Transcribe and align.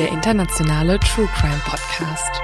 Der 0.00 0.08
internationale 0.08 0.98
True 1.00 1.28
Crime 1.34 1.60
Podcast. 1.66 2.40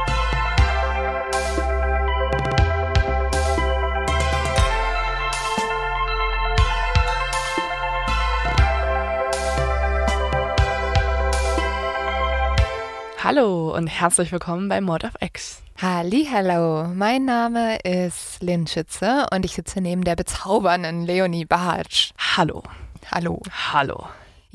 Hallo 13.24 13.74
und 13.74 13.86
herzlich 13.86 14.30
willkommen 14.32 14.68
bei 14.68 14.82
Mord 14.82 15.04
of 15.04 15.12
X. 15.22 15.62
Hallo, 15.80 16.88
mein 16.92 17.24
Name 17.24 17.78
ist 17.78 18.42
Lynn 18.42 18.66
Schütze 18.66 19.28
und 19.32 19.46
ich 19.46 19.54
sitze 19.54 19.80
neben 19.80 20.04
der 20.04 20.14
bezaubernden 20.14 21.06
Leonie 21.06 21.46
Bartsch. 21.46 22.10
Hallo. 22.36 22.62
Hallo. 23.10 23.40
Hallo. 23.72 24.04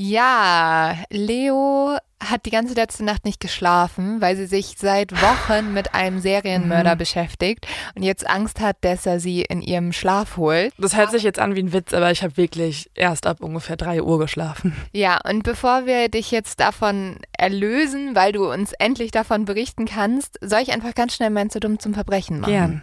Ja, 0.03 0.95
Leo 1.11 1.95
hat 2.19 2.47
die 2.47 2.49
ganze 2.49 2.73
letzte 2.73 3.05
Nacht 3.05 3.23
nicht 3.23 3.39
geschlafen, 3.39 4.19
weil 4.19 4.35
sie 4.35 4.47
sich 4.47 4.73
seit 4.79 5.11
Wochen 5.11 5.73
mit 5.75 5.93
einem 5.93 6.19
Serienmörder 6.19 6.95
beschäftigt 6.95 7.67
und 7.93 8.01
jetzt 8.01 8.27
Angst 8.27 8.61
hat, 8.61 8.77
dass 8.81 9.05
er 9.05 9.19
sie 9.19 9.43
in 9.43 9.61
ihrem 9.61 9.93
Schlaf 9.93 10.37
holt. 10.37 10.73
Das 10.79 10.97
hört 10.97 11.11
sich 11.11 11.21
jetzt 11.21 11.37
an 11.37 11.53
wie 11.53 11.61
ein 11.61 11.71
Witz, 11.71 11.93
aber 11.93 12.09
ich 12.09 12.23
habe 12.23 12.35
wirklich 12.35 12.89
erst 12.95 13.27
ab 13.27 13.41
ungefähr 13.41 13.77
drei 13.77 14.01
Uhr 14.01 14.17
geschlafen. 14.17 14.75
Ja, 14.91 15.19
und 15.23 15.43
bevor 15.43 15.85
wir 15.85 16.09
dich 16.09 16.31
jetzt 16.31 16.59
davon 16.59 17.17
erlösen, 17.37 18.15
weil 18.15 18.31
du 18.31 18.51
uns 18.51 18.73
endlich 18.73 19.11
davon 19.11 19.45
berichten 19.45 19.85
kannst, 19.85 20.39
soll 20.41 20.61
ich 20.61 20.71
einfach 20.71 20.95
ganz 20.95 21.13
schnell 21.13 21.29
mein 21.29 21.51
zu 21.51 21.59
dumm 21.59 21.77
zum 21.77 21.93
Verbrechen 21.93 22.39
machen. 22.39 22.51
Gern. 22.51 22.81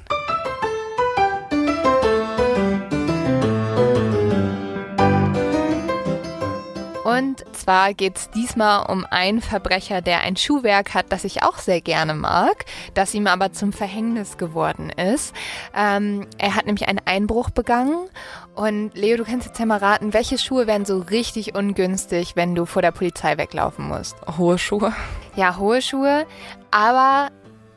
Und 7.19 7.44
zwar 7.52 7.94
geht 7.94 8.16
es 8.16 8.30
diesmal 8.30 8.86
um 8.86 9.05
einen 9.11 9.41
Verbrecher, 9.41 10.02
der 10.02 10.20
ein 10.20 10.36
Schuhwerk 10.36 10.94
hat, 10.94 11.06
das 11.11 11.24
ich 11.24 11.42
auch 11.42 11.58
sehr 11.58 11.80
gerne 11.80 12.14
mag, 12.14 12.64
das 12.94 13.12
ihm 13.12 13.27
aber 13.27 13.52
zum 13.52 13.72
Verhängnis 13.72 14.36
geworden 14.36 14.91
ist. 14.91 15.34
Ähm, 15.74 16.28
er 16.39 16.55
hat 16.55 16.67
nämlich 16.67 16.86
einen 16.86 17.01
Einbruch 17.07 17.51
begangen. 17.51 18.08
Und 18.55 18.92
Leo, 18.95 19.17
du 19.17 19.24
kannst 19.24 19.48
jetzt 19.48 19.58
ja 19.58 19.67
mal 19.67 19.78
raten, 19.78 20.14
welche 20.14 20.39
Schuhe 20.39 20.68
wären 20.68 20.84
so 20.84 20.98
richtig 20.98 21.57
ungünstig, 21.57 22.36
wenn 22.36 22.55
du 22.55 22.67
vor 22.67 22.83
der 22.83 22.92
Polizei 22.92 23.36
weglaufen 23.36 23.89
musst? 23.89 24.17
Hohe 24.36 24.57
Schuhe. 24.58 24.92
Ja, 25.34 25.57
hohe 25.57 25.83
Schuhe, 25.83 26.24
aber 26.70 27.30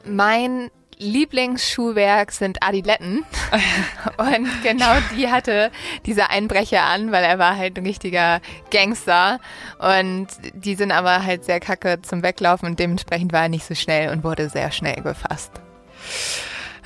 mein 0.06 0.70
Lieblingsschuhwerk 1.02 2.32
sind 2.32 2.64
Adiletten. 2.64 3.26
Und 4.18 4.48
genau 4.64 4.94
die 5.16 5.30
hatte 5.30 5.72
dieser 6.06 6.30
Einbrecher 6.30 6.84
an, 6.84 7.12
weil 7.12 7.24
er 7.24 7.40
war 7.40 7.58
halt 7.58 7.78
ein 7.78 7.86
richtiger 7.86 8.40
Gangster. 8.70 9.40
Und 9.80 10.28
die 10.54 10.76
sind 10.76 10.92
aber 10.92 11.26
halt 11.26 11.44
sehr 11.44 11.60
kacke 11.60 12.02
zum 12.02 12.24
Weglaufen 12.24 12.68
und 12.68 12.80
dementsprechend 12.80 13.34
war 13.34 13.44
er 13.44 13.50
nicht 13.50 13.66
so 13.66 13.76
schnell 13.76 14.12
und 14.12 14.24
wurde 14.24 14.50
sehr 14.50 14.72
schnell 14.72 15.02
gefasst. 15.02 15.52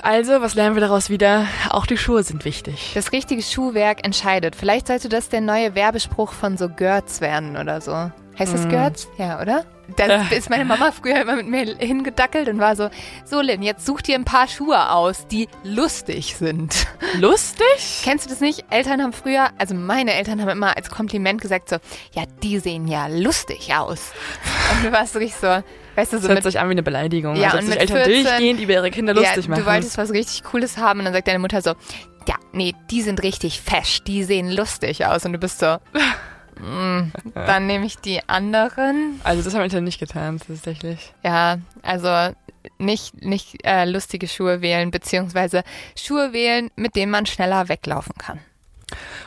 Also, 0.02 0.40
was 0.40 0.54
lernen 0.54 0.76
wir 0.76 0.80
daraus 0.80 1.10
wieder? 1.10 1.46
Auch 1.70 1.86
die 1.86 1.98
Schuhe 1.98 2.22
sind 2.22 2.44
wichtig. 2.44 2.92
Das 2.94 3.12
richtige 3.12 3.42
Schuhwerk 3.42 4.04
entscheidet. 4.04 4.54
Vielleicht 4.54 4.86
sollte 4.86 5.08
das 5.08 5.28
der 5.28 5.40
neue 5.40 5.74
Werbespruch 5.74 6.32
von 6.32 6.56
so 6.56 6.68
Görz 6.68 7.20
werden 7.20 7.56
oder 7.56 7.80
so. 7.80 8.10
Heißt 8.38 8.54
das 8.54 8.68
Görz? 8.68 9.08
Ja, 9.18 9.40
oder? 9.40 9.64
Da 9.94 10.28
ist 10.30 10.50
meine 10.50 10.64
Mama 10.64 10.90
früher 10.90 11.20
immer 11.20 11.36
mit 11.36 11.46
mir 11.46 11.76
hingedackelt 11.78 12.48
und 12.48 12.58
war 12.58 12.74
so, 12.74 12.90
so 13.24 13.40
Lynn, 13.40 13.62
jetzt 13.62 13.86
such 13.86 14.02
dir 14.02 14.16
ein 14.16 14.24
paar 14.24 14.48
Schuhe 14.48 14.90
aus, 14.90 15.26
die 15.28 15.48
lustig 15.62 16.36
sind. 16.36 16.86
Lustig? 17.20 18.02
Kennst 18.02 18.26
du 18.26 18.30
das 18.30 18.40
nicht? 18.40 18.64
Eltern 18.70 19.00
haben 19.02 19.12
früher, 19.12 19.50
also 19.58 19.74
meine 19.74 20.14
Eltern 20.14 20.40
haben 20.40 20.48
immer 20.48 20.76
als 20.76 20.90
Kompliment 20.90 21.40
gesagt 21.40 21.68
so, 21.68 21.76
ja, 22.12 22.24
die 22.42 22.58
sehen 22.58 22.88
ja 22.88 23.06
lustig 23.06 23.72
aus. 23.74 24.12
Und 24.72 24.84
du 24.84 24.92
warst 24.92 25.12
so 25.12 25.18
richtig 25.18 25.40
so, 25.40 25.46
weißt 25.46 26.12
du, 26.12 26.16
Das 26.16 26.22
so 26.22 26.28
hört 26.28 26.38
mit 26.38 26.44
sich 26.44 26.58
an 26.58 26.68
wie 26.68 26.72
eine 26.72 26.82
Beleidigung. 26.82 27.36
Ja, 27.36 27.50
also, 27.50 27.58
und 27.58 27.68
mit 27.68 27.78
Eltern 27.78 28.04
14 28.04 28.24
durchgehend 28.24 28.60
über 28.60 28.72
ihre 28.72 28.90
Kinder 28.90 29.14
lustig 29.14 29.44
ja, 29.44 29.50
machen. 29.50 29.64
Du 29.64 29.70
wolltest 29.70 29.98
was 29.98 30.10
richtig 30.10 30.42
Cooles 30.42 30.78
haben 30.78 30.98
und 30.98 31.04
dann 31.04 31.14
sagt 31.14 31.28
deine 31.28 31.38
Mutter 31.38 31.62
so, 31.62 31.74
ja, 32.28 32.34
nee, 32.52 32.74
die 32.90 33.02
sind 33.02 33.22
richtig 33.22 33.60
fesch, 33.60 34.02
die 34.02 34.24
sehen 34.24 34.50
lustig 34.50 35.06
aus. 35.06 35.24
Und 35.24 35.32
du 35.32 35.38
bist 35.38 35.60
so, 35.60 35.76
dann 37.34 37.66
nehme 37.66 37.86
ich 37.86 37.98
die 37.98 38.26
anderen. 38.28 39.20
also, 39.24 39.42
das 39.42 39.54
haben 39.54 39.62
Eltern 39.62 39.84
nicht 39.84 39.98
getan, 40.00 40.38
tatsächlich. 40.46 41.12
Ja, 41.22 41.58
also 41.82 42.34
nicht, 42.78 43.22
nicht 43.24 43.64
äh, 43.64 43.84
lustige 43.84 44.26
Schuhe 44.28 44.60
wählen, 44.60 44.90
beziehungsweise 44.90 45.62
Schuhe 45.96 46.32
wählen, 46.32 46.70
mit 46.76 46.96
denen 46.96 47.12
man 47.12 47.26
schneller 47.26 47.68
weglaufen 47.68 48.14
kann. 48.18 48.40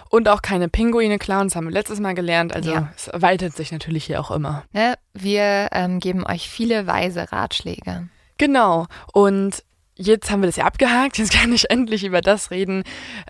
Und 0.09 0.27
auch 0.27 0.41
keine 0.41 0.69
Pinguine 0.69 1.19
klauen, 1.19 1.47
das 1.47 1.55
haben 1.55 1.65
wir 1.65 1.71
letztes 1.71 1.99
Mal 1.99 2.15
gelernt. 2.15 2.55
Also, 2.55 2.71
Ja. 2.71 2.91
es 2.95 3.07
erweitert 3.07 3.55
sich 3.55 3.71
natürlich 3.71 4.05
hier 4.05 4.19
auch 4.19 4.31
immer. 4.31 4.63
Ne? 4.73 4.95
Wir 5.13 5.69
ähm, 5.71 5.99
geben 5.99 6.25
euch 6.25 6.49
viele 6.49 6.87
weise 6.87 7.31
Ratschläge. 7.31 8.07
Genau. 8.37 8.87
Und 9.13 9.63
jetzt 9.99 10.31
haben 10.31 10.41
wir 10.41 10.47
das 10.47 10.55
ja 10.55 10.65
abgehakt. 10.65 11.17
Jetzt 11.17 11.33
kann 11.33 11.51
ich 11.51 11.69
endlich 11.69 12.03
über 12.03 12.21
das 12.21 12.51
reden, 12.51 12.83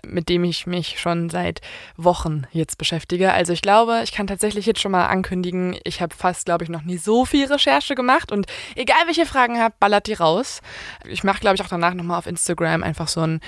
mit 0.06 0.28
dem 0.28 0.44
ich 0.44 0.66
mich 0.66 1.00
schon 1.00 1.28
seit 1.28 1.60
Wochen 1.96 2.44
jetzt 2.52 2.78
beschäftige. 2.78 3.32
Also 3.32 3.52
ich 3.52 3.60
glaube, 3.60 4.00
ich 4.04 4.12
kann 4.12 4.28
tatsächlich 4.28 4.66
jetzt 4.66 4.80
schon 4.80 4.92
mal 4.92 5.06
ankündigen, 5.06 5.76
ich 5.84 6.00
habe 6.00 6.14
fast, 6.14 6.46
glaube 6.46 6.64
ich, 6.64 6.70
noch 6.70 6.82
nie 6.82 6.96
so 6.96 7.24
viel 7.24 7.46
Recherche 7.46 7.94
gemacht. 7.94 8.30
Und 8.30 8.46
egal, 8.76 9.00
welche 9.06 9.26
Fragen 9.26 9.60
habt, 9.60 9.80
ballert 9.80 10.06
die 10.06 10.14
raus. 10.14 10.60
Ich 11.04 11.24
mache, 11.24 11.40
glaube 11.40 11.56
ich, 11.56 11.62
auch 11.62 11.68
danach 11.68 11.94
nochmal 11.94 12.18
auf 12.18 12.26
Instagram 12.26 12.82
einfach 12.82 13.08
so 13.08 13.20
ein 13.20 13.40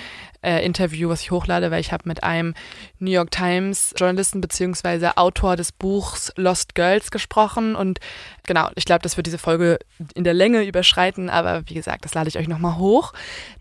äh, 0.43 0.63
Interview, 0.65 1.09
was 1.09 1.21
ich 1.21 1.31
hochlade, 1.31 1.71
weil 1.71 1.79
ich 1.79 1.91
habe 1.91 2.07
mit 2.07 2.23
einem 2.23 2.53
New 2.99 3.11
York 3.11 3.31
Times 3.31 3.93
Journalisten 3.97 4.41
beziehungsweise 4.41 5.17
Autor 5.17 5.55
des 5.55 5.71
Buchs 5.71 6.31
Lost 6.35 6.75
Girls 6.75 7.11
gesprochen 7.11 7.75
und 7.75 7.99
genau, 8.45 8.69
ich 8.75 8.85
glaube, 8.85 9.01
das 9.01 9.17
wird 9.17 9.25
diese 9.25 9.37
Folge 9.37 9.79
in 10.13 10.23
der 10.23 10.33
Länge 10.33 10.63
überschreiten, 10.63 11.29
aber 11.29 11.63
wie 11.67 11.73
gesagt, 11.73 12.05
das 12.05 12.13
lade 12.13 12.27
ich 12.27 12.37
euch 12.37 12.47
nochmal 12.47 12.77
hoch, 12.77 13.12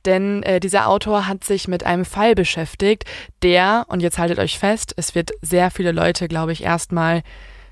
denn 0.05 0.43
äh, 0.43 0.61
dieser 0.61 0.89
Autor 0.89 1.27
hat 1.27 1.45
sich 1.45 1.69
mit 1.69 1.85
einem 1.85 2.05
Fall 2.05 2.35
beschäftigt, 2.35 3.05
der, 3.43 3.85
und 3.89 4.01
jetzt 4.01 4.19
haltet 4.19 4.39
euch 4.39 4.59
fest, 4.59 4.95
es 4.97 5.15
wird 5.15 5.31
sehr 5.41 5.71
viele 5.71 5.93
Leute, 5.93 6.29
glaube 6.29 6.53
ich, 6.53 6.63
erstmal 6.63 7.23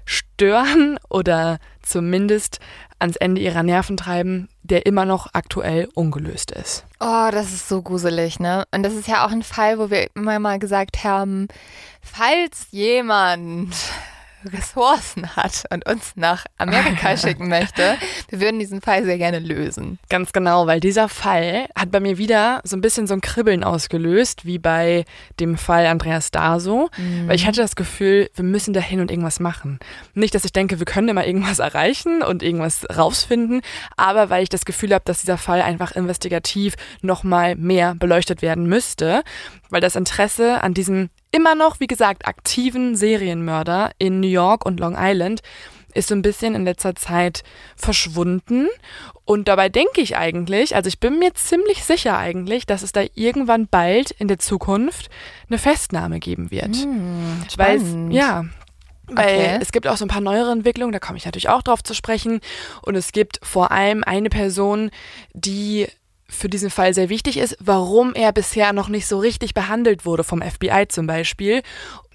stören 0.05 0.99
oder 1.09 1.59
zumindest 1.83 2.61
ans 2.99 3.17
Ende 3.17 3.41
ihrer 3.41 3.63
Nerven 3.63 3.97
treiben, 3.97 4.49
der 4.63 4.85
immer 4.87 5.07
noch 5.07 5.29
aktuell 5.33 5.89
ungelöst 5.95 6.51
ist. 6.51 6.85
Oh, 7.01 7.29
das 7.33 7.53
ist 7.53 7.69
so 7.69 7.81
gruselig, 7.81 8.39
ne? 8.39 8.65
Und 8.75 8.83
das 8.83 8.95
ist 8.95 9.09
ja 9.09 9.25
auch 9.25 9.31
ein 9.31 9.43
Fall, 9.43 9.79
wo 9.79 9.91
wir 9.91 10.09
immer 10.15 10.39
mal 10.39 10.59
gesagt 10.59 11.03
haben, 11.03 11.49
falls 12.03 12.67
jemand 12.71 13.75
Ressourcen 14.45 15.37
hat 15.37 15.65
und 15.71 15.87
uns 15.89 16.13
nach 16.17 16.47
Amerika 16.59 17.17
schicken 17.17 17.49
möchte, 17.49 17.97
wir 18.29 18.41
würden 18.41 18.59
diesen 18.59 18.81
Fall 18.81 19.05
sehr 19.05 19.19
gerne 19.19 19.39
lösen. 19.39 19.99
Ganz 20.09 20.33
genau, 20.33 20.67
weil 20.67 20.81
dieser 20.81 21.09
Fall 21.09 21.67
hat 21.77 21.91
bei 21.91 22.01
mir 22.01 22.19
wieder 22.19 22.61
so 22.65 22.77
ein 22.77 22.81
bisschen 22.81 23.07
so 23.07 23.15
ein 23.15 23.21
Kribbeln 23.21 23.65
ausgelöst, 23.65 24.45
wie 24.45 24.59
bei 24.59 25.05
dem 25.39 25.57
Fall 25.57 25.87
Andreas 25.87 26.31
Daso, 26.31 26.91
weil 27.27 27.37
ich 27.37 27.47
hatte 27.47 27.61
das 27.61 27.77
Gefühl, 27.77 28.31
wir 28.35 28.45
müssen 28.45 28.73
da 28.73 28.81
hin 28.81 29.01
und 29.01 29.11
irgendwas 29.11 29.41
machen. 29.41 29.79
Nicht, 30.15 30.35
dass 30.35 30.45
ich 30.45 30.53
denke, 30.53 30.79
wir 30.79 30.87
können 30.87 31.09
immer 31.09 31.27
irgendwas 31.27 31.59
erreichen 31.59 32.23
und 32.23 32.43
irgendwas 32.43 32.87
rausfinden, 32.97 33.63
aber 33.97 34.31
weil 34.31 34.43
ich 34.43 34.49
das 34.49 34.65
Gefühl 34.65 34.95
habe, 34.95 35.05
dass 35.05 35.21
dieser 35.21 35.39
Fall 35.39 35.63
einfach 35.63 35.93
investigativ 35.93 36.75
nochmal 37.03 37.57
mehr 37.57 37.95
beleuchtet 37.95 38.43
werden 38.43 38.67
müsste, 38.67 39.23
weil 39.71 39.81
das 39.81 39.97
Interesse 39.97 40.63
an 40.63 40.75
diesem 40.75 41.11
immer 41.31 41.55
noch, 41.55 41.81
wie 41.81 41.87
gesagt, 41.87 42.27
aktiven 42.27 42.97
Serienmörder 42.97 43.91
in 43.99 44.21
New 44.21 44.27
York 44.29 44.65
und 44.67 44.81
Long 44.81 44.97
Island 44.99 45.41
ist 45.93 46.09
so 46.09 46.15
ein 46.15 46.23
bisschen 46.23 46.55
in 46.55 46.65
letzter 46.65 46.95
Zeit 46.95 47.43
verschwunden. 47.77 48.69
Und 49.25 49.49
dabei 49.49 49.69
denke 49.69 50.01
ich 50.01 50.17
eigentlich, 50.17 50.75
also 50.77 50.89
ich 50.89 51.01
bin 51.01 51.19
mir 51.19 51.35
ziemlich 51.35 51.85
sicher 51.85 52.17
eigentlich, 52.17 52.67
dass 52.67 52.83
es 52.83 52.93
da 52.93 53.03
irgendwann 53.15 53.67
bald 53.67 54.11
in 54.13 54.29
der 54.29 54.39
Zukunft 54.39 55.11
eine 55.49 55.59
Festnahme 55.59 56.21
geben 56.21 56.51
wird. 56.51 56.77
Hm, 56.77 57.41
Weil, 57.57 58.13
ja, 58.13 58.45
weil 59.09 59.25
Okay. 59.25 59.59
es 59.61 59.73
gibt 59.73 59.89
auch 59.89 59.97
so 59.97 60.05
ein 60.05 60.09
paar 60.09 60.21
neuere 60.21 60.53
Entwicklungen, 60.53 60.93
da 60.93 61.01
komme 61.01 61.19
ich 61.19 61.25
natürlich 61.25 61.49
auch 61.49 61.63
drauf 61.63 61.83
zu 61.83 61.95
sprechen. 61.95 62.41
Und 62.83 62.95
es 62.95 63.11
gibt 63.11 63.41
vor 63.43 63.73
allem 63.73 64.05
eine 64.05 64.29
Person, 64.29 64.91
die 65.33 65.89
für 66.31 66.49
diesen 66.49 66.71
Fall 66.71 66.95
sehr 66.95 67.09
wichtig 67.09 67.37
ist, 67.37 67.57
warum 67.61 68.15
er 68.15 68.33
bisher 68.33 68.73
noch 68.73 68.89
nicht 68.89 69.07
so 69.07 69.19
richtig 69.19 69.55
behandelt 69.55 70.07
wurde 70.07 70.25
vom 70.25 70.43
FBI 70.43 70.87
zum 70.89 71.07
Beispiel. 71.07 71.63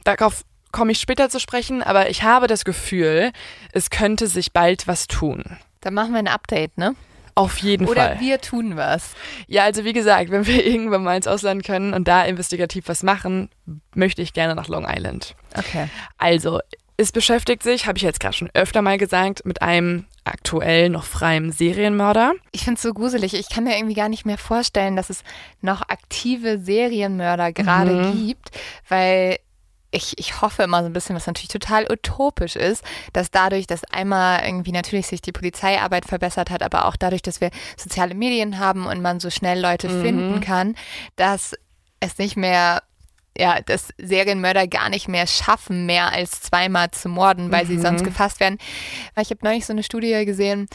Darauf 0.03 0.43
komme 0.71 0.91
ich 0.91 0.99
später 0.99 1.29
zu 1.29 1.39
sprechen, 1.39 1.83
aber 1.83 2.09
ich 2.09 2.23
habe 2.23 2.47
das 2.47 2.65
Gefühl, 2.65 3.31
es 3.71 3.89
könnte 3.89 4.27
sich 4.27 4.51
bald 4.51 4.87
was 4.87 5.07
tun. 5.07 5.43
Dann 5.81 5.93
machen 5.93 6.11
wir 6.11 6.19
ein 6.19 6.27
Update, 6.27 6.77
ne? 6.77 6.95
Auf 7.37 7.57
jeden 7.57 7.87
Oder 7.87 8.07
Fall. 8.09 8.19
wir 8.21 8.39
tun 8.39 8.77
was. 8.77 9.11
Ja, 9.47 9.63
also 9.63 9.83
wie 9.83 9.91
gesagt, 9.91 10.31
wenn 10.31 10.47
wir 10.47 10.65
irgendwann 10.67 11.03
mal 11.03 11.17
ins 11.17 11.27
Ausland 11.27 11.65
können 11.65 11.93
und 11.93 12.07
da 12.07 12.23
investigativ 12.23 12.87
was 12.87 13.03
machen, 13.03 13.49
möchte 13.93 14.21
ich 14.21 14.33
gerne 14.33 14.55
nach 14.55 14.69
Long 14.69 14.87
Island. 14.87 15.35
Okay. 15.57 15.89
Also, 16.17 16.59
es 16.97 17.11
beschäftigt 17.11 17.63
sich, 17.63 17.87
habe 17.87 17.97
ich 17.97 18.03
jetzt 18.03 18.19
gerade 18.19 18.35
schon 18.35 18.49
öfter 18.53 18.81
mal 18.81 18.97
gesagt, 18.97 19.45
mit 19.45 19.61
einem 19.61 20.05
aktuell 20.23 20.89
noch 20.89 21.03
freien 21.03 21.51
Serienmörder. 21.51 22.33
Ich 22.51 22.63
finde 22.63 22.75
es 22.77 22.81
so 22.81 22.93
gruselig. 22.93 23.33
Ich 23.33 23.49
kann 23.49 23.63
mir 23.65 23.75
irgendwie 23.77 23.93
gar 23.95 24.09
nicht 24.09 24.25
mehr 24.25 24.37
vorstellen, 24.37 24.95
dass 24.95 25.09
es 25.09 25.23
noch 25.61 25.81
aktive 25.89 26.57
Serienmörder 26.57 27.51
gerade 27.51 27.93
Mhm. 27.93 28.27
gibt, 28.27 28.51
weil 28.89 29.37
ich, 29.91 30.17
ich 30.17 30.41
hoffe 30.41 30.63
immer 30.63 30.81
so 30.81 30.87
ein 30.87 30.93
bisschen, 30.93 31.15
was 31.15 31.27
natürlich 31.27 31.49
total 31.49 31.85
utopisch 31.89 32.55
ist, 32.57 32.83
dass 33.13 33.31
dadurch, 33.31 33.65
dass 33.67 33.83
einmal 33.85 34.43
irgendwie 34.43 34.71
natürlich 34.73 35.07
sich 35.07 35.21
die 35.21 35.31
Polizeiarbeit 35.31 36.05
verbessert 36.05 36.49
hat, 36.49 36.63
aber 36.63 36.85
auch 36.85 36.95
dadurch, 36.97 37.21
dass 37.21 37.39
wir 37.39 37.49
soziale 37.77 38.13
Medien 38.15 38.59
haben 38.59 38.87
und 38.87 39.01
man 39.01 39.19
so 39.19 39.29
schnell 39.29 39.61
Leute 39.61 39.87
Mhm. 39.87 40.01
finden 40.01 40.39
kann, 40.41 40.75
dass 41.15 41.55
es 42.01 42.17
nicht 42.17 42.35
mehr 42.35 42.81
ja, 43.37 43.59
dass 43.61 43.89
Serienmörder 43.97 44.67
gar 44.67 44.89
nicht 44.89 45.07
mehr 45.07 45.27
schaffen, 45.27 45.85
mehr 45.85 46.11
als 46.11 46.41
zweimal 46.41 46.91
zu 46.91 47.09
morden, 47.09 47.51
weil 47.51 47.65
sie 47.65 47.75
Mhm. 47.77 47.81
sonst 47.81 48.03
gefasst 48.03 48.39
werden. 48.39 48.57
Ich 49.19 49.29
habe 49.29 49.39
neulich 49.43 49.65
so 49.65 49.73
eine 49.73 49.83
Studie 49.83 50.25
gesehen, 50.25 50.67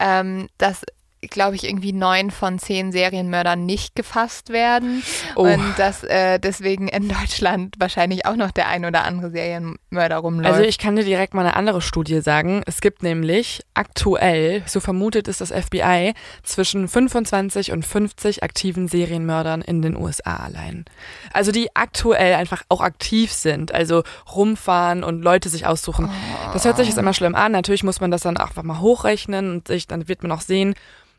ähm, 0.00 0.48
dass 0.58 0.82
glaube 1.22 1.56
ich, 1.56 1.64
irgendwie 1.64 1.92
neun 1.92 2.30
von 2.30 2.58
zehn 2.58 2.92
Serienmördern 2.92 3.64
nicht 3.64 3.94
gefasst 3.94 4.50
werden. 4.50 5.02
Oh. 5.34 5.42
Und 5.42 5.74
dass 5.78 6.04
äh, 6.04 6.38
deswegen 6.38 6.88
in 6.88 7.08
Deutschland 7.08 7.74
wahrscheinlich 7.78 8.26
auch 8.26 8.36
noch 8.36 8.50
der 8.50 8.68
ein 8.68 8.84
oder 8.84 9.04
andere 9.04 9.30
Serienmörder 9.30 10.18
rumläuft. 10.18 10.54
Also 10.54 10.68
ich 10.68 10.78
kann 10.78 10.96
dir 10.96 11.04
direkt 11.04 11.34
mal 11.34 11.42
eine 11.42 11.56
andere 11.56 11.80
Studie 11.80 12.20
sagen. 12.20 12.62
Es 12.66 12.80
gibt 12.80 13.02
nämlich 13.02 13.62
aktuell, 13.74 14.62
so 14.66 14.80
vermutet 14.80 15.28
ist 15.28 15.40
das 15.40 15.50
FBI, 15.50 16.14
zwischen 16.42 16.88
25 16.88 17.72
und 17.72 17.84
50 17.84 18.42
aktiven 18.42 18.88
Serienmördern 18.88 19.62
in 19.62 19.82
den 19.82 19.96
USA 19.96 20.36
allein. 20.36 20.84
Also 21.32 21.50
die 21.50 21.74
aktuell 21.74 22.34
einfach 22.34 22.62
auch 22.68 22.80
aktiv 22.80 23.32
sind, 23.32 23.72
also 23.72 24.02
rumfahren 24.34 25.02
und 25.02 25.22
Leute 25.22 25.48
sich 25.48 25.66
aussuchen. 25.66 26.10
Das 26.52 26.64
hört 26.64 26.76
sich 26.76 26.88
jetzt 26.88 26.98
immer 26.98 27.14
schlimm 27.14 27.34
an. 27.34 27.52
Natürlich 27.52 27.82
muss 27.82 28.00
man 28.00 28.10
das 28.10 28.22
dann 28.22 28.36
einfach 28.36 28.62
mal 28.62 28.80
hochrechnen 28.80 29.50
und 29.50 29.68
sich, 29.68 29.86
dann 29.86 30.08
wird 30.08 30.22
man 30.22 30.32
auch 30.32 30.40
sehen, 30.40 30.74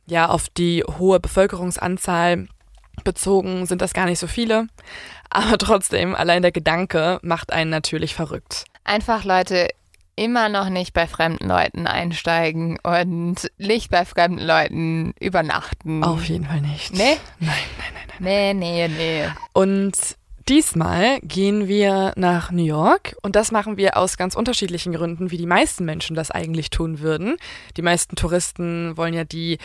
ja, 0.08 0.30
auf 0.30 0.50
die 0.50 0.84
hohe 0.84 1.20
Bevölkerungsanzahl 1.20 2.48
bezogen 3.04 3.66
sind 3.66 3.82
das 3.82 3.94
gar 3.94 4.06
nicht 4.06 4.20
so 4.20 4.28
viele. 4.28 4.68
Aber 5.30 5.58
trotzdem, 5.60 6.16
allein 6.16 6.42
der 6.42 6.52
Gedanke 6.52 7.20
macht 7.22 7.54
einen 7.54 7.70
natürlich 7.70 8.16
verrückt. 8.16 8.66
Einfach 8.84 9.24
Leute 9.24 9.68
immer 10.16 10.50
noch 10.50 10.70
nicht 10.70 10.94
bei 10.94 11.06
fremden 11.06 11.48
Leuten 11.48 11.86
einsteigen 11.86 12.80
und 12.82 13.52
nicht 13.58 13.92
bei 13.92 14.04
fremden 14.04 14.44
Leuten 14.44 15.14
übernachten. 15.20 16.04
Auf 16.04 16.26
jeden 16.26 16.46
Fall 16.46 16.62
nicht. 16.62 16.94
Nee? 16.94 17.18
Nein, 17.40 17.54
nein, 17.78 17.94
nein, 17.94 18.08
nein. 18.08 18.18
Nee, 18.20 18.54
nee, 18.54 18.88
nee. 18.88 19.30
Und 19.54 20.17
diesmal 20.50 21.20
gehen 21.22 21.68
wir 21.68 22.14
nach 22.16 22.52
New 22.52 22.64
York 22.64 23.16
und 23.22 23.36
das 23.36 23.52
machen 23.52 23.78
wir 23.78 23.98
aus 23.98 24.18
ganz 24.18 24.36
unterschiedlichen 24.36 24.94
Gründen, 24.94 25.32
wie 25.32 25.38
die 25.38 25.46
meisten 25.46 25.86
Menschen 25.86 26.16
das 26.16 26.32
eigentlich 26.32 26.70
tun 26.70 27.00
würden. 27.00 27.38
Die 27.76 27.82
meisten 27.82 28.16
Touristen 28.16 28.96
wollen 28.96 29.14
ja 29.14 29.24
die 29.24 29.58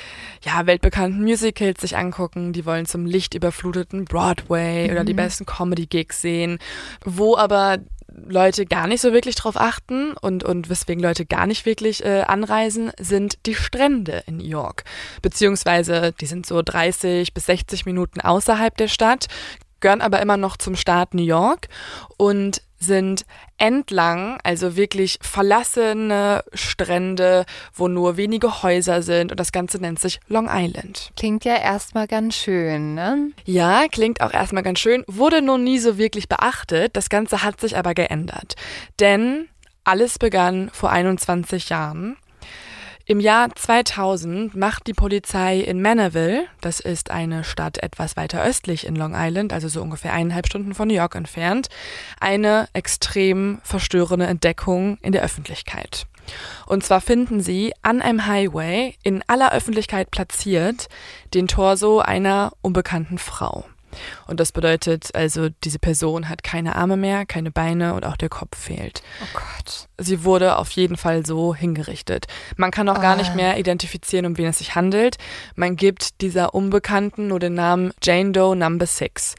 ja, 0.45 0.67
weltbekannten 0.67 1.23
Musicals 1.23 1.81
sich 1.81 1.97
angucken, 1.97 2.53
die 2.53 2.67
wollen 2.67 2.87
zum 2.87 3.07
lichtüberfluteten 3.07 4.05
Broadway 4.05 4.91
oder 4.91 5.05
die 5.05 5.15
besten 5.15 5.47
Comedy-Gigs 5.47 6.21
sehen, 6.21 6.59
wo 7.05 7.37
aber 7.37 7.79
Leute 8.15 8.67
gar 8.67 8.87
nicht 8.87 9.01
so 9.01 9.13
wirklich 9.13 9.37
drauf 9.37 9.57
achten 9.57 10.13
und, 10.21 10.45
und 10.45 10.69
weswegen 10.69 11.03
Leute 11.03 11.25
gar 11.25 11.47
nicht 11.47 11.65
wirklich 11.65 12.05
äh, 12.05 12.23
anreisen, 12.23 12.93
sind 13.01 13.39
die 13.47 13.55
Strände 13.55 14.23
in 14.27 14.39
New 14.39 14.45
York. 14.45 14.85
Beziehungsweise 15.23 16.13
die 16.21 16.27
sind 16.27 16.45
so 16.45 16.61
30 16.63 17.33
bis 17.33 17.47
60 17.47 17.87
Minuten 17.87 18.21
außerhalb 18.21 18.77
der 18.77 18.89
Stadt, 18.89 19.29
gehören 19.83 20.01
aber 20.01 20.23
immer 20.23 20.39
noch 20.39 20.57
zum 20.57 20.77
Staat 20.77 21.13
New 21.13 21.23
York 21.23 21.69
und 22.17 22.63
sind 22.79 23.25
entlang, 23.59 24.39
also 24.43 24.77
wirklich 24.77 25.19
verlassene 25.23 26.43
Strände, 26.53 27.45
wo 27.73 27.89
nur 27.89 28.17
wenige 28.17 28.63
Häuser 28.63 29.03
sind 29.03 29.31
und 29.31 29.39
das 29.39 29.53
Ganze 29.53 29.79
nennt 29.79 30.01
sich 30.01 30.21
Long 30.27 30.49
Island. 30.51 31.13
Klingt 31.17 31.45
ja 31.45 31.57
erstmal 31.57 32.09
ganz 32.09 32.35
schön, 32.35 32.95
ne? 32.95 33.31
Ja, 33.45 33.87
klingt 33.91 34.21
auch 34.21 34.33
erstmal 34.33 34.63
ganz 34.63 34.81
schön, 34.81 35.05
wurde 35.07 35.43
noch 35.43 35.59
nie 35.59 35.79
so 35.79 35.97
wirklich 35.97 36.29
beachtet, 36.29 36.97
das 36.97 37.09
Ganze 37.09 37.43
hat 37.43 37.61
sich 37.61 37.77
aber 37.77 37.95
geändert. 37.95 38.57
Denn 38.99 39.49
alles 39.85 40.19
begann 40.19 40.71
vor 40.73 40.91
21 40.91 41.69
Jahren. 41.69 42.17
Im 43.05 43.19
Jahr 43.19 43.55
2000 43.55 44.55
macht 44.55 44.87
die 44.87 44.93
Polizei 44.93 45.59
in 45.59 45.83
Manorville, 45.83 46.45
das 46.61 46.79
ist 46.79 47.11
eine 47.11 47.43
Stadt 47.43 47.83
etwas 47.83 48.17
weiter 48.17 48.45
östlich 48.45 48.87
in 48.87 48.95
Long 48.95 49.13
Island, 49.17 49.53
also 49.53 49.67
so 49.67 49.83
ungefähr 49.83 50.13
eineinhalb 50.13 50.47
Stunden 50.47 50.73
von 50.73 50.87
New 50.87 50.95
York 50.95 51.17
entfernt, 51.17 51.69
eine 52.21 52.69
extrem 52.75 53.61
verstörende 53.65 54.27
Entdeckung 54.27 54.99
in 55.03 55.11
der 55.11 55.23
Öffentlichkeit. 55.23 56.07
Und 56.67 56.85
zwar 56.85 57.01
finden 57.01 57.41
sie 57.41 57.73
an 57.83 58.01
einem 58.01 58.27
Highway 58.27 58.95
in 59.03 59.25
aller 59.27 59.53
Öffentlichkeit 59.53 60.13
platziert 60.13 60.89
den 61.35 61.49
Torso 61.49 61.99
einer 61.99 62.53
unbekannten 62.63 63.19
Frau. 63.19 63.65
Und 64.27 64.41
das 64.41 64.53
bedeutet 64.53 65.15
also, 65.15 65.49
diese 65.65 65.79
Person 65.79 66.29
hat 66.29 66.43
keine 66.43 66.77
Arme 66.77 66.97
mehr, 66.97 67.27
keine 67.27 67.51
Beine 67.51 67.95
und 67.95 68.05
auch 68.05 68.17
der 68.17 68.29
Kopf 68.29 68.57
fehlt. 68.59 69.03
Oh 69.23 69.27
Gott. 69.39 69.89
Sie 69.99 70.25
wurde 70.25 70.57
auf 70.59 70.71
jeden 70.73 70.97
Fall 70.97 71.25
so 71.25 71.55
hingerichtet. 71.55 72.27
Man 72.57 72.71
kann 72.71 72.89
auch 72.89 73.01
gar 73.01 73.15
Ah. 73.15 73.17
nicht 73.17 73.35
mehr 73.35 73.59
identifizieren, 73.59 74.27
um 74.27 74.37
wen 74.39 74.47
es 74.47 74.59
sich 74.59 74.75
handelt. 74.75 75.17
Man 75.55 75.77
gibt 75.77 76.21
dieser 76.21 76.55
Unbekannten 76.55 77.29
nur 77.29 77.39
den 77.41 77.55
Namen 77.55 77.93
Jane 78.03 78.33
Doe 78.33 78.57
Number 78.57 78.87
Six. 78.87 79.35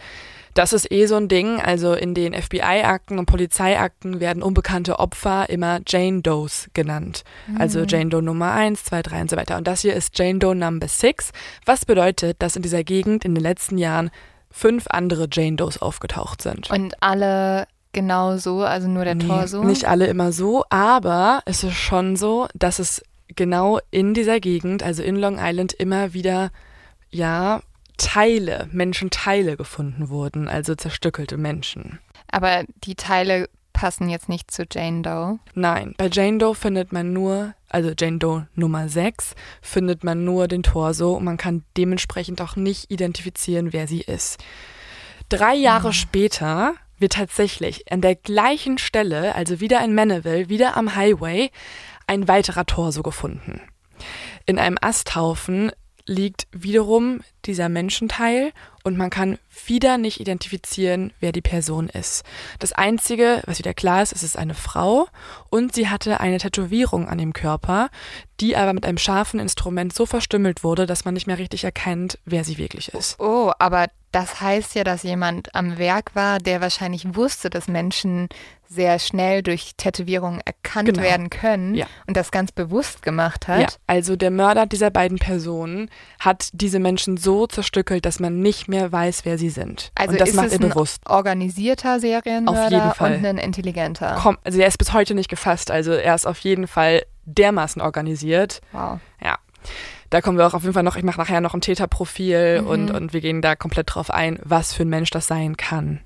Das 0.55 0.71
ist 0.71 0.91
eh 0.91 1.07
so 1.07 1.15
ein 1.15 1.29
Ding. 1.29 1.59
Also 1.59 1.93
in 1.95 2.13
den 2.13 2.33
FBI-Akten 2.35 3.17
und 3.17 3.25
Polizeiakten 3.25 4.19
werden 4.19 4.43
unbekannte 4.43 4.99
Opfer 4.99 5.49
immer 5.49 5.79
Jane 5.87 6.21
Does 6.21 6.69
genannt. 6.75 7.23
Also 7.57 7.85
Jane 7.85 8.09
Doe 8.11 8.21
Nummer 8.21 8.51
1, 8.51 8.83
2, 8.83 9.01
3 9.01 9.21
und 9.21 9.29
so 9.31 9.35
weiter. 9.35 9.57
Und 9.57 9.65
das 9.67 9.81
hier 9.81 9.95
ist 9.95 10.17
Jane 10.19 10.37
Doe 10.37 10.53
Number 10.53 10.87
6, 10.87 11.31
was 11.65 11.85
bedeutet, 11.85 12.37
dass 12.43 12.55
in 12.55 12.61
dieser 12.61 12.83
Gegend 12.83 13.25
in 13.25 13.33
den 13.33 13.41
letzten 13.43 13.79
Jahren 13.79 14.11
fünf 14.53 14.85
andere 14.89 15.27
Jane 15.29 15.55
Does 15.57 15.81
aufgetaucht 15.81 16.41
sind. 16.41 16.69
Und 16.69 17.01
alle 17.01 17.67
genau 17.91 18.37
so, 18.37 18.61
also 18.61 18.87
nur 18.87 19.03
der 19.03 19.15
Nee, 19.15 19.27
Torso? 19.27 19.63
Nicht 19.63 19.85
alle 19.85 20.05
immer 20.05 20.31
so, 20.31 20.63
aber 20.69 21.41
es 21.45 21.63
ist 21.63 21.75
schon 21.75 22.15
so, 22.15 22.47
dass 22.53 22.79
es 22.79 23.01
genau 23.35 23.79
in 23.89 24.13
dieser 24.13 24.39
Gegend, 24.39 24.83
also 24.83 25.01
in 25.01 25.15
Long 25.15 25.37
Island, 25.39 25.73
immer 25.73 26.13
wieder, 26.13 26.51
ja, 27.09 27.61
Teile, 27.97 28.67
Menschenteile 28.71 29.57
gefunden 29.57 30.09
wurden, 30.09 30.47
also 30.47 30.75
zerstückelte 30.75 31.37
Menschen. 31.37 31.99
Aber 32.31 32.63
die 32.83 32.95
Teile 32.95 33.49
passen 33.73 34.09
jetzt 34.09 34.29
nicht 34.29 34.51
zu 34.51 34.65
Jane 34.71 35.01
Doe. 35.01 35.39
Nein, 35.55 35.95
bei 35.97 36.09
Jane 36.11 36.37
Doe 36.37 36.53
findet 36.53 36.93
man 36.93 37.11
nur, 37.11 37.53
also 37.73 37.91
Jane 37.97 38.19
Doe 38.19 38.47
Nummer 38.55 38.87
6, 38.87 39.35
findet 39.61 40.03
man 40.03 40.23
nur 40.23 40.47
den 40.47 40.63
Torso 40.63 41.13
und 41.13 41.23
man 41.23 41.37
kann 41.37 41.63
dementsprechend 41.75 42.41
auch 42.41 42.55
nicht 42.55 42.91
identifizieren, 42.91 43.73
wer 43.73 43.87
sie 43.87 44.01
ist. 44.01 44.43
Drei 45.29 45.55
Jahre 45.55 45.93
später 45.93 46.75
wird 46.99 47.13
tatsächlich 47.13 47.91
an 47.91 48.01
der 48.01 48.15
gleichen 48.15 48.77
Stelle, 48.77 49.35
also 49.35 49.59
wieder 49.59 49.83
in 49.83 49.95
Manorville, 49.95 50.49
wieder 50.49 50.77
am 50.77 50.95
Highway, 50.95 51.49
ein 52.05 52.27
weiterer 52.27 52.65
Torso 52.65 53.01
gefunden. 53.01 53.61
In 54.45 54.59
einem 54.59 54.77
Asthaufen 54.79 55.71
liegt 56.05 56.47
wiederum 56.51 57.21
dieser 57.45 57.69
Menschenteil 57.69 58.51
und 58.83 58.97
man 58.97 59.09
kann 59.09 59.39
wieder 59.65 59.97
nicht 59.97 60.19
identifizieren, 60.19 61.13
wer 61.19 61.31
die 61.31 61.41
Person 61.41 61.89
ist. 61.89 62.23
Das 62.59 62.73
Einzige, 62.73 63.41
was 63.45 63.59
wieder 63.59 63.73
klar 63.73 64.01
ist, 64.01 64.11
ist, 64.11 64.23
es 64.23 64.29
ist 64.29 64.37
eine 64.37 64.53
Frau 64.53 65.07
und 65.49 65.73
sie 65.73 65.89
hatte 65.89 66.19
eine 66.19 66.37
Tätowierung 66.37 67.07
an 67.07 67.17
dem 67.17 67.33
Körper, 67.33 67.89
die 68.39 68.55
aber 68.55 68.73
mit 68.73 68.85
einem 68.85 68.97
scharfen 68.97 69.39
Instrument 69.39 69.93
so 69.93 70.05
verstümmelt 70.05 70.63
wurde, 70.63 70.85
dass 70.85 71.05
man 71.05 71.13
nicht 71.13 71.27
mehr 71.27 71.37
richtig 71.37 71.63
erkennt, 71.63 72.19
wer 72.25 72.43
sie 72.43 72.57
wirklich 72.57 72.93
ist. 72.93 73.19
Oh, 73.19 73.51
aber 73.59 73.87
das 74.13 74.39
heißt 74.39 74.75
ja, 74.75 74.83
dass 74.85 75.03
jemand 75.03 75.53
am 75.53 75.77
Werk 75.77 76.15
war, 76.15 76.37
der 76.39 76.61
wahrscheinlich 76.61 77.15
wusste, 77.15 77.49
dass 77.49 77.67
Menschen 77.67 78.29
sehr 78.69 78.97
schnell 78.97 79.43
durch 79.43 79.73
Tätowierungen 79.77 80.41
erkannt 80.45 80.87
Genau. 80.87 81.03
werden 81.03 81.29
können 81.29 81.75
Ja. 81.75 81.85
und 82.07 82.17
das 82.17 82.31
ganz 82.31 82.51
bewusst 82.51 83.03
gemacht 83.03 83.47
hat. 83.47 83.59
Ja, 83.61 83.67
also 83.85 84.15
der 84.15 84.31
Mörder 84.31 84.65
dieser 84.65 84.89
beiden 84.89 85.19
Personen 85.19 85.91
hat 86.19 86.49
diese 86.53 86.79
Menschen 86.79 87.17
so 87.17 87.45
zerstückelt, 87.45 88.05
dass 88.05 88.19
man 88.19 88.39
nicht 88.39 88.67
mehr 88.67 88.91
weiß, 88.91 89.25
wer 89.25 89.37
sie 89.37 89.49
sind. 89.49 89.91
Also 89.93 90.13
und 90.13 90.21
das 90.21 90.29
ist 90.29 90.35
macht 90.35 90.47
es 90.47 90.53
er 90.53 90.59
ein 90.61 90.69
bewusst. 90.69 91.01
organisierter 91.07 91.99
Serienmörder 91.99 92.65
Auf 92.65 92.71
jeden 92.71 92.93
Fall. 92.93 93.15
und 93.17 93.25
ein 93.25 93.37
intelligenter. 93.37 94.17
Komm, 94.19 94.37
also 94.43 94.59
er 94.59 94.67
ist 94.67 94.77
bis 94.79 94.91
heute 94.93 95.13
nicht 95.13 95.29
gefasst, 95.29 95.69
also 95.69 95.91
er 95.91 96.15
ist 96.15 96.25
auf 96.25 96.39
jeden 96.39 96.65
Fall 96.67 97.03
dermaßen 97.25 97.79
organisiert. 97.81 98.61
Wow. 98.71 98.99
Ja. 99.23 99.37
Da 100.09 100.21
kommen 100.21 100.37
wir 100.37 100.45
auch 100.45 100.53
auf 100.53 100.61
jeden 100.63 100.73
Fall 100.73 100.83
noch, 100.83 100.95
ich 100.95 101.03
mache 101.03 101.19
nachher 101.19 101.41
noch 101.41 101.53
ein 101.53 101.61
Täterprofil 101.61 102.61
Mhm. 102.61 102.67
und, 102.67 102.91
und 102.91 103.13
wir 103.13 103.21
gehen 103.21 103.41
da 103.41 103.55
komplett 103.55 103.93
drauf 103.95 104.11
ein, 104.11 104.39
was 104.43 104.73
für 104.73 104.83
ein 104.83 104.89
Mensch 104.89 105.09
das 105.09 105.27
sein 105.27 105.57
kann. 105.57 106.01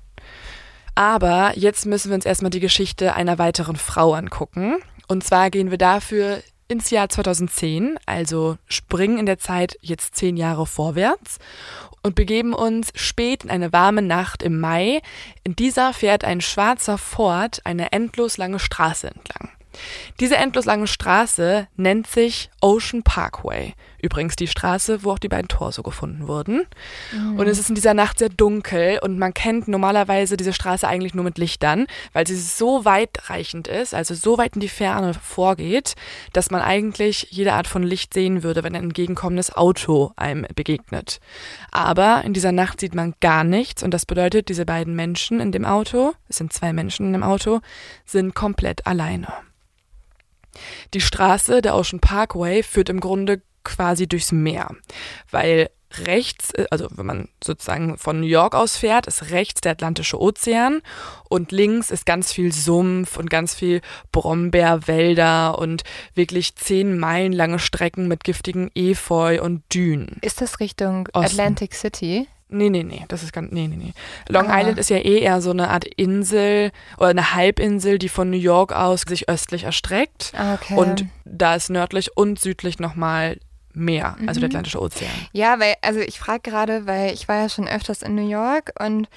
Aber 0.94 1.52
jetzt 1.56 1.86
müssen 1.86 2.10
wir 2.10 2.16
uns 2.16 2.24
erstmal 2.26 2.50
die 2.50 2.60
Geschichte 2.60 3.14
einer 3.14 3.38
weiteren 3.38 3.76
Frau 3.76 4.14
angucken. 4.14 4.76
Und 5.06 5.22
zwar 5.24 5.50
gehen 5.50 5.70
wir 5.70 5.78
dafür 5.78 6.42
ins 6.66 6.90
Jahr 6.90 7.08
2010, 7.08 7.98
also 8.04 8.58
springen 8.66 9.18
in 9.18 9.26
der 9.26 9.38
Zeit 9.38 9.78
jetzt 9.80 10.16
zehn 10.16 10.36
Jahre 10.36 10.66
vorwärts 10.66 11.38
und 12.02 12.14
begeben 12.14 12.52
uns 12.52 12.90
spät 12.94 13.44
in 13.44 13.50
eine 13.50 13.72
warme 13.72 14.02
Nacht 14.02 14.42
im 14.42 14.60
Mai. 14.60 15.00
In 15.44 15.56
dieser 15.56 15.94
fährt 15.94 16.24
ein 16.24 16.40
schwarzer 16.40 16.98
Ford 16.98 17.60
eine 17.64 17.92
endlos 17.92 18.36
lange 18.36 18.58
Straße 18.58 19.06
entlang. 19.08 19.47
Diese 20.20 20.36
endlos 20.36 20.64
lange 20.64 20.86
Straße 20.86 21.68
nennt 21.76 22.06
sich 22.06 22.50
Ocean 22.60 23.02
Parkway. 23.02 23.74
Übrigens 24.00 24.36
die 24.36 24.46
Straße, 24.46 25.02
wo 25.02 25.10
auch 25.12 25.18
die 25.18 25.28
beiden 25.28 25.48
Torso 25.48 25.82
gefunden 25.82 26.28
wurden. 26.28 26.66
Und 27.36 27.48
es 27.48 27.58
ist 27.58 27.68
in 27.68 27.74
dieser 27.74 27.94
Nacht 27.94 28.20
sehr 28.20 28.28
dunkel 28.28 29.00
und 29.02 29.18
man 29.18 29.34
kennt 29.34 29.66
normalerweise 29.66 30.36
diese 30.36 30.52
Straße 30.52 30.86
eigentlich 30.86 31.14
nur 31.14 31.24
mit 31.24 31.36
Lichtern, 31.38 31.86
weil 32.12 32.26
sie 32.26 32.36
so 32.36 32.84
weitreichend 32.84 33.66
ist, 33.66 33.94
also 33.94 34.14
so 34.14 34.38
weit 34.38 34.54
in 34.54 34.60
die 34.60 34.68
Ferne 34.68 35.14
vorgeht, 35.14 35.94
dass 36.32 36.50
man 36.50 36.60
eigentlich 36.60 37.28
jede 37.30 37.54
Art 37.54 37.66
von 37.66 37.82
Licht 37.82 38.14
sehen 38.14 38.44
würde, 38.44 38.62
wenn 38.62 38.76
ein 38.76 38.84
entgegenkommendes 38.84 39.54
Auto 39.54 40.12
einem 40.14 40.46
begegnet. 40.54 41.18
Aber 41.72 42.22
in 42.24 42.34
dieser 42.34 42.52
Nacht 42.52 42.80
sieht 42.80 42.94
man 42.94 43.14
gar 43.20 43.42
nichts 43.42 43.82
und 43.82 43.92
das 43.92 44.06
bedeutet, 44.06 44.48
diese 44.48 44.64
beiden 44.64 44.94
Menschen 44.94 45.40
in 45.40 45.50
dem 45.50 45.64
Auto, 45.64 46.12
es 46.28 46.36
sind 46.36 46.52
zwei 46.52 46.72
Menschen 46.72 47.06
in 47.06 47.12
dem 47.14 47.24
Auto, 47.24 47.60
sind 48.04 48.34
komplett 48.34 48.86
alleine. 48.86 49.26
Die 50.94 51.00
Straße, 51.00 51.62
der 51.62 51.74
Ocean 51.74 52.00
Parkway, 52.00 52.62
führt 52.62 52.88
im 52.88 53.00
Grunde 53.00 53.42
quasi 53.64 54.06
durchs 54.06 54.32
Meer, 54.32 54.70
weil 55.30 55.68
rechts, 56.04 56.52
äh, 56.52 56.66
also 56.70 56.88
wenn 56.90 57.06
man 57.06 57.28
sozusagen 57.42 57.96
von 57.96 58.20
New 58.20 58.26
York 58.26 58.54
aus 58.54 58.76
fährt, 58.76 59.06
ist 59.06 59.30
rechts 59.30 59.60
der 59.60 59.72
Atlantische 59.72 60.20
Ozean 60.20 60.82
und 61.28 61.52
links 61.52 61.90
ist 61.90 62.06
ganz 62.06 62.32
viel 62.32 62.52
Sumpf 62.52 63.16
und 63.16 63.30
ganz 63.30 63.54
viel 63.54 63.80
Brombeerwälder 64.12 65.58
und 65.58 65.84
wirklich 66.14 66.56
zehn 66.56 66.98
Meilen 66.98 67.32
lange 67.32 67.58
Strecken 67.58 68.08
mit 68.08 68.24
giftigen 68.24 68.70
Efeu 68.74 69.42
und 69.42 69.62
Dünen. 69.72 70.18
Ist 70.20 70.40
das 70.40 70.60
Richtung 70.60 71.08
Osten. 71.12 71.40
Atlantic 71.40 71.74
City? 71.74 72.28
Nee, 72.50 72.70
nee, 72.70 72.82
nee, 72.82 73.04
das 73.08 73.22
ist 73.22 73.32
ganz, 73.32 73.52
nee, 73.52 73.66
nee, 73.68 73.76
nee. 73.76 73.92
Long 74.28 74.50
Ah. 74.50 74.58
Island 74.60 74.78
ist 74.78 74.88
ja 74.90 74.96
eh 74.96 75.18
eher 75.20 75.40
so 75.42 75.50
eine 75.50 75.68
Art 75.68 75.84
Insel 75.84 76.70
oder 76.96 77.08
eine 77.08 77.34
Halbinsel, 77.34 77.98
die 77.98 78.08
von 78.08 78.30
New 78.30 78.38
York 78.38 78.72
aus 78.72 79.02
sich 79.02 79.28
östlich 79.28 79.64
erstreckt. 79.64 80.32
Ah, 80.36 80.54
Okay. 80.54 80.74
Und 80.76 81.04
da 81.26 81.54
ist 81.56 81.68
nördlich 81.70 82.16
und 82.16 82.38
südlich 82.40 82.78
nochmal 82.78 83.38
Meer, 83.74 84.16
also 84.26 84.40
der 84.40 84.48
Mhm. 84.48 84.52
Atlantische 84.56 84.80
Ozean. 84.80 85.10
Ja, 85.32 85.60
weil, 85.60 85.74
also 85.82 86.00
ich 86.00 86.18
frage 86.18 86.50
gerade, 86.50 86.86
weil 86.86 87.12
ich 87.12 87.28
war 87.28 87.36
ja 87.36 87.48
schon 87.48 87.68
öfters 87.68 88.02
in 88.02 88.14
New 88.16 88.28
York 88.28 88.72
und 88.80 89.08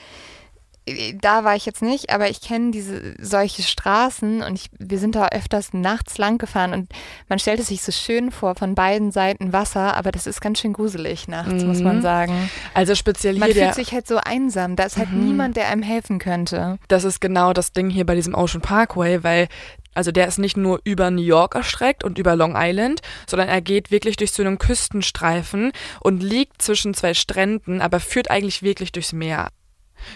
da 1.21 1.43
war 1.43 1.55
ich 1.55 1.65
jetzt 1.67 1.81
nicht, 1.83 2.11
aber 2.11 2.29
ich 2.29 2.41
kenne 2.41 2.71
diese 2.71 3.13
solche 3.19 3.61
Straßen 3.61 4.41
und 4.41 4.55
ich, 4.55 4.69
wir 4.79 4.97
sind 4.97 5.15
da 5.15 5.27
öfters 5.27 5.73
nachts 5.73 6.17
lang 6.17 6.39
gefahren 6.39 6.73
und 6.73 6.89
man 7.29 7.37
stellt 7.37 7.59
es 7.59 7.67
sich 7.67 7.83
so 7.83 7.91
schön 7.91 8.31
vor, 8.31 8.55
von 8.55 8.73
beiden 8.73 9.11
Seiten 9.11 9.53
Wasser, 9.53 9.95
aber 9.95 10.11
das 10.11 10.25
ist 10.25 10.41
ganz 10.41 10.59
schön 10.59 10.73
gruselig 10.73 11.27
nachts, 11.27 11.63
muss 11.65 11.81
man 11.81 11.97
Mhm. 11.97 12.01
sagen. 12.01 12.49
Also 12.73 12.95
speziell 12.95 13.35
Man 13.37 13.45
hier 13.51 13.53
fühlt 13.55 13.67
der, 13.67 13.73
sich 13.75 13.91
halt 13.93 14.07
so 14.07 14.17
einsam, 14.17 14.75
da 14.75 14.83
ist 14.83 14.97
halt 14.97 15.11
Mhm. 15.11 15.19
niemand, 15.19 15.55
der 15.55 15.67
einem 15.69 15.83
helfen 15.83 16.17
könnte. 16.19 16.79
das 16.87 17.03
ist 17.03 17.21
genau 17.21 17.53
das 17.53 17.73
Ding 17.73 17.89
hier 17.89 18.05
bei 18.05 18.15
diesem 18.15 18.33
Ocean 18.33 18.61
Parkway, 18.61 19.23
weil 19.23 19.47
also 19.93 20.11
der 20.11 20.27
ist 20.27 20.39
nicht 20.39 20.55
nur 20.57 20.79
über 20.85 21.11
New 21.11 21.21
York 21.21 21.53
erstreckt 21.53 22.03
und 22.05 22.17
über 22.17 22.35
Long 22.35 22.53
Island, 22.57 23.01
sondern 23.27 23.49
er 23.49 23.59
geht 23.61 23.91
wirklich 23.91 24.15
durch 24.15 24.31
so 24.31 24.41
einen 24.41 24.57
Küstenstreifen 24.57 25.71
und 25.99 26.23
liegt 26.23 26.61
zwischen 26.61 26.93
zwei 26.93 27.13
Stränden, 27.13 27.81
aber 27.81 27.99
führt 27.99 28.31
eigentlich 28.31 28.63
wirklich 28.63 28.91
durchs 28.93 29.13
Meer. 29.13 29.49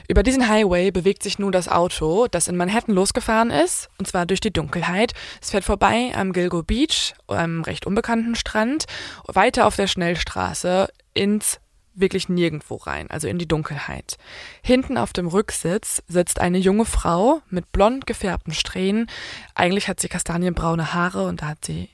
Über 0.08 0.24
diesen 0.24 0.48
Highway 0.48 0.92
bewegt 0.92 1.24
sich 1.24 1.40
nun 1.40 1.52
das 1.52 1.68
Auto, 1.68 2.28
das 2.28 2.48
in 2.48 2.58
Manhattan 2.58 2.96
losgefahren 2.96 3.52
ist, 3.52 3.90
und 3.98 4.08
zwar 4.08 4.26
durch 4.26 4.40
die 4.40 4.54
Dunkelheit. 4.54 5.14
Es 5.42 5.52
fährt 5.52 5.64
vorbei 5.64 6.12
am 6.16 6.34
Gilgo 6.34 6.64
Beach, 6.64 7.14
einem 7.28 7.62
recht 7.64 7.86
unbekannten 7.86 8.36
Strand, 8.36 8.86
weiter 9.28 9.66
auf 9.68 9.76
der 9.76 9.88
Schnellstraße 9.88 10.90
ins 11.14 11.60
wirklich 11.96 12.30
nirgendwo 12.30 12.76
rein, 12.76 13.10
also 13.10 13.28
in 13.28 13.38
die 13.38 13.48
Dunkelheit. 13.48 14.18
Hinten 14.62 14.98
auf 14.98 15.14
dem 15.14 15.28
Rücksitz 15.28 16.04
sitzt 16.08 16.42
eine 16.42 16.58
junge 16.58 16.86
Frau 16.86 17.42
mit 17.50 17.72
blond 17.72 18.06
gefärbten 18.06 18.54
Strähnen. 18.54 19.10
Eigentlich 19.56 19.88
hat 19.88 20.00
sie 20.00 20.10
kastanienbraune 20.10 20.94
Haare 20.94 21.26
und 21.26 21.42
da 21.42 21.48
hat 21.48 21.66
sie 21.66 21.90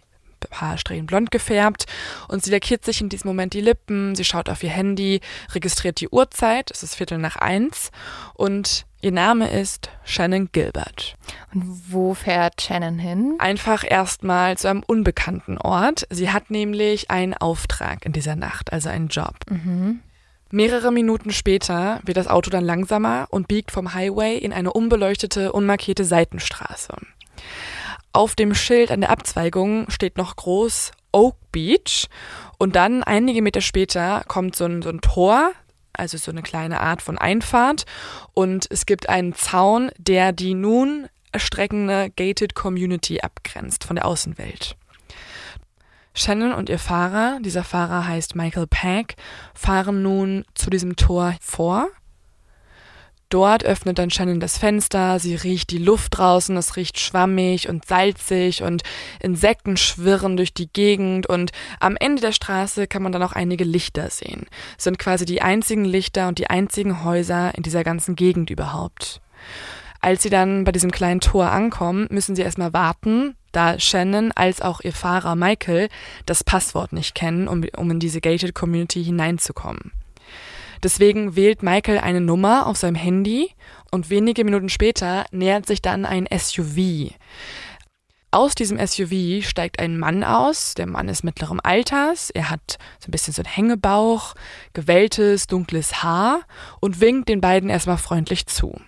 Haarsträhnen 0.51 1.05
blond 1.05 1.31
gefärbt 1.31 1.85
und 2.27 2.43
sie 2.43 2.51
lackiert 2.51 2.85
sich 2.85 3.01
in 3.01 3.09
diesem 3.09 3.27
Moment 3.27 3.53
die 3.53 3.61
Lippen, 3.61 4.15
sie 4.15 4.23
schaut 4.23 4.49
auf 4.49 4.63
ihr 4.63 4.69
Handy, 4.69 5.21
registriert 5.53 5.99
die 5.99 6.09
Uhrzeit, 6.09 6.71
es 6.71 6.83
ist 6.83 6.95
Viertel 6.95 7.17
nach 7.17 7.35
eins 7.35 7.91
und 8.33 8.85
ihr 9.01 9.11
Name 9.11 9.49
ist 9.49 9.89
Shannon 10.03 10.49
Gilbert. 10.51 11.15
Und 11.53 11.63
wo 11.91 12.13
fährt 12.13 12.61
Shannon 12.61 12.99
hin? 12.99 13.35
Einfach 13.39 13.83
erstmal 13.87 14.57
zu 14.57 14.69
einem 14.69 14.83
unbekannten 14.85 15.57
Ort. 15.57 16.05
Sie 16.09 16.31
hat 16.31 16.51
nämlich 16.51 17.09
einen 17.09 17.33
Auftrag 17.33 18.05
in 18.05 18.13
dieser 18.13 18.35
Nacht, 18.35 18.71
also 18.71 18.89
einen 18.89 19.07
Job. 19.07 19.35
Mhm. 19.49 20.01
Mehrere 20.53 20.91
Minuten 20.91 21.31
später 21.31 22.01
wird 22.03 22.17
das 22.17 22.27
Auto 22.27 22.49
dann 22.49 22.65
langsamer 22.65 23.27
und 23.29 23.47
biegt 23.47 23.71
vom 23.71 23.93
Highway 23.93 24.37
in 24.37 24.51
eine 24.51 24.73
unbeleuchtete, 24.73 25.53
unmarkierte 25.53 26.03
Seitenstraße. 26.03 26.93
Auf 28.13 28.35
dem 28.35 28.53
Schild 28.53 28.91
an 28.91 29.01
der 29.01 29.09
Abzweigung 29.09 29.89
steht 29.89 30.17
noch 30.17 30.35
groß 30.35 30.91
Oak 31.13 31.37
Beach 31.51 32.07
und 32.57 32.75
dann 32.75 33.03
einige 33.03 33.41
Meter 33.41 33.61
später 33.61 34.23
kommt 34.27 34.55
so 34.55 34.65
ein, 34.65 34.81
so 34.81 34.89
ein 34.89 34.99
Tor, 34.99 35.51
also 35.93 36.17
so 36.17 36.31
eine 36.31 36.41
kleine 36.41 36.81
Art 36.81 37.01
von 37.01 37.17
Einfahrt 37.17 37.85
und 38.33 38.67
es 38.69 38.85
gibt 38.85 39.07
einen 39.07 39.33
Zaun, 39.33 39.91
der 39.97 40.33
die 40.33 40.53
nun 40.53 41.07
erstreckende 41.31 42.09
Gated 42.13 42.53
Community 42.53 43.21
abgrenzt 43.21 43.85
von 43.85 43.95
der 43.95 44.05
Außenwelt. 44.05 44.75
Shannon 46.13 46.51
und 46.51 46.67
ihr 46.67 46.79
Fahrer, 46.79 47.39
dieser 47.41 47.63
Fahrer 47.63 48.05
heißt 48.05 48.35
Michael 48.35 48.67
Pack, 48.67 49.15
fahren 49.53 50.01
nun 50.01 50.43
zu 50.53 50.69
diesem 50.69 50.97
Tor 50.97 51.35
vor. 51.39 51.87
Dort 53.31 53.63
öffnet 53.63 53.97
dann 53.97 54.09
Shannon 54.09 54.41
das 54.41 54.57
Fenster, 54.57 55.17
sie 55.17 55.35
riecht 55.35 55.71
die 55.71 55.77
Luft 55.77 56.17
draußen, 56.17 56.55
es 56.57 56.75
riecht 56.75 56.99
schwammig 56.99 57.69
und 57.69 57.85
salzig 57.85 58.61
und 58.61 58.83
Insekten 59.21 59.77
schwirren 59.77 60.35
durch 60.35 60.53
die 60.53 60.67
Gegend 60.67 61.27
und 61.27 61.51
am 61.79 61.95
Ende 61.95 62.21
der 62.21 62.33
Straße 62.33 62.87
kann 62.87 63.01
man 63.01 63.13
dann 63.13 63.23
auch 63.23 63.31
einige 63.31 63.63
Lichter 63.63 64.09
sehen. 64.09 64.47
Es 64.77 64.83
sind 64.83 64.99
quasi 64.99 65.23
die 65.23 65.41
einzigen 65.41 65.85
Lichter 65.85 66.27
und 66.27 66.39
die 66.39 66.49
einzigen 66.49 67.05
Häuser 67.05 67.55
in 67.55 67.63
dieser 67.63 67.85
ganzen 67.85 68.17
Gegend 68.17 68.49
überhaupt. 68.49 69.21
Als 70.01 70.23
sie 70.23 70.29
dann 70.29 70.65
bei 70.65 70.73
diesem 70.73 70.91
kleinen 70.91 71.21
Tor 71.21 71.51
ankommen, 71.51 72.07
müssen 72.09 72.35
sie 72.35 72.41
erstmal 72.41 72.73
warten, 72.73 73.37
da 73.53 73.79
Shannon 73.79 74.33
als 74.33 74.61
auch 74.61 74.81
ihr 74.81 74.93
Fahrer 74.93 75.37
Michael 75.37 75.87
das 76.25 76.43
Passwort 76.43 76.91
nicht 76.91 77.15
kennen, 77.15 77.47
um, 77.47 77.63
um 77.77 77.91
in 77.91 77.99
diese 78.01 78.19
gated 78.19 78.53
Community 78.53 79.01
hineinzukommen. 79.01 79.93
Deswegen 80.83 81.35
wählt 81.35 81.61
Michael 81.61 81.99
eine 81.99 82.21
Nummer 82.21 82.65
auf 82.65 82.77
seinem 82.77 82.95
Handy 82.95 83.51
und 83.91 84.09
wenige 84.09 84.43
Minuten 84.43 84.69
später 84.69 85.25
nähert 85.31 85.67
sich 85.67 85.81
dann 85.81 86.05
ein 86.05 86.27
SUV. 86.35 87.11
Aus 88.33 88.55
diesem 88.55 88.79
SUV 88.79 89.45
steigt 89.45 89.79
ein 89.79 89.99
Mann 89.99 90.23
aus. 90.23 90.73
Der 90.73 90.87
Mann 90.87 91.09
ist 91.09 91.23
mittleren 91.23 91.59
Alters. 91.59 92.29
Er 92.29 92.49
hat 92.49 92.77
so 92.99 93.09
ein 93.09 93.11
bisschen 93.11 93.33
so 93.33 93.41
einen 93.41 93.51
Hängebauch, 93.51 94.35
gewelltes, 94.73 95.47
dunkles 95.47 96.01
Haar 96.01 96.41
und 96.79 97.01
winkt 97.01 97.27
den 97.27 97.41
beiden 97.41 97.69
erstmal 97.69 97.97
freundlich 97.97 98.47
zu. 98.47 98.79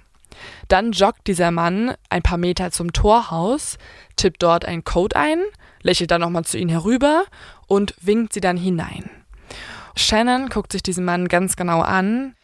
Dann 0.69 0.93
joggt 0.93 1.27
dieser 1.27 1.51
Mann 1.51 1.93
ein 2.09 2.23
paar 2.23 2.37
Meter 2.37 2.71
zum 2.71 2.93
Torhaus, 2.93 3.77
tippt 4.15 4.41
dort 4.41 4.63
einen 4.65 4.85
Code 4.85 5.15
ein, 5.15 5.41
lächelt 5.81 6.11
dann 6.11 6.21
nochmal 6.21 6.45
zu 6.45 6.57
ihnen 6.57 6.69
herüber 6.69 7.25
und 7.67 7.93
winkt 7.99 8.33
sie 8.33 8.41
dann 8.41 8.57
hinein. 8.57 9.09
Shannon 9.95 10.49
guckt 10.49 10.71
sich 10.71 10.83
diesen 10.83 11.05
Mann 11.05 11.27
ganz 11.27 11.55
genau 11.55 11.81
an, 11.81 12.35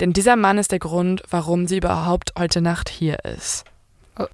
denn 0.00 0.12
dieser 0.12 0.36
Mann 0.36 0.58
ist 0.58 0.72
der 0.72 0.78
Grund, 0.78 1.22
warum 1.30 1.66
sie 1.66 1.78
überhaupt 1.78 2.32
heute 2.38 2.60
Nacht 2.60 2.88
hier 2.88 3.24
ist. 3.24 3.64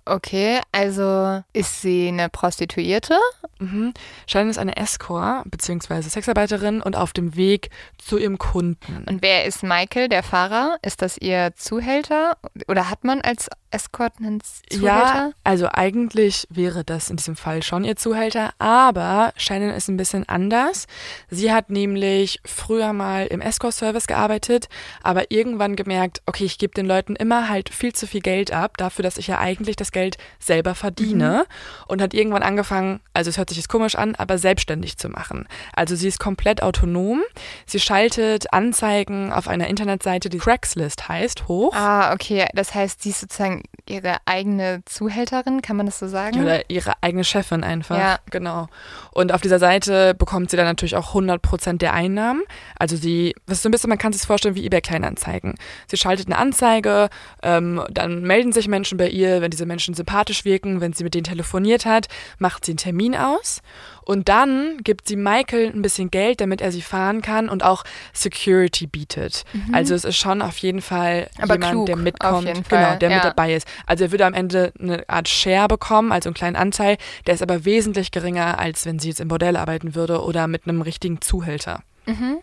Okay, 0.04 0.60
also 0.70 1.42
ist 1.52 1.82
sie 1.82 2.08
eine 2.08 2.28
Prostituierte? 2.28 3.18
Mhm. 3.58 3.92
Shannon 4.28 4.50
ist 4.50 4.58
eine 4.58 4.76
Escort 4.76 5.50
bzw. 5.50 6.02
Sexarbeiterin 6.02 6.80
und 6.80 6.94
auf 6.94 7.12
dem 7.12 7.34
Weg 7.34 7.70
zu 7.98 8.16
ihrem 8.16 8.38
Kunden. 8.38 9.04
Und 9.08 9.22
wer 9.22 9.44
ist 9.44 9.64
Michael, 9.64 10.08
der 10.08 10.22
Fahrer? 10.22 10.76
Ist 10.82 11.02
das 11.02 11.18
ihr 11.18 11.54
Zuhälter? 11.56 12.36
Oder 12.68 12.90
hat 12.90 13.02
man 13.02 13.22
als 13.22 13.48
Escort 13.72 14.14
einen 14.18 14.40
Zuhälter? 14.40 14.84
Ja, 14.84 15.32
also 15.44 15.68
eigentlich 15.72 16.46
wäre 16.50 16.84
das 16.84 17.10
in 17.10 17.16
diesem 17.16 17.36
Fall 17.36 17.62
schon 17.62 17.84
ihr 17.84 17.96
Zuhälter, 17.96 18.50
aber 18.58 19.32
Shannon 19.36 19.70
ist 19.70 19.88
ein 19.88 19.96
bisschen 19.96 20.28
anders. 20.28 20.86
Sie 21.30 21.52
hat 21.52 21.70
nämlich 21.70 22.40
früher 22.44 22.92
mal 22.92 23.26
im 23.26 23.40
Escort-Service 23.40 24.06
gearbeitet, 24.06 24.68
aber 25.02 25.30
irgendwann 25.30 25.76
gemerkt, 25.76 26.22
okay, 26.26 26.44
ich 26.44 26.58
gebe 26.58 26.74
den 26.74 26.86
Leuten 26.86 27.16
immer 27.16 27.48
halt 27.48 27.68
viel 27.68 27.92
zu 27.92 28.06
viel 28.06 28.20
Geld 28.20 28.52
ab, 28.52 28.76
dafür, 28.76 29.02
dass 29.02 29.18
ich 29.18 29.26
ja 29.26 29.38
eigentlich 29.38 29.76
das 29.76 29.92
Geld 29.92 30.18
selber 30.38 30.74
verdiene 30.74 31.46
mhm. 31.46 31.84
und 31.88 32.02
hat 32.02 32.14
irgendwann 32.14 32.42
angefangen, 32.42 33.00
also 33.14 33.30
es 33.30 33.38
hört 33.38 33.48
sich 33.48 33.58
jetzt 33.58 33.68
komisch 33.68 33.94
an, 33.94 34.14
aber 34.16 34.38
selbstständig 34.38 34.96
zu 34.98 35.08
machen. 35.08 35.46
Also 35.74 35.96
sie 35.96 36.08
ist 36.08 36.20
komplett 36.20 36.62
autonom. 36.62 37.22
Sie 37.66 37.80
schaltet 37.80 38.52
Anzeigen 38.52 39.32
auf 39.32 39.48
einer 39.48 39.68
Internetseite, 39.68 40.28
die 40.28 40.38
Craigslist 40.38 41.08
heißt, 41.08 41.48
hoch. 41.48 41.74
Ah, 41.74 42.12
okay. 42.12 42.46
Das 42.54 42.74
heißt, 42.74 43.02
sie 43.02 43.10
ist 43.10 43.20
sozusagen 43.20 43.61
ihre 43.88 44.16
eigene 44.26 44.82
Zuhälterin, 44.84 45.60
kann 45.60 45.76
man 45.76 45.86
das 45.86 45.98
so 45.98 46.06
sagen? 46.06 46.40
Oder 46.40 46.70
ihre 46.70 46.92
eigene 47.00 47.24
Chefin 47.24 47.64
einfach. 47.64 47.98
Ja. 47.98 48.18
Genau. 48.30 48.68
Und 49.12 49.32
auf 49.32 49.40
dieser 49.40 49.58
Seite 49.58 50.14
bekommt 50.14 50.50
sie 50.50 50.56
dann 50.56 50.66
natürlich 50.66 50.96
auch 50.96 51.08
100 51.08 51.42
Prozent 51.42 51.82
der 51.82 51.92
Einnahmen. 51.92 52.42
Also 52.78 52.96
sie, 52.96 53.34
das 53.46 53.58
ist 53.58 53.62
so 53.62 53.68
ein 53.68 53.72
bisschen, 53.72 53.88
man 53.88 53.98
kann 53.98 54.12
sich 54.12 54.22
vorstellen 54.22 54.54
wie 54.54 54.64
eBay 54.64 54.80
Kleinanzeigen. 54.80 55.54
Sie 55.88 55.96
schaltet 55.96 56.26
eine 56.26 56.38
Anzeige, 56.38 57.08
ähm, 57.42 57.82
dann 57.90 58.22
melden 58.22 58.52
sich 58.52 58.68
Menschen 58.68 58.98
bei 58.98 59.08
ihr, 59.08 59.40
wenn 59.40 59.50
diese 59.50 59.66
Menschen 59.66 59.94
sympathisch 59.94 60.44
wirken, 60.44 60.80
wenn 60.80 60.92
sie 60.92 61.04
mit 61.04 61.14
denen 61.14 61.24
telefoniert 61.24 61.84
hat, 61.84 62.08
macht 62.38 62.64
sie 62.64 62.72
einen 62.72 62.78
Termin 62.78 63.16
aus 63.16 63.62
und 64.04 64.28
dann 64.28 64.78
gibt 64.82 65.08
sie 65.08 65.16
Michael 65.16 65.68
ein 65.68 65.82
bisschen 65.82 66.10
Geld, 66.10 66.40
damit 66.40 66.60
er 66.60 66.72
sie 66.72 66.82
fahren 66.82 67.22
kann 67.22 67.48
und 67.48 67.64
auch 67.64 67.84
Security 68.12 68.86
bietet. 68.86 69.44
Mhm. 69.52 69.74
Also 69.74 69.94
es 69.94 70.04
ist 70.04 70.16
schon 70.16 70.42
auf 70.42 70.58
jeden 70.58 70.82
Fall 70.82 71.28
Aber 71.38 71.54
jemand, 71.54 71.72
klug, 71.72 71.86
der 71.86 71.96
mitkommt, 71.96 72.68
genau, 72.68 72.96
der 72.96 73.10
ja. 73.10 73.16
mit 73.16 73.24
dabei 73.24 73.54
ist. 73.54 73.66
Also 73.86 74.04
er 74.04 74.10
würde 74.10 74.26
am 74.26 74.34
Ende 74.34 74.72
eine 74.78 75.08
Art 75.08 75.28
Share 75.28 75.68
bekommen, 75.68 76.12
also 76.12 76.28
einen 76.28 76.34
kleinen 76.34 76.56
Anteil, 76.56 76.96
der 77.26 77.34
ist 77.34 77.42
aber 77.42 77.64
wesentlich 77.64 78.10
geringer, 78.10 78.58
als 78.58 78.86
wenn 78.86 78.98
sie 78.98 79.08
jetzt 79.08 79.20
im 79.20 79.28
Bordell 79.28 79.56
arbeiten 79.56 79.94
würde 79.94 80.22
oder 80.22 80.46
mit 80.48 80.66
einem 80.66 80.82
richtigen 80.82 81.20
Zuhälter. 81.20 81.82
Mhm. 82.06 82.38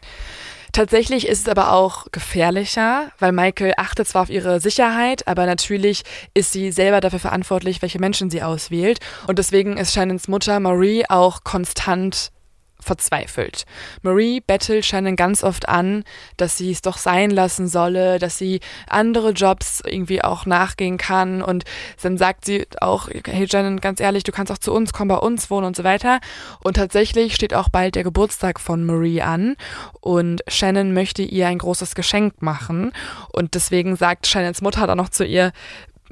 Tatsächlich 0.72 1.28
ist 1.28 1.42
es 1.42 1.48
aber 1.48 1.74
auch 1.74 2.08
gefährlicher, 2.12 3.12
weil 3.20 3.32
Michael 3.32 3.74
achtet 3.78 4.08
zwar 4.08 4.24
auf 4.24 4.30
ihre 4.30 4.60
Sicherheit, 4.60 5.28
aber 5.28 5.46
natürlich 5.46 6.04
ist 6.34 6.52
sie 6.52 6.72
selber 6.72 7.02
dafür 7.02 7.20
verantwortlich, 7.20 7.82
welche 7.82 8.00
Menschen 8.00 8.30
sie 8.30 8.44
auswählt. 8.44 9.00
Und 9.28 9.40
deswegen 9.40 9.78
ist 9.78 9.94
Shannons 9.94 10.28
Mutter 10.28 10.60
Marie 10.60 11.06
auch 11.10 11.44
konstant 11.44 12.32
verzweifelt. 12.80 13.66
Marie 14.02 14.42
bettelt 14.42 14.86
Shannon 14.86 15.16
ganz 15.16 15.44
oft 15.44 15.68
an, 15.68 16.04
dass 16.38 16.58
sie 16.58 16.72
es 16.72 16.82
doch 16.82 16.98
sein 16.98 17.30
lassen 17.30 17.68
solle, 17.68 18.20
dass 18.20 18.38
sie 18.38 18.60
andere 18.88 19.32
Jobs 19.32 19.82
irgendwie 19.86 20.24
auch 20.24 20.46
nachgehen 20.46 20.98
kann 20.98 21.42
und 21.42 21.66
dann 22.02 22.18
sagt 22.18 22.46
sie 22.46 22.68
auch, 22.82 23.10
hey 23.26 23.48
Shannon, 23.50 23.80
ganz 23.80 24.00
ehrlich, 24.00 24.24
du 24.24 24.32
kannst 24.32 24.52
auch 24.52 24.58
zu 24.58 24.74
uns 24.74 24.94
kommen, 24.94 25.10
bei 25.10 25.18
uns 25.18 25.50
wohnen 25.50 25.68
und 25.68 25.76
so 25.76 25.84
weiter. 25.84 26.20
Und 26.64 26.76
tatsächlich 26.76 27.36
steht 27.36 27.54
auch 27.54 27.70
bald 27.70 27.96
der 27.96 28.04
Geburtstag 28.04 28.60
von 28.60 28.86
Marie 28.86 29.22
an 29.22 29.56
und 30.00 30.42
Shannon 30.48 30.94
möchte 30.94 31.22
ihr 31.22 31.48
ein 31.48 31.58
großes 31.58 31.96
Geschenk 31.96 32.42
machen 32.42 32.94
und 33.32 33.56
deswegen 33.56 33.96
sagt 33.96 34.28
Shannons 34.28 34.62
Mutter 34.62 34.88
dann 34.88 34.98
noch 34.98 35.10
zu 35.10 35.26
ihr, 35.26 35.52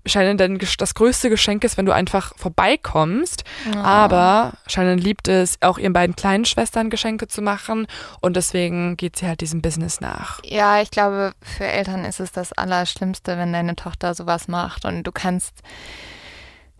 Shannon 0.08 0.38
denn 0.38 0.60
das 0.78 0.94
größte 0.94 1.30
Geschenk 1.30 1.64
ist, 1.64 1.78
wenn 1.78 1.86
du 1.86 1.92
einfach 1.92 2.34
vorbeikommst. 2.38 3.44
Oh. 3.74 3.78
Aber 3.78 4.54
Shannon 4.68 4.98
liebt 4.98 5.28
es, 5.28 5.58
auch 5.62 5.78
ihren 5.78 5.94
beiden 5.94 6.16
kleinen 6.16 6.46
Schwestern 6.46 6.90
Geschenke 6.90 7.28
zu 7.28 7.42
machen. 7.42 7.88
Und 8.22 8.36
deswegen 8.36 8.98
geht 8.98 9.18
sie 9.18 9.28
halt 9.28 9.42
diesem 9.42 9.62
Business 9.62 10.02
nach. 10.02 10.40
Ja, 10.44 10.82
ich 10.82 10.92
glaube, 10.92 11.34
für 11.42 11.66
Eltern 11.66 12.06
ist 12.06 12.20
es 12.20 12.32
das 12.32 12.54
Allerschlimmste, 12.54 13.38
wenn 13.38 13.54
deine 13.54 13.76
Tochter 13.76 14.14
sowas 14.14 14.48
macht. 14.48 14.86
Und 14.86 15.04
du 15.04 15.12
kannst, 15.12 15.54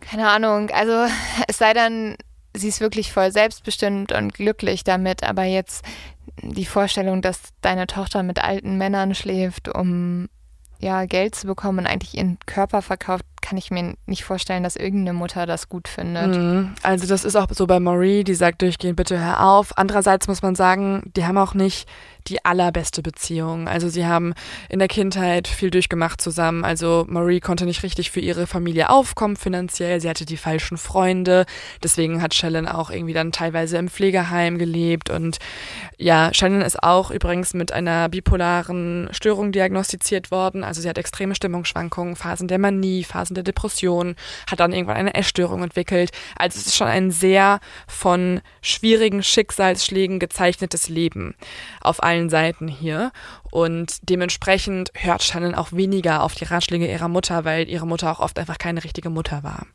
keine 0.00 0.28
Ahnung, 0.28 0.70
also 0.70 1.06
es 1.48 1.58
sei 1.58 1.72
dann, 1.74 2.16
sie 2.54 2.68
ist 2.68 2.80
wirklich 2.80 3.12
voll 3.12 3.32
selbstbestimmt 3.32 4.12
und 4.12 4.34
glücklich 4.34 4.84
damit. 4.84 5.22
Aber 5.22 5.44
jetzt 5.44 5.84
die 6.42 6.66
Vorstellung, 6.66 7.22
dass 7.22 7.40
deine 7.60 7.86
Tochter 7.86 8.22
mit 8.22 8.42
alten 8.42 8.76
Männern 8.78 9.14
schläft, 9.14 9.68
um 9.68 10.28
ja, 10.80 11.04
Geld 11.06 11.34
zu 11.34 11.46
bekommen 11.46 11.80
und 11.80 11.86
eigentlich 11.86 12.16
ihren 12.16 12.38
Körper 12.46 12.82
verkauft, 12.82 13.24
kann 13.40 13.58
ich 13.58 13.70
mir 13.70 13.94
nicht 14.06 14.24
vorstellen, 14.24 14.62
dass 14.62 14.76
irgendeine 14.76 15.16
Mutter 15.16 15.46
das 15.46 15.68
gut 15.68 15.88
findet. 15.88 16.36
Mhm. 16.36 16.74
Also 16.82 17.06
das 17.06 17.24
ist 17.24 17.36
auch 17.36 17.46
so 17.50 17.66
bei 17.66 17.80
Marie, 17.80 18.24
die 18.24 18.34
sagt 18.34 18.62
durchgehend, 18.62 18.96
bitte 18.96 19.18
hör 19.18 19.46
auf. 19.46 19.76
Andererseits 19.76 20.28
muss 20.28 20.42
man 20.42 20.54
sagen, 20.54 21.10
die 21.16 21.24
haben 21.24 21.38
auch 21.38 21.54
nicht 21.54 21.88
die 22.28 22.44
allerbeste 22.44 23.02
Beziehung. 23.02 23.68
Also 23.68 23.88
sie 23.88 24.06
haben 24.06 24.34
in 24.68 24.78
der 24.78 24.88
Kindheit 24.88 25.48
viel 25.48 25.70
durchgemacht 25.70 26.20
zusammen. 26.20 26.64
Also 26.64 27.06
Marie 27.08 27.40
konnte 27.40 27.64
nicht 27.64 27.82
richtig 27.82 28.10
für 28.10 28.20
ihre 28.20 28.46
Familie 28.46 28.90
aufkommen 28.90 29.36
finanziell. 29.36 30.00
Sie 30.00 30.08
hatte 30.08 30.26
die 30.26 30.36
falschen 30.36 30.76
Freunde. 30.76 31.46
Deswegen 31.82 32.22
hat 32.22 32.34
Shannon 32.34 32.68
auch 32.68 32.90
irgendwie 32.90 33.14
dann 33.14 33.32
teilweise 33.32 33.78
im 33.78 33.88
Pflegeheim 33.88 34.58
gelebt. 34.58 35.10
Und 35.10 35.38
ja, 35.96 36.30
Shannon 36.32 36.62
ist 36.62 36.82
auch 36.82 37.10
übrigens 37.10 37.54
mit 37.54 37.72
einer 37.72 38.08
bipolaren 38.08 39.08
Störung 39.12 39.52
diagnostiziert 39.52 40.30
worden. 40.30 40.64
Also 40.64 40.80
sie 40.80 40.88
hat 40.88 40.98
extreme 40.98 41.34
Stimmungsschwankungen, 41.34 42.16
Phasen 42.16 42.48
der 42.48 42.58
Manie, 42.58 43.04
Phasen 43.04 43.27
der 43.34 43.44
Depression, 43.44 44.16
hat 44.50 44.60
dann 44.60 44.72
irgendwann 44.72 44.96
eine 44.96 45.14
Essstörung 45.14 45.62
entwickelt. 45.62 46.10
Also 46.36 46.58
es 46.58 46.66
ist 46.66 46.76
schon 46.76 46.88
ein 46.88 47.10
sehr 47.10 47.60
von 47.86 48.40
schwierigen 48.62 49.22
Schicksalsschlägen 49.22 50.18
gezeichnetes 50.18 50.88
Leben 50.88 51.34
auf 51.80 52.02
allen 52.02 52.30
Seiten 52.30 52.68
hier. 52.68 53.12
Und 53.50 53.98
dementsprechend 54.02 54.90
hört 54.94 55.22
Shannon 55.22 55.54
auch 55.54 55.72
weniger 55.72 56.22
auf 56.22 56.34
die 56.34 56.44
Ratschläge 56.44 56.90
ihrer 56.90 57.08
Mutter, 57.08 57.44
weil 57.44 57.68
ihre 57.68 57.86
Mutter 57.86 58.10
auch 58.10 58.20
oft 58.20 58.38
einfach 58.38 58.58
keine 58.58 58.84
richtige 58.84 59.10
Mutter 59.10 59.42
war. 59.42 59.66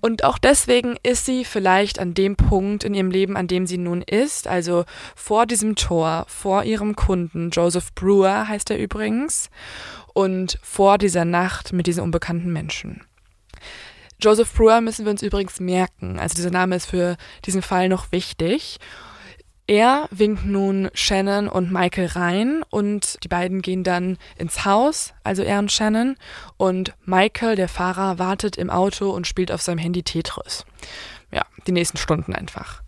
Und 0.00 0.24
auch 0.24 0.38
deswegen 0.38 0.96
ist 1.02 1.26
sie 1.26 1.44
vielleicht 1.44 1.98
an 1.98 2.14
dem 2.14 2.36
Punkt 2.36 2.84
in 2.84 2.94
ihrem 2.94 3.10
Leben, 3.10 3.36
an 3.36 3.48
dem 3.48 3.66
sie 3.66 3.78
nun 3.78 4.02
ist, 4.02 4.48
also 4.48 4.84
vor 5.14 5.46
diesem 5.46 5.76
Tor, 5.76 6.24
vor 6.28 6.64
ihrem 6.64 6.96
Kunden, 6.96 7.50
Joseph 7.50 7.94
Brewer 7.94 8.48
heißt 8.48 8.70
er 8.70 8.78
übrigens, 8.78 9.50
und 10.20 10.58
vor 10.62 10.98
dieser 10.98 11.24
Nacht 11.24 11.72
mit 11.72 11.86
diesen 11.86 12.02
unbekannten 12.04 12.52
Menschen. 12.52 13.00
Joseph 14.20 14.52
Brewer 14.52 14.82
müssen 14.82 15.06
wir 15.06 15.12
uns 15.12 15.22
übrigens 15.22 15.60
merken. 15.60 16.18
Also 16.18 16.34
dieser 16.34 16.50
Name 16.50 16.76
ist 16.76 16.84
für 16.84 17.16
diesen 17.46 17.62
Fall 17.62 17.88
noch 17.88 18.12
wichtig. 18.12 18.76
Er 19.66 20.08
winkt 20.10 20.44
nun 20.44 20.90
Shannon 20.92 21.48
und 21.48 21.72
Michael 21.72 22.08
rein 22.08 22.62
und 22.68 23.16
die 23.24 23.28
beiden 23.28 23.62
gehen 23.62 23.82
dann 23.82 24.18
ins 24.36 24.66
Haus, 24.66 25.14
also 25.24 25.42
er 25.42 25.58
und 25.58 25.72
Shannon. 25.72 26.16
Und 26.58 26.92
Michael, 27.06 27.56
der 27.56 27.68
Fahrer, 27.68 28.18
wartet 28.18 28.58
im 28.58 28.68
Auto 28.68 29.10
und 29.10 29.26
spielt 29.26 29.50
auf 29.50 29.62
seinem 29.62 29.78
Handy 29.78 30.02
Tetris. 30.02 30.66
Ja, 31.32 31.46
die 31.66 31.72
nächsten 31.72 31.96
Stunden 31.96 32.34
einfach. 32.34 32.82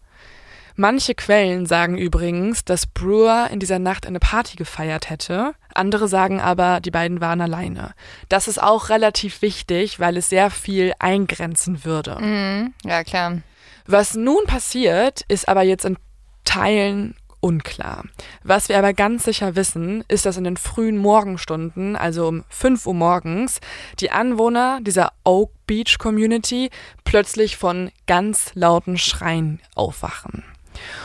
Manche 0.76 1.14
Quellen 1.14 1.66
sagen 1.66 1.96
übrigens, 1.96 2.64
dass 2.64 2.87
Brewer 2.87 3.48
in 3.50 3.61
dieser 3.61 3.78
Nacht 3.78 4.06
eine 4.06 4.20
Party 4.20 4.56
gefeiert 4.56 5.11
hätte. 5.11 5.54
Andere 5.74 6.08
sagen 6.08 6.40
aber, 6.40 6.80
die 6.80 6.90
beiden 6.90 7.20
waren 7.20 7.40
alleine. 7.40 7.94
Das 8.28 8.48
ist 8.48 8.62
auch 8.62 8.88
relativ 8.88 9.42
wichtig, 9.42 10.00
weil 10.00 10.16
es 10.16 10.28
sehr 10.28 10.50
viel 10.50 10.92
eingrenzen 10.98 11.85
würde. 11.85 12.18
Mhm, 12.20 12.74
ja, 12.85 13.04
klar. 13.04 13.38
Was 13.87 14.14
nun 14.14 14.44
passiert, 14.46 15.22
ist 15.28 15.48
aber 15.48 15.62
jetzt 15.62 15.85
in 15.85 15.96
Teilen 16.44 17.14
unklar. 17.42 18.04
Was 18.44 18.68
wir 18.68 18.78
aber 18.78 18.94
ganz 18.94 19.24
sicher 19.24 19.56
wissen, 19.56 20.04
ist, 20.08 20.24
dass 20.24 20.37
in 20.37 20.44
den 20.44 20.56
frühen 20.56 20.96
Morgenstunden, 20.96 21.96
also 21.96 22.28
um 22.28 22.44
5 22.48 22.87
Uhr 22.87 22.94
morgens, 22.94 23.61
die 23.98 24.12
Anwohner 24.12 24.78
dieser 24.80 25.12
Oak 25.24 25.50
Beach 25.66 25.98
Community 25.98 26.70
plötzlich 27.04 27.56
von 27.56 27.90
ganz 28.06 28.52
lauten 28.54 28.96
Schreien 28.96 29.61
aufwachen. 29.74 30.44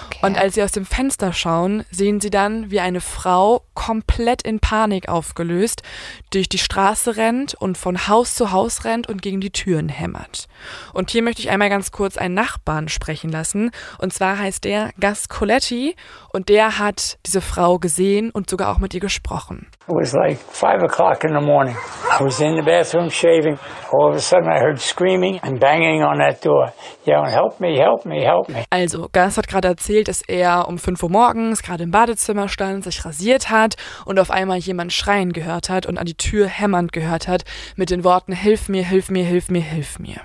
Okay. 0.08 0.26
Und 0.26 0.38
als 0.38 0.56
sie 0.56 0.64
aus 0.64 0.72
dem 0.72 0.86
Fenster 0.86 1.34
schauen, 1.34 1.86
sehen 1.92 2.20
sie 2.20 2.30
dann, 2.30 2.72
wie 2.72 2.80
eine 2.80 3.02
Frau 3.02 3.62
komplett 3.74 4.42
in 4.42 4.60
Panik 4.60 5.10
aufgelöst 5.10 5.84
durch 6.32 6.50
die 6.50 6.58
Straße 6.58 7.18
rennt 7.18 7.54
und 7.54 7.78
von 7.78 8.08
Haus 8.08 8.36
zu 8.36 8.52
Haus 8.52 8.86
rennt 8.86 9.08
und 9.08 9.22
gegen 9.22 9.40
die 9.40 9.52
Türen 9.52 9.90
hämmert. 9.90 10.48
Und 10.94 11.12
hier 11.12 11.24
möchte 11.24 11.42
ich 11.42 11.50
einmal 11.50 11.70
ganz 11.70 11.92
kurz 11.92 12.18
einen 12.18 12.34
Nachbarn 12.34 12.88
sprechen 12.90 13.32
lassen. 13.32 13.72
Und 14.00 14.14
zwar 14.14 14.40
heißt 14.40 14.64
der 14.64 14.92
Gus 15.00 15.30
Coletti 15.30 15.96
und 16.34 16.50
der 16.50 16.80
hat 16.80 17.18
diese 17.26 17.42
Frau 17.42 17.78
gesehen 17.78 18.32
und 18.32 18.50
sogar 18.50 18.72
auch 18.72 18.80
mit 18.80 18.94
ihr 18.94 19.00
gesprochen. 19.00 19.68
It 19.88 19.96
was 19.96 20.14
like 20.14 20.38
five 20.38 20.84
o'clock 20.84 21.24
in 21.24 21.34
the 21.34 21.46
morning. 21.46 21.76
I 22.20 22.24
was 22.24 22.42
in 22.42 22.56
the 22.56 22.62
bathroom 22.62 23.10
shaving. 23.10 23.58
All 23.94 24.10
of 24.10 24.16
a 24.16 24.20
sudden 24.20 24.50
I 24.52 24.60
heard 24.60 24.80
screaming 24.80 25.40
and 25.44 25.60
banging 25.60 26.04
on 26.04 26.20
that 26.20 26.44
door, 26.44 26.74
yelling, 27.06 27.32
help 27.32 27.60
me, 27.62 27.80
help 27.80 28.06
me, 28.06 28.24
help 28.24 28.50
me. 28.50 28.66
Also, 28.70 29.08
Gus 29.12 29.38
hat 29.38 29.48
gerade 29.48 29.57
erzählt, 29.66 29.88
erzählt, 29.88 30.08
dass 30.08 30.22
er 30.22 30.68
um 30.68 30.78
5 30.78 31.02
Uhr 31.04 31.10
morgens 31.10 31.62
gerade 31.62 31.84
im 31.84 31.92
Badezimmer 31.92 32.50
stand, 32.50 32.84
sich 32.84 33.06
rasiert 33.06 33.50
hat 33.50 33.76
und 34.06 34.20
auf 34.20 34.32
einmal 34.32 34.58
jemand 34.58 34.92
schreien 34.92 35.34
gehört 35.34 35.70
hat 35.70 35.86
und 35.86 35.98
an 35.98 36.06
die 36.06 36.16
Tür 36.16 36.48
hämmernd 36.48 36.92
gehört 36.92 37.28
hat 37.28 37.46
mit 37.76 37.90
den 37.90 38.04
Worten 38.04 38.34
Hilf 38.34 38.70
mir, 38.70 38.84
hilf 38.84 39.10
mir, 39.10 39.24
hilf 39.24 39.50
mir, 39.50 39.62
hilf 39.62 40.00
mir. 40.00 40.20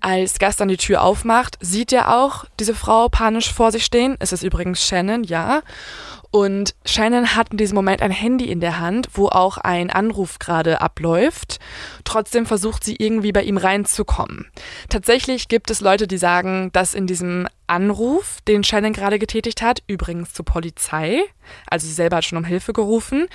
Als 0.00 0.38
Gast 0.38 0.60
an 0.60 0.68
die 0.68 0.76
Tür 0.76 1.02
aufmacht, 1.02 1.56
sieht 1.60 1.90
er 1.90 2.14
auch 2.14 2.44
diese 2.60 2.74
Frau 2.74 3.08
panisch 3.08 3.50
vor 3.50 3.72
sich 3.72 3.86
stehen. 3.86 4.16
Es 4.18 4.32
ist 4.32 4.42
übrigens 4.42 4.86
Shannon, 4.86 5.24
ja. 5.24 5.62
Und 6.30 6.74
Shannon 6.84 7.36
hat 7.36 7.52
in 7.52 7.58
diesem 7.58 7.76
Moment 7.76 8.02
ein 8.02 8.10
Handy 8.10 8.50
in 8.50 8.58
der 8.58 8.80
Hand, 8.80 9.08
wo 9.14 9.28
auch 9.28 9.56
ein 9.56 9.88
Anruf 9.88 10.40
gerade 10.40 10.80
abläuft. 10.80 11.60
Trotzdem 12.02 12.44
versucht 12.44 12.82
sie 12.84 12.96
irgendwie 12.98 13.30
bei 13.30 13.44
ihm 13.44 13.56
reinzukommen. 13.56 14.50
Tatsächlich 14.88 15.46
gibt 15.46 15.70
es 15.70 15.80
Leute, 15.80 16.08
die 16.08 16.18
sagen, 16.18 16.70
dass 16.72 16.94
in 16.94 17.06
diesem 17.06 17.46
Anruf, 17.66 18.38
den 18.46 18.64
Shannon 18.64 18.92
gerade 18.92 19.18
getätigt 19.18 19.62
hat, 19.62 19.82
übrigens 19.86 20.32
zur 20.32 20.44
Polizei, 20.44 21.22
also 21.66 21.86
sie 21.86 21.92
selber 21.92 22.16
hat 22.16 22.24
schon 22.24 22.38
um 22.38 22.44
Hilfe 22.44 22.72
gerufen, 22.72 23.26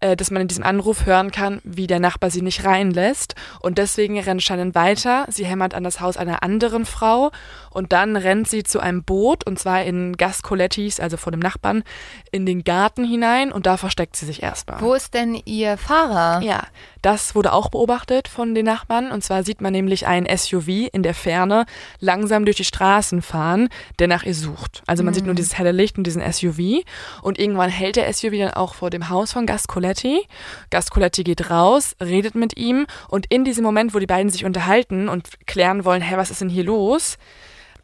äh, 0.00 0.16
dass 0.16 0.30
man 0.30 0.42
in 0.42 0.48
diesem 0.48 0.64
Anruf 0.64 1.06
hören 1.06 1.30
kann, 1.30 1.60
wie 1.64 1.86
der 1.86 2.00
Nachbar 2.00 2.30
sie 2.30 2.42
nicht 2.42 2.64
reinlässt. 2.64 3.34
Und 3.60 3.78
deswegen 3.78 4.18
rennt 4.18 4.42
Shannon 4.42 4.74
weiter. 4.74 5.26
Sie 5.28 5.46
hämmert 5.46 5.74
an 5.74 5.84
das 5.84 6.00
Haus 6.00 6.16
einer 6.16 6.42
anderen 6.42 6.86
Frau 6.86 7.30
und 7.70 7.92
dann 7.92 8.16
rennt 8.16 8.48
sie 8.48 8.62
zu 8.62 8.80
einem 8.80 9.02
Boot, 9.02 9.46
und 9.46 9.58
zwar 9.58 9.82
in 9.84 10.16
Gascolettis, 10.16 11.00
also 11.00 11.16
vor 11.16 11.32
dem 11.32 11.40
Nachbarn, 11.40 11.84
in 12.30 12.46
den 12.46 12.64
Garten 12.64 13.04
hinein 13.04 13.52
und 13.52 13.66
da 13.66 13.76
versteckt 13.76 14.16
sie 14.16 14.26
sich 14.26 14.42
erstmal. 14.42 14.80
Wo 14.80 14.94
ist 14.94 15.14
denn 15.14 15.40
ihr 15.44 15.76
Fahrer? 15.76 16.42
Ja, 16.42 16.64
das 17.02 17.34
wurde 17.34 17.52
auch 17.52 17.68
beobachtet 17.68 18.28
von 18.28 18.54
den 18.54 18.64
Nachbarn. 18.64 19.10
Und 19.10 19.22
zwar 19.22 19.42
sieht 19.42 19.60
man 19.60 19.72
nämlich 19.72 20.06
ein 20.06 20.26
SUV 20.26 20.88
in 20.92 21.02
der 21.02 21.14
Ferne 21.14 21.66
langsam 22.00 22.44
durch 22.44 22.56
die 22.56 22.64
Straßen 22.64 23.22
fahren, 23.22 23.68
der 23.98 24.08
nach 24.08 24.24
ihr 24.24 24.34
sucht. 24.34 24.82
Also 24.86 25.02
man 25.02 25.12
mhm. 25.12 25.14
sieht 25.14 25.26
nur 25.26 25.34
dieses 25.34 25.58
helle 25.58 25.72
Licht 25.72 25.98
und 25.98 26.04
diesen 26.04 26.22
SUV. 26.32 26.84
Und 27.22 27.38
irgendwann 27.38 27.70
hält 27.70 27.96
der 27.96 28.12
SUV 28.12 28.32
dann 28.38 28.50
auch 28.52 28.74
vor 28.74 28.90
dem 28.90 29.08
Haus 29.08 29.32
von 29.32 29.46
Gascoletti. 29.46 30.26
Gascoletti 30.70 31.24
geht 31.24 31.50
raus, 31.50 31.96
redet 32.00 32.34
mit 32.34 32.56
ihm. 32.56 32.86
Und 33.08 33.26
in 33.26 33.44
diesem 33.44 33.64
Moment, 33.64 33.94
wo 33.94 33.98
die 33.98 34.06
beiden 34.06 34.30
sich 34.30 34.44
unterhalten 34.44 35.08
und 35.08 35.46
klären 35.46 35.84
wollen, 35.84 36.02
hä, 36.02 36.16
was 36.16 36.30
ist 36.30 36.40
denn 36.40 36.48
hier 36.48 36.64
los? 36.64 37.18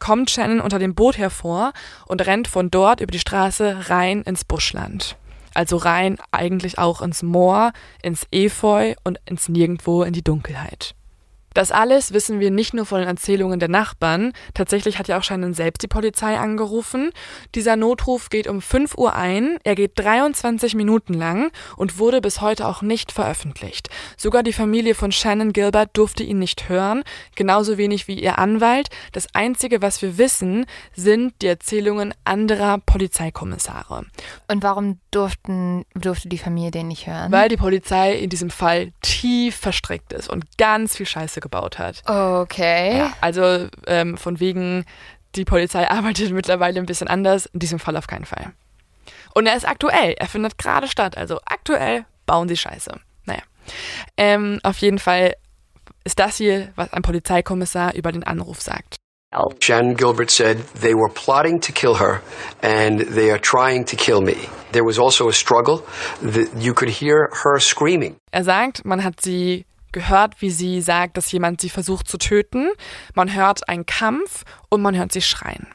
kommt 0.00 0.30
Shannon 0.30 0.60
unter 0.60 0.78
dem 0.78 0.94
Boot 0.94 1.16
hervor 1.16 1.72
und 2.06 2.26
rennt 2.26 2.46
von 2.46 2.70
dort 2.70 3.00
über 3.00 3.10
die 3.10 3.18
Straße 3.18 3.88
rein 3.88 4.22
ins 4.22 4.44
Buschland. 4.44 5.16
Also 5.54 5.76
rein 5.76 6.18
eigentlich 6.32 6.78
auch 6.78 7.00
ins 7.00 7.22
Moor, 7.22 7.72
ins 8.02 8.26
Efeu 8.32 8.94
und 9.04 9.20
ins 9.24 9.48
Nirgendwo 9.48 10.02
in 10.02 10.12
die 10.12 10.24
Dunkelheit. 10.24 10.94
Das 11.54 11.70
alles 11.70 12.12
wissen 12.12 12.40
wir 12.40 12.50
nicht 12.50 12.74
nur 12.74 12.84
von 12.84 12.98
den 12.98 13.08
Erzählungen 13.08 13.60
der 13.60 13.68
Nachbarn. 13.68 14.32
Tatsächlich 14.54 14.98
hat 14.98 15.08
ja 15.08 15.18
auch 15.18 15.22
Shannon 15.22 15.54
selbst 15.54 15.82
die 15.82 15.88
Polizei 15.88 16.36
angerufen. 16.36 17.12
Dieser 17.54 17.76
Notruf 17.76 18.28
geht 18.28 18.48
um 18.48 18.60
5 18.60 18.96
Uhr 18.98 19.14
ein. 19.14 19.58
Er 19.62 19.76
geht 19.76 19.92
23 19.94 20.74
Minuten 20.74 21.14
lang 21.14 21.52
und 21.76 21.98
wurde 21.98 22.20
bis 22.20 22.40
heute 22.40 22.66
auch 22.66 22.82
nicht 22.82 23.12
veröffentlicht. 23.12 23.88
Sogar 24.16 24.42
die 24.42 24.52
Familie 24.52 24.96
von 24.96 25.12
Shannon 25.12 25.52
Gilbert 25.52 25.90
durfte 25.96 26.24
ihn 26.24 26.40
nicht 26.40 26.68
hören, 26.68 27.04
genauso 27.36 27.78
wenig 27.78 28.08
wie 28.08 28.20
ihr 28.20 28.38
Anwalt. 28.38 28.88
Das 29.12 29.32
Einzige, 29.32 29.80
was 29.80 30.02
wir 30.02 30.18
wissen, 30.18 30.66
sind 30.94 31.34
die 31.40 31.46
Erzählungen 31.46 32.12
anderer 32.24 32.78
Polizeikommissare. 32.78 34.06
Und 34.48 34.62
warum 34.64 34.98
durften, 35.12 35.84
durfte 35.94 36.28
die 36.28 36.38
Familie 36.38 36.72
den 36.72 36.88
nicht 36.88 37.06
hören? 37.06 37.30
Weil 37.30 37.48
die 37.48 37.56
Polizei 37.56 38.14
in 38.14 38.30
diesem 38.30 38.50
Fall 38.50 38.92
tief 39.02 39.54
verstrickt 39.54 40.12
ist 40.12 40.28
und 40.28 40.58
ganz 40.58 40.96
viel 40.96 41.06
Scheiße 41.06 41.40
gebaut 41.44 41.78
hat. 41.78 42.02
Okay. 42.06 42.98
Ja, 42.98 43.12
also 43.20 43.68
ähm, 43.86 44.16
von 44.16 44.40
wegen, 44.40 44.84
die 45.36 45.44
Polizei 45.44 45.88
arbeitet 45.98 46.32
mittlerweile 46.32 46.80
ein 46.80 46.86
bisschen 46.86 47.06
anders, 47.06 47.46
in 47.46 47.60
diesem 47.60 47.78
Fall 47.78 47.96
auf 47.96 48.08
keinen 48.08 48.24
Fall. 48.24 48.52
Und 49.34 49.46
er 49.46 49.56
ist 49.56 49.68
aktuell, 49.68 50.14
er 50.18 50.26
findet 50.26 50.58
gerade 50.58 50.88
statt, 50.88 51.16
also 51.16 51.38
aktuell 51.44 52.04
bauen 52.26 52.48
sie 52.48 52.56
Scheiße. 52.56 52.98
Naja. 53.26 53.42
Ähm, 54.16 54.58
auf 54.62 54.78
jeden 54.78 54.98
Fall 54.98 55.34
ist 56.04 56.18
das 56.18 56.36
hier, 56.36 56.72
was 56.76 56.92
ein 56.92 57.02
Polizeikommissar 57.02 57.94
über 57.94 58.10
den 58.10 58.24
Anruf 58.24 58.60
sagt. 58.60 58.96
Shannon 59.60 59.96
Gilbert 59.96 60.30
said 60.30 60.58
they 60.80 60.94
were 60.94 61.08
plotting 61.12 61.60
to 61.60 61.72
kill 61.72 61.96
her 61.96 62.22
and 62.62 63.00
they 63.00 63.30
are 63.30 63.40
trying 63.40 63.84
to 63.84 63.96
kill 63.96 64.20
me. 64.20 64.36
There 64.72 64.84
was 64.84 64.98
also 64.98 65.28
a 65.28 65.32
struggle. 65.32 65.82
that 66.22 66.48
you 66.56 66.72
could 66.72 66.88
hear 66.88 67.28
her 67.42 67.58
screaming. 67.58 68.16
Er 68.30 68.44
sagt, 68.44 68.84
man 68.84 69.02
hat 69.02 69.20
sie 69.20 69.64
gehört, 69.94 70.42
wie 70.42 70.50
sie 70.50 70.82
sagt, 70.82 71.16
dass 71.16 71.32
jemand 71.32 71.62
sie 71.62 71.70
versucht 71.70 72.06
zu 72.06 72.18
töten. 72.18 72.68
Man 73.14 73.34
hört 73.34 73.66
einen 73.68 73.86
Kampf 73.86 74.44
und 74.68 74.82
man 74.82 74.94
hört 74.94 75.12
sie 75.12 75.22
schreien. 75.22 75.66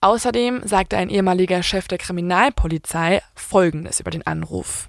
Außerdem 0.00 0.62
sagte 0.64 0.96
ein 0.96 1.10
ehemaliger 1.10 1.62
Chef 1.62 1.86
der 1.86 1.98
Kriminalpolizei 1.98 3.20
Folgendes 3.34 4.00
über 4.00 4.10
den 4.10 4.26
Anruf. 4.26 4.88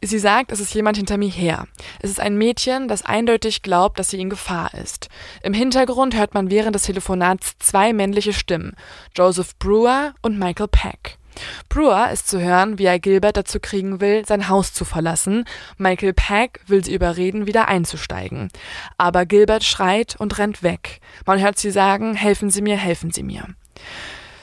Sie 0.00 0.18
sagt, 0.18 0.52
es 0.52 0.60
ist 0.60 0.74
jemand 0.74 0.96
hinter 0.96 1.16
mir 1.16 1.30
her. 1.30 1.66
Es 2.00 2.10
ist 2.10 2.20
ein 2.20 2.36
Mädchen, 2.36 2.88
das 2.88 3.04
eindeutig 3.04 3.62
glaubt, 3.62 3.98
dass 3.98 4.10
sie 4.10 4.20
in 4.20 4.28
Gefahr 4.28 4.74
ist. 4.74 5.08
Im 5.42 5.54
Hintergrund 5.54 6.14
hört 6.14 6.34
man 6.34 6.50
während 6.50 6.74
des 6.74 6.82
Telefonats 6.82 7.56
zwei 7.58 7.92
männliche 7.92 8.32
Stimmen, 8.32 8.76
Joseph 9.16 9.58
Brewer 9.58 10.14
und 10.20 10.38
Michael 10.38 10.68
Peck. 10.68 11.18
Brewer 11.68 12.10
ist 12.12 12.28
zu 12.28 12.40
hören, 12.40 12.78
wie 12.78 12.84
er 12.84 12.98
Gilbert 12.98 13.36
dazu 13.36 13.60
kriegen 13.60 14.00
will, 14.00 14.24
sein 14.26 14.48
Haus 14.48 14.72
zu 14.72 14.84
verlassen. 14.84 15.44
Michael 15.78 16.12
Peck 16.12 16.60
will 16.66 16.84
sie 16.84 16.94
überreden, 16.94 17.46
wieder 17.46 17.68
einzusteigen. 17.68 18.48
Aber 18.98 19.26
Gilbert 19.26 19.64
schreit 19.64 20.16
und 20.18 20.38
rennt 20.38 20.62
weg. 20.62 21.00
Man 21.26 21.40
hört 21.40 21.58
sie 21.58 21.70
sagen, 21.70 22.14
helfen 22.14 22.50
Sie 22.50 22.62
mir, 22.62 22.76
helfen 22.76 23.10
Sie 23.10 23.22
mir. 23.22 23.48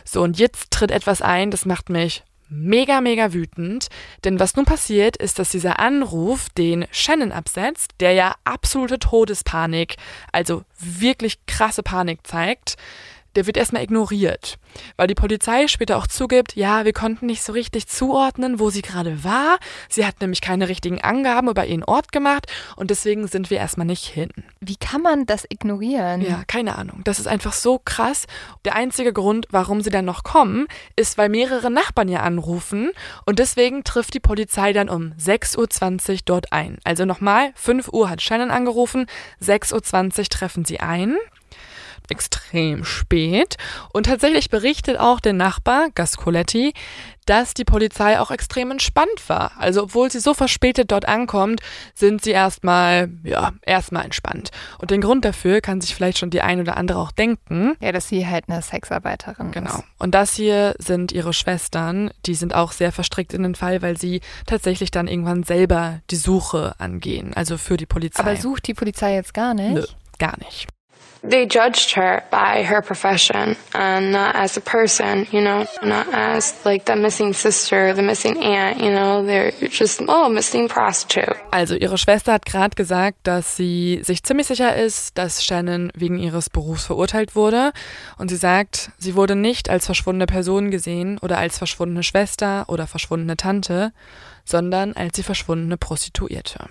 So, 0.03 0.21
und 0.21 0.39
jetzt 0.39 0.71
tritt 0.71 0.91
etwas 0.91 1.21
ein, 1.21 1.51
das 1.51 1.65
macht 1.65 1.89
mich 1.89 2.23
mega, 2.51 3.01
mega 3.01 3.33
wütend. 3.33 3.87
Denn 4.23 4.39
was 4.39 4.55
nun 4.55 4.65
passiert, 4.65 5.17
ist, 5.17 5.39
dass 5.39 5.49
dieser 5.49 5.79
Anruf, 5.79 6.49
den 6.49 6.85
Shannon 6.91 7.31
absetzt, 7.31 7.93
der 7.99 8.11
ja 8.11 8.35
absolute 8.43 8.99
Todespanik, 8.99 9.95
also 10.31 10.63
wirklich 10.77 11.45
krasse 11.47 11.81
Panik 11.81 12.27
zeigt, 12.27 12.75
der 13.35 13.47
wird 13.47 13.57
erstmal 13.57 13.83
ignoriert, 13.83 14.57
weil 14.97 15.07
die 15.07 15.15
Polizei 15.15 15.67
später 15.67 15.97
auch 15.97 16.07
zugibt, 16.07 16.55
ja, 16.55 16.85
wir 16.85 16.93
konnten 16.93 17.25
nicht 17.25 17.43
so 17.43 17.53
richtig 17.53 17.87
zuordnen, 17.87 18.59
wo 18.59 18.69
sie 18.69 18.81
gerade 18.81 19.23
war. 19.23 19.57
Sie 19.89 20.05
hat 20.05 20.21
nämlich 20.21 20.41
keine 20.41 20.67
richtigen 20.67 21.01
Angaben 21.01 21.49
über 21.49 21.65
ihren 21.65 21.83
Ort 21.83 22.11
gemacht 22.11 22.47
und 22.75 22.89
deswegen 22.89 23.27
sind 23.27 23.49
wir 23.49 23.57
erstmal 23.57 23.87
nicht 23.87 24.05
hin. 24.05 24.29
Wie 24.59 24.75
kann 24.75 25.01
man 25.01 25.25
das 25.25 25.45
ignorieren? 25.49 26.21
Ja, 26.21 26.43
keine 26.47 26.77
Ahnung. 26.77 27.01
Das 27.03 27.19
ist 27.19 27.27
einfach 27.27 27.53
so 27.53 27.79
krass. 27.83 28.25
Der 28.65 28.75
einzige 28.75 29.13
Grund, 29.13 29.47
warum 29.49 29.81
sie 29.81 29.89
dann 29.89 30.05
noch 30.05 30.23
kommen, 30.23 30.67
ist, 30.95 31.17
weil 31.17 31.29
mehrere 31.29 31.71
Nachbarn 31.71 32.09
ja 32.09 32.21
anrufen 32.21 32.91
und 33.25 33.39
deswegen 33.39 33.83
trifft 33.83 34.13
die 34.13 34.19
Polizei 34.19 34.73
dann 34.73 34.89
um 34.89 35.13
6.20 35.13 36.11
Uhr 36.11 36.19
dort 36.25 36.53
ein. 36.53 36.77
Also 36.83 37.05
nochmal, 37.05 37.51
5 37.55 37.89
Uhr 37.89 38.09
hat 38.09 38.21
Shannon 38.21 38.51
angerufen, 38.51 39.05
6.20 39.41 40.19
Uhr 40.19 40.25
treffen 40.25 40.65
sie 40.65 40.79
ein 40.79 41.17
extrem 42.09 42.83
spät. 42.83 43.57
Und 43.93 44.05
tatsächlich 44.05 44.49
berichtet 44.49 44.99
auch 44.99 45.19
der 45.19 45.33
Nachbar, 45.33 45.89
Gascoletti, 45.93 46.73
dass 47.25 47.53
die 47.53 47.65
Polizei 47.65 48.19
auch 48.19 48.31
extrem 48.31 48.71
entspannt 48.71 49.27
war. 49.27 49.51
Also 49.57 49.83
obwohl 49.83 50.11
sie 50.11 50.19
so 50.19 50.33
verspätet 50.33 50.91
dort 50.91 51.07
ankommt, 51.07 51.61
sind 51.93 52.23
sie 52.23 52.31
erstmal, 52.31 53.09
ja, 53.23 53.51
erstmal 53.61 54.05
entspannt. 54.05 54.51
Und 54.79 54.91
den 54.91 55.01
Grund 55.01 55.23
dafür 55.23 55.61
kann 55.61 55.81
sich 55.81 55.95
vielleicht 55.95 56.17
schon 56.17 56.29
die 56.29 56.41
ein 56.41 56.59
oder 56.59 56.77
andere 56.77 56.99
auch 56.99 57.11
denken. 57.11 57.75
Ja, 57.79 57.91
dass 57.91 58.07
sie 58.07 58.25
halt 58.25 58.45
eine 58.47 58.61
Sexarbeiterin 58.61 59.51
genau. 59.51 59.69
ist. 59.69 59.75
Genau. 59.75 59.87
Und 59.99 60.15
das 60.15 60.33
hier 60.33 60.73
sind 60.79 61.11
ihre 61.11 61.33
Schwestern. 61.33 62.11
Die 62.25 62.35
sind 62.35 62.55
auch 62.55 62.71
sehr 62.71 62.91
verstrickt 62.91 63.33
in 63.33 63.43
den 63.43 63.55
Fall, 63.55 63.81
weil 63.81 63.97
sie 63.97 64.21
tatsächlich 64.45 64.91
dann 64.91 65.07
irgendwann 65.07 65.43
selber 65.43 66.01
die 66.09 66.15
Suche 66.15 66.75
angehen. 66.79 67.33
Also 67.35 67.57
für 67.57 67.77
die 67.77 67.85
Polizei. 67.85 68.23
Aber 68.23 68.35
sucht 68.35 68.67
die 68.67 68.73
Polizei 68.73 69.13
jetzt 69.13 69.33
gar 69.33 69.53
nicht? 69.53 69.73
Nö, 69.73 69.85
gar 70.17 70.37
nicht. 70.39 70.67
They 71.23 71.45
judged 71.45 71.95
her 71.95 72.23
by 72.31 72.63
her 72.63 72.81
profession 72.81 73.55
and 73.73 74.11
not 74.11 74.35
as 74.35 74.57
a 74.57 74.61
person, 74.61 75.27
you 75.31 75.41
know, 75.41 75.65
not 75.83 76.07
as 76.13 76.53
like 76.65 76.85
the 76.85 76.95
missing 76.95 77.33
sister, 77.33 77.93
the 77.93 78.01
missing 78.01 78.37
aunt, 78.41 78.79
you 78.81 78.89
know, 78.89 79.23
they're 79.23 79.51
just, 79.69 80.01
oh, 80.07 80.29
missing 80.29 80.67
prostitute. 80.67 81.35
Also 81.51 81.75
ihre 81.75 81.97
Schwester 81.97 82.33
hat 82.33 82.45
gerade 82.45 82.75
gesagt, 82.75 83.19
dass 83.23 83.55
sie 83.55 84.01
sich 84.03 84.23
ziemlich 84.23 84.47
sicher 84.47 84.75
ist, 84.75 85.17
dass 85.17 85.43
Shannon 85.43 85.91
wegen 85.95 86.17
ihres 86.17 86.49
Berufs 86.49 86.85
verurteilt 86.85 87.35
wurde 87.35 87.71
und 88.17 88.29
sie 88.29 88.37
sagt, 88.37 88.91
sie 88.97 89.15
wurde 89.15 89.35
nicht 89.35 89.69
als 89.69 89.85
verschwundene 89.85 90.25
Person 90.25 90.71
gesehen 90.71 91.19
oder 91.19 91.37
als 91.37 91.57
verschwundene 91.57 92.03
Schwester 92.03 92.65
oder 92.67 92.87
verschwundene 92.87 93.37
Tante, 93.37 93.93
sondern 94.43 94.93
als 94.93 95.13
die 95.13 95.23
verschwundene 95.23 95.77
Prostituierte. 95.77 96.67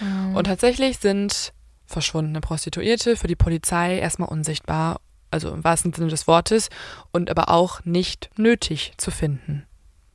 Mhm. 0.00 0.36
Und 0.36 0.44
tatsächlich 0.44 0.98
sind 0.98 1.52
verschwundene 1.86 2.40
Prostituierte 2.40 3.16
für 3.16 3.26
die 3.26 3.36
Polizei 3.36 3.98
erstmal 3.98 4.28
unsichtbar, 4.28 5.00
also 5.30 5.50
im 5.50 5.64
wahrsten 5.64 5.92
Sinne 5.92 6.08
des 6.08 6.26
Wortes, 6.26 6.70
und 7.12 7.30
aber 7.30 7.48
auch 7.48 7.84
nicht 7.84 8.30
nötig 8.36 8.92
zu 8.96 9.10
finden. 9.10 9.66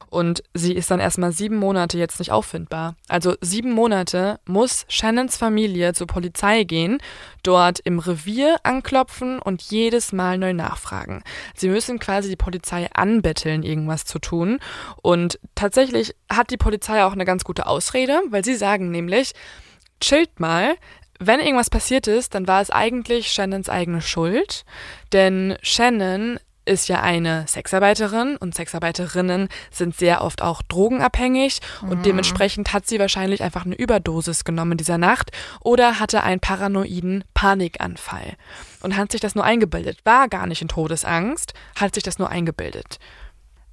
Und 0.10 0.44
sie 0.54 0.74
ist 0.74 0.90
dann 0.90 1.00
erstmal 1.00 1.32
sieben 1.32 1.58
Monate 1.58 1.98
jetzt 1.98 2.20
nicht 2.20 2.32
auffindbar. 2.32 2.96
Also 3.08 3.36
sieben 3.42 3.72
Monate 3.72 4.40
muss 4.48 4.86
Shannons 4.90 5.38
Familie 5.38 5.94
zur 5.94 6.08
Polizei 6.08 6.64
gehen, 6.64 6.98
dort 7.44 7.80
im 7.80 8.00
Revier 8.00 8.58
anklopfen 8.64 9.40
und 9.40 9.62
jedes 9.62 10.12
Mal 10.12 10.38
neu 10.38 10.54
nachfragen. 10.54 11.24
Sie 11.56 11.70
müssen 11.70 12.00
quasi 12.00 12.30
die 12.30 12.36
Polizei 12.36 12.90
anbetteln, 12.94 13.64
irgendwas 13.64 14.06
zu 14.06 14.20
tun. 14.20 14.60
Und 15.02 15.40
tatsächlich 15.54 16.16
hat 16.30 16.50
die 16.50 16.58
Polizei 16.58 17.04
auch 17.04 17.14
eine 17.14 17.26
ganz 17.26 17.44
gute 17.44 17.68
Ausrede, 17.68 18.20
weil 18.30 18.44
sie 18.44 18.56
sagen 18.56 18.90
nämlich, 18.90 19.34
chillt 20.02 20.40
mal, 20.40 20.76
wenn 21.20 21.40
irgendwas 21.40 21.70
passiert 21.70 22.08
ist, 22.08 22.34
dann 22.34 22.48
war 22.48 22.62
es 22.62 22.72
eigentlich 22.72 23.32
Shannons 23.32 23.70
eigene 23.70 24.02
Schuld, 24.02 24.64
denn 25.12 25.58
Shannon 25.62 26.40
ist 26.70 26.88
ja 26.88 27.02
eine 27.02 27.48
Sexarbeiterin 27.48 28.38
und 28.38 28.54
Sexarbeiterinnen 28.54 29.50
sind 29.72 29.96
sehr 29.96 30.22
oft 30.22 30.42
auch 30.42 30.62
drogenabhängig 30.62 31.60
und 31.82 32.00
mhm. 32.00 32.04
dementsprechend 32.04 32.74
hat 32.74 32.88
sie 32.88 33.00
wahrscheinlich 33.00 33.42
einfach 33.42 33.66
eine 33.66 33.76
Überdosis 33.76 34.44
genommen 34.44 34.78
dieser 34.78 35.00
Nacht 35.00 35.32
oder 35.62 36.00
hatte 36.00 36.24
einen 36.24 36.40
paranoiden 36.40 37.24
Panikanfall 37.34 38.36
und 38.82 38.96
hat 38.96 39.12
sich 39.12 39.20
das 39.20 39.36
nur 39.36 39.44
eingebildet, 39.44 40.00
war 40.06 40.28
gar 40.30 40.46
nicht 40.46 40.62
in 40.62 40.68
Todesangst, 40.68 41.54
hat 41.76 41.96
sich 41.96 42.04
das 42.04 42.20
nur 42.20 42.30
eingebildet. 42.30 43.00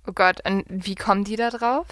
Oh 0.06 0.12
Gott, 0.12 0.40
und 0.48 0.64
wie 0.68 0.94
kommen 0.94 1.24
die 1.24 1.36
da 1.36 1.50
drauf? 1.50 1.86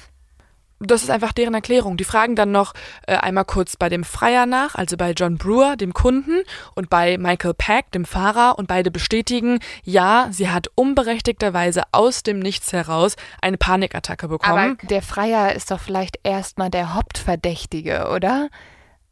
Das 0.86 1.02
ist 1.02 1.10
einfach 1.10 1.32
deren 1.32 1.54
Erklärung. 1.54 1.96
Die 1.96 2.04
fragen 2.04 2.36
dann 2.36 2.52
noch 2.52 2.72
äh, 3.06 3.16
einmal 3.16 3.44
kurz 3.44 3.76
bei 3.76 3.88
dem 3.88 4.04
Freier 4.04 4.46
nach, 4.46 4.74
also 4.74 4.96
bei 4.96 5.12
John 5.12 5.36
Brewer, 5.36 5.76
dem 5.76 5.92
Kunden, 5.92 6.42
und 6.74 6.90
bei 6.90 7.18
Michael 7.18 7.54
Pack, 7.54 7.92
dem 7.92 8.04
Fahrer, 8.04 8.58
und 8.58 8.68
beide 8.68 8.90
bestätigen, 8.90 9.58
ja, 9.82 10.28
sie 10.30 10.50
hat 10.50 10.68
unberechtigterweise 10.74 11.82
aus 11.92 12.22
dem 12.22 12.38
Nichts 12.38 12.72
heraus 12.72 13.16
eine 13.40 13.56
Panikattacke 13.56 14.28
bekommen. 14.28 14.76
Aber 14.80 14.86
der 14.88 15.02
Freier 15.02 15.54
ist 15.54 15.70
doch 15.70 15.80
vielleicht 15.80 16.18
erstmal 16.22 16.70
der 16.70 16.94
Hauptverdächtige, 16.94 18.08
oder? 18.14 18.48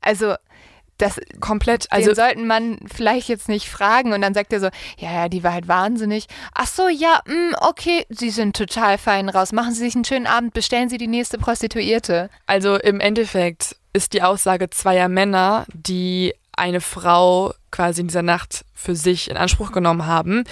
Also 0.01 0.35
das 1.03 1.21
komplett, 1.41 1.91
also 1.91 2.11
den 2.11 2.17
sollten 2.17 2.47
man 2.47 2.79
vielleicht 2.93 3.29
jetzt 3.29 3.49
nicht 3.49 3.69
fragen 3.69 4.13
und 4.13 4.23
dann 4.23 4.35
sagt 4.35 4.53
er 4.53 4.61
so, 4.61 4.69
ja, 4.99 5.13
ja, 5.13 5.29
die 5.29 5.43
war 5.43 5.53
halt 5.53 5.69
wahnsinnig. 5.69 6.27
Ach 6.55 6.67
so, 6.67 6.89
ja, 6.89 7.21
mh, 7.27 7.35
mm, 7.35 7.55
okay, 7.61 8.07
Sie 8.09 8.31
sind 8.31 8.57
total 8.57 8.99
fein 8.99 9.29
raus. 9.29 9.53
Machen 9.53 9.75
Sie 9.75 9.81
sich 9.81 9.95
einen 9.95 10.05
schönen 10.05 10.27
Abend, 10.27 10.55
bestellen 10.55 10.89
Sie 10.89 10.99
die 10.99 11.09
nächste 11.09 11.39
Prostituierte. 11.39 12.31
Also 12.47 12.77
im 12.77 13.01
Endeffekt 13.01 13.77
ist 13.93 14.13
die 14.13 14.23
Aussage 14.23 14.71
zweier 14.71 15.09
Männer, 15.09 15.67
die 15.73 16.35
eine 16.57 16.81
Frau 16.81 17.55
quasi 17.71 18.03
in 18.03 18.09
dieser 18.09 18.23
Nacht 18.23 18.65
für 18.75 18.95
sich 18.95 19.31
in 19.31 19.37
Anspruch 19.37 19.73
genommen 19.73 20.07
haben, 20.07 20.45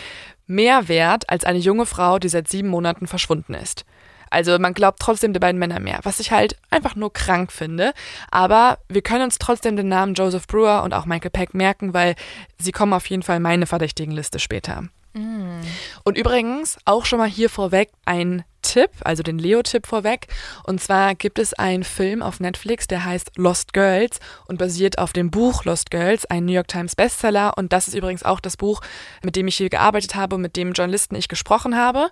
mehr 0.46 0.88
wert 0.88 1.30
als 1.30 1.44
eine 1.44 1.58
junge 1.58 1.86
Frau, 1.86 2.18
die 2.18 2.28
seit 2.28 2.48
sieben 2.48 2.68
Monaten 2.68 3.06
verschwunden 3.06 3.54
ist. 3.54 3.84
Also 4.30 4.58
man 4.58 4.74
glaubt 4.74 5.00
trotzdem 5.00 5.32
die 5.32 5.40
beiden 5.40 5.58
Männer 5.58 5.80
mehr, 5.80 6.00
was 6.04 6.20
ich 6.20 6.30
halt 6.32 6.56
einfach 6.70 6.94
nur 6.94 7.12
krank 7.12 7.52
finde. 7.52 7.92
Aber 8.30 8.78
wir 8.88 9.02
können 9.02 9.24
uns 9.24 9.38
trotzdem 9.38 9.76
den 9.76 9.88
Namen 9.88 10.14
Joseph 10.14 10.46
Brewer 10.46 10.82
und 10.82 10.94
auch 10.94 11.04
Michael 11.04 11.30
Peck 11.30 11.52
merken, 11.52 11.92
weil 11.92 12.14
sie 12.58 12.72
kommen 12.72 12.92
auf 12.92 13.06
jeden 13.06 13.22
Fall 13.22 13.36
in 13.36 13.42
meine 13.42 13.66
verdächtigen 13.66 14.14
Liste 14.14 14.38
später. 14.38 14.84
Mm. 15.12 15.61
Und 16.05 16.18
übrigens 16.18 16.79
auch 16.85 17.05
schon 17.05 17.18
mal 17.18 17.29
hier 17.29 17.51
vorweg 17.51 17.90
ein 18.05 18.44
Tipp, 18.62 18.90
also 19.05 19.23
den 19.23 19.38
Leo-Tipp 19.38 19.87
vorweg. 19.87 20.27
Und 20.64 20.81
zwar 20.81 21.14
gibt 21.14 21.38
es 21.38 21.55
einen 21.55 21.85
Film 21.85 22.23
auf 22.23 22.40
Netflix, 22.40 22.87
der 22.87 23.05
heißt 23.05 23.33
Lost 23.37 23.73
Girls 23.73 24.20
und 24.46 24.59
basiert 24.59 24.99
auf 24.99 25.12
dem 25.12 25.31
Buch 25.31 25.64
Lost 25.64 25.90
Girls, 25.90 26.27
ein 26.27 26.44
New 26.44 26.53
York 26.53 26.68
Times 26.68 26.94
Bestseller. 26.94 27.57
Und 27.57 27.73
das 27.73 27.88
ist 27.88 27.94
übrigens 27.94 28.23
auch 28.23 28.40
das 28.40 28.57
Buch, 28.57 28.81
mit 29.23 29.37
dem 29.37 29.49
ich 29.49 29.57
hier 29.57 29.70
gearbeitet 29.70 30.14
habe 30.14 30.37
und 30.37 30.42
mit 30.42 30.57
dem 30.57 30.73
Journalisten 30.73 31.14
ich 31.14 31.29
gesprochen 31.29 31.77
habe. 31.77 32.11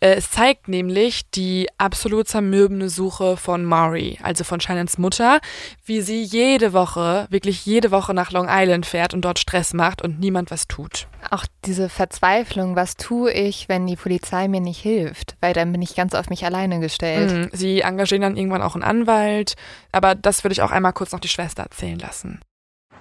Äh, 0.00 0.14
es 0.14 0.30
zeigt 0.30 0.68
nämlich 0.68 1.30
die 1.30 1.68
absolut 1.78 2.28
zermürbende 2.28 2.88
Suche 2.88 3.36
von 3.36 3.64
Maury, 3.64 4.18
also 4.22 4.44
von 4.44 4.60
Shannons 4.60 4.98
Mutter, 4.98 5.40
wie 5.84 6.00
sie 6.00 6.22
jede 6.22 6.72
Woche, 6.72 7.26
wirklich 7.30 7.66
jede 7.66 7.90
Woche 7.90 8.14
nach 8.14 8.30
Long 8.30 8.46
Island 8.48 8.86
fährt 8.86 9.14
und 9.14 9.22
dort 9.22 9.38
Stress 9.38 9.74
macht 9.74 10.02
und 10.02 10.20
niemand 10.20 10.50
was 10.50 10.68
tut. 10.68 11.06
Auch 11.30 11.44
diese 11.64 11.88
Verzweiflung, 11.88 12.74
was 12.74 12.96
tue 12.96 13.30
ich, 13.32 13.68
wenn 13.68 13.86
die 13.86 13.96
Polizei 13.96 14.48
mir 14.48 14.60
nicht 14.60 14.80
hilft? 14.80 15.36
Weil 15.40 15.52
dann 15.52 15.72
bin 15.72 15.82
ich 15.82 15.94
ganz 15.94 16.14
auf 16.14 16.30
mich 16.30 16.44
alleine 16.44 16.80
gestellt. 16.80 17.32
Mhm. 17.32 17.50
Sie 17.52 17.80
engagieren 17.80 18.22
dann 18.22 18.36
irgendwann 18.36 18.62
auch 18.62 18.74
einen 18.74 18.84
Anwalt, 18.84 19.54
aber 19.92 20.14
das 20.14 20.42
würde 20.42 20.52
ich 20.52 20.62
auch 20.62 20.70
einmal 20.70 20.94
kurz 20.94 21.12
noch 21.12 21.20
die 21.20 21.28
Schwester 21.28 21.64
erzählen 21.64 21.98
lassen. 21.98 22.40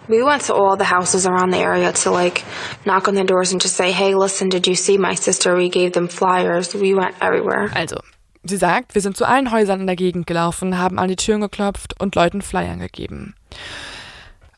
We 0.09 0.23
went 0.25 0.45
to 0.47 0.53
all 0.53 0.77
the 0.77 0.89
houses 0.89 1.25
around 1.25 1.53
the 1.53 1.61
area 1.61 1.91
to 1.91 2.11
like 2.11 2.43
knock 2.83 3.07
on 3.07 3.15
their 3.15 3.25
doors 3.25 3.51
and 3.51 3.61
just 3.61 3.75
say, 3.75 3.91
hey, 3.91 4.13
listen, 4.13 4.49
did 4.49 4.65
you 4.65 4.75
see 4.75 4.97
my 4.97 5.15
sister? 5.15 5.57
We 5.57 5.69
gave 5.69 5.91
them 5.91 6.07
flyers. 6.09 6.73
We 6.73 6.95
went 6.95 7.15
everywhere. 7.21 7.69
Also, 7.75 7.97
sie 8.43 8.57
sagt, 8.57 8.95
wir 8.95 9.01
sind 9.01 9.17
zu 9.17 9.25
allen 9.25 9.51
Häusern 9.51 9.81
in 9.81 9.87
der 9.87 9.97
Gegend 9.97 10.25
gelaufen, 10.25 10.77
haben 10.77 10.97
an 10.97 11.09
die 11.09 11.17
Türen 11.17 11.41
geklopft 11.41 12.01
und 12.01 12.15
Leuten 12.15 12.41
Flyern 12.41 12.79
gegeben. 12.79 13.35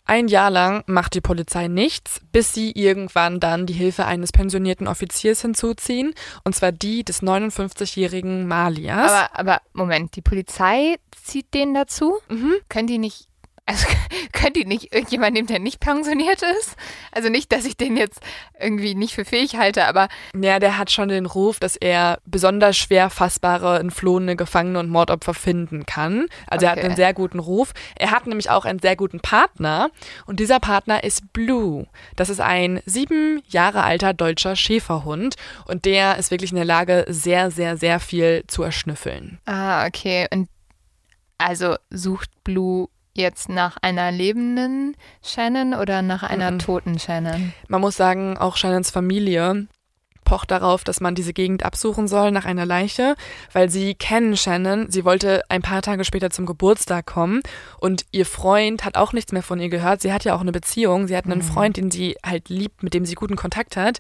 Ein 0.10 0.28
Jahr 0.28 0.50
lang 0.50 0.84
macht 0.88 1.14
die 1.14 1.22
Polizei 1.22 1.68
nichts, 1.68 2.20
bis 2.32 2.52
sie 2.52 2.72
irgendwann 2.72 3.40
dann 3.40 3.68
die 3.68 3.74
Hilfe 3.74 4.08
eines 4.08 4.32
pensionierten 4.32 4.88
Offiziers 4.88 5.44
hinzuziehen, 5.44 6.16
und 6.44 6.56
zwar 6.56 6.72
die 6.72 7.04
des 7.04 7.22
59-jährigen 7.22 8.48
Malias. 8.48 9.12
Aber, 9.12 9.40
aber 9.40 9.62
Moment, 9.74 10.16
die 10.16 10.24
Polizei 10.24 10.96
zieht 11.24 11.54
den 11.54 11.76
dazu? 11.76 12.18
Mhm. 12.28 12.56
Können 12.70 12.88
die 12.88 12.98
nicht 12.98 13.29
also 13.70 13.88
könnt 14.32 14.58
ihr 14.58 14.66
nicht 14.66 14.94
irgendjemand 14.94 15.34
nehmen, 15.34 15.48
der 15.48 15.60
nicht 15.60 15.80
pensioniert 15.80 16.42
ist? 16.60 16.76
Also 17.12 17.30
nicht, 17.30 17.52
dass 17.52 17.66
ich 17.66 17.78
den 17.78 17.98
jetzt 17.98 18.20
irgendwie 18.60 18.96
nicht 18.96 19.14
für 19.14 19.26
fähig 19.26 19.58
halte, 19.58 19.86
aber. 19.86 20.08
Ja, 20.36 20.60
der 20.60 20.78
hat 20.78 20.92
schon 20.92 21.10
den 21.10 21.28
Ruf, 21.28 21.60
dass 21.60 21.76
er 21.76 22.20
besonders 22.26 22.78
schwer 22.78 23.10
fassbare, 23.10 23.80
entflohene 23.80 24.36
Gefangene 24.36 24.80
und 24.80 24.90
Mordopfer 24.90 25.36
finden 25.36 25.86
kann. 25.86 26.26
Also 26.48 26.66
okay. 26.66 26.66
er 26.66 26.72
hat 26.72 26.86
einen 26.86 26.96
sehr 26.96 27.14
guten 27.14 27.40
Ruf. 27.40 27.74
Er 27.96 28.12
hat 28.12 28.26
nämlich 28.26 28.50
auch 28.50 28.66
einen 28.66 28.80
sehr 28.80 28.96
guten 28.96 29.20
Partner 29.20 29.92
und 30.26 30.40
dieser 30.40 30.60
Partner 30.60 31.04
ist 31.04 31.32
Blue. 31.32 31.86
Das 32.16 32.30
ist 32.30 32.42
ein 32.42 32.82
sieben 32.86 33.44
Jahre 33.48 33.84
alter 33.84 34.14
deutscher 34.14 34.56
Schäferhund 34.56 35.36
und 35.66 35.86
der 35.86 36.18
ist 36.18 36.32
wirklich 36.32 36.52
in 36.52 36.58
der 36.58 36.66
Lage, 36.66 37.06
sehr, 37.08 37.52
sehr, 37.52 37.78
sehr 37.78 38.00
viel 38.00 38.44
zu 38.48 38.64
erschnüffeln. 38.64 39.40
Ah, 39.46 39.86
okay. 39.86 40.28
Und 40.34 40.50
also 41.38 41.76
sucht 41.90 42.30
Blue 42.44 42.90
jetzt 43.20 43.50
nach 43.50 43.78
einer 43.82 44.12
lebenden 44.12 44.96
Shannon 45.24 45.74
oder 45.74 46.02
nach 46.02 46.24
einer 46.24 46.52
mhm. 46.52 46.60
toten 46.60 47.00
Shannon? 47.00 47.54
Man 47.68 47.82
muss 47.82 47.98
sagen, 47.98 48.38
auch 48.38 48.58
Shannons 48.58 48.90
Familie 48.90 49.68
pocht 50.30 50.52
darauf, 50.52 50.84
dass 50.84 51.02
man 51.02 51.16
diese 51.16 51.34
Gegend 51.34 51.66
absuchen 51.66 52.08
soll 52.08 52.30
nach 52.30 52.46
einer 52.46 52.64
Leiche, 52.64 53.16
weil 53.52 53.72
sie 53.72 53.96
kennen 53.96 54.38
Shannon. 54.38 54.92
Sie 54.92 55.04
wollte 55.04 55.42
ein 55.50 55.64
paar 55.64 55.82
Tage 55.82 56.06
später 56.06 56.30
zum 56.30 56.46
Geburtstag 56.46 57.08
kommen 57.08 57.42
und 57.80 58.06
ihr 58.12 58.28
Freund 58.28 58.86
hat 58.86 58.96
auch 58.96 59.12
nichts 59.12 59.32
mehr 59.32 59.42
von 59.42 59.60
ihr 59.60 59.70
gehört. 59.70 60.02
Sie 60.02 60.14
hat 60.14 60.26
ja 60.26 60.36
auch 60.36 60.42
eine 60.42 60.52
Beziehung. 60.52 61.08
Sie 61.08 61.18
hat 61.18 61.26
einen 61.26 61.40
mhm. 61.40 61.46
Freund, 61.46 61.78
den 61.78 61.90
sie 61.90 62.16
halt 62.24 62.50
liebt, 62.50 62.84
mit 62.84 62.94
dem 62.94 63.06
sie 63.06 63.16
guten 63.16 63.36
Kontakt 63.36 63.76
hat. 63.76 63.98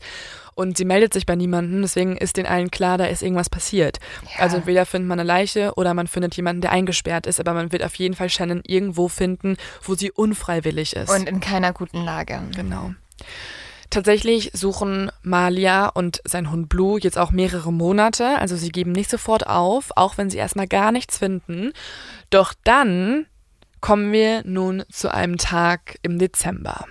Und 0.59 0.75
sie 0.75 0.83
meldet 0.83 1.13
sich 1.13 1.25
bei 1.25 1.37
niemandem, 1.37 1.81
deswegen 1.81 2.17
ist 2.17 2.35
den 2.35 2.45
allen 2.45 2.69
klar, 2.69 2.97
da 2.97 3.05
ist 3.05 3.23
irgendwas 3.23 3.49
passiert. 3.49 3.99
Ja. 4.35 4.43
Also 4.43 4.57
entweder 4.57 4.85
findet 4.85 5.07
man 5.07 5.17
eine 5.17 5.25
Leiche 5.25 5.71
oder 5.75 5.93
man 5.93 6.07
findet 6.07 6.35
jemanden, 6.35 6.59
der 6.59 6.73
eingesperrt 6.73 7.27
ist, 7.27 7.39
aber 7.39 7.53
man 7.53 7.71
wird 7.71 7.81
auf 7.81 7.95
jeden 7.95 8.13
Fall 8.13 8.29
Shannon 8.29 8.61
irgendwo 8.67 9.07
finden, 9.07 9.55
wo 9.81 9.95
sie 9.95 10.11
unfreiwillig 10.11 10.97
ist. 10.97 11.09
Und 11.11 11.29
in 11.29 11.39
keiner 11.39 11.71
guten 11.71 12.03
Lage. 12.03 12.41
Genau. 12.57 12.91
Tatsächlich 13.89 14.51
suchen 14.53 15.09
Malia 15.21 15.87
und 15.87 16.19
sein 16.25 16.51
Hund 16.51 16.67
Blue 16.67 16.99
jetzt 16.99 17.17
auch 17.17 17.31
mehrere 17.31 17.71
Monate, 17.71 18.37
also 18.37 18.57
sie 18.57 18.69
geben 18.69 18.91
nicht 18.91 19.09
sofort 19.09 19.47
auf, 19.47 19.91
auch 19.95 20.17
wenn 20.17 20.29
sie 20.29 20.39
erstmal 20.39 20.67
gar 20.67 20.91
nichts 20.91 21.19
finden. 21.19 21.71
Doch 22.31 22.53
dann 22.65 23.27
kommen 23.79 24.11
wir 24.11 24.43
nun 24.43 24.83
zu 24.91 25.09
einem 25.09 25.37
Tag 25.37 25.99
im 26.01 26.19
Dezember. 26.19 26.85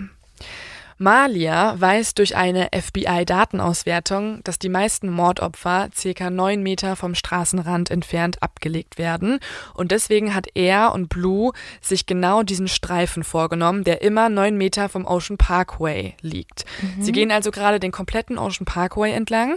Malia 0.99 1.81
weiß 1.81 2.15
durch 2.15 2.35
eine 2.35 2.71
FBI-Datenauswertung, 2.75 4.43
dass 4.43 4.59
die 4.59 4.69
meisten 4.69 5.09
Mordopfer 5.11 5.91
circa 5.95 6.29
neun 6.29 6.63
Meter 6.63 6.97
vom 6.97 7.15
Straßenrand 7.15 7.91
entfernt 7.91 8.43
abgelegt 8.43 8.99
werden. 8.99 9.39
Und 9.75 9.93
deswegen 9.93 10.35
hat 10.35 10.49
er 10.55 10.93
und 10.93 11.09
Blue 11.09 11.53
sich 11.81 12.07
genau 12.07 12.43
diesen 12.43 12.67
Streifen 12.67 13.23
vorgenommen, 13.23 13.85
der 13.85 14.03
immer 14.03 14.29
neun 14.29 14.57
Meter 14.59 14.89
vom 14.89 15.07
Ocean 15.07 15.39
Parkway 15.39 16.15
liegt. 16.21 16.65
Mhm. 16.83 17.03
Sie 17.03 17.13
gehen 17.13 17.31
also 17.31 17.53
gerade 17.53 17.79
den 17.79 17.93
kompletten 17.93 18.37
Ocean 18.37 18.67
Parkway 18.67 19.13
entlang 19.13 19.57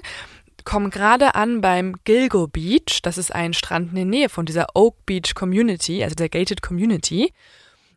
kommen 0.64 0.92
gerade 0.92 1.34
an 1.34 1.62
beim 1.62 1.96
Gilgo 2.04 2.48
Beach. 2.48 3.02
Das 3.02 3.18
ist 3.18 3.34
ein 3.34 3.54
Strand 3.54 3.90
in 3.90 3.96
der 3.96 4.06
Nähe 4.06 4.30
von 4.30 4.46
dieser 4.46 4.68
Oak 4.76 5.08
Beach 5.08 5.34
Community, 5.34 6.04
also 6.04 6.14
der 6.14 6.30
Gated 6.30 6.62
Community. 6.62 7.34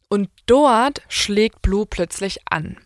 Und 0.08 0.30
dort 0.46 1.02
schlägt 1.08 1.60
Blue 1.60 1.84
plötzlich 1.84 2.38
an. 2.48 2.78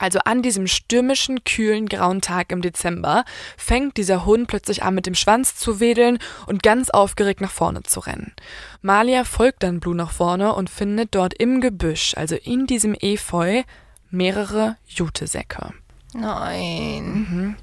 Also 0.00 0.18
an 0.24 0.40
diesem 0.40 0.66
stürmischen, 0.66 1.44
kühlen, 1.44 1.86
grauen 1.86 2.22
Tag 2.22 2.52
im 2.52 2.62
Dezember 2.62 3.24
fängt 3.58 3.98
dieser 3.98 4.24
Hund 4.24 4.48
plötzlich 4.48 4.82
an, 4.82 4.94
mit 4.94 5.04
dem 5.04 5.14
Schwanz 5.14 5.56
zu 5.56 5.78
wedeln 5.78 6.18
und 6.46 6.62
ganz 6.62 6.88
aufgeregt 6.88 7.42
nach 7.42 7.50
vorne 7.50 7.82
zu 7.82 8.00
rennen. 8.00 8.32
Malia 8.80 9.24
folgt 9.24 9.62
dann 9.62 9.78
Blue 9.78 9.94
nach 9.94 10.10
vorne 10.10 10.54
und 10.54 10.70
findet 10.70 11.14
dort 11.14 11.34
im 11.34 11.60
Gebüsch, 11.60 12.14
also 12.16 12.34
in 12.34 12.66
diesem 12.66 12.94
Efeu, 12.94 13.62
mehrere 14.08 14.78
Jutesäcke. 14.86 15.74
Nein. 16.14 17.04
Mhm. 17.04 17.56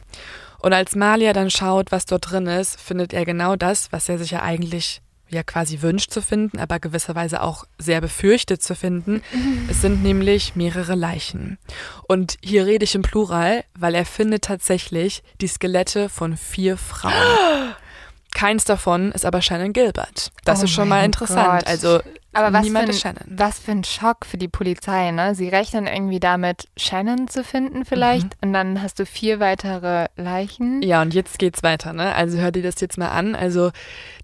Und 0.60 0.74
als 0.74 0.96
Malia 0.96 1.34
dann 1.34 1.50
schaut, 1.50 1.92
was 1.92 2.06
dort 2.06 2.30
drin 2.30 2.46
ist, 2.46 2.80
findet 2.80 3.14
er 3.14 3.26
genau 3.26 3.56
das, 3.56 3.92
was 3.92 4.08
er 4.10 4.20
sich 4.20 4.30
ja 4.30 4.44
eigentlich 4.44 5.02
ja 5.30 5.44
quasi 5.44 5.82
wünscht 5.82 6.12
zu 6.12 6.22
finden, 6.22 6.60
aber 6.60 6.80
gewisserweise 6.80 7.42
auch 7.42 7.66
sehr 7.78 8.02
befürchtet 8.02 8.64
zu 8.64 8.76
finden. 8.76 9.22
Es 9.70 9.82
sind 9.82 10.04
nämlich 10.04 10.56
mehrere 10.56 10.96
Leichen. 10.96 11.58
Und 12.08 12.38
hier 12.42 12.66
rede 12.66 12.86
ich 12.86 12.96
im 12.96 13.02
Plural, 13.02 13.64
weil 13.78 13.96
er 13.96 14.06
findet 14.06 14.44
tatsächlich 14.46 15.24
die 15.42 15.48
Skelette 15.48 16.10
von 16.10 16.38
vier 16.38 16.78
Frauen. 16.78 17.14
Keins 18.34 18.66
davon 18.66 19.12
ist 19.14 19.26
aber 19.26 19.42
Shannon 19.42 19.74
Gilbert. 19.74 20.32
Das 20.46 20.62
Oh 20.62 20.66
ist 20.66 20.72
schon 20.72 20.88
mal 20.90 21.04
interessant. 21.04 21.62
Gott. 21.62 21.68
Also 21.68 22.02
Aber 22.38 22.54
was 22.54 22.60
für, 22.60 22.66
niemand 22.66 22.86
ein, 22.86 22.90
ist 22.92 23.02
Shannon. 23.02 23.24
was 23.28 23.60
für 23.60 23.72
ein 23.72 23.84
Schock 23.84 24.26
für 24.26 24.38
die 24.38 24.48
Polizei, 24.48 25.12
ne? 25.12 25.34
Sie 25.34 25.50
rechnen 25.50 25.88
irgendwie 25.88 26.20
damit, 26.20 26.68
Shannon 26.78 27.28
zu 27.28 27.44
finden 27.44 27.84
vielleicht 27.84 28.28
und 28.42 28.54
dann 28.54 28.82
hast 28.82 29.00
du 29.00 29.06
vier 29.06 29.40
weitere 29.40 30.08
Leichen. 30.16 30.82
Ja, 30.82 31.02
und 31.02 31.14
jetzt 31.14 31.40
geht's 31.40 31.64
weiter, 31.64 31.94
ne? 31.94 32.14
Also 32.16 32.38
hör 32.38 32.52
dir 32.52 32.64
das 32.64 32.80
jetzt 32.80 32.98
mal 32.98 33.10
an. 33.10 33.36
Also 33.36 33.72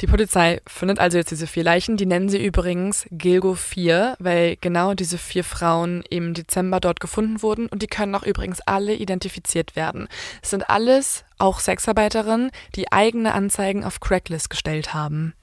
die 0.01 0.07
Polizei 0.07 0.61
findet 0.67 0.99
also 0.99 1.17
jetzt 1.17 1.31
diese 1.31 1.47
vier 1.47 1.63
Leichen. 1.63 1.97
Die 1.97 2.05
nennen 2.05 2.29
sie 2.29 2.43
übrigens 2.43 3.05
Gilgo 3.11 3.55
4, 3.55 4.15
weil 4.19 4.57
genau 4.61 4.93
diese 4.93 5.17
vier 5.17 5.43
Frauen 5.43 6.03
im 6.09 6.33
Dezember 6.33 6.79
dort 6.79 6.99
gefunden 6.99 7.41
wurden 7.41 7.67
und 7.67 7.81
die 7.81 7.87
können 7.87 8.13
auch 8.15 8.23
übrigens 8.23 8.61
alle 8.61 8.93
identifiziert 8.93 9.75
werden. 9.75 10.07
Es 10.41 10.51
sind 10.51 10.69
alles 10.69 11.25
auch 11.39 11.59
Sexarbeiterinnen, 11.59 12.51
die 12.75 12.91
eigene 12.91 13.33
Anzeigen 13.33 13.83
auf 13.83 13.99
Cracklist 13.99 14.49
gestellt 14.49 14.93
haben. 14.93 15.33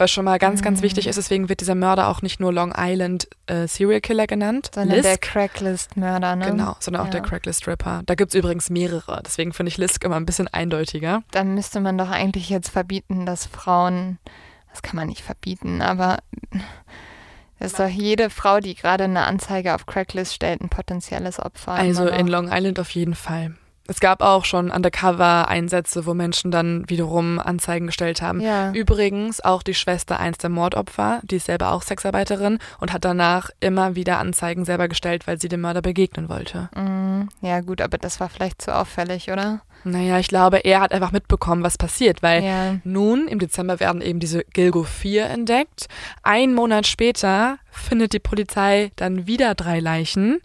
Was 0.00 0.10
schon 0.10 0.24
mal 0.24 0.38
ganz, 0.38 0.62
ganz 0.62 0.80
wichtig 0.80 1.06
ist, 1.06 1.16
deswegen 1.16 1.50
wird 1.50 1.60
dieser 1.60 1.74
Mörder 1.74 2.08
auch 2.08 2.22
nicht 2.22 2.40
nur 2.40 2.54
Long 2.54 2.72
Island 2.74 3.28
äh, 3.46 3.66
Serial 3.68 4.00
Killer 4.00 4.26
genannt, 4.26 4.70
Sondern 4.74 4.96
Lisk, 4.96 5.02
der 5.08 5.18
Cracklist-Mörder, 5.18 6.36
ne? 6.36 6.46
genau, 6.46 6.74
sondern 6.80 7.02
auch 7.02 7.06
Ja. 7.06 7.10
der 7.12 7.20
Cracklist 7.20 7.68
Ripper. 7.68 8.00
Da 8.06 8.14
gibt's 8.14 8.34
übrigens 8.34 8.70
mehrere, 8.70 9.22
deswegen 9.24 9.52
finde 9.52 9.68
ich 9.68 9.76
Lisk 9.76 10.02
immer 10.04 10.16
ein 10.16 10.24
bisschen 10.24 10.48
eindeutiger. 10.48 11.22
Dann 11.32 11.54
müsste 11.54 11.80
man 11.80 11.98
doch 11.98 12.08
eigentlich 12.10 12.48
jetzt 12.48 12.70
verbieten, 12.70 13.26
dass 13.26 13.44
Frauen, 13.44 14.18
das 14.70 14.80
kann 14.80 14.96
man 14.96 15.08
nicht 15.08 15.20
verbieten, 15.22 15.82
aber 15.82 16.20
ist 17.58 17.78
doch 17.78 17.86
jede 17.88 18.30
Frau, 18.30 18.60
die 18.60 18.74
gerade 18.74 19.04
eine 19.04 19.24
Anzeige 19.26 19.74
auf 19.74 19.84
Cracklist 19.84 20.32
stellt, 20.34 20.62
ein 20.62 20.70
potenzielles 20.70 21.38
Opfer. 21.38 21.72
Also 21.72 22.08
in. 22.08 22.26
Long 22.26 22.48
Island 22.50 22.80
auf 22.80 22.88
jeden 22.92 23.14
Fall. 23.14 23.54
Es 23.90 23.98
gab 23.98 24.22
auch 24.22 24.44
schon 24.44 24.70
Undercover-Einsätze, 24.70 26.06
wo 26.06 26.14
Menschen 26.14 26.52
dann 26.52 26.88
wiederum 26.88 27.40
Anzeigen 27.40 27.88
gestellt 27.88 28.22
haben. 28.22 28.40
Ja. 28.40 28.70
Übrigens 28.70 29.40
auch 29.40 29.64
die 29.64 29.74
Schwester 29.74 30.20
eins 30.20 30.38
der 30.38 30.48
Mordopfer, 30.48 31.18
die 31.24 31.36
ist 31.36 31.46
selber 31.46 31.72
auch 31.72 31.82
Sexarbeiterin 31.82 32.60
und 32.78 32.92
hat 32.92 33.04
danach 33.04 33.50
immer 33.58 33.96
wieder 33.96 34.18
Anzeigen 34.20 34.64
selber 34.64 34.86
gestellt, 34.86 35.26
weil 35.26 35.40
sie 35.40 35.48
dem 35.48 35.62
Mörder 35.62 35.82
begegnen 35.82 36.28
wollte. 36.28 36.68
Mhm. 36.76 37.30
Ja, 37.40 37.62
gut, 37.62 37.80
aber 37.80 37.98
das 37.98 38.20
war 38.20 38.28
vielleicht 38.28 38.62
zu 38.62 38.72
auffällig, 38.72 39.28
oder? 39.32 39.62
Naja, 39.82 40.20
ich 40.20 40.28
glaube, 40.28 40.58
er 40.58 40.82
hat 40.82 40.92
einfach 40.92 41.10
mitbekommen, 41.10 41.64
was 41.64 41.76
passiert, 41.76 42.22
weil 42.22 42.44
Ja. 42.44 42.76
nun 42.84 43.26
im 43.26 43.40
Dezember 43.40 43.80
werden 43.80 44.02
eben 44.02 44.20
diese 44.20 44.44
Gilgo 44.52 44.84
4 44.84 45.26
entdeckt. 45.26 45.88
Ein 46.22 46.54
Monat 46.54 46.86
später 46.86 47.58
findet 47.72 48.12
die 48.12 48.20
Polizei 48.20 48.92
dann 48.94 49.26
wieder 49.26 49.56
drei 49.56 49.80
Leichen 49.80 50.38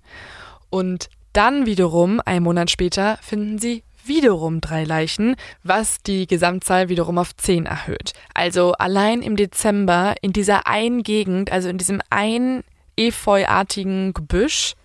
und 0.71 1.09
dann 1.35 1.65
wiederum, 1.65 2.21
ein 2.25 2.43
Monat 2.43 2.71
später, 2.71 3.17
finden 3.21 3.59
sie 3.59 3.83
wiederum 4.05 4.61
drei 4.61 4.83
Leichen, 4.83 5.35
was 5.63 6.01
die 6.01 6.27
Gesamtzahl 6.27 6.89
wiederum 6.89 7.17
auf 7.17 7.35
zehn 7.35 7.65
erhöht. 7.65 8.13
Also 8.33 8.73
allein 8.73 9.21
im 9.21 9.35
Dezember 9.35 10.15
in 10.21 10.31
dieser 10.31 10.67
einen 10.67 11.03
Gegend, 11.03 11.51
also 11.51 11.69
in 11.69 11.77
diesem 11.77 12.01
einen 12.09 12.63
efeuartigen 12.97 14.13
Gebüsch, 14.13 14.75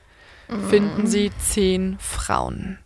finden 0.68 1.06
sie 1.06 1.30
zehn 1.38 1.96
Frauen. 2.00 2.78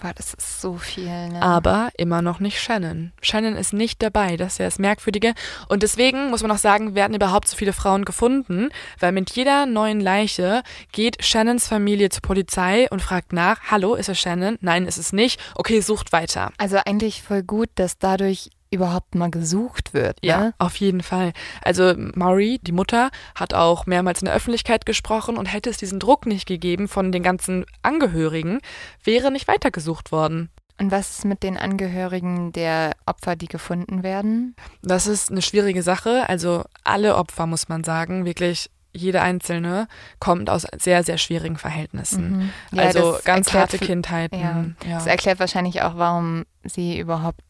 Boah, 0.00 0.12
das 0.14 0.32
ist 0.32 0.60
so 0.60 0.76
viel, 0.76 1.28
ne? 1.28 1.42
Aber 1.42 1.90
immer 1.96 2.22
noch 2.22 2.38
nicht 2.38 2.60
Shannon. 2.60 3.12
Shannon 3.20 3.56
ist 3.56 3.72
nicht 3.72 4.00
dabei, 4.00 4.36
das 4.36 4.52
ist 4.52 4.58
ja 4.58 4.64
das 4.66 4.78
Merkwürdige. 4.78 5.34
Und 5.68 5.82
deswegen 5.82 6.30
muss 6.30 6.42
man 6.42 6.52
auch 6.52 6.58
sagen, 6.58 6.94
werden 6.94 7.16
überhaupt 7.16 7.48
so 7.48 7.56
viele 7.56 7.72
Frauen 7.72 8.04
gefunden, 8.04 8.68
weil 9.00 9.10
mit 9.10 9.30
jeder 9.30 9.66
neuen 9.66 10.00
Leiche 10.00 10.62
geht 10.92 11.24
Shannons 11.24 11.66
Familie 11.66 12.10
zur 12.10 12.22
Polizei 12.22 12.86
und 12.90 13.02
fragt 13.02 13.32
nach, 13.32 13.60
hallo, 13.72 13.96
ist 13.96 14.08
es 14.08 14.20
Shannon? 14.20 14.56
Nein, 14.60 14.86
ist 14.86 14.98
es 14.98 15.12
nicht. 15.12 15.40
Okay, 15.56 15.80
sucht 15.80 16.12
weiter. 16.12 16.52
Also 16.58 16.78
eigentlich 16.86 17.22
voll 17.24 17.42
gut, 17.42 17.68
dass 17.74 17.98
dadurch 17.98 18.50
überhaupt 18.70 19.14
mal 19.14 19.30
gesucht 19.30 19.94
wird, 19.94 20.18
Ja, 20.22 20.38
ne? 20.38 20.54
auf 20.58 20.76
jeden 20.76 21.02
Fall. 21.02 21.32
Also 21.62 21.94
Maury, 22.14 22.58
die 22.62 22.72
Mutter, 22.72 23.10
hat 23.34 23.54
auch 23.54 23.86
mehrmals 23.86 24.20
in 24.20 24.26
der 24.26 24.34
Öffentlichkeit 24.34 24.86
gesprochen 24.86 25.36
und 25.36 25.46
hätte 25.46 25.70
es 25.70 25.78
diesen 25.78 26.00
Druck 26.00 26.26
nicht 26.26 26.46
gegeben 26.46 26.88
von 26.88 27.12
den 27.12 27.22
ganzen 27.22 27.64
Angehörigen, 27.82 28.60
wäre 29.04 29.30
nicht 29.30 29.48
weitergesucht 29.48 30.12
worden. 30.12 30.50
Und 30.80 30.92
was 30.92 31.10
ist 31.18 31.24
mit 31.24 31.42
den 31.42 31.56
Angehörigen 31.56 32.52
der 32.52 32.92
Opfer, 33.04 33.34
die 33.34 33.48
gefunden 33.48 34.04
werden? 34.04 34.54
Das 34.82 35.08
ist 35.08 35.30
eine 35.30 35.42
schwierige 35.42 35.82
Sache. 35.82 36.28
Also 36.28 36.64
alle 36.84 37.16
Opfer, 37.16 37.46
muss 37.46 37.68
man 37.68 37.82
sagen, 37.82 38.24
wirklich 38.24 38.70
jede 38.92 39.20
einzelne 39.20 39.88
kommt 40.20 40.50
aus 40.50 40.66
sehr, 40.78 41.02
sehr 41.02 41.18
schwierigen 41.18 41.56
Verhältnissen. 41.56 42.38
Mhm. 42.38 42.50
Ja, 42.72 42.84
also 42.84 43.18
ganz 43.24 43.48
erklärt 43.48 43.72
harte 43.72 43.78
Kindheiten. 43.78 44.40
Ja. 44.40 44.88
Ja. 44.88 44.94
Das 44.96 45.06
erklärt 45.06 45.40
wahrscheinlich 45.40 45.82
auch, 45.82 45.96
warum 45.96 46.44
sie 46.64 46.98
überhaupt 46.98 47.40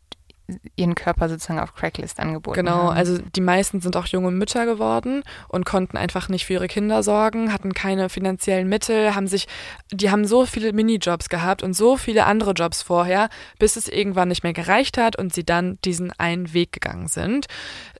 ihren 0.76 0.94
Körper 0.94 1.28
sozusagen 1.28 1.60
auf 1.60 1.74
Cracklist 1.74 2.18
angeboten 2.18 2.56
Genau, 2.56 2.84
haben. 2.88 2.96
also 2.96 3.18
die 3.18 3.40
meisten 3.40 3.80
sind 3.80 3.96
auch 3.96 4.06
junge 4.06 4.30
Mütter 4.30 4.64
geworden 4.64 5.22
und 5.48 5.66
konnten 5.66 5.96
einfach 5.96 6.28
nicht 6.28 6.46
für 6.46 6.54
ihre 6.54 6.68
Kinder 6.68 7.02
sorgen, 7.02 7.52
hatten 7.52 7.74
keine 7.74 8.08
finanziellen 8.08 8.68
Mittel, 8.68 9.14
haben 9.14 9.26
sich, 9.26 9.46
die 9.92 10.10
haben 10.10 10.26
so 10.26 10.46
viele 10.46 10.72
Minijobs 10.72 11.28
gehabt 11.28 11.62
und 11.62 11.74
so 11.74 11.96
viele 11.96 12.24
andere 12.24 12.52
Jobs 12.52 12.82
vorher, 12.82 13.28
bis 13.58 13.76
es 13.76 13.88
irgendwann 13.88 14.28
nicht 14.28 14.42
mehr 14.42 14.54
gereicht 14.54 14.96
hat 14.96 15.16
und 15.16 15.34
sie 15.34 15.44
dann 15.44 15.78
diesen 15.84 16.12
einen 16.18 16.52
Weg 16.54 16.72
gegangen 16.72 17.08
sind. 17.08 17.46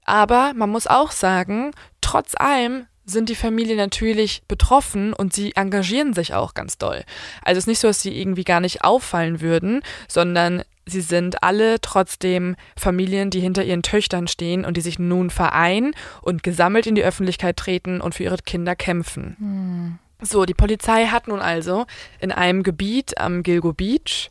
Aber 0.05 0.53
man 0.55 0.71
muss 0.71 0.87
auch 0.87 1.11
sagen, 1.11 1.73
trotz 2.01 2.33
allem 2.35 2.87
sind 3.05 3.29
die 3.29 3.35
Familien 3.35 3.77
natürlich 3.79 4.43
betroffen 4.49 5.13
und 5.15 5.33
sie 5.33 5.55
engagieren 5.57 6.13
sich 6.15 6.35
auch 6.35 6.55
ganz 6.55 6.77
doll. 6.79 7.05
Also 7.43 7.59
es 7.59 7.65
ist 7.65 7.69
nicht 7.69 7.79
so, 7.79 7.89
dass 7.89 8.03
sie 8.03 8.19
irgendwie 8.19 8.45
gar 8.45 8.61
nicht 8.61 8.85
auffallen 8.85 9.41
würden, 9.41 9.83
sondern 10.09 10.63
sie 10.89 11.01
sind 11.01 11.43
alle 11.43 11.81
trotzdem 11.81 12.57
Familien, 12.77 13.31
die 13.31 13.41
hinter 13.41 13.65
ihren 13.65 13.83
Töchtern 13.83 14.29
stehen 14.29 14.65
und 14.65 14.77
die 14.77 14.81
sich 14.81 14.99
nun 14.99 15.31
vereinen 15.31 15.95
und 16.23 16.43
gesammelt 16.43 16.87
in 16.87 16.95
die 16.95 17.05
Öffentlichkeit 17.05 17.57
treten 17.57 18.01
und 18.01 18.15
für 18.15 18.25
ihre 18.25 18.39
Kinder 18.39 18.75
kämpfen. 18.75 19.99
So, 20.21 20.45
die 20.45 20.55
Polizei 20.55 21.07
hat 21.07 21.29
nun 21.29 21.41
also 21.41 21.87
in 22.21 22.33
einem 22.33 22.63
Gebiet 22.63 23.19
am 23.19 23.43
Gilgo 23.43 23.73
Beach 23.73 24.31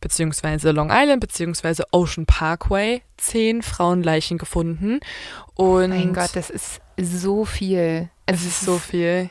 beziehungsweise 0.00 0.70
Long 0.70 0.90
Island 0.92 1.20
beziehungsweise 1.20 1.84
Ocean 1.92 2.26
Parkway 2.26 3.02
zehn 3.16 3.62
Frauenleichen 3.62 4.38
gefunden 4.38 5.00
und 5.54 5.90
mein 5.90 6.14
Gott, 6.14 6.30
das 6.34 6.50
ist 6.50 6.80
so 6.96 7.44
viel. 7.44 8.08
es 8.26 8.44
ist 8.44 8.60
so 8.60 8.78
viel. 8.78 9.30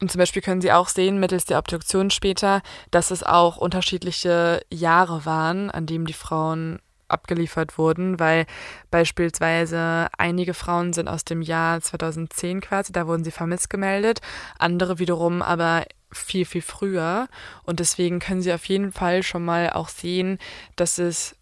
Und 0.00 0.10
zum 0.10 0.18
Beispiel 0.18 0.42
können 0.42 0.60
Sie 0.60 0.72
auch 0.72 0.88
sehen, 0.88 1.20
mittels 1.20 1.44
der 1.44 1.58
Obduktion 1.58 2.10
später, 2.10 2.62
dass 2.90 3.10
es 3.10 3.22
auch 3.22 3.56
unterschiedliche 3.56 4.60
Jahre 4.70 5.24
waren, 5.24 5.70
an 5.70 5.86
denen 5.86 6.06
die 6.06 6.12
Frauen 6.12 6.80
abgeliefert 7.08 7.78
wurden, 7.78 8.18
weil 8.18 8.46
beispielsweise 8.90 10.08
einige 10.16 10.54
Frauen 10.54 10.92
sind 10.92 11.06
aus 11.06 11.24
dem 11.24 11.42
Jahr 11.42 11.80
2010 11.80 12.60
quasi, 12.62 12.92
da 12.92 13.06
wurden 13.06 13.24
sie 13.24 13.30
vermisst 13.30 13.68
gemeldet, 13.68 14.20
andere 14.58 14.98
wiederum 14.98 15.42
aber 15.42 15.84
viel, 16.14 16.44
viel 16.44 16.62
früher. 16.62 17.28
Und 17.64 17.80
deswegen 17.80 18.20
können 18.20 18.42
Sie 18.42 18.52
auf 18.52 18.64
jeden 18.66 18.92
Fall 18.92 19.22
schon 19.22 19.44
mal 19.44 19.70
auch 19.70 19.88
sehen, 19.88 20.38
dass 20.76 20.98
es 20.98 21.36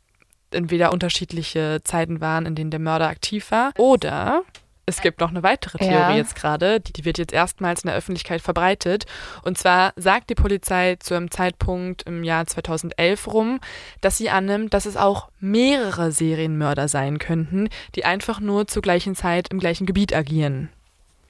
entweder 0.51 0.93
unterschiedliche 0.93 1.81
Zeiten 1.85 2.21
waren, 2.21 2.47
in 2.47 2.55
denen 2.55 2.71
der 2.71 2.81
Mörder 2.81 3.09
aktiv 3.09 3.51
war, 3.51 3.73
oder 3.79 4.43
es 4.87 5.01
gibt 5.01 5.21
noch 5.21 5.31
eine 5.31 5.43
weitere 5.43 5.79
Theorie 5.79 5.95
Ja. 5.95 6.17
jetzt 6.17 6.35
gerade, 6.35 6.81
die, 6.81 6.93
die 6.93 7.05
wird 7.05 7.19
jetzt 7.19 7.33
erstmals 7.33 7.83
in 7.83 7.89
der 7.89 7.97
Öffentlichkeit 7.97 8.43
verbreitet. 8.43 9.07
Und 9.43 9.57
zwar 9.57 9.93
sagt 9.97 10.29
die 10.31 10.35
Polizei 10.35 10.97
zu 10.97 11.15
einem 11.15 11.31
Zeitpunkt 11.31 12.03
im 12.03 12.25
Jahr 12.25 12.47
2011 12.47 13.27
rum, 13.29 13.61
dass 14.01 14.19
sie 14.19 14.31
annimmt, 14.31 14.75
dass 14.75 14.87
es 14.87 14.97
auch 14.97 15.29
mehrere 15.41 16.11
Serienmörder 16.13 16.89
sein 16.89 17.19
könnten, 17.19 17.69
die 17.95 18.05
einfach 18.05 18.41
nur 18.41 18.67
zur 18.67 18.83
gleichen 18.83 19.15
Zeit 19.15 19.49
im 19.51 19.61
gleichen 19.61 19.87
Gebiet 19.87 20.15
agieren. 20.15 20.69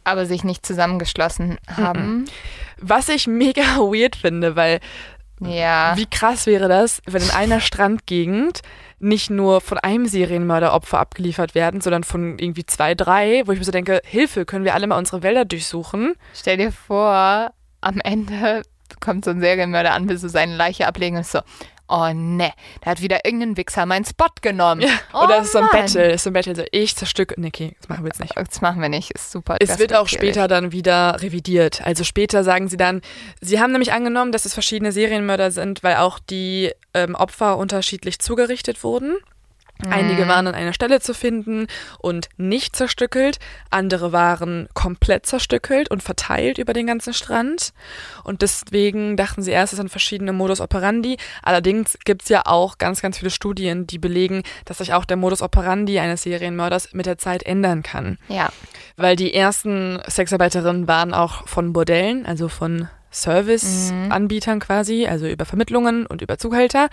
Aber 0.04 0.26
sich 0.26 0.42
nicht 0.44 0.66
zusammengeschlossen 0.66 1.58
haben. 1.68 2.24
Was 2.78 3.08
ich 3.08 3.26
mega 3.26 3.62
weird 3.76 4.16
finde, 4.16 4.56
weil 4.56 4.80
Ja. 5.40 5.92
Wie 5.96 6.06
krass 6.06 6.46
wäre 6.46 6.68
das, 6.68 7.02
wenn 7.06 7.22
in 7.22 7.30
einer 7.30 7.60
Strandgegend 7.60 8.62
nicht 9.02 9.30
nur 9.30 9.60
von 9.60 9.78
einem 9.78 10.06
Serienmörderopfer 10.06 10.98
abgeliefert 10.98 11.54
werden, 11.54 11.80
sondern 11.80 12.04
von 12.04 12.38
irgendwie 12.38 12.64
zwei, 12.64 12.94
drei, 12.94 13.42
wo 13.46 13.52
ich 13.52 13.58
mir 13.58 13.64
so 13.64 13.72
denke, 13.72 14.00
Hilfe, 14.04 14.44
können 14.44 14.64
wir 14.64 14.74
alle 14.74 14.86
mal 14.86 14.98
unsere 14.98 15.22
Wälder 15.22 15.44
durchsuchen? 15.44 16.14
Stell 16.34 16.56
dir 16.56 16.72
vor, 16.72 17.52
am 17.80 18.00
Ende 18.04 18.62
kommt 19.00 19.24
so 19.24 19.32
ein 19.32 19.40
Serienmörder 19.40 19.92
an, 19.92 20.08
will 20.08 20.18
so 20.18 20.28
seine 20.28 20.54
Leiche 20.54 20.86
ablegen 20.86 21.16
und 21.16 21.26
so, 21.26 21.40
oh 21.92 22.12
ne, 22.14 22.52
da 22.80 22.90
hat 22.90 23.02
wieder 23.02 23.24
irgendein 23.24 23.56
Wichser 23.56 23.86
meinen 23.86 24.04
Spot 24.04 24.26
genommen. 24.40 24.84
Oh, 25.12 25.24
Oder 25.24 25.38
es 25.40 25.46
ist 25.46 25.52
so 25.52 25.58
ein 25.58 25.64
Mann. 25.64 25.72
Battle, 25.72 26.06
es 26.08 26.14
ist 26.14 26.24
so 26.24 26.30
ein 26.30 26.32
Battle, 26.32 26.56
so 26.56 26.64
ich 26.72 26.96
zerstücke. 26.96 27.34
Nee, 27.38 27.48
okay, 27.48 27.76
das 27.80 27.88
machen 27.88 28.04
wir 28.04 28.08
jetzt 28.08 28.20
nicht. 28.20 28.34
Das 28.34 28.60
machen 28.62 28.80
wir 28.80 28.88
nicht, 28.88 29.10
ist 29.10 29.30
super. 29.30 29.56
Es 29.60 29.78
wird 29.78 29.94
auch 29.94 30.08
später 30.08 30.48
dann 30.48 30.72
wieder 30.72 31.20
revidiert. 31.20 31.82
Also 31.84 32.02
später 32.02 32.44
sagen 32.44 32.68
sie 32.68 32.78
dann, 32.78 33.02
sie 33.40 33.60
haben 33.60 33.72
nämlich 33.72 33.92
angenommen, 33.92 34.32
dass 34.32 34.46
es 34.46 34.54
verschiedene 34.54 34.90
Serienmörder 34.90 35.50
sind, 35.50 35.82
weil 35.82 35.96
auch 35.96 36.18
die 36.18 36.72
ähm, 36.94 37.14
Opfer 37.14 37.58
unterschiedlich 37.58 38.20
zugerichtet 38.20 38.82
wurden. 38.82 39.16
Einige 39.90 40.28
waren 40.28 40.46
an 40.46 40.54
einer 40.54 40.72
Stelle 40.72 41.00
zu 41.00 41.14
finden 41.14 41.66
und 41.98 42.28
nicht 42.36 42.76
zerstückelt, 42.76 43.38
andere 43.70 44.12
waren 44.12 44.68
komplett 44.74 45.26
zerstückelt 45.26 45.90
und 45.90 46.02
verteilt 46.02 46.58
über 46.58 46.72
den 46.72 46.86
ganzen 46.86 47.14
Strand. 47.14 47.72
Und 48.24 48.42
deswegen 48.42 49.16
dachten 49.16 49.42
sie 49.42 49.50
erst, 49.50 49.74
sind 49.74 49.90
verschiedene 49.90 50.32
Modus 50.32 50.60
operandi. 50.60 51.16
Allerdings 51.42 51.98
gibt 52.04 52.22
es 52.22 52.28
ja 52.28 52.42
auch 52.46 52.78
ganz, 52.78 53.00
ganz 53.00 53.18
viele 53.18 53.30
Studien, 53.30 53.86
die 53.86 53.98
belegen, 53.98 54.42
dass 54.64 54.78
sich 54.78 54.92
auch 54.92 55.04
der 55.04 55.16
Modus 55.16 55.42
operandi 55.42 55.98
eines 55.98 56.22
Serienmörders 56.22 56.92
mit 56.92 57.06
der 57.06 57.18
Zeit 57.18 57.42
ändern 57.42 57.82
kann 57.82 58.18
Ja, 58.28 58.50
weil 58.96 59.16
die 59.16 59.34
ersten 59.34 60.00
Sexarbeiterinnen 60.06 60.88
waren 60.88 61.14
auch 61.14 61.46
von 61.48 61.72
Bordellen, 61.72 62.26
also 62.26 62.48
von 62.48 62.88
Serviceanbietern 63.10 64.60
quasi, 64.60 65.06
also 65.06 65.26
über 65.26 65.44
Vermittlungen 65.44 66.06
und 66.06 66.22
über 66.22 66.38
Zuhälter. 66.38 66.88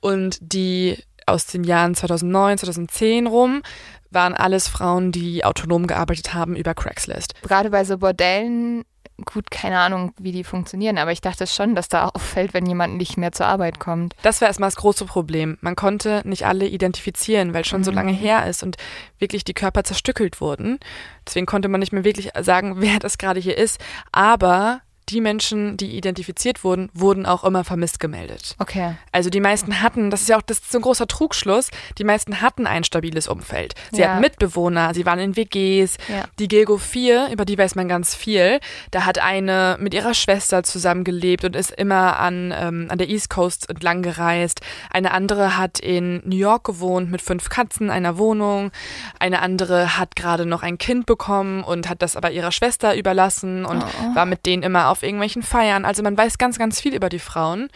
Und 0.00 0.38
die 0.40 0.98
aus 1.26 1.46
den 1.46 1.64
Jahren 1.64 1.94
2009, 1.94 2.58
2010 2.58 3.26
rum 3.26 3.62
waren 4.10 4.34
alles 4.34 4.68
Frauen, 4.68 5.12
die 5.12 5.44
autonom 5.44 5.86
gearbeitet 5.86 6.32
haben 6.32 6.56
über 6.56 6.74
Craigslist. 6.74 7.34
gerade 7.42 7.70
bei 7.70 7.84
so 7.84 7.98
Bordellen, 7.98 8.84
gut, 9.24 9.50
keine 9.50 9.78
Ahnung, 9.78 10.12
wie 10.18 10.32
die 10.32 10.44
funktionieren, 10.44 10.98
aber 10.98 11.12
ich 11.12 11.20
dachte 11.20 11.46
schon, 11.46 11.74
dass 11.74 11.88
da 11.88 12.08
auffällt, 12.08 12.54
wenn 12.54 12.66
jemand 12.66 12.96
nicht 12.96 13.16
mehr 13.16 13.32
zur 13.32 13.46
Arbeit 13.46 13.78
kommt. 13.78 14.14
Das 14.22 14.40
war 14.40 14.48
erstmal 14.48 14.68
das 14.68 14.76
große 14.76 15.06
Problem. 15.06 15.56
Man 15.60 15.76
konnte 15.76 16.22
nicht 16.24 16.46
alle 16.46 16.66
identifizieren, 16.66 17.54
weil 17.54 17.64
schon 17.64 17.84
so 17.84 17.90
lange 17.90 18.12
her 18.12 18.46
ist 18.46 18.62
und 18.62 18.76
wirklich 19.18 19.44
die 19.44 19.54
Körper 19.54 19.84
zerstückelt 19.84 20.40
wurden. 20.40 20.78
Deswegen 21.26 21.46
konnte 21.46 21.68
man 21.68 21.80
nicht 21.80 21.92
mehr 21.92 22.04
wirklich 22.04 22.30
sagen, 22.40 22.74
wer 22.80 22.98
das 22.98 23.18
gerade 23.18 23.40
hier 23.40 23.56
ist. 23.56 23.80
Aber 24.12 24.80
die 25.08 25.20
Menschen, 25.20 25.76
die 25.76 25.96
identifiziert 25.96 26.64
wurden, 26.64 26.88
wurden 26.92 27.26
auch 27.26 27.44
immer 27.44 27.62
vermisst 27.64 28.00
gemeldet. 28.00 28.56
Okay. 28.58 28.96
Also 29.12 29.30
die 29.30 29.40
meisten 29.40 29.80
hatten, 29.82 30.10
das 30.10 30.22
ist 30.22 30.28
ja 30.28 30.36
auch 30.36 30.42
das 30.42 30.58
ist 30.58 30.72
so 30.72 30.78
ein 30.78 30.82
großer 30.82 31.06
Trugschluss, 31.06 31.70
die 31.98 32.04
meisten 32.04 32.40
hatten 32.40 32.66
ein 32.66 32.82
stabiles 32.84 33.28
Umfeld. 33.28 33.74
Sie 33.92 34.00
Ja. 34.02 34.08
hatten 34.10 34.20
Mitbewohner, 34.20 34.94
sie 34.94 35.06
waren 35.06 35.18
in 35.20 35.36
WGs. 35.36 35.96
Ja. 36.08 36.24
Die 36.38 36.48
Gilgo 36.48 36.76
4, 36.78 37.28
über 37.32 37.44
die 37.44 37.56
weiß 37.56 37.74
man 37.76 37.88
ganz 37.88 38.14
viel, 38.14 38.58
da 38.90 39.04
hat 39.04 39.18
eine 39.18 39.76
mit 39.80 39.94
ihrer 39.94 40.14
Schwester 40.14 40.62
zusammengelebt 40.64 41.44
und 41.44 41.54
ist 41.54 41.70
immer 41.70 42.18
an, 42.18 42.52
ähm, 42.56 42.86
an 42.90 42.98
der 42.98 43.08
East 43.08 43.30
Coast 43.30 43.70
entlang 43.70 44.02
gereist. 44.02 44.60
Eine 44.90 45.12
andere 45.12 45.56
hat 45.56 45.78
in 45.78 46.20
New 46.24 46.36
York 46.36 46.64
gewohnt 46.64 47.10
mit 47.10 47.22
fünf 47.22 47.48
Katzen, 47.48 47.90
einer 47.90 48.18
Wohnung. 48.18 48.72
Eine 49.20 49.40
andere 49.42 49.98
hat 49.98 50.16
gerade 50.16 50.46
noch 50.46 50.62
ein 50.62 50.78
Kind 50.78 51.06
bekommen 51.06 51.62
und 51.62 51.88
hat 51.88 52.02
das 52.02 52.16
aber 52.16 52.30
ihrer 52.32 52.50
Schwester 52.52 52.96
überlassen 52.96 53.64
und 53.64 53.84
war 54.14 54.26
mit 54.26 54.46
denen 54.46 54.62
immer 54.62 54.88
auf 54.88 54.95
irgendwelchen 55.02 55.42
Feiern. 55.42 55.84
Also 55.84 56.02
man 56.02 56.16
weiß 56.16 56.38
ganz, 56.38 56.58
ganz 56.58 56.80
viel 56.80 56.94
über 56.94 57.08
die 57.08 57.18
Frauen. 57.18 57.68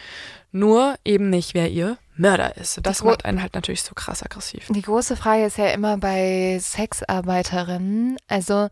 Nur 0.53 0.97
eben 1.05 1.31
nicht, 1.31 1.55
wer 1.55 1.71
ihr 1.71 1.97
Mörder 2.17 2.57
ist. 2.57 2.77
Und 2.77 2.87
Das 2.87 3.03
macht 3.05 3.25
einen 3.25 3.41
halt 3.41 3.55
natürlich 3.55 3.83
so 3.83 3.95
krass 3.95 4.23
aggressiv. 4.23 4.67
Die 4.69 4.83
große 4.83 5.17
Frage 5.17 5.45
ist 5.45 5.59
ja 5.59 5.69
immer 5.69 5.97
bei 5.97 6.59
Sexarbeiterinnen, 6.61 8.17
also 8.29 8.69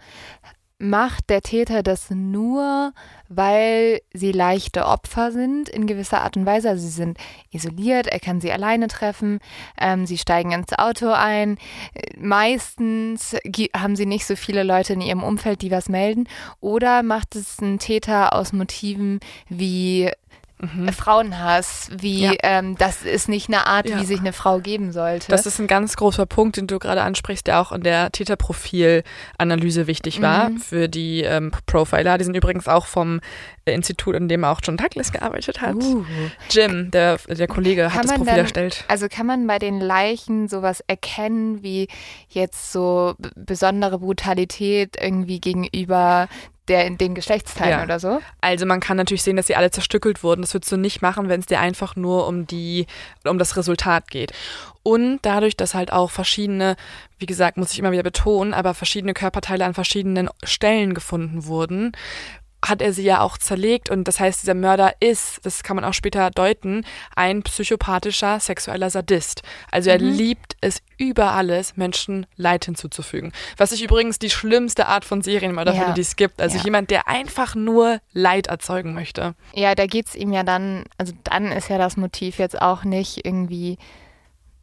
macht 0.79 1.29
der 1.29 1.43
Täter 1.43 1.83
das 1.83 2.11
nur, 2.11 2.93
weil 3.29 4.01
sie 4.13 4.31
leichte 4.31 4.87
Opfer 4.87 5.33
sind 5.33 5.69
in 5.69 5.87
gewisser 5.87 6.23
Art 6.23 6.37
und 6.37 6.47
Weise. 6.47 6.71
Also 6.71 6.83
sie 6.83 6.93
sind 6.93 7.19
isoliert, 7.51 8.07
er 8.07 8.21
kann 8.21 8.41
sie 8.41 8.53
alleine 8.53 8.87
treffen, 8.87 9.41
ähm, 9.79 10.07
sie 10.07 10.19
steigen 10.19 10.53
ins 10.53 10.73
Auto 10.73 11.11
ein. 11.11 11.59
Meistens 12.17 13.37
haben 13.77 13.97
sie 13.97 14.07
nicht 14.07 14.27
so 14.27 14.37
viele 14.37 14.63
Leute 14.63 14.93
in 14.93 15.01
ihrem 15.01 15.25
Umfeld, 15.25 15.63
die 15.63 15.73
was 15.73 15.89
melden. 15.89 16.29
Oder 16.61 17.03
macht 17.03 17.35
es 17.35 17.61
ein 17.61 17.79
Täter 17.79 18.33
aus 18.33 18.53
Motiven 18.53 19.19
wie 19.49 20.11
äh, 20.61 20.93
Frauenhass, 20.93 21.91
wie 21.97 22.25
Ja. 22.25 22.33
ähm, 22.43 22.77
das 22.79 23.03
ist 23.03 23.29
nicht 23.29 23.49
eine 23.49 23.67
Art, 23.67 23.89
Ja. 23.89 24.01
wie 24.01 24.05
sich 24.05 24.21
eine 24.21 24.33
Frau 24.33 24.59
geben 24.61 24.93
sollte. 24.93 25.29
Das 25.31 25.47
ist 25.47 25.59
ein 25.59 25.67
ganz 25.67 25.97
großer 25.97 26.27
Punkt, 26.27 26.57
den 26.57 26.67
du 26.67 26.79
gerade 26.79 27.03
ansprichst, 27.03 27.47
der 27.47 27.61
auch 27.61 27.73
in 27.73 27.83
der 27.83 28.11
Täterprofilanalyse 28.13 29.87
wichtig 29.87 30.21
war 30.23 30.51
für 30.61 30.89
die 30.89 31.23
ähm, 31.23 31.53
Profiler. 31.67 32.19
Die 32.19 32.25
sind 32.25 32.35
übrigens 32.37 32.69
auch 32.69 32.87
vom 32.87 33.21
äh, 33.65 33.73
Institut, 33.73 34.15
in 34.15 34.29
dem 34.29 34.45
auch 34.45 34.61
John 34.63 34.77
Douglas 34.77 35.13
gearbeitet 35.13 35.61
hat. 35.61 35.77
Uh. 35.77 36.05
Jim, 36.51 36.91
der, 36.91 37.19
der 37.29 37.47
Kollege, 37.47 37.93
hat 37.95 38.05
das 38.05 38.13
Profil 38.13 38.27
dann, 38.27 38.39
erstellt. 38.39 38.85
Also 38.89 39.09
kann 39.09 39.27
man 39.27 39.47
bei 39.47 39.59
den 39.59 39.81
Leichen 39.81 40.49
sowas 40.49 40.83
erkennen, 40.87 41.63
wie 41.63 41.89
jetzt 42.29 42.73
so 42.73 43.15
besondere 43.37 43.99
Brutalität 43.99 44.97
irgendwie 45.01 45.41
gegenüber 45.41 46.29
der, 46.69 46.89
den 46.91 47.15
Geschlechtsteilen 47.15 47.79
Ja. 47.79 47.83
oder 47.85 47.99
so? 47.99 48.21
Also 48.41 48.67
man 48.67 48.81
kann 48.81 48.97
natürlich 48.97 49.23
sehen, 49.23 49.37
dass 49.37 49.47
sie 49.47 49.57
alle 49.57 49.71
zerstückelt 49.71 50.23
wurden. 50.23 50.43
Das 50.43 50.55
würdest 50.55 50.71
du 50.71 50.77
nicht 50.77 51.03
machen, 51.03 51.29
wenn 51.29 51.41
es 51.41 51.47
dir 51.47 51.61
einfach 51.61 51.97
nur 51.97 52.27
um 52.27 52.47
die, 52.47 52.87
um 53.25 53.39
das 53.39 53.57
Resultat 53.57 54.11
geht. 54.11 54.33
Und 54.83 55.19
dadurch, 55.23 55.57
dass 55.57 55.75
halt 55.75 55.93
auch 55.93 56.11
verschiedene, 56.11 56.77
wie 57.19 57.27
gesagt, 57.27 57.57
muss 57.57 57.73
ich 57.73 57.79
immer 57.79 57.93
wieder 57.93 58.03
betonen, 58.03 58.55
aber 58.55 58.75
verschiedene 58.75 59.15
Körperteile 59.15 59.65
an 59.65 59.75
verschiedenen 59.75 60.31
Stellen 60.45 60.95
gefunden 60.95 61.47
wurden, 61.47 61.93
hat 62.65 62.83
er 62.83 62.93
sie 62.93 63.05
ja 63.05 63.21
auch 63.21 63.39
zerlegt 63.39 63.89
und 63.89 64.05
das 64.05 64.19
heißt, 64.19 64.43
dieser 64.43 64.55
Mörder 64.55 64.95
ist, 65.01 65.39
das 65.47 65.63
kann 65.63 65.77
man 65.77 65.85
auch 65.85 65.95
später 65.95 66.31
deuten, 66.31 66.85
ein 67.15 67.43
psychopathischer 67.45 68.41
sexueller 68.41 68.91
Sadist. 68.91 69.43
Also 69.71 69.91
er 69.91 69.99
liebt 69.99 70.57
es 70.61 70.83
über 70.97 71.33
alles, 71.33 71.77
Menschen 71.77 72.27
Leid 72.35 72.65
hinzuzufügen. 72.65 73.33
Was 73.57 73.71
ich 73.71 73.83
übrigens 73.85 74.19
die 74.19 74.31
schlimmste 74.31 74.87
Art 74.89 75.05
von 75.05 75.23
Serienmörder 75.23 75.73
Ja. 75.73 75.79
finde, 75.79 75.95
die 75.95 76.01
es 76.01 76.17
gibt. 76.17 76.43
Also 76.43 76.59
Ja. 76.59 76.65
jemand, 76.65 76.91
der 76.91 77.07
einfach 77.07 77.55
nur 77.55 78.01
Leid 78.13 78.49
erzeugen 78.49 78.93
möchte. 78.93 79.37
Ja, 79.55 79.77
da 79.77 79.87
geht's 79.87 80.17
ihm 80.17 80.33
ja 80.33 80.43
dann, 80.43 80.85
also 80.99 81.13
dann 81.23 81.53
ist 81.53 81.69
ja 81.69 81.79
das 81.79 81.97
Motiv 81.97 82.39
jetzt 82.41 82.61
auch 82.61 82.83
nicht 82.83 83.25
irgendwie 83.25 83.79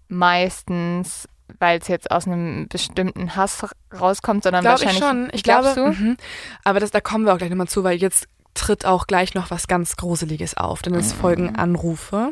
meistens, 0.10 1.28
weil 1.60 1.80
es 1.80 1.88
jetzt 1.88 2.12
aus 2.12 2.28
einem 2.28 2.68
bestimmten 2.68 3.36
Hass 3.36 3.66
rauskommt, 4.00 4.44
sondern 4.44 4.64
Glaube 4.64 4.80
ich 4.84 4.86
wahrscheinlich. 4.86 5.30
schon. 5.30 5.30
Ich 5.34 5.44
glaube, 5.44 5.74
mhm. 5.92 6.18
aber 6.64 6.80
das, 6.80 6.92
da 6.92 7.02
kommen 7.02 7.26
wir 7.26 7.34
auch 7.34 7.38
gleich 7.38 7.50
nochmal 7.50 7.68
zu, 7.68 7.84
weil 7.84 7.98
jetzt 7.98 8.28
tritt 8.54 8.86
auch 8.86 9.08
gleich 9.08 9.34
noch 9.34 9.52
was 9.52 9.68
ganz 9.68 9.96
Gruseliges 9.98 10.56
auf, 10.58 10.82
denn 10.82 10.96
es 10.96 11.14
folgen 11.14 11.56
Anrufe. 11.56 12.32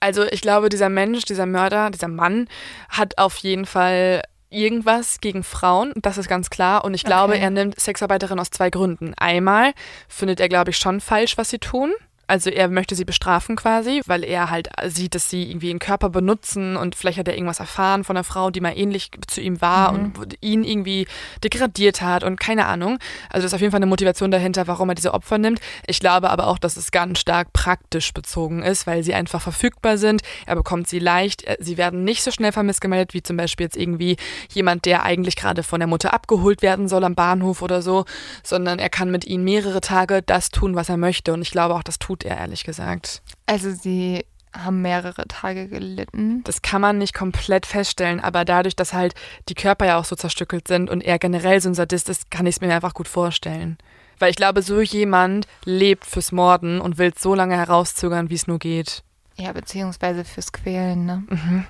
Also 0.00 0.24
ich 0.24 0.40
glaube, 0.40 0.68
dieser 0.68 0.88
Mensch, 0.88 1.24
dieser 1.24 1.46
Mörder, 1.46 1.90
dieser 1.90 2.08
Mann 2.08 2.48
hat 2.88 3.18
auf 3.18 3.36
jeden 3.38 3.66
Fall 3.66 4.22
irgendwas 4.50 5.20
gegen 5.20 5.42
Frauen, 5.42 5.92
das 5.96 6.16
ist 6.16 6.28
ganz 6.28 6.50
klar. 6.50 6.84
Und 6.84 6.94
ich 6.94 7.04
glaube, 7.04 7.34
Okay. 7.34 7.42
er 7.42 7.50
nimmt 7.50 7.78
Sexarbeiterinnen 7.78 8.40
aus 8.40 8.50
zwei 8.50 8.70
Gründen. 8.70 9.12
Einmal 9.18 9.72
findet 10.08 10.40
er, 10.40 10.48
glaube 10.48 10.70
ich, 10.70 10.78
schon 10.78 11.00
falsch, 11.00 11.36
was 11.36 11.50
sie 11.50 11.58
tun. 11.58 11.92
Also 12.28 12.50
er 12.50 12.68
möchte 12.68 12.94
sie 12.94 13.04
bestrafen 13.04 13.56
quasi, 13.56 14.02
weil 14.06 14.22
er 14.22 14.50
halt 14.50 14.68
sieht, 14.86 15.14
dass 15.14 15.28
sie 15.30 15.50
irgendwie 15.50 15.68
ihren 15.68 15.78
Körper 15.80 16.10
benutzen 16.10 16.76
und 16.76 16.94
vielleicht 16.94 17.18
hat 17.18 17.26
er 17.26 17.34
irgendwas 17.34 17.58
erfahren 17.58 18.04
von 18.04 18.16
einer 18.16 18.22
Frau, 18.24 18.50
die 18.50 18.60
mal 18.60 18.76
ähnlich 18.78 19.10
zu 19.26 19.40
ihm 19.40 19.60
war 19.60 19.92
und 19.94 20.12
ihn 20.40 20.62
irgendwie 20.62 21.06
degradiert 21.42 22.02
hat 22.02 22.24
und 22.24 22.38
keine 22.38 22.66
Ahnung. 22.66 22.98
Also 23.30 23.44
das 23.44 23.52
ist 23.52 23.54
auf 23.54 23.60
jeden 23.60 23.70
Fall 23.70 23.78
eine 23.78 23.86
Motivation 23.86 24.30
dahinter, 24.30 24.66
warum 24.66 24.88
er 24.90 24.94
diese 24.94 25.14
Opfer 25.14 25.38
nimmt. 25.38 25.60
Ich 25.86 26.00
glaube 26.00 26.30
aber 26.30 26.46
auch, 26.48 26.58
dass 26.58 26.76
es 26.76 26.90
ganz 26.90 27.18
stark 27.18 27.52
praktisch 27.52 28.12
bezogen 28.12 28.62
ist, 28.62 28.86
weil 28.86 29.02
sie 29.02 29.14
einfach 29.14 29.40
verfügbar 29.40 29.98
sind. 29.98 30.22
Er 30.46 30.54
bekommt 30.56 30.86
sie 30.88 30.98
leicht. 30.98 31.42
Er- 31.42 31.56
Sie 31.60 31.76
werden 31.76 32.04
nicht 32.04 32.22
so 32.22 32.30
schnell 32.30 32.52
vermisst 32.52 32.80
gemeldet, 32.80 33.14
wie 33.14 33.22
zum 33.22 33.36
Beispiel 33.36 33.64
jetzt 33.64 33.76
irgendwie 33.76 34.16
jemand, 34.52 34.84
der 34.84 35.02
eigentlich 35.02 35.34
gerade 35.34 35.62
von 35.62 35.80
der 35.80 35.86
Mutter 35.88 36.12
abgeholt 36.14 36.62
werden 36.62 36.88
soll 36.88 37.04
am 37.04 37.14
Bahnhof 37.14 37.62
oder 37.62 37.82
so, 37.82 38.04
sondern 38.42 38.78
er 38.78 38.88
kann 38.90 39.10
mit 39.10 39.26
ihnen 39.26 39.44
mehrere 39.44 39.80
Tage 39.80 40.22
das 40.22 40.50
tun, 40.50 40.76
was 40.76 40.88
er 40.88 40.96
möchte. 40.98 41.32
Und 41.32 41.42
ich 41.42 41.50
glaube 41.50 41.74
auch, 41.74 41.82
das 41.82 41.98
tut 41.98 42.17
er, 42.24 42.38
ehrlich 42.38 42.64
gesagt. 42.64 43.22
Also 43.46 43.70
sie 43.70 44.24
haben 44.54 44.82
mehrere 44.82 45.26
Tage 45.28 45.68
gelitten. 45.68 46.42
Das 46.44 46.62
kann 46.62 46.80
man 46.80 46.98
nicht 46.98 47.14
komplett 47.14 47.66
feststellen, 47.66 48.20
aber 48.20 48.44
dadurch, 48.44 48.76
dass 48.76 48.92
halt 48.92 49.14
die 49.48 49.54
Körper 49.54 49.86
ja 49.86 49.98
auch 49.98 50.04
so 50.04 50.16
zerstückelt 50.16 50.68
sind 50.68 50.90
und 50.90 51.02
er 51.02 51.18
generell 51.18 51.60
so 51.60 51.68
ein 51.68 51.74
Sadist 51.74 52.08
ist, 52.08 52.30
kann 52.30 52.46
ich 52.46 52.56
es 52.56 52.60
mir 52.60 52.74
einfach 52.74 52.94
gut 52.94 53.08
vorstellen. 53.08 53.78
Weil 54.18 54.30
ich 54.30 54.36
glaube, 54.36 54.62
so 54.62 54.80
jemand 54.80 55.46
lebt 55.64 56.04
fürs 56.04 56.32
Morden 56.32 56.80
und 56.80 56.98
will 56.98 57.12
es 57.14 57.22
so 57.22 57.34
lange 57.34 57.56
herauszögern, 57.56 58.30
wie 58.30 58.34
es 58.34 58.46
nur 58.46 58.58
geht. 58.58 59.04
Ja, 59.36 59.52
beziehungsweise 59.52 60.24
fürs 60.24 60.52
Quälen, 60.52 61.06
ne? 61.06 61.66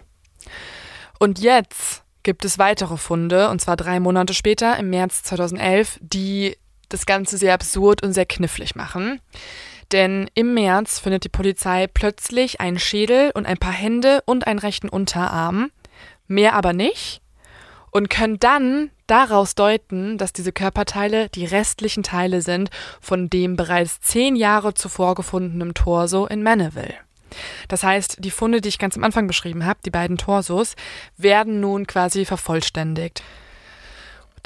Und 1.18 1.40
jetzt 1.40 2.02
gibt 2.22 2.44
es 2.44 2.58
weitere 2.58 2.96
Funde, 2.96 3.50
und 3.50 3.60
zwar 3.60 3.76
drei 3.76 4.00
Monate 4.00 4.32
später, 4.32 4.78
im 4.78 4.90
März 4.90 5.22
2011, 5.24 5.98
die 6.00 6.56
das 6.88 7.04
Ganze 7.04 7.36
sehr 7.36 7.54
absurd 7.54 8.02
und 8.02 8.14
sehr 8.14 8.24
knifflig 8.26 8.74
machen. 8.74 9.20
Denn 9.92 10.30
im 10.34 10.54
März 10.54 10.98
findet 10.98 11.24
die 11.24 11.30
Polizei 11.30 11.86
plötzlich 11.86 12.60
einen 12.60 12.78
Schädel 12.78 13.30
und 13.34 13.46
ein 13.46 13.56
paar 13.56 13.72
Hände 13.72 14.22
und 14.26 14.46
einen 14.46 14.58
rechten 14.58 14.88
Unterarm, 14.88 15.70
mehr 16.26 16.54
aber 16.54 16.72
nicht, 16.72 17.22
und 17.90 18.10
können 18.10 18.38
dann 18.38 18.90
daraus 19.06 19.54
deuten, 19.54 20.18
dass 20.18 20.34
diese 20.34 20.52
Körperteile 20.52 21.30
die 21.30 21.46
restlichen 21.46 22.02
Teile 22.02 22.42
sind 22.42 22.70
von 23.00 23.30
dem 23.30 23.56
bereits 23.56 24.00
zehn 24.00 24.36
Jahre 24.36 24.74
zuvor 24.74 25.14
gefundenen 25.14 25.72
Torso 25.72 26.26
in 26.26 26.42
Maneville. 26.42 26.94
Das 27.68 27.82
heißt, 27.82 28.18
die 28.20 28.30
Funde, 28.30 28.60
die 28.60 28.68
ich 28.68 28.78
ganz 28.78 28.96
am 28.96 29.04
Anfang 29.04 29.26
beschrieben 29.26 29.64
habe, 29.64 29.80
die 29.84 29.90
beiden 29.90 30.18
Torsos, 30.18 30.76
werden 31.16 31.60
nun 31.60 31.86
quasi 31.86 32.24
vervollständigt. 32.24 33.22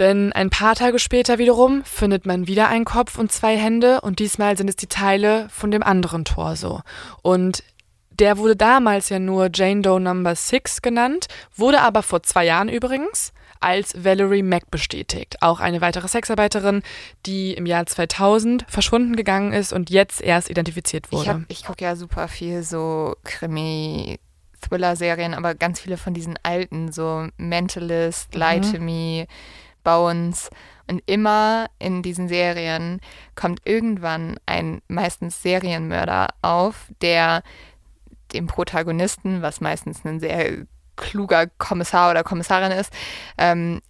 Denn 0.02 0.32
ein 0.32 0.50
paar 0.50 0.74
Tage 0.74 0.98
später 0.98 1.38
wiederum 1.38 1.84
findet 1.84 2.26
man 2.26 2.48
wieder 2.48 2.66
einen 2.66 2.84
Kopf 2.84 3.18
und 3.18 3.30
zwei 3.30 3.56
Hände 3.56 4.00
und 4.00 4.18
diesmal 4.18 4.56
sind 4.56 4.68
es 4.68 4.74
die 4.74 4.88
Teile 4.88 5.48
von 5.48 5.70
dem 5.70 5.84
anderen 5.84 6.24
Torso. 6.24 6.80
Und 7.22 7.62
der 8.10 8.36
wurde 8.36 8.56
damals 8.56 9.10
ja 9.10 9.20
nur 9.20 9.48
Jane 9.54 9.82
Doe 9.82 10.00
Number 10.00 10.34
6 10.34 10.82
genannt, 10.82 11.28
wurde 11.54 11.82
aber 11.82 12.02
vor 12.02 12.24
zwei 12.24 12.44
Jahren 12.44 12.68
übrigens 12.68 13.32
als 13.60 14.04
Valerie 14.04 14.42
Mack 14.42 14.72
bestätigt. 14.72 15.40
Auch 15.40 15.60
eine 15.60 15.80
weitere 15.80 16.08
Sexarbeiterin, 16.08 16.82
die 17.24 17.54
im 17.54 17.64
Jahr 17.64 17.86
2000 17.86 18.66
verschwunden 18.68 19.14
gegangen 19.14 19.52
ist 19.52 19.72
und 19.72 19.88
jetzt 19.88 20.20
erst 20.20 20.50
identifiziert 20.50 21.12
wurde. 21.12 21.44
Ich, 21.46 21.60
ich 21.60 21.64
gucke 21.64 21.84
ja 21.84 21.94
super 21.94 22.26
viel 22.26 22.64
so 22.64 23.14
Krimi. 23.22 24.18
Thriller-Serien, 24.62 25.34
aber 25.34 25.54
ganz 25.54 25.80
viele 25.80 25.96
von 25.96 26.14
diesen 26.14 26.38
alten, 26.42 26.92
so 26.92 27.26
Mentalist, 27.36 28.34
Lie 28.34 28.60
to 28.60 28.78
Me, 28.78 29.26
Bones. 29.82 30.50
Und 30.88 31.02
immer 31.06 31.66
in 31.78 32.02
diesen 32.02 32.28
Serien 32.28 33.00
kommt 33.34 33.60
irgendwann 33.64 34.36
ein 34.46 34.82
meistens 34.88 35.42
Serienmörder 35.42 36.28
auf, 36.42 36.88
der 37.00 37.42
dem 38.32 38.46
Protagonisten, 38.46 39.42
was 39.42 39.60
meistens 39.60 40.04
ein 40.04 40.20
sehr 40.20 40.66
kluger 40.96 41.46
Kommissar 41.46 42.10
oder 42.10 42.24
Kommissarin 42.24 42.72
ist, 42.72 42.92
ähm, 43.38 43.80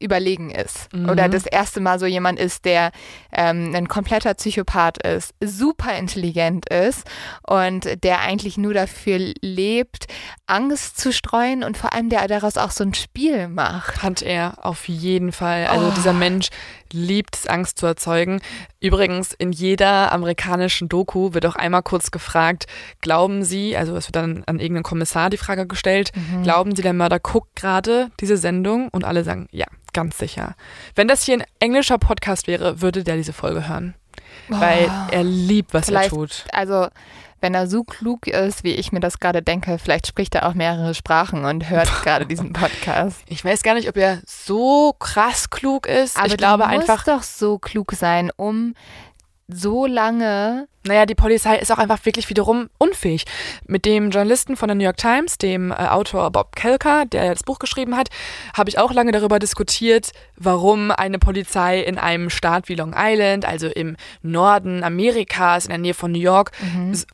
überlegen 0.00 0.50
ist. 0.50 0.92
Mhm. 0.92 1.08
Oder 1.10 1.28
das 1.28 1.46
erste 1.46 1.80
Mal 1.80 1.98
so 1.98 2.06
jemand 2.06 2.38
ist, 2.40 2.64
der 2.64 2.90
ähm, 3.32 3.72
ein 3.74 3.86
kompletter 3.86 4.34
Psychopath 4.34 4.98
ist, 5.06 5.34
super 5.44 5.96
intelligent 5.96 6.68
ist 6.68 7.06
und 7.46 8.02
der 8.02 8.20
eigentlich 8.20 8.56
nur 8.58 8.74
dafür 8.74 9.18
lebt, 9.42 10.06
Angst 10.46 10.98
zu 10.98 11.12
streuen 11.12 11.62
und 11.62 11.76
vor 11.76 11.92
allem 11.92 12.08
der 12.08 12.26
daraus 12.26 12.56
auch 12.56 12.70
so 12.70 12.82
ein 12.84 12.94
Spiel 12.94 13.48
macht. 13.48 14.02
Hat 14.02 14.22
er 14.22 14.54
auf 14.64 14.88
jeden 14.88 15.32
Fall. 15.32 15.66
Also 15.66 15.88
Oh. 15.88 15.92
dieser 15.96 16.12
Mensch 16.12 16.48
liebt 16.92 17.36
es, 17.36 17.46
Angst 17.46 17.78
zu 17.78 17.86
erzeugen. 17.86 18.40
Übrigens, 18.80 19.32
in 19.32 19.52
jeder 19.52 20.12
amerikanischen 20.12 20.88
Doku 20.88 21.34
wird 21.34 21.46
auch 21.46 21.56
einmal 21.56 21.82
kurz 21.82 22.10
gefragt, 22.10 22.66
glauben 23.00 23.44
Sie, 23.44 23.76
also 23.76 23.96
es 23.96 24.06
wird 24.08 24.16
dann 24.16 24.42
an 24.46 24.58
irgendeinen 24.58 24.82
Kommissar 24.84 25.30
die 25.30 25.36
Frage 25.36 25.66
gestellt, 25.66 26.12
Mhm. 26.14 26.42
glauben 26.42 26.74
Sie, 26.74 26.82
der 26.82 26.92
Mörder 26.92 27.18
guckt 27.20 27.56
gerade 27.56 28.10
diese 28.20 28.36
Sendung? 28.36 28.88
Und 28.90 29.04
alle 29.04 29.24
sagen, 29.24 29.48
ja, 29.52 29.66
ganz 29.92 30.18
sicher. 30.18 30.54
Wenn 30.94 31.08
das 31.08 31.24
hier 31.24 31.34
ein 31.38 31.44
englischer 31.60 31.98
Podcast 31.98 32.46
wäre, 32.46 32.80
würde 32.80 33.04
der 33.04 33.16
diese 33.16 33.32
Folge 33.32 33.68
hören. 33.68 33.94
Weil 34.48 34.90
er 35.10 35.22
liebt, 35.24 35.74
was 35.74 35.82
er 35.82 35.86
Vielleicht- 35.86 36.10
tut. 36.10 36.44
Also, 36.52 36.88
wenn 37.40 37.54
er 37.54 37.66
so 37.66 37.84
klug 37.84 38.26
ist, 38.26 38.64
wie 38.64 38.72
ich 38.72 38.92
mir 38.92 39.00
das 39.00 39.18
gerade 39.18 39.42
denke, 39.42 39.78
vielleicht 39.78 40.06
spricht 40.06 40.34
er 40.34 40.48
auch 40.48 40.54
mehrere 40.54 40.94
Sprachen 40.94 41.44
und 41.44 41.68
hört 41.70 41.88
gerade 42.02 42.26
diesen 42.26 42.52
Podcast. 42.52 43.22
Ich 43.26 43.44
weiß 43.44 43.62
gar 43.62 43.74
nicht, 43.74 43.88
ob 43.88 43.96
er 43.96 44.20
so 44.26 44.94
krass 44.98 45.50
klug 45.50 45.86
ist. 45.86 46.16
Aber 46.16 46.26
ich 46.26 46.36
glaube 46.36 46.64
du 46.64 46.70
musst 46.70 46.90
einfach, 46.90 47.04
doch 47.04 47.22
so 47.22 47.58
klug 47.58 47.92
sein, 47.92 48.30
um 48.36 48.74
so 49.48 49.86
lange 49.86 50.68
Naja, 50.86 51.06
die 51.06 51.14
Polizei 51.14 51.56
ist 51.56 51.70
auch 51.72 51.78
einfach 51.78 52.04
wirklich 52.04 52.28
wiederum 52.30 52.68
unfähig. 52.78 53.24
Mit 53.66 53.84
dem 53.84 54.10
Journalisten 54.10 54.56
von 54.56 54.68
der 54.68 54.74
New 54.76 54.84
York 54.84 54.96
Times, 54.98 55.38
dem 55.38 55.70
äh, 55.70 55.74
Autor 55.74 56.30
Bob 56.30 56.54
Kelker, 56.54 57.06
der 57.06 57.30
das 57.32 57.42
Buch 57.42 57.58
geschrieben 57.58 57.96
hat, 57.96 58.08
habe 58.56 58.70
ich 58.70 58.78
auch 58.78 58.92
lange 58.92 59.12
darüber 59.12 59.38
diskutiert, 59.38 60.12
warum 60.36 60.90
eine 60.90 61.18
Polizei 61.18 61.80
in 61.80 61.98
einem 61.98 62.30
Staat 62.30 62.68
wie 62.68 62.74
Long 62.74 62.94
Island, 62.96 63.44
also 63.44 63.66
im 63.68 63.96
Norden 64.22 64.82
Amerikas, 64.84 65.64
in 65.64 65.70
der 65.70 65.78
Nähe 65.78 65.94
von 65.94 66.12
New 66.12 66.18
York, 66.18 66.52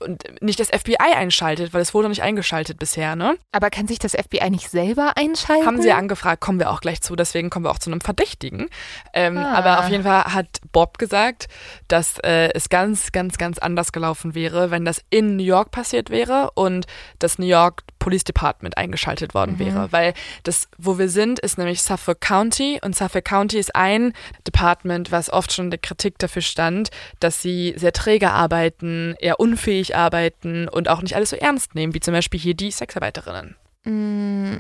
und 0.01 0.43
nicht 0.43 0.61
das 0.61 0.69
FBI 0.69 1.15
einschaltet, 1.17 1.73
weil 1.73 1.81
es 1.83 1.95
wurde 1.95 2.05
noch 2.05 2.11
nicht 2.11 2.23
eingeschaltet 2.23 2.79
bisher, 2.79 3.17
ne? 3.17 3.37
Aber 3.53 3.71
kann 3.71 3.87
sich 3.89 3.99
das 3.99 4.13
FBI 4.13 4.51
nicht 4.51 4.71
selber 4.71 5.13
einschalten? 5.17 5.67
Haben 5.67 5.81
sie 5.83 5.89
ja 5.89 5.97
angefragt, 5.97 6.41
kommen 6.41 6.59
wir 6.59 6.71
auch 6.71 6.81
gleich 6.81 7.01
zu, 7.01 7.17
deswegen 7.17 7.51
kommen 7.51 7.65
wir 7.65 7.71
auch 7.71 7.79
zu 7.79 7.91
einem 7.91 8.01
Verdächtigen. 8.01 8.69
Ähm, 9.13 9.37
Ah. 9.37 9.55
Aber 9.55 9.81
auf 9.81 9.89
jeden 9.89 10.03
Fall 10.03 10.25
hat 10.25 10.47
Bob 10.73 10.99
gesagt, 10.99 11.49
dass 11.89 12.19
äh, 12.19 12.51
es 12.55 12.69
ganz, 12.69 13.13
ganz, 13.13 13.39
ganz 13.39 13.56
anders 13.59 13.93
gelaufen 13.93 14.35
wäre, 14.35 14.71
wenn 14.71 14.85
das 14.85 15.03
in 15.11 15.37
New 15.37 15.45
York 15.45 15.71
passiert 15.71 16.11
wäre 16.11 16.51
und 16.55 16.87
das 17.19 17.39
New 17.39 17.47
York 17.47 17.83
Police 17.99 18.25
Department 18.25 18.77
eingeschaltet 18.77 19.35
worden 19.35 19.59
wäre. 19.59 19.91
Weil 19.91 20.15
das, 20.45 20.69
wo 20.79 20.99
wir 20.99 21.09
sind, 21.09 21.41
ist 21.41 21.59
nämlich 21.59 21.83
Suffolk 21.83 22.21
County 22.21 22.79
und 22.85 22.95
Suffolk 22.95 23.25
County 23.25 23.59
ist 23.59 23.75
ein 23.75 24.13
Department, 24.47 25.11
was 25.11 25.29
oft 25.29 25.53
schon 25.53 25.71
der 25.71 25.81
Kritik 25.81 26.19
dafür 26.19 26.43
stand, 26.43 26.91
dass 27.19 27.43
sie 27.43 27.75
sehr 27.77 27.93
träge 27.93 28.31
arbeiten, 28.31 29.17
eher 29.19 29.41
unfähig 29.41 29.97
arbeiten 29.97 30.69
und 30.69 30.89
auch 30.89 31.03
nicht 31.03 31.17
alles 31.17 31.31
so 31.31 31.37
ernst 31.37 31.75
nehmen, 31.75 31.95
wie 31.95 32.01
zum 32.01 32.15
Beispiel 32.15 32.39
hier 32.39 32.55
die 32.55 32.71
Sexarbeiterinnen. 32.71 33.57
Mm, 33.85 34.59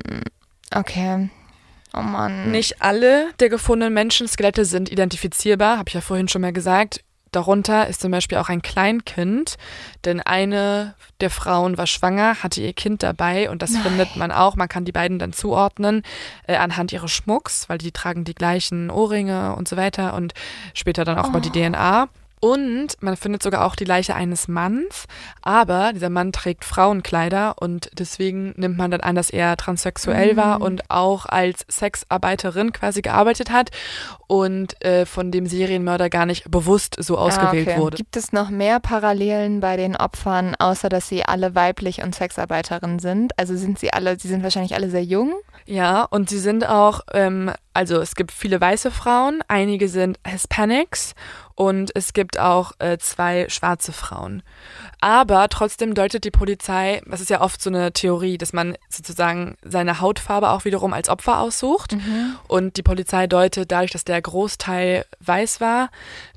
okay. 0.75 1.29
Oh 1.95 2.03
Mann. 2.03 2.51
Nicht 2.51 2.83
alle 2.83 3.33
der 3.41 3.49
gefundenen 3.49 3.95
Menschenskelette 3.95 4.65
sind 4.65 4.91
identifizierbar, 4.91 5.79
habe 5.79 5.89
ich 5.89 5.95
ja 5.95 6.01
vorhin 6.01 6.29
schon 6.29 6.43
mal 6.43 6.53
gesagt. 6.53 7.03
Darunter 7.37 7.87
ist 7.87 8.01
zum 8.01 8.11
Beispiel 8.13 8.39
auch 8.39 8.49
ein 8.49 8.63
Kleinkind, 8.63 9.59
denn 10.07 10.23
eine 10.23 10.95
der 11.21 11.29
Frauen 11.29 11.77
war 11.77 11.87
schwanger, 11.87 12.43
hatte 12.43 12.63
ihr 12.63 12.73
Kind 12.73 13.03
dabei 13.03 13.51
und 13.51 13.61
das 13.61 13.73
Nein. 13.73 13.83
findet 13.83 14.17
man 14.17 14.33
auch. 14.33 14.57
Man 14.57 14.71
kann 14.71 14.87
die 14.87 14.93
beiden 14.93 15.19
dann 15.19 15.35
zuordnen 15.35 16.03
äh, 16.47 16.57
anhand 16.57 16.95
ihres 16.95 17.13
Schmucks, 17.13 17.69
weil 17.69 17.77
die 17.77 17.93
tragen 17.93 18.25
die 18.25 18.35
gleichen 18.35 18.89
Ohrringe 18.89 19.55
und 19.55 19.69
so 19.69 19.77
weiter 19.77 20.15
und 20.15 20.33
später 20.73 21.05
dann 21.05 21.19
auch 21.19 21.29
mal 21.29 21.43
die 21.43 21.51
DNA. 21.51 22.09
Und 22.47 22.95
man 23.01 23.17
findet 23.17 23.43
sogar 23.43 23.65
auch 23.65 23.75
die 23.75 23.85
Leiche 23.85 24.15
eines 24.15 24.47
Manns, 24.47 25.07
aber 25.43 25.93
dieser 25.93 26.11
Mann 26.11 26.31
trägt 26.31 26.65
Frauenkleider 26.65 27.57
und 27.59 27.91
deswegen 27.99 28.55
nimmt 28.57 28.79
man 28.79 28.93
dann 28.93 29.01
an, 29.01 29.17
dass 29.17 29.31
er 29.31 29.57
transsexuell 29.57 30.37
war 30.37 30.61
und 30.61 30.89
auch 30.89 31.27
als 31.27 31.67
Sexarbeiterin 31.69 32.71
quasi 32.73 33.03
gearbeitet 33.03 33.51
hat 33.51 33.71
und 34.29 34.81
äh, 34.85 35.07
von 35.07 35.33
dem 35.33 35.47
Serienmörder 35.47 36.09
gar 36.09 36.25
nicht 36.25 36.49
bewusst 36.49 36.95
so 37.01 37.19
ausgewählt 37.19 37.67
ah, 37.67 37.73
okay. 37.73 37.81
wurde. 37.81 37.97
Gibt 37.97 38.17
es 38.17 38.33
noch 38.33 38.49
mehr 38.49 38.79
Parallelen 38.79 39.59
bei 39.59 39.77
den 39.77 39.97
Opfern, 39.97 40.55
außer 40.57 40.89
dass 40.89 41.09
sie 41.09 41.25
alle 41.25 41.57
weiblich 41.57 42.05
und 42.05 42.15
Sexarbeiterinnen 42.15 43.01
sind? 43.01 43.37
Also 43.37 43.57
sind 43.57 43.81
sie 43.81 43.93
alle, 43.93 44.21
sie 44.21 44.29
sind 44.29 44.45
wahrscheinlich 44.45 44.77
alle 44.77 44.89
sehr 44.89 45.03
jung? 45.03 45.35
Ja, 45.65 46.05
und 46.05 46.31
sie 46.31 46.39
sind 46.39 46.69
auch, 46.69 47.01
ähm, 47.13 47.51
also 47.75 48.01
es 48.01 48.15
gibt 48.15 48.31
viele 48.31 48.61
weiße 48.61 48.93
Frauen, 48.93 49.43
einige 49.49 49.89
sind 49.89 50.21
Hispanics 50.25 51.17
und 51.57 51.91
es 51.95 52.13
gibt 52.13 52.39
auch 52.39 52.73
äh, 52.79 52.99
zwei 52.99 53.49
schwarze 53.49 53.93
Frauen. 53.93 54.43
Aber 55.01 55.49
trotzdem 55.49 55.95
deutet 55.95 56.25
die 56.25 56.31
Polizei, 56.31 57.01
das 57.07 57.23
ist 57.23 57.31
ja 57.31 57.41
oft 57.41 57.63
so 57.63 57.71
eine 57.71 57.93
Theorie, 57.93 58.37
dass 58.37 58.53
man 58.53 58.77
sozusagen 58.91 59.57
seine 59.65 60.01
Hautfarbe 60.01 60.51
auch 60.51 60.67
wiederum 60.67 60.93
als 60.93 61.09
Opfer 61.09 61.41
aussucht. 61.41 61.97
Und 62.47 62.77
die 62.77 62.83
Polizei 62.83 63.27
deutet 63.27 63.73
dadurch, 63.73 63.91
dass 63.91 64.05
der 64.05 64.21
Großteil 64.21 65.07
weiß 65.21 65.63
war, 65.63 65.89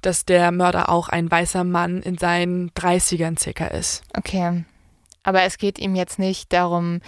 dass 0.02 0.24
der 0.24 0.52
Mörder 0.52 0.88
auch 0.88 1.10
ein 1.10 1.30
weißer 1.30 1.66
Mann 1.66 2.02
in 2.02 2.18
seinen 2.18 2.72
30ern 2.72 3.38
circa 3.38 3.68
ist. 3.68 4.04
Okay. 4.18 4.64
Aber 5.24 5.44
es 5.44 5.58
geht 5.58 5.80
ihm 5.80 5.96
jetzt 5.96 6.18
nicht 6.18 6.54
darum, 6.54 7.02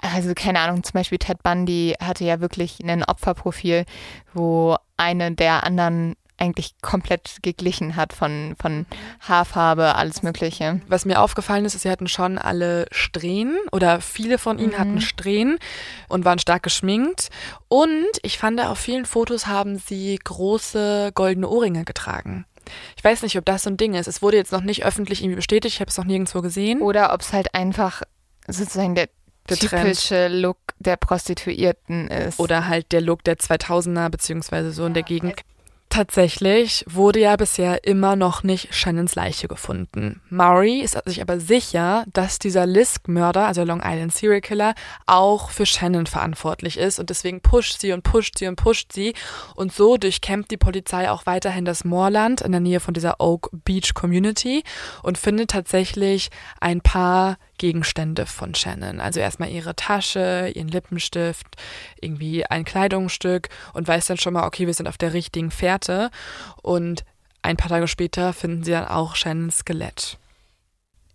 also 0.00 0.32
keine 0.34 0.60
Ahnung, 0.60 0.82
zum 0.84 0.94
Beispiel 0.94 1.18
Ted 1.18 1.42
Bundy 1.42 1.94
hatte 2.00 2.24
ja 2.24 2.40
wirklich 2.40 2.80
ein 2.82 3.04
Opferprofil, 3.04 3.84
wo 4.32 4.76
eine 4.96 5.32
der 5.32 5.64
anderen 5.64 6.16
eigentlich 6.40 6.74
komplett 6.80 7.36
geglichen 7.42 7.96
hat 7.96 8.12
von, 8.12 8.54
von 8.60 8.86
Haarfarbe, 9.20 9.94
alles 9.94 10.22
Mögliche. 10.22 10.80
Was 10.88 11.04
mir 11.04 11.20
aufgefallen 11.20 11.64
ist, 11.64 11.74
ist, 11.74 11.82
sie 11.82 11.90
hatten 11.90 12.08
schon 12.08 12.38
alle 12.38 12.86
Strähnen 12.90 13.58
oder 13.72 14.00
viele 14.00 14.38
von 14.38 14.58
ihnen 14.58 14.78
hatten 14.78 15.00
Strähnen 15.00 15.58
und 16.08 16.24
waren 16.24 16.38
stark 16.38 16.62
geschminkt. 16.62 17.28
Und 17.68 18.08
ich 18.22 18.38
fand, 18.38 18.60
auf 18.60 18.78
vielen 18.78 19.04
Fotos 19.04 19.46
haben 19.46 19.78
sie 19.78 20.18
große 20.22 21.12
goldene 21.14 21.48
Ohrringe 21.48 21.84
getragen. 21.84 22.46
Ich 22.96 23.04
weiß 23.04 23.22
nicht, 23.22 23.36
ob 23.36 23.44
das 23.44 23.64
so 23.64 23.70
ein 23.70 23.76
Ding 23.76 23.94
ist. 23.94 24.06
Es 24.06 24.22
wurde 24.22 24.36
jetzt 24.36 24.52
noch 24.52 24.62
nicht 24.62 24.84
öffentlich 24.84 25.22
irgendwie 25.22 25.36
bestätigt. 25.36 25.74
Ich 25.74 25.80
habe 25.80 25.90
es 25.90 25.98
noch 25.98 26.04
nirgendwo 26.04 26.40
gesehen. 26.40 26.80
Oder 26.80 27.12
ob 27.12 27.20
es 27.20 27.32
halt 27.32 27.54
einfach 27.54 28.02
sozusagen 28.46 28.94
der, 28.94 29.08
Der 29.48 29.56
Trend. 29.56 29.82
typische 29.82 30.28
Look 30.28 30.58
der 30.78 30.96
Prostituierten 30.96 32.08
ist. 32.08 32.38
Oder 32.38 32.68
halt 32.68 32.92
der 32.92 33.00
Look 33.00 33.24
der 33.24 33.36
2000er 33.36 34.08
beziehungsweise 34.08 34.72
so 34.72 34.86
in 34.86 34.94
der 34.94 35.02
Gegend. 35.02 35.40
Tatsächlich 35.90 36.84
wurde 36.88 37.18
ja 37.18 37.34
bisher 37.34 37.82
immer 37.82 38.14
noch 38.14 38.44
nicht 38.44 38.72
Shannons 38.72 39.16
Leiche 39.16 39.48
gefunden. 39.48 40.22
Maury 40.30 40.82
ist 40.82 40.96
sich 41.04 41.20
aber 41.20 41.40
sicher, 41.40 42.04
dass 42.12 42.38
dieser 42.38 42.64
Lisk-Mörder, 42.64 43.44
also 43.44 43.64
Long 43.64 43.82
Island 43.84 44.14
Serial 44.14 44.40
Killer, 44.40 44.74
auch 45.06 45.50
für 45.50 45.66
Shannon 45.66 46.06
verantwortlich 46.06 46.78
ist 46.78 47.00
und 47.00 47.10
deswegen 47.10 47.40
pusht 47.40 47.80
sie 47.80 47.90
und 47.90 48.04
pusht 48.04 48.38
sie 48.38 48.46
und 48.46 48.54
pusht 48.54 48.92
sie 48.92 49.14
und 49.56 49.72
so 49.72 49.96
durchkämmt 49.96 50.52
die 50.52 50.56
Polizei 50.56 51.10
auch 51.10 51.26
weiterhin 51.26 51.64
das 51.64 51.84
Moorland 51.84 52.40
in 52.40 52.52
der 52.52 52.60
Nähe 52.60 52.78
von 52.78 52.94
dieser 52.94 53.20
Oak 53.20 53.50
Beach 53.52 53.92
Community 53.92 54.62
und 55.02 55.18
findet 55.18 55.50
tatsächlich 55.50 56.30
ein 56.60 56.82
paar 56.82 57.36
Gegenstände 57.60 58.24
von 58.24 58.54
Shannon. 58.54 59.00
Also 59.00 59.20
erstmal 59.20 59.50
ihre 59.50 59.76
Tasche, 59.76 60.50
ihren 60.54 60.68
Lippenstift, 60.68 61.46
irgendwie 62.00 62.46
ein 62.46 62.64
Kleidungsstück 62.64 63.50
und 63.74 63.86
weiß 63.86 64.06
dann 64.06 64.16
schon 64.16 64.32
mal, 64.32 64.46
okay, 64.46 64.66
wir 64.66 64.72
sind 64.72 64.88
auf 64.88 64.96
der 64.96 65.12
richtigen 65.12 65.50
Fährte. 65.50 66.10
Und 66.62 67.04
ein 67.42 67.58
paar 67.58 67.68
Tage 67.68 67.86
später 67.86 68.32
finden 68.32 68.64
sie 68.64 68.72
dann 68.72 68.86
auch 68.86 69.14
Shannons 69.14 69.58
Skelett. 69.58 70.18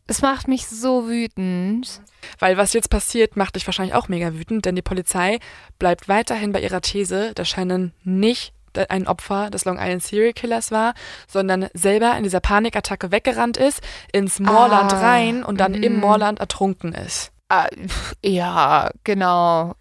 Es 0.06 0.22
macht 0.22 0.48
mich 0.48 0.68
so 0.68 1.10
wütend. 1.10 2.02
Weil 2.38 2.58
was 2.58 2.74
jetzt 2.74 2.92
passiert, 2.92 3.36
macht 3.36 3.56
dich 3.56 3.66
wahrscheinlich 3.66 3.96
auch 3.96 4.08
mega 4.08 4.34
wütend, 4.36 4.66
denn 4.66 4.76
die 4.76 4.84
Polizei 4.84 5.40
bleibt 5.80 6.08
weiterhin 6.08 6.52
bei 6.52 6.62
ihrer 6.62 6.82
These, 6.82 7.34
das 7.34 7.50
scheinen 7.50 7.92
nicht 8.04 8.54
ein 8.90 9.08
Opfer 9.08 9.50
des 9.50 9.66
Long 9.66 9.78
Island 9.78 10.04
Serial 10.04 10.34
Killers 10.34 10.72
war, 10.72 10.94
sondern 11.28 11.68
selber 11.74 12.16
in 12.18 12.24
dieser 12.24 12.40
Panikattacke 12.40 13.12
weggerannt 13.12 13.58
ist, 13.58 13.82
ins 14.12 14.40
Moorland 14.40 14.94
Ah, 14.94 15.00
rein 15.00 15.44
und 15.44 15.60
dann 15.60 15.74
im 15.74 15.96
mhm. 15.96 16.00
Moorland 16.00 16.40
ertrunken 16.40 16.94
ist. 16.94 17.32
Ah, 17.48 17.68
ja, 18.24 18.90
genau. 19.04 19.76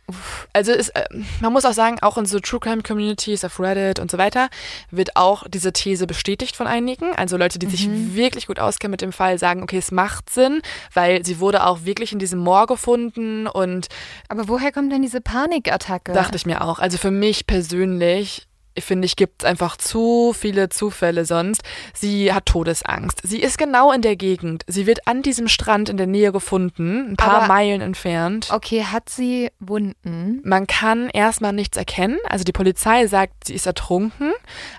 Also 0.53 0.73
ist, 0.73 0.91
äh, 0.91 1.07
man 1.41 1.51
muss 1.51 1.65
auch 1.65 1.73
sagen, 1.73 1.97
auch 2.03 2.19
in 2.19 2.27
so 2.27 2.39
True 2.39 2.61
Crime 2.61 2.83
Communities 2.83 3.43
auf 3.43 3.59
Reddit 3.59 4.01
und 4.01 4.11
so 4.11 4.19
weiter 4.19 4.51
wird 4.91 5.17
auch 5.17 5.45
diese 5.49 5.73
These 5.73 6.07
bestätigt 6.07 6.57
von 6.57 6.67
einigen. 6.67 7.17
Also 7.17 7.39
Leute, 7.39 7.59
die 7.59 7.67
sich 7.67 7.89
wirklich 8.15 8.49
gut 8.49 8.61
auskennen 8.61 8.91
mit 8.91 9.01
dem 9.01 9.13
Fall, 9.13 9.39
sagen, 9.39 9.63
okay, 9.63 9.79
es 9.79 9.91
macht 9.93 10.29
Sinn, 10.29 10.61
weil 10.93 11.25
sie 11.25 11.41
wurde 11.41 11.65
auch 11.65 11.87
wirklich 11.87 12.13
in 12.13 12.19
diesem 12.19 12.41
Moor 12.41 12.67
gefunden 12.67 13.47
und 13.47 13.89
Aber 14.29 14.47
woher 14.49 14.71
kommt 14.71 14.93
denn 14.93 15.01
diese 15.01 15.23
Panikattacke? 15.23 16.13
dachte 16.13 16.37
ich 16.37 16.45
mir 16.45 16.61
auch. 16.61 16.81
Also 16.81 16.99
für 16.99 17.11
mich 17.11 17.47
persönlich 17.47 18.47
finde 18.79 19.07
ich, 19.07 19.17
gibt 19.17 19.43
es 19.43 19.49
einfach 19.49 19.77
zu 19.77 20.35
viele 20.37 20.69
Zufälle 20.69 21.25
sonst. 21.25 21.63
Sie 21.93 22.33
hat 22.33 22.47
Todesangst. 22.47 23.21
Sie 23.23 23.41
ist 23.41 23.59
genau 23.59 23.93
in 23.93 24.03
der 24.03 24.17
Gegend. 24.17 24.65
Sie 24.67 24.87
wird 24.87 25.07
an 25.07 25.23
diesem 25.23 25.49
Strand 25.49 25.89
in 25.89 25.97
der 25.97 26.07
Nähe 26.07 26.33
gefunden, 26.33 27.11
ein 27.13 27.17
paar 27.17 27.35
Aber- 27.43 27.47
Meilen 27.47 27.81
entfernt. 27.81 28.49
Okay, 28.53 28.85
hat 28.85 29.09
sie 29.09 29.51
Wunden? 29.61 30.41
Man 30.45 30.67
kann 30.67 31.09
erstmal 31.11 31.53
nichts 31.53 31.77
erkennen. 31.77 32.19
Also 32.29 32.45
die 32.45 32.53
Polizei 32.53 33.07
sagt, 33.07 33.45
sie 33.47 33.55
ist 33.55 33.67
ertrunken, 33.67 34.33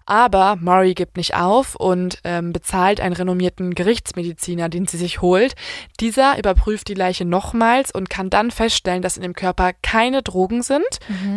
aber 0.05 0.55
Murray 0.59 0.93
gibt 0.93 1.17
nicht 1.17 1.35
auf 1.35 1.75
und 1.75 2.19
ähm, 2.23 2.53
bezahlt 2.53 2.99
einen 2.99 3.15
renommierten 3.15 3.75
Gerichtsmediziner, 3.75 4.69
den 4.69 4.87
sie 4.87 4.97
sich 4.97 5.21
holt. 5.21 5.55
Dieser 5.99 6.37
überprüft 6.37 6.87
die 6.87 6.93
Leiche 6.93 7.25
nochmals 7.25 7.91
und 7.91 8.09
kann 8.09 8.29
dann 8.29 8.51
feststellen, 8.51 9.01
dass 9.01 9.17
in 9.17 9.23
dem 9.23 9.33
Körper 9.33 9.71
keine 9.81 10.21
Drogen 10.21 10.61
sind. 10.63 10.85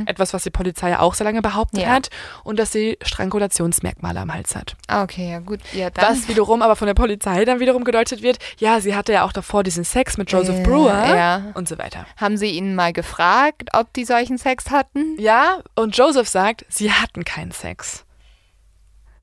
Etwas, 0.06 0.34
was 0.34 0.42
die 0.42 0.50
Polizei 0.50 0.90
ja 0.90 1.00
auch 1.00 1.14
so 1.14 1.24
lange 1.24 1.42
behauptet 1.42 1.82
Ja. 1.82 1.88
hat. 1.90 2.08
Und 2.48 2.58
dass 2.58 2.72
sie 2.72 2.96
Strangulationsmerkmale 3.02 4.20
am 4.20 4.32
Hals 4.32 4.56
hat. 4.56 4.74
Ah, 4.86 5.02
okay, 5.02 5.30
ja 5.32 5.38
gut. 5.40 5.60
Ja, 5.74 5.90
dann. 5.90 6.12
Was 6.12 6.28
wiederum 6.28 6.62
aber 6.62 6.76
von 6.76 6.86
der 6.86 6.94
Polizei 6.94 7.44
dann 7.44 7.60
wiederum 7.60 7.84
gedeutet 7.84 8.22
wird, 8.22 8.38
ja, 8.58 8.80
sie 8.80 8.96
hatte 8.96 9.12
ja 9.12 9.24
auch 9.24 9.32
davor 9.34 9.62
diesen 9.62 9.84
Sex 9.84 10.16
mit 10.16 10.32
Joseph 10.32 10.56
Ja, 10.56 10.62
Brewer 10.62 11.14
ja. 11.14 11.42
und 11.52 11.68
so 11.68 11.76
weiter. 11.76 12.06
Haben 12.16 12.38
sie 12.38 12.46
ihn 12.52 12.74
mal 12.74 12.94
gefragt, 12.94 13.68
ob 13.74 13.92
die 13.92 14.06
solchen 14.06 14.38
Sex 14.38 14.70
hatten? 14.70 15.14
Ja, 15.20 15.58
und 15.74 15.94
Joseph 15.94 16.26
sagt, 16.26 16.64
sie 16.70 16.90
hatten 16.90 17.22
keinen 17.26 17.52
Sex. 17.52 18.06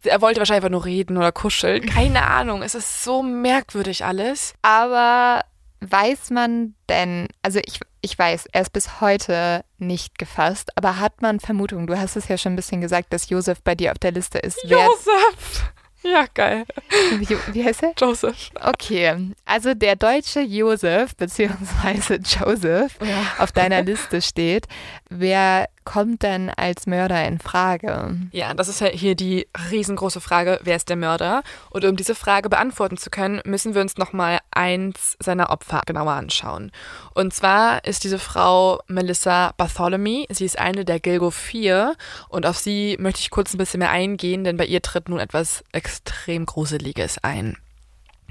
Er 0.03 0.21
wollte 0.21 0.39
wahrscheinlich 0.39 0.63
einfach 0.63 0.69
nur 0.69 0.85
reden 0.85 1.17
oder 1.17 1.31
kuscheln. 1.31 1.83
Keine 1.87 2.27
Ahnung. 2.27 2.61
Es 2.61 2.75
ist 2.75 3.03
so 3.03 3.23
merkwürdig 3.23 4.05
alles. 4.05 4.53
Aber 4.61 5.41
weiß 5.81 6.29
man 6.29 6.75
denn, 6.89 7.27
also 7.41 7.59
ich, 7.65 7.79
ich 8.05 8.17
weiß, 8.17 8.45
er 8.51 8.61
ist 8.61 8.71
bis 8.71 9.01
heute 9.01 9.65
nicht 9.79 10.19
gefasst, 10.19 10.71
aber 10.77 10.99
hat 10.99 11.23
man 11.23 11.39
Vermutungen, 11.39 11.87
du 11.87 11.97
hast 11.97 12.15
es 12.15 12.27
ja 12.27 12.37
schon 12.37 12.53
ein 12.53 12.55
bisschen 12.55 12.79
gesagt, 12.79 13.11
dass 13.11 13.29
Josef 13.29 13.61
bei 13.63 13.73
dir 13.73 13.91
auf 13.91 13.97
der 13.97 14.11
Liste 14.11 14.37
ist. 14.37 14.63
Joseph! 14.63 15.73
Ja, 16.03 16.25
geil. 16.35 16.65
wie, 17.17 17.35
wie 17.51 17.65
heißt 17.65 17.81
er? 17.81 17.93
Joseph. 17.97 18.51
Okay, 18.61 19.33
also 19.43 19.73
der 19.73 19.95
deutsche 19.95 20.41
Josef 20.41 21.15
beziehungsweise 21.15 22.19
Joseph 22.23 22.95
auf 23.39 23.51
deiner 23.51 23.81
Liste 23.81 24.21
steht. 24.21 24.67
Wer 25.09 25.67
kommt 25.85 26.23
denn 26.23 26.49
als 26.49 26.87
Mörder 26.87 27.25
in 27.25 27.39
Frage? 27.39 28.17
Ja, 28.31 28.53
das 28.53 28.67
ist 28.67 28.81
ja 28.81 28.87
hier 28.87 29.15
die 29.15 29.47
riesengroße 29.71 30.19
Frage, 30.19 30.59
wer 30.63 30.75
ist 30.75 30.89
der 30.89 30.95
Mörder? 30.97 31.43
Und 31.69 31.85
um 31.85 31.95
diese 31.95 32.15
Frage 32.15 32.49
beantworten 32.49 32.97
zu 32.97 33.09
können, 33.09 33.41
müssen 33.45 33.75
wir 33.75 33.81
uns 33.81 33.97
nochmal 33.97 34.39
eins 34.51 35.15
seiner 35.19 35.51
Opfer 35.51 35.83
genauer 35.85 36.13
anschauen. 36.13 36.71
Und 37.13 37.33
zwar 37.33 37.85
ist 37.85 38.03
diese 38.03 38.19
Frau 38.19 38.79
Melissa 38.87 39.53
Bartholomew. 39.57 40.25
Sie 40.29 40.45
ist 40.45 40.59
eine 40.59 40.83
der 40.83 40.99
Gilgo 40.99 41.29
4 41.29 41.95
und 42.29 42.45
auf 42.45 42.57
sie 42.57 42.97
möchte 42.99 43.21
ich 43.21 43.29
kurz 43.29 43.53
ein 43.53 43.59
bisschen 43.59 43.79
mehr 43.79 43.91
eingehen, 43.91 44.43
denn 44.43 44.57
bei 44.57 44.65
ihr 44.65 44.81
tritt 44.81 45.07
nun 45.07 45.19
etwas 45.19 45.63
extrem 45.71 46.45
Gruseliges 46.45 47.23
ein. 47.23 47.57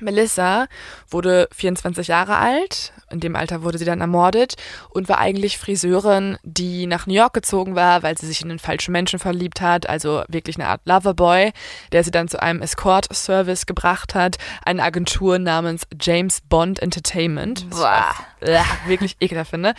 Melissa 0.00 0.66
wurde 1.08 1.48
24 1.52 2.08
Jahre 2.08 2.36
alt, 2.36 2.92
in 3.10 3.20
dem 3.20 3.36
Alter 3.36 3.62
wurde 3.62 3.78
sie 3.78 3.84
dann 3.84 4.00
ermordet 4.00 4.54
und 4.90 5.08
war 5.08 5.18
eigentlich 5.18 5.58
Friseurin, 5.58 6.36
die 6.42 6.86
nach 6.86 7.06
New 7.06 7.14
York 7.14 7.32
gezogen 7.32 7.74
war, 7.74 8.02
weil 8.02 8.18
sie 8.18 8.26
sich 8.26 8.42
in 8.42 8.48
den 8.48 8.58
falschen 8.58 8.92
Menschen 8.92 9.18
verliebt 9.18 9.60
hat, 9.60 9.88
also 9.88 10.24
wirklich 10.28 10.56
eine 10.56 10.68
Art 10.68 10.80
Loverboy, 10.84 11.52
der 11.92 12.04
sie 12.04 12.10
dann 12.10 12.28
zu 12.28 12.42
einem 12.42 12.60
Escort-Service 12.60 13.66
gebracht 13.66 14.14
hat, 14.14 14.36
eine 14.64 14.82
Agentur 14.82 15.38
namens 15.38 15.86
James 16.00 16.40
Bond 16.40 16.80
Entertainment, 16.80 17.66
was 17.70 18.16
ich 18.42 18.54
wirklich 18.88 19.16
ekelhaft 19.20 19.50
finde. 19.50 19.74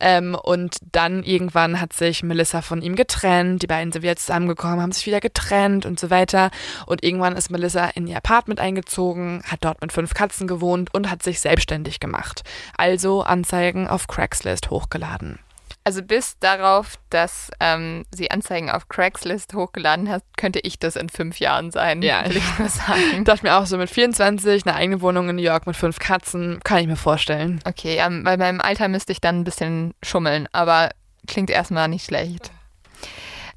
Ähm, 0.00 0.36
und 0.40 0.76
dann 0.92 1.22
irgendwann 1.22 1.80
hat 1.80 1.92
sich 1.92 2.22
Melissa 2.22 2.62
von 2.62 2.82
ihm 2.82 2.96
getrennt, 2.96 3.62
die 3.62 3.66
beiden 3.66 3.92
sind 3.92 4.02
wieder 4.02 4.16
zusammengekommen, 4.16 4.80
haben 4.80 4.92
sich 4.92 5.06
wieder 5.06 5.20
getrennt 5.20 5.86
und 5.86 5.98
so 5.98 6.10
weiter. 6.10 6.50
Und 6.86 7.02
irgendwann 7.02 7.36
ist 7.36 7.50
Melissa 7.50 7.86
in 7.86 8.06
ihr 8.06 8.16
Apartment 8.16 8.60
eingezogen, 8.60 9.42
hat 9.54 9.64
dort 9.64 9.80
mit 9.80 9.92
fünf 9.92 10.14
Katzen 10.14 10.46
gewohnt 10.46 10.92
und 10.92 11.10
hat 11.10 11.22
sich 11.22 11.40
selbstständig 11.40 12.00
gemacht. 12.00 12.42
Also 12.76 13.22
Anzeigen 13.22 13.88
auf 13.88 14.06
Craigslist 14.06 14.70
hochgeladen. 14.70 15.38
Also 15.86 16.02
bis 16.02 16.38
darauf, 16.38 16.98
dass 17.10 17.50
ähm, 17.60 18.06
sie 18.10 18.30
Anzeigen 18.30 18.70
auf 18.70 18.88
Craigslist 18.88 19.52
hochgeladen 19.52 20.08
hat, 20.08 20.22
könnte 20.38 20.60
ich 20.62 20.78
das 20.78 20.96
in 20.96 21.10
fünf 21.10 21.40
Jahren 21.40 21.70
sein. 21.70 22.00
Ja, 22.00 22.24
will 22.26 22.38
ich 22.38 22.58
nur 22.58 22.70
sagen. 22.70 23.24
Dachte 23.24 23.44
mir 23.44 23.56
auch 23.56 23.66
so 23.66 23.76
mit 23.76 23.90
24, 23.90 24.64
eine 24.64 24.76
eigene 24.76 25.02
Wohnung 25.02 25.28
in 25.28 25.36
New 25.36 25.42
York 25.42 25.66
mit 25.66 25.76
fünf 25.76 25.98
Katzen, 25.98 26.60
kann 26.64 26.78
ich 26.78 26.86
mir 26.86 26.96
vorstellen. 26.96 27.60
Okay, 27.66 27.98
ähm, 27.98 28.24
bei 28.24 28.38
meinem 28.38 28.62
Alter 28.62 28.88
müsste 28.88 29.12
ich 29.12 29.20
dann 29.20 29.40
ein 29.40 29.44
bisschen 29.44 29.92
schummeln, 30.02 30.48
aber 30.52 30.88
klingt 31.26 31.50
erstmal 31.50 31.88
nicht 31.88 32.06
schlecht. 32.06 32.50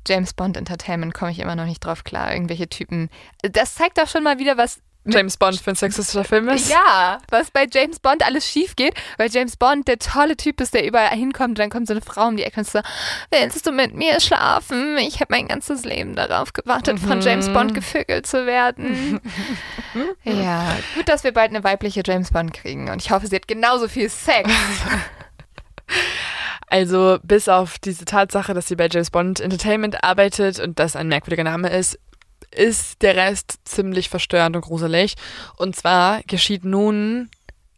James 0.07 0.33
Bond 0.33 0.57
Entertainment 0.57 1.13
komme 1.13 1.31
ich 1.31 1.39
immer 1.39 1.55
noch 1.55 1.65
nicht 1.65 1.79
drauf 1.79 2.03
klar. 2.03 2.33
Irgendwelche 2.33 2.69
Typen. 2.69 3.09
Das 3.41 3.75
zeigt 3.75 3.97
doch 3.97 4.07
schon 4.07 4.23
mal 4.23 4.39
wieder, 4.39 4.57
was. 4.57 4.81
James 5.07 5.37
Bond 5.37 5.59
für 5.59 5.71
ein 5.71 5.75
sexistischer 5.75 6.23
Film 6.23 6.49
ist. 6.49 6.69
Ja, 6.69 7.19
was 7.29 7.51
bei 7.51 7.67
James 7.71 7.99
Bond 7.99 8.25
alles 8.25 8.47
schief 8.47 8.75
geht, 8.75 8.93
weil 9.17 9.29
James 9.29 9.55
Bond 9.57 9.87
der 9.87 9.99
tolle 9.99 10.37
Typ 10.37 10.61
ist, 10.61 10.73
der 10.73 10.85
überall 10.85 11.15
hinkommt 11.15 11.51
und 11.51 11.59
dann 11.59 11.69
kommt 11.69 11.87
so 11.87 11.93
eine 11.93 12.01
Frau 12.01 12.27
um 12.27 12.37
die 12.37 12.43
Ecke 12.43 12.59
und 12.59 12.67
so, 12.67 12.79
willst 13.31 13.65
du 13.65 13.71
mit 13.71 13.95
mir 13.95 14.19
schlafen? 14.19 14.97
Ich 14.97 15.15
habe 15.19 15.27
mein 15.29 15.47
ganzes 15.47 15.85
Leben 15.85 16.15
darauf 16.15 16.53
gewartet, 16.53 16.99
von 16.99 17.21
James 17.21 17.49
Bond 17.49 17.73
gevögelt 17.73 18.27
zu 18.27 18.45
werden. 18.45 19.21
ja, 20.23 20.77
gut, 20.95 21.07
dass 21.07 21.23
wir 21.23 21.33
bald 21.33 21.49
eine 21.49 21.63
weibliche 21.63 22.01
James 22.05 22.31
Bond 22.31 22.53
kriegen 22.53 22.89
und 22.89 23.01
ich 23.01 23.11
hoffe, 23.11 23.27
sie 23.27 23.35
hat 23.35 23.47
genauso 23.47 23.87
viel 23.87 24.09
Sex. 24.09 24.49
Also 26.69 27.17
bis 27.23 27.47
auf 27.47 27.79
diese 27.79 28.03
Tatsache, 28.03 28.53
dass 28.53 28.67
sie 28.67 28.75
bei 28.75 28.89
James 28.91 29.09
Bond 29.09 29.39
Entertainment 29.39 30.03
arbeitet 30.03 30.59
und 30.59 30.79
das 30.79 30.97
ein 30.97 31.07
merkwürdiger 31.07 31.45
Name 31.45 31.69
ist, 31.69 31.97
ist 32.51 33.01
der 33.01 33.15
Rest 33.15 33.59
ziemlich 33.65 34.09
verstörend 34.09 34.55
und 34.55 34.61
gruselig. 34.63 35.15
Und 35.57 35.75
zwar 35.75 36.21
geschieht 36.23 36.65
nun 36.65 37.29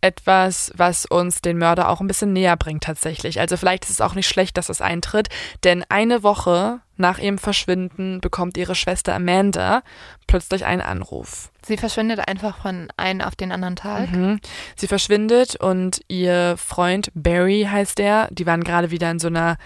etwas, 0.02 0.72
was 0.76 1.06
uns 1.06 1.42
den 1.42 1.58
Mörder 1.58 1.90
auch 1.90 2.00
ein 2.00 2.08
bisschen 2.08 2.32
näher 2.34 2.56
bringt 2.56 2.84
tatsächlich. 2.84 3.40
Also 3.40 3.58
vielleicht 3.58 3.84
ist 3.86 3.92
es 3.92 4.02
auch 4.02 4.16
nicht 4.16 4.28
schlecht, 4.28 4.58
dass 4.58 4.70
es 4.70 4.82
eintritt, 4.82 5.30
denn 5.64 5.84
eine 5.90 6.24
Woche 6.24 6.80
nach 6.96 7.18
ihrem 7.20 7.38
Verschwinden 7.38 8.22
bekommt 8.22 8.58
ihre 8.58 8.76
Schwester 8.76 9.16
Amanda 9.16 9.84
plötzlich 10.28 10.66
einen 10.66 10.82
Anruf. 10.82 11.52
Sie 11.66 11.78
verschwindet 11.78 12.28
einfach 12.28 12.62
von 12.62 12.90
einem 12.98 13.22
auf 13.22 13.36
den 13.36 13.52
anderen 13.52 13.76
Tag. 13.76 14.12
Mhm. 14.12 14.40
Sie 14.76 14.88
verschwindet 14.88 15.56
und 15.58 16.02
ihr 16.08 16.56
Freund 16.58 17.12
Barry 17.14 17.68
heißt 17.70 18.00
er, 18.00 18.28
die 18.32 18.46
waren 18.46 18.64
gerade 18.64 18.92
wieder 18.92 19.12
in 19.12 19.20
so 19.20 19.28
einer 19.28 19.58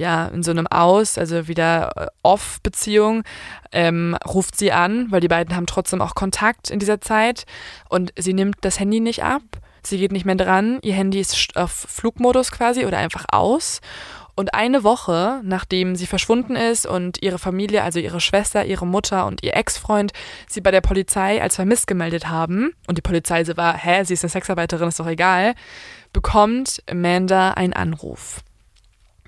ja, 0.00 0.26
in 0.28 0.42
so 0.42 0.50
einem 0.50 0.66
Aus, 0.66 1.18
also 1.18 1.46
wieder 1.46 1.92
äh, 1.96 2.06
Off-Beziehung, 2.22 3.22
ähm, 3.70 4.16
ruft 4.26 4.56
sie 4.56 4.72
an, 4.72 5.12
weil 5.12 5.20
die 5.20 5.28
beiden 5.28 5.54
haben 5.54 5.66
trotzdem 5.66 6.00
auch 6.00 6.14
Kontakt 6.14 6.70
in 6.70 6.78
dieser 6.78 7.00
Zeit 7.02 7.44
und 7.90 8.12
sie 8.18 8.32
nimmt 8.32 8.56
das 8.62 8.80
Handy 8.80 8.98
nicht 8.98 9.22
ab, 9.22 9.42
sie 9.82 9.98
geht 9.98 10.10
nicht 10.12 10.24
mehr 10.24 10.36
dran, 10.36 10.78
ihr 10.82 10.94
Handy 10.94 11.20
ist 11.20 11.34
st- 11.34 11.56
auf 11.62 11.70
Flugmodus 11.70 12.50
quasi 12.50 12.86
oder 12.86 12.98
einfach 12.98 13.26
aus. 13.30 13.80
Und 14.36 14.54
eine 14.54 14.84
Woche, 14.84 15.42
nachdem 15.44 15.96
sie 15.96 16.06
verschwunden 16.06 16.56
ist 16.56 16.86
und 16.86 17.20
ihre 17.20 17.38
Familie, 17.38 17.82
also 17.82 17.98
ihre 17.98 18.20
Schwester, 18.20 18.64
ihre 18.64 18.86
Mutter 18.86 19.26
und 19.26 19.42
ihr 19.42 19.54
Ex-Freund 19.54 20.12
sie 20.48 20.62
bei 20.62 20.70
der 20.70 20.80
Polizei 20.80 21.42
als 21.42 21.56
vermisst 21.56 21.86
gemeldet 21.86 22.28
haben 22.28 22.72
und 22.86 22.96
die 22.96 23.02
Polizei 23.02 23.44
so 23.44 23.58
war, 23.58 23.76
hä, 23.76 24.02
sie 24.04 24.14
ist 24.14 24.24
eine 24.24 24.30
Sexarbeiterin, 24.30 24.88
ist 24.88 24.98
doch 24.98 25.06
egal, 25.06 25.54
bekommt 26.14 26.82
Amanda 26.90 27.50
einen 27.50 27.74
Anruf. 27.74 28.40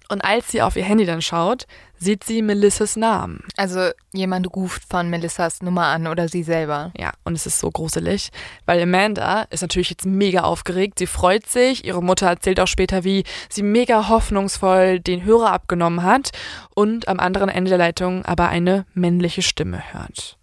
Und 0.08 0.24
als 0.24 0.50
sie 0.50 0.62
auf 0.62 0.76
ihr 0.76 0.84
Handy 0.84 1.06
dann 1.06 1.22
schaut, 1.22 1.66
sieht 1.96 2.24
sie 2.24 2.42
Melissas 2.42 2.96
Namen. 2.96 3.44
Also 3.56 3.90
jemand 4.12 4.54
ruft 4.54 4.82
von 4.88 5.08
Melissas 5.08 5.62
Nummer 5.62 5.86
an 5.86 6.06
oder 6.06 6.28
sie 6.28 6.42
selber. 6.42 6.92
Ja, 6.98 7.12
und 7.24 7.34
es 7.34 7.46
ist 7.46 7.60
so 7.60 7.70
gruselig, 7.70 8.30
weil 8.66 8.82
Amanda 8.82 9.42
ist 9.50 9.62
natürlich 9.62 9.90
jetzt 9.90 10.04
mega 10.04 10.42
aufgeregt. 10.42 10.98
Sie 10.98 11.06
freut 11.06 11.46
sich. 11.46 11.84
Ihre 11.84 12.02
Mutter 12.02 12.26
erzählt 12.26 12.60
auch 12.60 12.66
später, 12.66 13.04
wie 13.04 13.24
sie 13.48 13.62
mega 13.62 14.08
hoffnungsvoll 14.08 15.00
den 15.00 15.24
Hörer 15.24 15.52
abgenommen 15.52 16.02
hat 16.02 16.32
und 16.74 17.08
am 17.08 17.20
anderen 17.20 17.48
Ende 17.48 17.68
der 17.68 17.78
Leitung 17.78 18.24
aber 18.24 18.48
eine 18.48 18.84
männliche 18.94 19.42
Stimme 19.42 19.82
hört. 19.92 20.38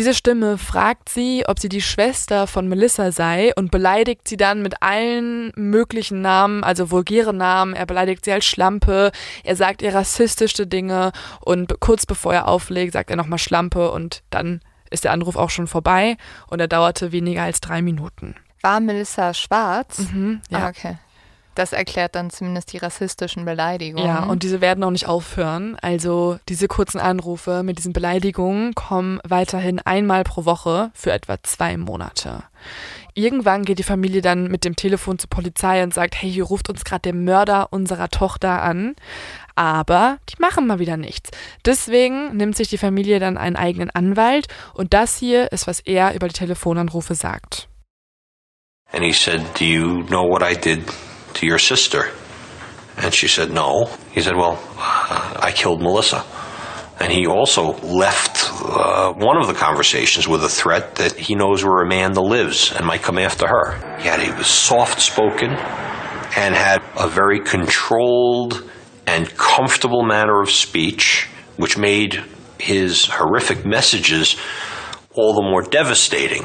Diese 0.00 0.14
Stimme 0.14 0.56
fragt 0.56 1.10
sie, 1.10 1.44
ob 1.46 1.58
sie 1.58 1.68
die 1.68 1.82
Schwester 1.82 2.46
von 2.46 2.66
Melissa 2.66 3.12
sei 3.12 3.52
und 3.54 3.70
beleidigt 3.70 4.26
sie 4.26 4.38
dann 4.38 4.62
mit 4.62 4.82
allen 4.82 5.52
möglichen 5.56 6.22
Namen, 6.22 6.64
also 6.64 6.90
vulgäre 6.90 7.34
Namen. 7.34 7.74
Er 7.74 7.84
beleidigt 7.84 8.24
sie 8.24 8.32
als 8.32 8.46
Schlampe, 8.46 9.12
er 9.44 9.56
sagt 9.56 9.82
ihr 9.82 9.94
rassistische 9.94 10.66
Dinge 10.66 11.12
und 11.42 11.80
kurz 11.80 12.06
bevor 12.06 12.32
er 12.32 12.48
auflegt, 12.48 12.94
sagt 12.94 13.10
er 13.10 13.16
nochmal 13.16 13.38
Schlampe 13.38 13.90
und 13.90 14.22
dann 14.30 14.62
ist 14.88 15.04
der 15.04 15.12
Anruf 15.12 15.36
auch 15.36 15.50
schon 15.50 15.66
vorbei 15.66 16.16
und 16.48 16.60
er 16.60 16.68
dauerte 16.68 17.12
weniger 17.12 17.42
als 17.42 17.60
drei 17.60 17.82
Minuten. 17.82 18.36
War 18.62 18.80
Melissa 18.80 19.34
schwarz? 19.34 19.98
Mhm, 19.98 20.40
ja. 20.48 20.60
Ah, 20.60 20.68
okay. 20.70 20.96
Das 21.60 21.74
erklärt 21.74 22.14
dann 22.14 22.30
zumindest 22.30 22.72
die 22.72 22.78
rassistischen 22.78 23.44
Beleidigungen. 23.44 24.06
Ja, 24.06 24.22
und 24.22 24.42
diese 24.44 24.62
werden 24.62 24.82
auch 24.82 24.90
nicht 24.90 25.06
aufhören. 25.06 25.76
Also 25.82 26.38
diese 26.48 26.68
kurzen 26.68 26.98
Anrufe 26.98 27.62
mit 27.62 27.76
diesen 27.76 27.92
Beleidigungen 27.92 28.74
kommen 28.74 29.20
weiterhin 29.28 29.78
einmal 29.78 30.24
pro 30.24 30.46
Woche 30.46 30.90
für 30.94 31.12
etwa 31.12 31.36
zwei 31.42 31.76
Monate. 31.76 32.44
Irgendwann 33.12 33.66
geht 33.66 33.78
die 33.78 33.82
Familie 33.82 34.22
dann 34.22 34.44
mit 34.44 34.64
dem 34.64 34.74
Telefon 34.74 35.18
zur 35.18 35.28
Polizei 35.28 35.82
und 35.82 35.92
sagt, 35.92 36.14
hey, 36.22 36.32
hier 36.32 36.44
ruft 36.44 36.70
uns 36.70 36.82
gerade 36.82 37.02
der 37.02 37.14
Mörder 37.14 37.70
unserer 37.74 38.08
Tochter 38.08 38.62
an. 38.62 38.94
Aber 39.54 40.16
die 40.30 40.40
machen 40.40 40.66
mal 40.66 40.78
wieder 40.78 40.96
nichts. 40.96 41.28
Deswegen 41.66 42.38
nimmt 42.38 42.56
sich 42.56 42.68
die 42.68 42.78
Familie 42.78 43.20
dann 43.20 43.36
einen 43.36 43.56
eigenen 43.56 43.90
Anwalt 43.90 44.46
und 44.72 44.94
das 44.94 45.18
hier 45.18 45.52
ist, 45.52 45.66
was 45.66 45.80
er 45.80 46.14
über 46.14 46.26
die 46.28 46.38
Telefonanrufe 46.38 47.14
sagt. 47.14 47.68
And 48.94 49.04
he 49.04 49.12
said, 49.12 49.42
Do 49.58 49.66
you 49.66 50.04
know 50.04 50.26
what 50.26 50.42
I 50.42 50.54
did 50.58 50.80
to 51.34 51.46
your 51.46 51.58
sister? 51.58 52.10
And 52.96 53.14
she 53.14 53.28
said, 53.28 53.50
No. 53.50 53.86
He 54.12 54.20
said, 54.20 54.36
Well, 54.36 54.62
I 54.76 55.52
killed 55.54 55.80
Melissa. 55.82 56.24
And 57.00 57.10
he 57.10 57.26
also 57.26 57.72
left 57.78 58.50
uh, 58.62 59.14
one 59.14 59.38
of 59.38 59.46
the 59.46 59.54
conversations 59.54 60.28
with 60.28 60.44
a 60.44 60.50
threat 60.50 60.96
that 60.96 61.12
he 61.12 61.34
knows 61.34 61.64
where 61.64 61.82
Amanda 61.82 62.20
lives 62.20 62.72
and 62.72 62.84
might 62.86 63.00
come 63.00 63.16
after 63.16 63.48
her. 63.48 63.98
Yet 64.04 64.20
he 64.20 64.30
was 64.30 64.46
soft 64.46 65.00
spoken 65.00 65.48
and 65.50 66.54
had 66.54 66.82
a 66.98 67.08
very 67.08 67.40
controlled 67.40 68.70
and 69.06 69.34
comfortable 69.38 70.04
manner 70.04 70.42
of 70.42 70.50
speech, 70.50 71.26
which 71.56 71.78
made 71.78 72.22
his 72.58 73.06
horrific 73.06 73.64
messages 73.64 74.36
all 75.14 75.32
the 75.32 75.42
more 75.42 75.62
devastating. 75.62 76.44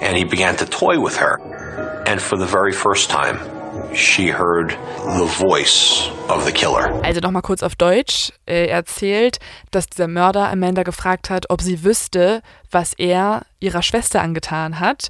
And 0.00 0.16
he 0.16 0.22
began 0.22 0.54
to 0.58 0.64
toy 0.64 1.00
with 1.00 1.16
her. 1.16 2.04
And 2.06 2.22
for 2.22 2.38
the 2.38 2.46
very 2.46 2.72
first 2.72 3.10
time, 3.10 3.57
she 3.94 4.32
heard 4.32 4.76
the 5.16 5.26
voice 5.26 6.10
of 6.28 6.44
the 6.44 6.52
killer. 6.52 7.00
Also 7.04 7.20
nochmal 7.20 7.42
kurz 7.42 7.62
auf 7.62 7.74
Deutsch. 7.74 8.32
Er 8.46 8.70
erzählt, 8.70 9.38
dass 9.70 9.86
dieser 9.86 10.08
Mörder 10.08 10.48
Amanda 10.50 10.82
gefragt 10.82 11.30
hat, 11.30 11.50
ob 11.50 11.62
sie 11.62 11.84
wüsste, 11.84 12.42
was 12.70 12.92
er 12.94 13.42
ihrer 13.60 13.82
Schwester 13.82 14.20
angetan 14.20 14.80
hat. 14.80 15.08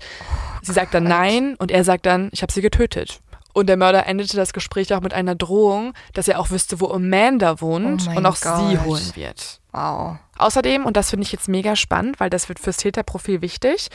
Sie 0.62 0.72
sagt 0.72 0.94
dann 0.94 1.04
nein 1.04 1.56
und 1.58 1.70
er 1.70 1.84
sagt 1.84 2.06
dann, 2.06 2.28
ich 2.32 2.42
habe 2.42 2.52
sie 2.52 2.62
getötet. 2.62 3.20
Und 3.54 3.68
der 3.68 3.76
Mörder 3.76 4.06
endete 4.06 4.36
das 4.36 4.52
Gespräch 4.52 4.94
auch 4.94 5.00
mit 5.00 5.14
einer 5.14 5.34
Drohung, 5.34 5.94
dass 6.14 6.28
er 6.28 6.38
auch 6.38 6.50
wüsste, 6.50 6.80
wo 6.80 6.88
Amanda 6.88 7.60
wohnt 7.60 8.08
Oh 8.12 8.16
und 8.16 8.26
auch 8.26 8.40
Gott. 8.40 8.70
sie 8.70 8.78
holen 8.78 9.10
wird. 9.14 9.60
Wow. 9.72 10.16
Außerdem, 10.36 10.86
und 10.86 10.96
das 10.96 11.10
finde 11.10 11.24
ich 11.24 11.32
jetzt 11.32 11.48
mega 11.48 11.74
spannend, 11.74 12.20
weil 12.20 12.30
das 12.30 12.48
wird 12.48 12.60
fürs 12.60 12.76
Täterprofil 12.76 13.42
wichtig, 13.42 13.88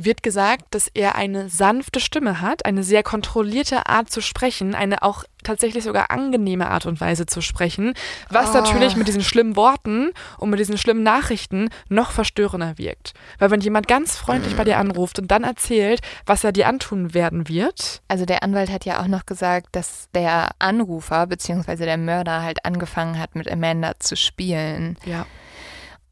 wird 0.00 0.22
gesagt, 0.22 0.64
dass 0.70 0.88
er 0.94 1.16
eine 1.16 1.48
sanfte 1.48 1.98
Stimme 1.98 2.40
hat, 2.40 2.64
eine 2.64 2.84
sehr 2.84 3.02
kontrollierte 3.02 3.86
Art 3.88 4.08
zu 4.10 4.20
sprechen, 4.20 4.74
eine 4.76 5.02
auch 5.02 5.24
tatsächlich 5.42 5.82
sogar 5.84 6.10
angenehme 6.12 6.68
Art 6.70 6.86
und 6.86 7.00
Weise 7.00 7.26
zu 7.26 7.40
sprechen, 7.40 7.94
was 8.30 8.50
Oh. 8.50 8.52
natürlich 8.54 8.94
mit 8.96 9.08
diesen 9.08 9.22
schlimmen 9.22 9.56
Worten 9.56 10.10
und 10.38 10.50
mit 10.50 10.60
diesen 10.60 10.78
schlimmen 10.78 11.02
Nachrichten 11.02 11.68
noch 11.88 12.12
verstörender 12.12 12.78
wirkt. 12.78 13.12
Weil 13.40 13.50
wenn 13.50 13.60
jemand 13.60 13.88
ganz 13.88 14.16
freundlich 14.16 14.56
bei 14.56 14.64
dir 14.64 14.78
anruft 14.78 15.18
und 15.18 15.28
dann 15.30 15.42
erzählt, 15.44 16.00
was 16.26 16.44
er 16.44 16.52
dir 16.52 16.68
antun 16.68 17.12
werden 17.12 17.48
wird, 17.48 18.00
Also 18.08 18.24
der 18.24 18.42
Anwalt 18.44 18.70
hat 18.70 18.84
ja 18.84 19.00
auch 19.02 19.08
noch 19.08 19.26
gesagt, 19.26 19.68
dass 19.72 20.08
der 20.14 20.50
Anrufer 20.60 21.26
bzw. 21.26 21.76
der 21.84 21.98
Mörder 21.98 22.42
halt 22.42 22.64
angefangen 22.64 23.18
hat, 23.18 23.34
mit 23.34 23.50
Amanda 23.50 23.92
zu 23.98 24.16
spielen. 24.16 24.96
ja. 25.04 25.26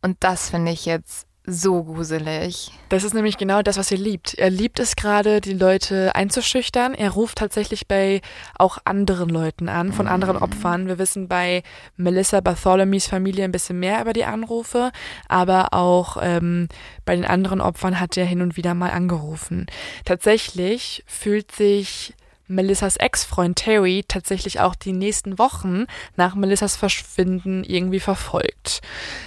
Und 0.03 0.19
das 0.21 0.51
finde 0.51 0.71
ich 0.71 0.87
jetzt 0.87 1.26
so 1.47 1.85
gruselig. 1.85 2.73
Das 2.89 3.05
ist 3.05 3.15
nämlich 3.15 3.39
genau 3.39 3.63
das, 3.63 3.79
was 3.79 3.91
er 3.93 3.99
liebt. 3.99 4.35
Er 4.35 4.51
liebt 4.51 4.81
es 4.81 4.97
gerade, 4.97 5.41
die 5.41 5.53
Leute 5.53 6.15
einzuschüchtern. 6.15 6.95
Er 6.95 7.11
ruft 7.11 7.39
tatsächlich 7.39 7.87
bei 7.87 8.21
auch 8.59 8.79
anderen 8.85 9.29
Leuten 9.29 9.69
an, 9.69 9.93
von 9.93 10.09
anderen 10.09 10.37
Opfern. 10.37 10.89
Wir 10.89 10.99
wissen 10.99 11.29
bei 11.29 11.63
Melissa 11.97 12.41
Bartholomew's 12.41 13.07
Familie 13.07 13.45
ein 13.45 13.53
bisschen 13.53 13.79
mehr 13.79 14.01
über 14.01 14.13
die 14.13 14.25
Anrufe, 14.25 14.91
aber 15.29 15.73
auch 15.73 16.17
ähm, 16.21 16.69
bei 17.05 17.15
den 17.15 17.25
anderen 17.25 17.61
Opfern 17.61 18.01
hat 18.01 18.17
er 18.17 18.25
hin 18.25 18.43
und 18.43 18.57
wieder 18.57 18.75
mal 18.75 18.91
angerufen. 18.91 19.67
Tatsächlich 20.05 21.05
fühlt 21.07 21.53
sich 21.53 22.15
Melissas 22.49 22.97
Ex-Freund 22.97 23.57
Terry 23.57 24.05
tatsächlich 24.07 24.61
auch 24.61 24.75
die 24.75 24.93
nächsten 24.93 25.39
Wochen 25.39 25.87
nach 26.17 26.35
Melissas 26.35 26.77
Verschwinden 26.77 27.65
irgendwie 27.65 28.01
verfolgt. 28.01 28.81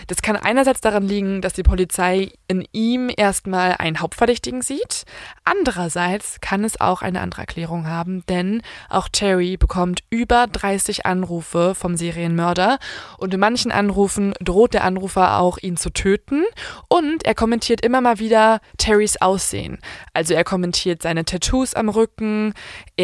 Das 0.07 0.21
kann 0.21 0.35
einerseits 0.35 0.81
daran 0.81 1.03
liegen, 1.03 1.41
dass 1.41 1.53
die 1.53 1.63
Polizei 1.63 2.31
in 2.47 2.67
ihm 2.71 3.11
erstmal 3.15 3.75
einen 3.77 3.99
Hauptverdächtigen 3.99 4.61
sieht. 4.61 5.05
Andererseits 5.43 6.39
kann 6.41 6.63
es 6.63 6.79
auch 6.79 7.01
eine 7.01 7.21
andere 7.21 7.41
Erklärung 7.41 7.87
haben, 7.87 8.25
denn 8.27 8.61
auch 8.89 9.09
Terry 9.09 9.57
bekommt 9.57 10.03
über 10.09 10.47
30 10.47 11.05
Anrufe 11.05 11.75
vom 11.75 11.97
Serienmörder 11.97 12.79
und 13.17 13.33
in 13.33 13.39
manchen 13.39 13.71
Anrufen 13.71 14.33
droht 14.39 14.73
der 14.73 14.83
Anrufer 14.83 15.39
auch, 15.39 15.57
ihn 15.57 15.77
zu 15.77 15.91
töten 15.91 16.43
und 16.87 17.25
er 17.25 17.35
kommentiert 17.35 17.81
immer 17.81 18.01
mal 18.01 18.19
wieder 18.19 18.61
Terrys 18.77 19.17
Aussehen. 19.21 19.79
Also 20.13 20.33
er 20.33 20.43
kommentiert 20.43 21.01
seine 21.01 21.25
Tattoos 21.25 21.73
am 21.73 21.89
Rücken, 21.89 22.53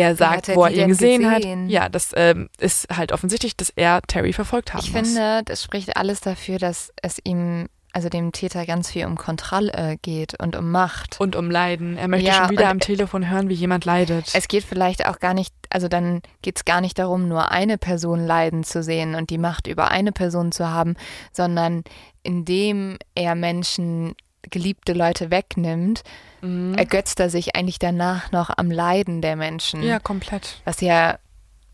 er 0.02 0.16
sagt, 0.16 0.50
er 0.50 0.56
wo 0.56 0.64
er 0.66 0.72
ihn 0.72 0.88
gesehen, 0.89 1.22
gesehen? 1.22 1.64
hat. 1.66 1.72
Ja, 1.72 1.89
das 1.89 2.12
ähm, 2.16 2.50
ist 2.60 2.88
halt 2.96 3.12
offensichtlich, 3.12 3.56
dass 3.56 3.70
er 3.76 4.02
Terry 4.02 4.34
verfolgt 4.34 4.74
haben 4.74 4.82
Ich 4.84 4.93
muss. 4.93 5.08
finde, 5.08 5.41
das 5.46 5.64
spricht 5.64 5.96
alles 5.98 6.22
dafür, 6.22 6.58
dass 6.60 6.91
es 7.02 7.20
ihm, 7.24 7.68
also 7.93 8.10
dem 8.10 8.32
Täter 8.34 8.66
ganz 8.66 8.91
viel 8.91 9.06
um 9.06 9.16
Kontrolle 9.18 9.98
geht 10.02 10.38
und 10.41 10.56
um 10.58 10.70
Macht. 10.72 11.20
und 11.22 11.36
um 11.38 11.50
Leiden. 11.50 11.98
Er 11.98 12.10
möchte 12.10 12.28
Ja, 12.28 12.34
schon 12.41 12.50
wieder 12.50 12.70
am 12.70 12.80
Telefon 12.82 13.30
hören, 13.30 13.48
wie 13.50 13.54
jemand 13.54 13.86
leidet. 13.86 14.32
Es 14.34 14.48
geht 14.50 14.64
vielleicht 14.66 15.06
auch 15.08 15.20
gar 15.20 15.34
nicht, 15.34 15.54
also 15.70 15.88
dann 15.88 16.22
geht 16.41 16.58
es 16.58 16.66
gar 16.66 16.82
nicht 16.82 17.00
darum, 17.00 17.28
nur 17.30 17.52
eine 17.52 17.78
Person 17.78 18.26
leiden 18.26 18.64
zu 18.66 18.84
sehen 18.84 19.16
und 19.16 19.30
die 19.30 19.38
Macht 19.38 19.66
über 19.68 19.91
eine 19.91 20.12
Person 20.12 20.52
zu 20.52 20.70
haben, 20.70 20.96
sondern 21.32 21.84
indem 22.22 22.98
er 23.16 23.36
Menschen, 23.36 24.14
geliebte 24.50 24.93
Leute 24.93 25.32
wegnimmt, 25.32 26.04
ergötzt 26.41 27.20
er 27.20 27.30
sich 27.32 27.56
eigentlich 27.56 27.80
danach 27.80 28.32
noch 28.32 28.52
am 28.56 28.70
Leiden 28.70 29.22
der 29.22 29.36
Menschen. 29.36 29.82
ja, 29.82 29.98
komplett. 30.00 30.62
Was 30.66 30.80
ja 30.82 31.18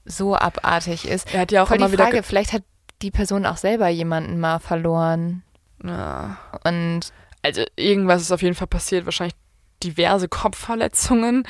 so 0.06 0.36
abartig 0.36 1.06
ist. 1.08 1.34
Er 1.34 1.42
hat 1.42 1.52
ja 1.52 1.64
auch 1.64 1.68
Voll 1.68 1.78
immer 1.78 1.88
die 1.88 1.94
wieder. 1.94 2.04
Frage, 2.06 2.18
ge- 2.18 2.24
vielleicht 2.24 2.54
hat 2.54 2.64
die 3.02 3.12
Person 3.12 3.46
auch 3.46 3.58
selber 3.58 3.90
jemanden 3.90 4.40
mal 4.40 4.60
verloren. 4.60 5.44
Ja. 5.84 6.38
Und 6.64 7.02
Also 7.42 7.64
irgendwas 7.76 8.22
ist 8.22 8.32
auf 8.32 8.42
jeden 8.42 8.56
Fall 8.56 8.68
passiert, 8.68 9.06
wahrscheinlich 9.06 9.36
diverse 9.84 10.28
Kopfverletzungen. 10.30 11.44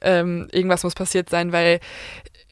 Ähm, 0.00 0.48
irgendwas 0.52 0.82
muss 0.84 0.94
passiert 0.94 1.28
sein, 1.28 1.52
weil 1.52 1.80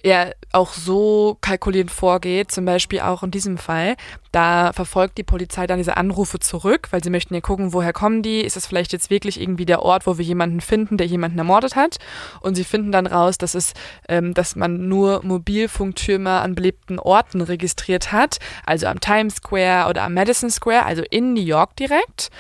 er 0.02 0.34
auch 0.52 0.72
so 0.72 1.38
kalkulierend 1.40 1.90
vorgeht, 1.90 2.50
zum 2.50 2.64
Beispiel 2.64 3.00
auch 3.00 3.22
in 3.22 3.30
diesem 3.30 3.58
Fall. 3.58 3.96
Da 4.32 4.72
verfolgt 4.72 5.18
die 5.18 5.22
Polizei 5.24 5.66
dann 5.66 5.78
diese 5.78 5.96
Anrufe 5.96 6.38
zurück, 6.38 6.88
weil 6.90 7.02
sie 7.02 7.10
möchten 7.10 7.34
ja 7.34 7.40
gucken, 7.40 7.72
woher 7.72 7.92
kommen 7.92 8.22
die? 8.22 8.40
Ist 8.40 8.56
es 8.56 8.66
vielleicht 8.66 8.92
jetzt 8.92 9.10
wirklich 9.10 9.40
irgendwie 9.40 9.66
der 9.66 9.82
Ort, 9.82 10.06
wo 10.06 10.18
wir 10.18 10.24
jemanden 10.24 10.60
finden, 10.60 10.96
der 10.96 11.06
jemanden 11.06 11.38
ermordet 11.38 11.76
hat? 11.76 11.98
Und 12.40 12.54
sie 12.54 12.64
finden 12.64 12.92
dann 12.92 13.06
raus, 13.06 13.38
dass 13.38 13.54
es, 13.54 13.74
ähm, 14.08 14.34
dass 14.34 14.56
man 14.56 14.88
nur 14.88 15.20
Mobilfunktürme 15.24 16.30
an 16.30 16.54
belebten 16.54 16.98
Orten 16.98 17.40
registriert 17.40 18.12
hat, 18.12 18.38
also 18.64 18.86
am 18.86 19.00
Times 19.00 19.36
Square 19.36 19.88
oder 19.88 20.02
am 20.02 20.14
Madison 20.14 20.50
Square, 20.50 20.84
also 20.84 21.02
in 21.10 21.34
New 21.34 21.42
York 21.42 21.76
direkt. 21.76 22.30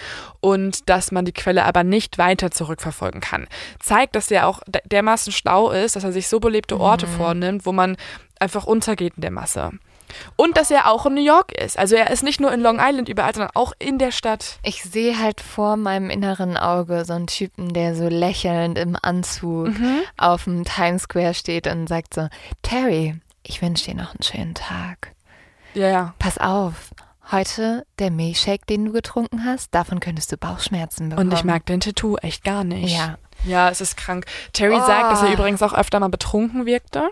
Und 0.40 0.88
dass 0.88 1.12
man 1.12 1.24
die 1.26 1.32
Quelle 1.32 1.64
aber 1.64 1.84
nicht 1.84 2.16
weiter 2.18 2.50
zurückverfolgen 2.50 3.20
kann. 3.20 3.46
Zeigt, 3.78 4.16
dass 4.16 4.30
er 4.30 4.46
auch 4.46 4.60
de- 4.66 4.80
dermaßen 4.86 5.32
schlau 5.32 5.70
ist, 5.70 5.96
dass 5.96 6.04
er 6.04 6.12
sich 6.12 6.28
so 6.28 6.40
belebte 6.40 6.80
Orte 6.80 7.06
vornimmt, 7.06 7.66
wo 7.66 7.72
man 7.72 7.96
einfach 8.38 8.64
untergeht 8.64 9.14
in 9.16 9.20
der 9.22 9.30
Masse. 9.30 9.70
Und 10.34 10.56
dass 10.56 10.72
er 10.72 10.90
auch 10.90 11.06
in 11.06 11.14
New 11.14 11.22
York 11.24 11.52
ist. 11.52 11.78
Also 11.78 11.94
er 11.94 12.10
ist 12.10 12.24
nicht 12.24 12.40
nur 12.40 12.52
in 12.52 12.60
Long 12.60 12.78
Island 12.80 13.08
überall, 13.08 13.32
sondern 13.32 13.52
auch 13.54 13.72
in 13.78 13.98
der 13.98 14.10
Stadt. 14.10 14.58
ich 14.64 14.82
sehe 14.82 15.18
halt 15.20 15.40
vor 15.40 15.76
meinem 15.76 16.10
inneren 16.10 16.56
Auge 16.56 17.04
so 17.04 17.12
einen 17.12 17.28
Typen, 17.28 17.72
der 17.74 17.94
so 17.94 18.08
lächelnd 18.08 18.76
im 18.76 18.96
Anzug 19.00 19.68
Mhm. 19.78 20.00
auf 20.16 20.44
dem 20.44 20.64
Times 20.64 21.02
Square 21.02 21.34
steht 21.34 21.68
und 21.68 21.86
sagt 21.86 22.14
so, 22.14 22.28
Terry, 22.62 23.14
ich 23.44 23.62
wünsche 23.62 23.84
dir 23.84 23.94
noch 23.96 24.10
einen 24.14 24.22
schönen 24.22 24.54
Tag. 24.54 25.12
Ja, 25.74 25.88
ja. 25.88 26.14
Pass 26.18 26.38
auf, 26.38 26.90
heute 27.32 27.86
der 27.98 28.10
Milchshake, 28.10 28.66
den 28.66 28.86
du 28.86 28.92
getrunken 28.92 29.44
hast, 29.44 29.74
davon 29.74 30.00
könntest 30.00 30.32
du 30.32 30.36
Bauchschmerzen 30.36 31.10
bekommen. 31.10 31.28
Und 31.28 31.34
ich 31.34 31.44
mag 31.44 31.66
dein 31.66 31.80
Tattoo 31.80 32.16
echt 32.16 32.44
gar 32.44 32.64
nicht. 32.64 32.94
Ja. 32.96 33.18
Ja, 33.44 33.70
es 33.70 33.80
ist 33.80 33.96
krank. 33.96 34.26
Terry 34.52 34.74
Oh. 34.76 34.86
sagt, 34.86 35.12
dass 35.12 35.22
er 35.22 35.32
übrigens 35.32 35.62
auch 35.62 35.72
öfter 35.72 35.98
mal 36.00 36.08
betrunken 36.08 36.66
wirkte. 36.66 37.08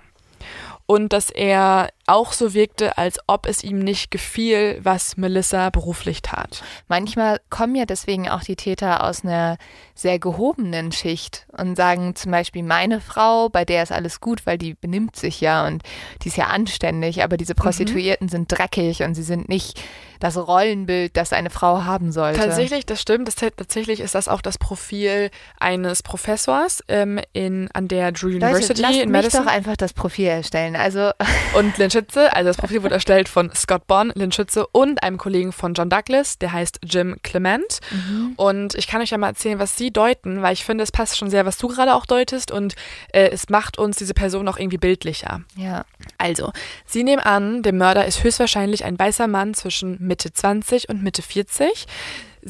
Und 0.87 1.13
dass 1.13 1.31
er 1.31 1.89
auch 2.09 2.33
so 2.33 2.55
wirkte, 2.55 2.97
als 2.99 3.19
ob 3.27 3.47
es 3.47 3.63
ihm 3.63 3.79
nicht 3.79 4.11
gefiel, 4.11 4.79
was 4.83 5.17
Melissa 5.17 5.71
beruflich 5.71 6.23
tat. 6.23 6.63
Manchmal 6.89 7.41
kommen 7.51 7.75
ja 7.75 7.85
deswegen 7.85 8.29
auch 8.29 8.43
die 8.43 8.57
Täter 8.57 9.05
aus 9.05 9.25
einer 9.25 9.59
sehr 9.95 10.19
gehobenen 10.19 10.93
Schicht 10.93 11.47
und 11.57 11.77
sagen 11.77 12.15
zum 12.15 12.33
Beispiel, 12.33 12.63
meine 12.63 13.01
Frau, 13.01 13.49
bei 13.49 13.65
der 13.65 13.83
ist 13.83 13.93
alles 13.93 14.21
gut, 14.21 14.47
weil 14.47 14.57
die 14.57 14.75
benimmt 14.75 15.17
sich 15.17 15.41
ja 15.41 15.67
und 15.67 15.83
die 16.23 16.29
ist 16.29 16.37
ja 16.37 16.47
anständig, 16.47 17.23
aber 17.23 17.37
diese 17.37 17.55
Prostituierten 17.55 18.27
mhm. 18.27 18.31
sind 18.31 18.53
dreckig 18.53 19.03
und 19.03 19.15
sie 19.15 19.23
sind 19.23 19.49
nicht 19.49 19.81
das 20.21 20.37
Rollenbild, 20.37 21.17
das 21.17 21.33
eine 21.33 21.51
Frau 21.51 21.85
haben 21.85 22.13
sollte. 22.13 22.41
Tatsächlich, 22.41 22.87
das 22.87 23.01
stimmt. 23.01 23.29
Das, 23.29 23.37
tatsächlich 23.37 24.01
ist 24.01 24.15
das 24.15 24.29
auch 24.29 24.41
das 24.41 24.59
Profil 24.59 25.31
eines 25.59 26.03
Professors 26.03 26.83
ähm, 26.89 27.21
in, 27.33 27.69
an 27.73 27.89
der 27.89 28.13
Drew 28.13 28.29
University 28.29 28.83
Leute, 28.83 29.01
in 29.01 29.11
Madison. 29.11 29.41
Mich 29.41 29.49
doch 29.49 29.55
einfach 29.55 29.77
das 29.77 29.93
Profil 29.93 30.27
erstellen. 30.27 30.77
Also 30.77 31.11
und 31.55 31.79
Lynn 31.79 31.91
Schütze, 31.99 32.33
also 32.33 32.49
das 32.49 32.57
Profil 32.57 32.85
wurde 32.85 32.95
erstellt 32.95 33.29
von 33.29 33.51
Scott 33.53 33.89
Bonn, 33.89 34.13
Lynn 34.15 34.31
Schütze 34.31 34.69
und 34.69 35.03
einem 35.03 35.19
Kollegen 35.19 35.51
von 35.51 35.75
John 35.75 35.91
Douglas, 35.91 36.39
der 36.39 36.53
heißt 36.53 36.79
Jim 36.85 37.17
Clement. 37.25 37.81
Mhm. 37.91 38.35
Und 38.37 38.77
ich 38.77 38.87
kann 38.87 39.03
euch 39.03 39.11
ja 39.11 39.19
mal 39.19 39.29
erzählen, 39.29 39.59
was 39.59 39.77
sie 39.77 39.91
deuten, 39.91 40.41
weil 40.41 40.53
ich 40.53 40.65
finde, 40.65 40.85
es 40.85 40.93
passt 40.93 41.19
schon 41.19 41.29
sehr, 41.29 41.45
was 41.45 41.59
du 41.59 41.67
gerade 41.67 41.95
auch 41.95 42.07
deutest 42.07 42.53
und 42.53 42.77
äh, 43.13 43.31
es 43.31 43.49
macht 43.49 43.79
uns 43.79 43.97
diese 43.97 44.15
Person 44.15 44.47
auch 44.47 44.59
irgendwie 44.59 44.79
bildlicher. 44.79 45.41
Ja. 45.57 45.85
Also, 46.19 46.53
sie 46.87 47.03
nehmen 47.03 47.21
an, 47.21 47.65
der 47.65 47.73
Mörder 47.73 48.07
ist 48.07 48.23
höchstwahrscheinlich 48.23 48.85
ein 48.85 48.97
weißer 48.97 49.27
Mann 49.27 49.55
zwischen 49.55 49.97
Mitte 50.01 50.33
20 50.33 50.89
und 50.89 51.03
Mitte 51.03 51.23
40. 51.23 51.87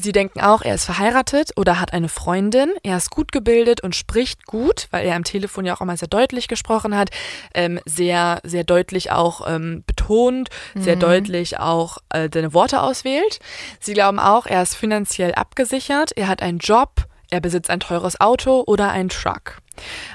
Sie 0.01 0.13
denken 0.13 0.39
auch, 0.39 0.61
er 0.61 0.75
ist 0.75 0.85
verheiratet 0.85 1.51
oder 1.57 1.79
hat 1.79 1.91
eine 1.91 2.07
Freundin. 2.07 2.71
Er 2.83 2.97
ist 2.97 3.09
gut 3.09 3.31
gebildet 3.31 3.81
und 3.81 3.95
spricht 3.95 4.45
gut, 4.45 4.87
weil 4.91 5.05
er 5.05 5.15
am 5.15 5.25
Telefon 5.25 5.65
ja 5.65 5.75
auch 5.75 5.81
immer 5.81 5.97
sehr 5.97 6.07
deutlich 6.07 6.47
gesprochen 6.47 6.95
hat, 6.95 7.09
ähm, 7.53 7.79
sehr, 7.85 8.39
sehr 8.43 8.63
deutlich 8.63 9.11
auch 9.11 9.45
ähm, 9.47 9.83
betont, 9.85 10.49
mhm. 10.73 10.81
sehr 10.81 10.95
deutlich 10.95 11.59
auch 11.59 11.97
äh, 12.09 12.29
seine 12.33 12.53
Worte 12.53 12.81
auswählt. 12.81 13.39
Sie 13.79 13.93
glauben 13.93 14.19
auch, 14.19 14.45
er 14.45 14.61
ist 14.61 14.75
finanziell 14.75 15.33
abgesichert, 15.33 16.13
er 16.15 16.29
hat 16.29 16.41
einen 16.41 16.59
Job, 16.59 17.05
er 17.29 17.41
besitzt 17.41 17.69
ein 17.69 17.81
teures 17.81 18.21
Auto 18.21 18.63
oder 18.65 18.91
einen 18.91 19.09
Truck. 19.09 19.57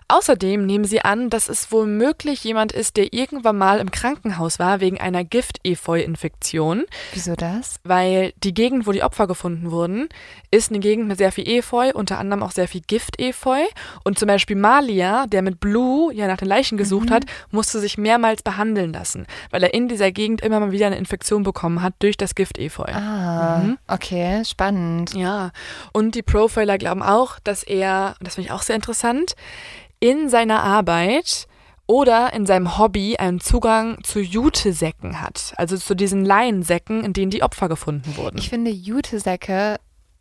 Außerdem 0.09 0.67
nehmen 0.67 0.85
sie 0.85 1.01
an, 1.01 1.31
dass 1.31 1.49
es 1.49 1.73
womöglich 1.73 2.45
jemand 2.45 2.73
ist, 2.73 2.97
der 2.97 3.13
irgendwann 3.13 3.59
mal 3.59 3.81
im 3.81 3.91
Krankenhaus 3.91 4.59
war 4.59 4.81
wegen 4.81 5.01
einer 5.01 5.25
Gift-Efeu-Infektion. 5.25 6.85
Wieso 7.13 7.35
das? 7.35 7.77
Weil 7.85 8.33
die 8.43 8.55
Gegend, 8.55 8.87
wo 8.87 8.93
die 8.93 9.03
Opfer 9.03 9.27
gefunden 9.27 9.71
wurden, 9.71 10.09
ist 10.51 10.71
eine 10.71 10.81
Gegend 10.81 11.09
mit 11.09 11.19
sehr 11.19 11.33
viel 11.33 11.49
Efeu, 11.49 11.91
unter 11.95 12.19
anderem 12.19 12.43
auch 12.43 12.51
sehr 12.51 12.69
viel 12.69 12.83
Gift-Efeu. 12.87 13.61
Und 14.05 14.19
zum 14.19 14.29
Beispiel 14.29 14.57
Malia, 14.57 15.27
der 15.27 15.43
mit 15.43 15.61
Blue 15.61 16.15
ja 16.15 16.27
nach 16.27 16.37
den 16.37 16.49
Leichen 16.49 16.79
gesucht 16.79 17.11
mhm. 17.11 17.15
hat, 17.15 17.25
musste 17.51 17.81
sich 17.81 17.99
mehrmals 17.99 18.43
behandeln 18.43 18.93
lassen, 18.93 19.27
weil 19.51 19.63
er 19.63 19.75
in 19.75 19.89
dieser 19.89 20.13
Gegend 20.13 20.43
immer 20.43 20.61
mal 20.61 20.73
wieder 20.73 20.87
eine 20.87 20.99
Infektion 20.99 21.43
bekommen 21.43 21.83
hat 21.83 21.95
durch 22.01 22.17
das 22.17 22.35
Gift-Efeu. 22.35 22.93
Ah, 22.93 23.59
mhm. 23.59 23.79
okay, 23.89 24.45
spannend. 24.45 25.15
Ja, 25.15 25.51
und 25.93 26.15
die 26.15 26.23
Profiler 26.23 26.79
glauben 26.79 27.03
auch, 27.03 27.39
dass 27.41 27.63
er, 27.63 28.17
das 28.21 28.35
finde 28.35 28.49
ich 28.49 28.53
auch 28.53 28.63
sehr 28.63 28.77
interessant, 28.77 29.35
in 30.01 30.29
seiner 30.29 30.63
Arbeit 30.63 31.47
oder 31.87 32.33
in 32.33 32.47
seinem 32.47 32.79
Hobby 32.79 33.17
einen 33.17 33.41
Zugang 33.41 34.03
zu 34.03 34.21
Jutesäcken 34.21 35.21
hat. 35.21 35.53
Also 35.57 35.77
zu 35.77 35.95
diesen 35.95 36.25
Laiensäcken, 36.25 37.05
in 37.05 37.13
denen 37.13 37.31
die 37.31 37.43
Opfer 37.43 37.69
gefunden 37.69 38.17
wurden. 38.17 38.39
Ich 38.39 38.49
finde, 38.49 38.71
Jutesäcke 38.71 39.77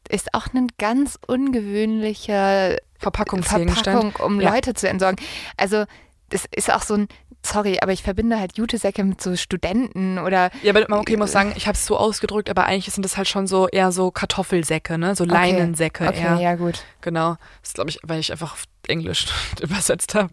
ist 0.09 0.33
auch 0.33 0.47
ein 0.53 0.67
ganz 0.77 1.17
ungewöhnlicher 1.27 2.77
Verpackungsgegenstand, 2.99 4.01
Verpackung, 4.01 4.25
um 4.25 4.41
ja. 4.41 4.53
Leute 4.53 4.73
zu 4.73 4.89
entsorgen. 4.89 5.17
Also 5.57 5.85
das 6.29 6.45
ist 6.53 6.73
auch 6.73 6.81
so 6.81 6.95
ein 6.95 7.07
sorry, 7.45 7.79
aber 7.81 7.91
ich 7.91 8.03
verbinde 8.03 8.39
halt 8.39 8.57
Jutesäcke 8.57 9.03
mit 9.03 9.21
so 9.21 9.35
Studenten 9.35 10.17
oder. 10.17 10.49
Ja, 10.61 10.73
aber 10.73 10.99
okay, 10.99 11.13
ich 11.13 11.19
muss 11.19 11.31
sagen, 11.31 11.53
ich 11.55 11.67
habe 11.67 11.75
es 11.75 11.85
so 11.85 11.97
ausgedrückt, 11.97 12.49
aber 12.49 12.65
eigentlich 12.65 12.93
sind 12.93 13.03
das 13.03 13.17
halt 13.17 13.27
schon 13.27 13.47
so 13.47 13.67
eher 13.67 13.91
so 13.91 14.11
Kartoffelsäcke, 14.11 14.97
ne? 14.97 15.15
So 15.15 15.23
okay. 15.23 15.33
Leinensäcke. 15.33 16.07
Okay, 16.07 16.21
eher. 16.21 16.39
ja, 16.39 16.55
gut. 16.55 16.83
Genau. 17.01 17.37
Das 17.61 17.69
ist, 17.69 17.75
glaube 17.75 17.89
ich, 17.89 17.99
weil 18.03 18.19
ich 18.19 18.31
einfach 18.31 18.53
auf 18.53 18.63
Englisch 18.87 19.27
übersetzt 19.61 20.15
habe. 20.15 20.29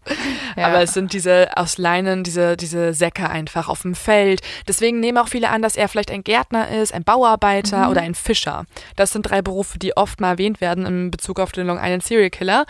Ja. 0.57 0.69
Aber 0.69 0.83
es 0.83 0.95
sind 0.95 1.13
diese 1.13 1.49
aus 1.57 1.79
Leinen, 1.79 2.25
diese, 2.25 2.57
diese 2.57 2.95
Säcke 2.95 3.29
einfach 3.29 3.69
auf 3.69 3.83
dem 3.83 3.95
Feld. 3.95 4.41
Deswegen 4.67 5.01
nehmen 5.01 5.19
auch 5.19 5.29
viele 5.29 5.51
an, 5.51 5.63
dass 5.63 5.77
er 5.77 5.89
vielleicht 5.89 6.11
ein 6.11 6.25
Gärtner 6.25 6.69
ist, 6.69 6.93
ein 6.93 7.05
Bauarbeiter 7.05 7.85
mhm. 7.85 7.91
oder 7.91 8.01
ein 8.03 8.15
Fischer. 8.15 8.65
Das 8.97 9.13
sind 9.13 9.23
drei 9.23 9.43
Berufe, 9.43 9.79
die 9.79 9.97
oft 9.97 10.21
mal 10.21 10.31
erwähnt 10.31 10.61
werden 10.61 10.87
in 10.87 11.11
Bezug 11.11 11.41
auf 11.41 11.53
den 11.53 11.67
Long 11.67 11.79
Island 11.81 12.03
Serial 12.03 12.31
Killer. 12.31 12.67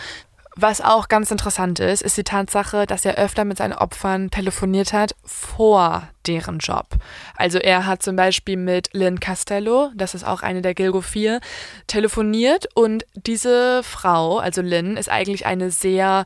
Was 0.57 0.81
auch 0.81 1.09
ganz 1.09 1.31
interessant 1.31 1.79
ist, 1.79 2.03
ist 2.03 2.17
die 2.17 2.25
Tatsache, 2.25 2.85
dass 2.85 3.05
er 3.05 3.15
öfter 3.17 3.45
mit 3.45 3.59
seinen 3.59 3.73
Opfern 3.73 4.31
telefoniert 4.31 4.93
hat 4.93 5.15
vor 5.25 6.09
deren 6.27 6.59
Job. 6.59 6.89
Also 7.37 7.59
er 7.59 7.87
hat 7.87 8.03
zum 8.03 8.17
Beispiel 8.17 8.57
mit 8.57 8.91
Lynn 8.93 9.21
Castello, 9.21 9.91
das 9.95 10.15
ist 10.15 10.27
auch 10.27 10.43
eine 10.43 10.61
der 10.61 10.75
Gilgo 10.75 11.03
4, 11.03 11.41
telefoniert 11.87 12.67
und 12.75 13.07
diese 13.15 13.83
Frau, 13.85 14.39
also 14.39 14.61
Lynn, 14.61 14.97
ist 14.97 15.09
eigentlich 15.09 15.47
eine 15.47 15.71
sehr 15.71 16.25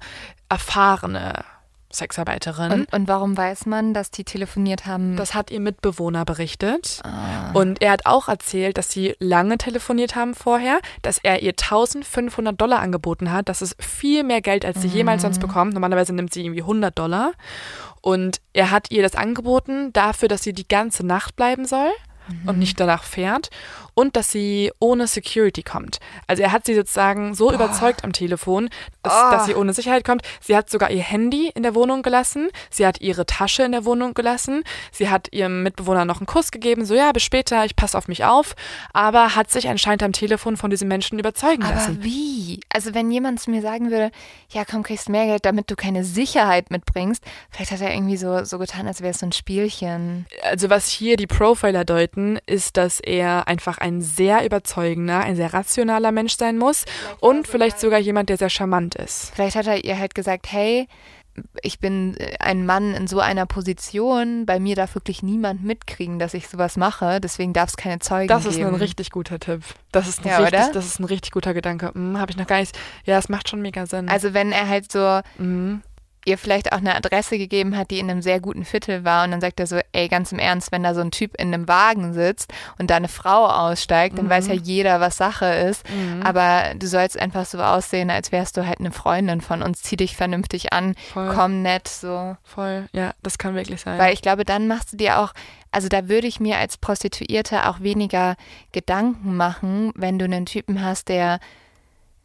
erfahrene 0.49 1.45
Sexarbeiterin. 1.95 2.73
Und, 2.73 2.93
und, 2.93 3.09
warum 3.09 3.37
weiß 3.37 3.67
man, 3.67 3.95
dass 3.95 4.11
die 4.11 4.25
telefoniert 4.25 4.87
haben? 4.87 5.17
Das 5.17 5.35
hat 5.35 5.51
ihr 5.51 5.61
Mitbewohner 5.61 6.25
berichtet. 6.25 7.01
Ah. 7.05 7.53
Und 7.53 7.81
er 7.81 7.93
hat 7.93 8.07
auch 8.07 8.29
erzählt, 8.29 8.79
dass 8.79 8.91
sie 8.91 9.15
lange 9.19 9.59
telefoniert 9.59 10.17
haben 10.17 10.35
vorher, 10.35 10.81
dass 11.03 11.19
er 11.19 11.43
ihr 11.43 11.51
1500 11.53 12.61
Dollar 12.61 12.81
angeboten 12.81 13.33
hat. 13.33 13.49
Das 13.49 13.63
ist 13.63 13.83
viel 13.83 14.25
mehr 14.25 14.41
Geld, 14.41 14.65
als 14.65 14.83
sie 14.83 14.89
mhm. 14.89 14.95
jemals 14.95 15.23
sonst 15.23 15.41
bekommt. 15.41 15.75
Normalerweise 15.75 16.13
nimmt 16.13 16.33
sie 16.33 16.45
irgendwie 16.45 16.63
100 16.63 16.99
Dollar. 16.99 17.33
Und 18.01 18.41
er 18.53 18.71
hat 18.71 18.91
ihr 18.91 19.03
das 19.03 19.15
angeboten 19.15 19.93
dafür, 19.93 20.29
dass 20.29 20.43
sie 20.43 20.53
die 20.53 20.69
ganze 20.69 21.07
Nacht 21.07 21.37
bleiben 21.37 21.65
soll 21.65 21.91
mhm. 22.29 22.49
und 22.49 22.59
nicht 22.59 22.79
danach 22.79 23.03
fährt 23.03 23.51
und 23.95 24.17
dass 24.17 24.31
sie 24.31 24.73
ohne 24.81 25.07
Security 25.07 25.63
kommt. 25.63 25.99
Also 26.27 26.43
er 26.43 26.53
hat 26.53 26.67
sie 26.67 26.75
sozusagen 26.75 27.35
so 27.35 27.47
Boah. 27.47 27.55
überzeugt 27.55 28.05
am 28.05 28.13
Telefon, 28.13 28.69
dass, 29.03 29.13
oh. 29.13 29.31
dass, 29.31 29.47
sie 29.47 29.55
ohne 29.55 29.73
Sicherheit 29.73 30.05
kommt. 30.05 30.23
Sie 30.41 30.57
hat 30.57 30.71
sogar 30.71 30.91
ihr 30.91 31.03
Handy 31.03 31.51
in 31.55 31.63
der 31.63 31.75
Wohnung 31.75 32.03
gelassen, 32.03 32.49
sie 32.71 32.87
hat 32.87 33.01
ihre 33.01 33.27
Tasche 33.27 33.63
in 33.63 33.73
der 33.73 33.85
Wohnung 33.85 34.15
gelassen, 34.15 34.65
sie 34.93 35.09
hat 35.09 35.29
ihrem 35.33 35.63
Mitbewohner 35.63 36.05
noch 36.05 36.19
einen 36.19 36.27
Kuss 36.27 36.51
gegeben, 36.51 36.85
so 36.85 36.95
ja, 36.95 37.13
bis 37.13 37.23
später, 37.23 37.65
ich 37.65 37.77
passe 37.77 37.97
auf 37.97 38.09
mich 38.09 38.25
auf, 38.25 38.55
aber 38.93 39.35
hat 39.37 39.51
sich 39.51 39.69
anscheinend 39.69 40.03
am 40.03 40.13
Telefon 40.13 40.57
von 40.57 40.71
diesem 40.71 40.89
Menschen 40.89 41.19
überzeugen 41.19 41.63
aber 41.63 41.75
lassen. 41.75 42.03
wie? 42.03 42.61
Also 42.69 42.95
wenn 42.95 43.11
jemand 43.11 43.41
zu 43.41 43.51
mir 43.51 43.63
sagen 43.63 43.91
würde, 43.91 44.11
ja 44.51 44.65
komm, 44.65 44.83
kriegst 44.83 45.09
mehr 45.09 45.27
Geld, 45.27 45.45
damit 45.45 45.71
du 45.71 45.77
keine 45.77 46.05
Sicherheit 46.05 46.71
mitbringst, 46.71 47.23
vielleicht 47.51 47.71
hat 47.71 47.81
er 47.81 47.93
irgendwie 47.93 48.17
so, 48.17 48.45
so 48.45 48.59
getan, 48.59 48.87
als 48.87 49.01
wäre 49.01 49.11
es 49.11 49.19
so 49.19 49.27
ein 49.27 49.33
Spielchen. 49.33 50.27
Also 50.43 50.71
was 50.71 50.89
hier 50.89 51.17
die 51.17 51.27
Profiler 51.27 51.85
deuten, 51.85 52.39
ist, 52.47 52.77
dass 52.77 53.01
er 53.01 53.49
einfach 53.49 53.79
ein 53.85 54.01
sehr 54.01 54.45
überzeugender, 54.45 55.21
ein 55.21 55.37
sehr 55.37 55.53
rationaler 55.53 56.11
Mensch 56.11 56.37
sein 56.37 56.57
muss 56.57 56.85
vielleicht 56.85 57.23
und 57.23 57.47
vielleicht 57.47 57.81
sogar 57.81 57.99
jemand, 57.99 58.31
der 58.31 58.39
sehr 58.39 58.51
charmant 58.51 58.95
ist. 58.95 59.33
Vielleicht 59.35 59.57
hat 59.57 59.67
er 59.67 59.85
ihr 59.85 59.99
halt 59.99 60.15
gesagt, 60.15 60.51
hey, 60.51 60.89
ich 61.63 61.81
bin 61.81 62.17
äh, 62.17 62.37
ein 62.39 62.65
Mann 62.65 62.95
in 62.95 63.07
so 63.07 63.21
einer 63.21 63.45
Position, 63.45 64.47
bei 64.47 64.59
mir 64.59 64.77
darf 64.77 64.95
wirklich 64.95 65.23
niemand 65.23 65.65
mitkriegen, 65.65 66.19
dass 66.19 66.33
ich 66.33 66.49
sowas 66.49 66.77
mache, 66.77 67.21
deswegen 67.21 67.53
darf 67.53 67.71
es 67.71 67.77
keine 67.77 67.99
Zeugen 67.99 68.29
geben. 68.29 68.39
Das 68.39 68.47
ist 68.47 68.57
geben. 68.57 68.71
ein 68.71 68.75
richtig 68.77 69.11
guter 69.11 69.39
Tipp. 69.39 69.63
Das 69.93 70.09
ist 70.09 70.25
ein, 70.25 70.29
ja, 70.29 70.39
richtig, 70.39 70.73
das 70.73 70.87
ist 70.87 71.01
ein 71.01 71.05
richtig 71.05 71.33
guter 71.33 71.53
Gedanke. 71.53 71.93
Hm, 71.93 72.19
Habe 72.19 72.31
ich 72.31 72.37
noch 72.39 72.47
gar 72.47 72.61
nicht. 72.61 72.79
Ja, 73.05 73.19
es 73.19 73.29
macht 73.29 73.49
schon 73.49 73.61
mega 73.61 73.85
Sinn. 73.87 74.09
Also 74.09 74.33
wenn 74.33 74.53
er 74.53 74.69
halt 74.69 74.91
so 74.91 75.21
mhm 75.39 75.83
ihr 76.25 76.39
vielleicht 76.39 76.73
auch 76.73 76.79
eine 76.79 76.95
Adresse 76.95 77.39
gegeben 77.39 77.77
hat, 77.77 77.91
die 77.91 77.99
in 77.99 78.11
einem 78.11 78.23
sehr 78.23 78.41
guten 78.41 78.65
Viertel 78.65 79.05
war 79.05 79.25
und 79.25 79.31
dann 79.31 79.41
sagt 79.41 79.61
er 79.61 79.67
so, 79.67 79.79
ey, 79.93 80.09
ganz 80.09 80.33
im 80.33 80.39
Ernst, 80.39 80.73
wenn 80.73 80.83
da 80.83 80.95
so 80.95 81.01
ein 81.01 81.11
Typ 81.11 81.35
in 81.41 81.53
einem 81.53 81.69
Wagen 81.69 82.13
sitzt 82.13 82.53
und 82.79 82.91
da 82.91 82.97
eine 82.97 83.09
Frau 83.09 83.47
aussteigt, 83.47 84.19
dann 84.19 84.27
mhm. 84.27 84.31
weiß 84.31 84.49
ja 84.49 84.55
jeder, 84.55 85.01
was 85.01 85.17
Sache 85.17 85.47
ist, 85.47 85.89
mhm. 85.91 86.23
aber 86.23 86.75
du 86.77 86.87
sollst 86.87 87.19
einfach 87.19 87.47
so 87.47 87.59
aussehen, 87.61 88.11
als 88.11 88.33
wärst 88.33 88.57
du 88.57 88.67
halt 88.67 88.81
eine 88.81 88.93
Freundin 88.93 89.41
von 89.41 89.63
uns, 89.63 89.83
zieh 89.83 89.97
dich 89.97 90.17
vernünftig 90.17 90.73
an, 90.73 90.95
Voll. 91.13 91.33
komm 91.35 91.63
nett, 91.63 91.89
so. 91.89 92.37
Voll, 92.43 92.89
ja, 92.93 93.13
das 93.23 93.39
kann 93.39 93.55
wirklich 93.55 93.81
sein. 93.81 93.99
Weil 93.99 94.13
ich 94.13 94.23
glaube, 94.23 94.45
dann 94.45 94.69
machst 94.69 94.93
du 94.93 94.97
dir 94.97 95.19
auch, 95.19 95.33
also 95.71 95.89
da 95.89 96.09
würde 96.09 96.29
ich 96.29 96.41
mir 96.41 96.59
als 96.59 96.77
Prostituierte 96.77 97.69
auch 97.69 97.81
weniger 97.81 98.37
Gedanken 98.73 99.37
machen, 99.37 99.93
wenn 99.97 100.19
du 100.19 100.25
einen 100.25 100.47
Typen 100.47 100.85
hast, 100.85 101.09
der 101.09 101.41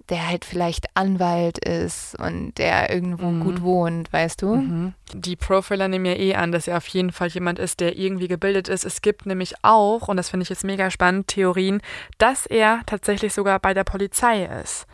der 0.10 0.28
halt 0.28 0.45
vielleicht 0.45 0.88
Anwalt 0.95 1.57
ist 1.60 2.18
und 2.20 2.53
der 2.57 2.89
irgendwo 2.91 3.28
mhm. 3.28 3.43
gut 3.43 3.62
wohnt, 3.62 4.12
weißt 4.12 4.41
du? 4.41 4.55
Mhm. 4.55 4.93
Die 5.14 5.36
Profiler 5.36 5.88
nehmen 5.88 6.05
ja 6.05 6.14
eh 6.14 6.36
an, 6.36 6.51
dass 6.51 6.68
er 6.68 6.78
auf 6.78 6.88
jeden 6.88 7.12
Fall 7.12 7.30
jemand 7.30 7.60
ist, 7.60 7.80
der 7.80 7.97
irgendwie 7.97 8.28
gebildet 8.28 8.68
ist. 8.68 8.86
Es 8.86 9.01
gibt 9.01 9.26
nämlich 9.26 9.53
auch, 9.62 10.07
und 10.07 10.18
das 10.18 10.30
finde 10.30 10.43
ich 10.43 10.49
jetzt 10.49 10.64
mega 10.64 10.89
spannend, 10.91 11.28
Theorien, 11.28 11.82
dass 12.18 12.45
er 12.45 12.82
tatsächlich 12.86 13.34
sogar 13.34 13.60
bei 13.60 13.74
der 13.74 13.84
Polizei 13.84 14.45
ist. 14.62 14.86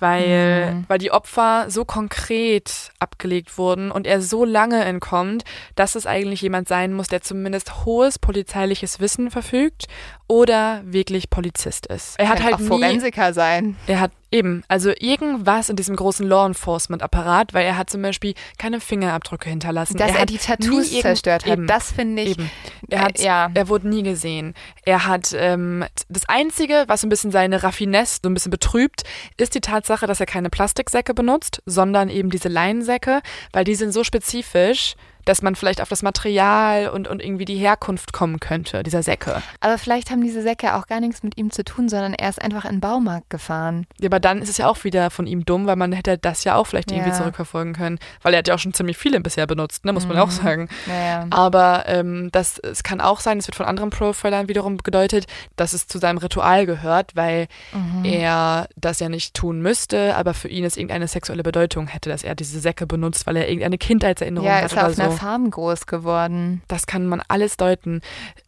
weil, 0.00 0.74
Mhm. 0.74 0.84
weil 0.86 0.98
die 0.98 1.10
Opfer 1.10 1.66
so 1.70 1.84
konkret 1.84 2.92
abgelegt 3.00 3.58
wurden 3.58 3.90
und 3.90 4.06
er 4.06 4.20
so 4.22 4.44
lange 4.44 4.84
entkommt, 4.84 5.42
dass 5.74 5.96
es 5.96 6.06
eigentlich 6.06 6.40
jemand 6.40 6.68
sein 6.68 6.92
muss, 6.92 7.08
der 7.08 7.20
zumindest 7.20 7.84
hohes 7.84 8.16
polizeiliches 8.20 9.00
Wissen 9.00 9.30
verfügt 9.32 9.86
oder 10.28 10.82
wirklich 10.84 11.30
Polizist 11.30 11.86
ist. 11.86 12.16
Er 12.18 12.28
hat 12.28 12.36
Kann 12.36 12.44
halt 12.44 12.54
auch 12.54 12.60
nie, 12.60 12.66
Forensiker 12.68 13.32
sein. 13.32 13.76
er 13.88 13.98
hat 13.98 14.12
eben, 14.30 14.62
also 14.68 14.92
irgendwas 14.98 15.68
in 15.68 15.76
diesem 15.76 15.96
großen 15.96 16.26
Law 16.26 16.46
Enforcement 16.46 17.02
Apparat, 17.02 17.54
weil 17.54 17.64
er 17.64 17.76
hat 17.76 17.90
zum 17.90 18.02
Beispiel 18.02 18.34
keine 18.58 18.80
Fingerabdrücke 18.80 19.48
hinterlassen. 19.48 19.96
Dass 19.96 20.10
er, 20.10 20.20
hat 20.20 20.30
die 20.30 20.38
Tattoos 20.38 20.90
zerstört 20.90 21.44
hat, 21.46 21.52
eben. 21.52 21.66
das 21.66 21.92
finde 21.92 22.22
ich. 22.22 22.30
Eben. 22.30 22.50
Er 22.88 23.02
hat, 23.02 23.18
Äh, 23.18 23.24
ja. 23.24 23.50
er 23.52 23.68
wurde 23.68 23.88
nie 23.88 24.02
gesehen. 24.02 24.54
Er 24.84 25.06
hat 25.06 25.34
ähm, 25.36 25.84
das 26.08 26.28
Einzige, 26.28 26.84
was 26.86 27.00
so 27.00 27.06
ein 27.06 27.10
bisschen 27.10 27.30
seine 27.30 27.62
Raffinesse 27.62 28.20
so 28.22 28.28
ein 28.28 28.34
bisschen 28.34 28.50
betrübt, 28.50 29.04
ist 29.36 29.54
die 29.54 29.60
Tatsache, 29.60 30.06
dass 30.06 30.20
er 30.20 30.26
keine 30.26 30.50
Plastiksäcke 30.50 31.14
benutzt, 31.14 31.62
sondern 31.66 32.08
eben 32.08 32.30
diese 32.30 32.48
Leinsäcke, 32.48 33.20
weil 33.52 33.64
die 33.64 33.74
sind 33.74 33.92
so 33.92 34.04
spezifisch, 34.04 34.94
dass 35.24 35.42
man 35.42 35.54
vielleicht 35.56 35.80
auf 35.80 35.88
das 35.88 36.02
Material 36.02 36.88
und, 36.88 37.08
und 37.08 37.22
irgendwie 37.22 37.44
die 37.44 37.56
Herkunft 37.56 38.12
kommen 38.12 38.40
könnte, 38.40 38.82
dieser 38.82 39.02
Säcke. 39.02 39.42
Aber 39.60 39.78
vielleicht 39.78 40.10
haben 40.10 40.22
diese 40.22 40.42
Säcke 40.42 40.74
auch 40.74 40.86
gar 40.86 41.00
nichts 41.00 41.22
mit 41.22 41.36
ihm 41.36 41.50
zu 41.50 41.64
tun, 41.64 41.88
sondern 41.88 42.14
er 42.14 42.28
ist 42.28 42.40
einfach 42.40 42.64
in 42.64 42.76
den 42.76 42.80
Baumarkt 42.80 43.30
gefahren. 43.30 43.86
Ja, 44.00 44.08
Aber 44.08 44.20
dann 44.20 44.40
ist 44.42 44.48
es 44.48 44.58
ja 44.58 44.68
auch 44.68 44.84
wieder 44.84 45.10
von 45.10 45.26
ihm 45.26 45.44
dumm, 45.44 45.66
weil 45.66 45.76
man 45.76 45.92
hätte 45.92 46.18
das 46.18 46.44
ja 46.44 46.54
auch 46.56 46.66
vielleicht 46.66 46.90
irgendwie 46.90 47.10
Ja. 47.10 47.16
zurückverfolgen 47.16 47.74
können. 47.74 47.98
Weil 48.22 48.34
er 48.34 48.38
hat 48.38 48.48
ja 48.48 48.54
auch 48.54 48.58
schon 48.58 48.74
ziemlich 48.74 48.96
viele 48.96 49.20
bisher 49.20 49.46
benutzt, 49.46 49.84
ne, 49.84 49.92
muss 49.92 50.06
man 50.06 50.18
auch 50.18 50.30
sagen. 50.30 50.68
Naja. 50.86 51.26
Aber 51.30 51.84
ähm, 51.86 52.30
das, 52.32 52.58
es 52.58 52.82
kann 52.82 53.00
auch 53.00 53.20
sein, 53.20 53.38
es 53.38 53.46
wird 53.46 53.56
von 53.56 53.66
anderen 53.66 53.90
Profilern 53.90 54.48
wiederum 54.48 54.78
gedeutet, 54.78 55.26
dass 55.56 55.72
es 55.72 55.86
zu 55.86 55.98
seinem 55.98 56.18
Ritual 56.18 56.66
gehört, 56.66 57.16
weil 57.16 57.48
Mhm. 57.72 58.04
er 58.04 58.68
das 58.76 59.00
ja 59.00 59.08
nicht 59.08 59.34
tun 59.34 59.60
müsste, 59.60 60.16
aber 60.16 60.34
für 60.34 60.48
ihn 60.48 60.64
es 60.64 60.76
irgendeine 60.76 61.08
sexuelle 61.08 61.42
Bedeutung 61.42 61.86
hätte, 61.88 62.08
dass 62.08 62.22
er 62.22 62.34
diese 62.34 62.60
Säcke 62.60 62.86
benutzt, 62.86 63.26
weil 63.26 63.36
er 63.36 63.48
irgendeine 63.48 63.78
Kindheitserinnerung 63.78 64.46
Ja, 64.46 64.56
hat 64.62 64.72
er 64.72 64.78
oder 64.78 64.86
auf 64.88 64.94
so. 65.10 65.16
Farm 65.16 65.50
groß 65.50 65.86
geworden. 65.86 66.62
Das 66.68 66.86
kann 66.86 67.06
man 67.06 67.22
alles 67.28 67.56
deuten. 67.56 68.00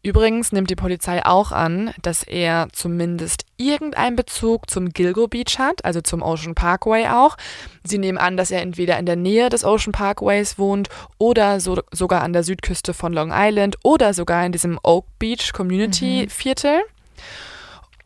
Übrigens 0.03 0.51
nimmt 0.51 0.69
die 0.69 0.75
Polizei 0.75 1.25
auch 1.25 1.51
an, 1.51 1.93
dass 2.01 2.23
er 2.23 2.67
zumindest 2.71 3.45
irgendeinen 3.57 4.15
Bezug 4.15 4.69
zum 4.69 4.89
Gilgo 4.89 5.27
Beach 5.27 5.59
hat, 5.59 5.85
also 5.85 6.01
zum 6.01 6.21
Ocean 6.21 6.55
Parkway 6.55 7.07
auch. 7.07 7.37
Sie 7.83 7.97
nehmen 7.97 8.17
an, 8.17 8.37
dass 8.37 8.51
er 8.51 8.61
entweder 8.61 8.97
in 8.99 9.05
der 9.05 9.15
Nähe 9.15 9.49
des 9.49 9.63
Ocean 9.63 9.91
Parkways 9.91 10.57
wohnt 10.57 10.89
oder 11.17 11.59
so, 11.59 11.81
sogar 11.91 12.21
an 12.21 12.33
der 12.33 12.43
Südküste 12.43 12.93
von 12.93 13.13
Long 13.13 13.31
Island 13.33 13.77
oder 13.83 14.13
sogar 14.13 14.45
in 14.45 14.51
diesem 14.51 14.79
Oak 14.83 15.05
Beach 15.19 15.53
Community 15.53 16.27
Viertel. 16.29 16.81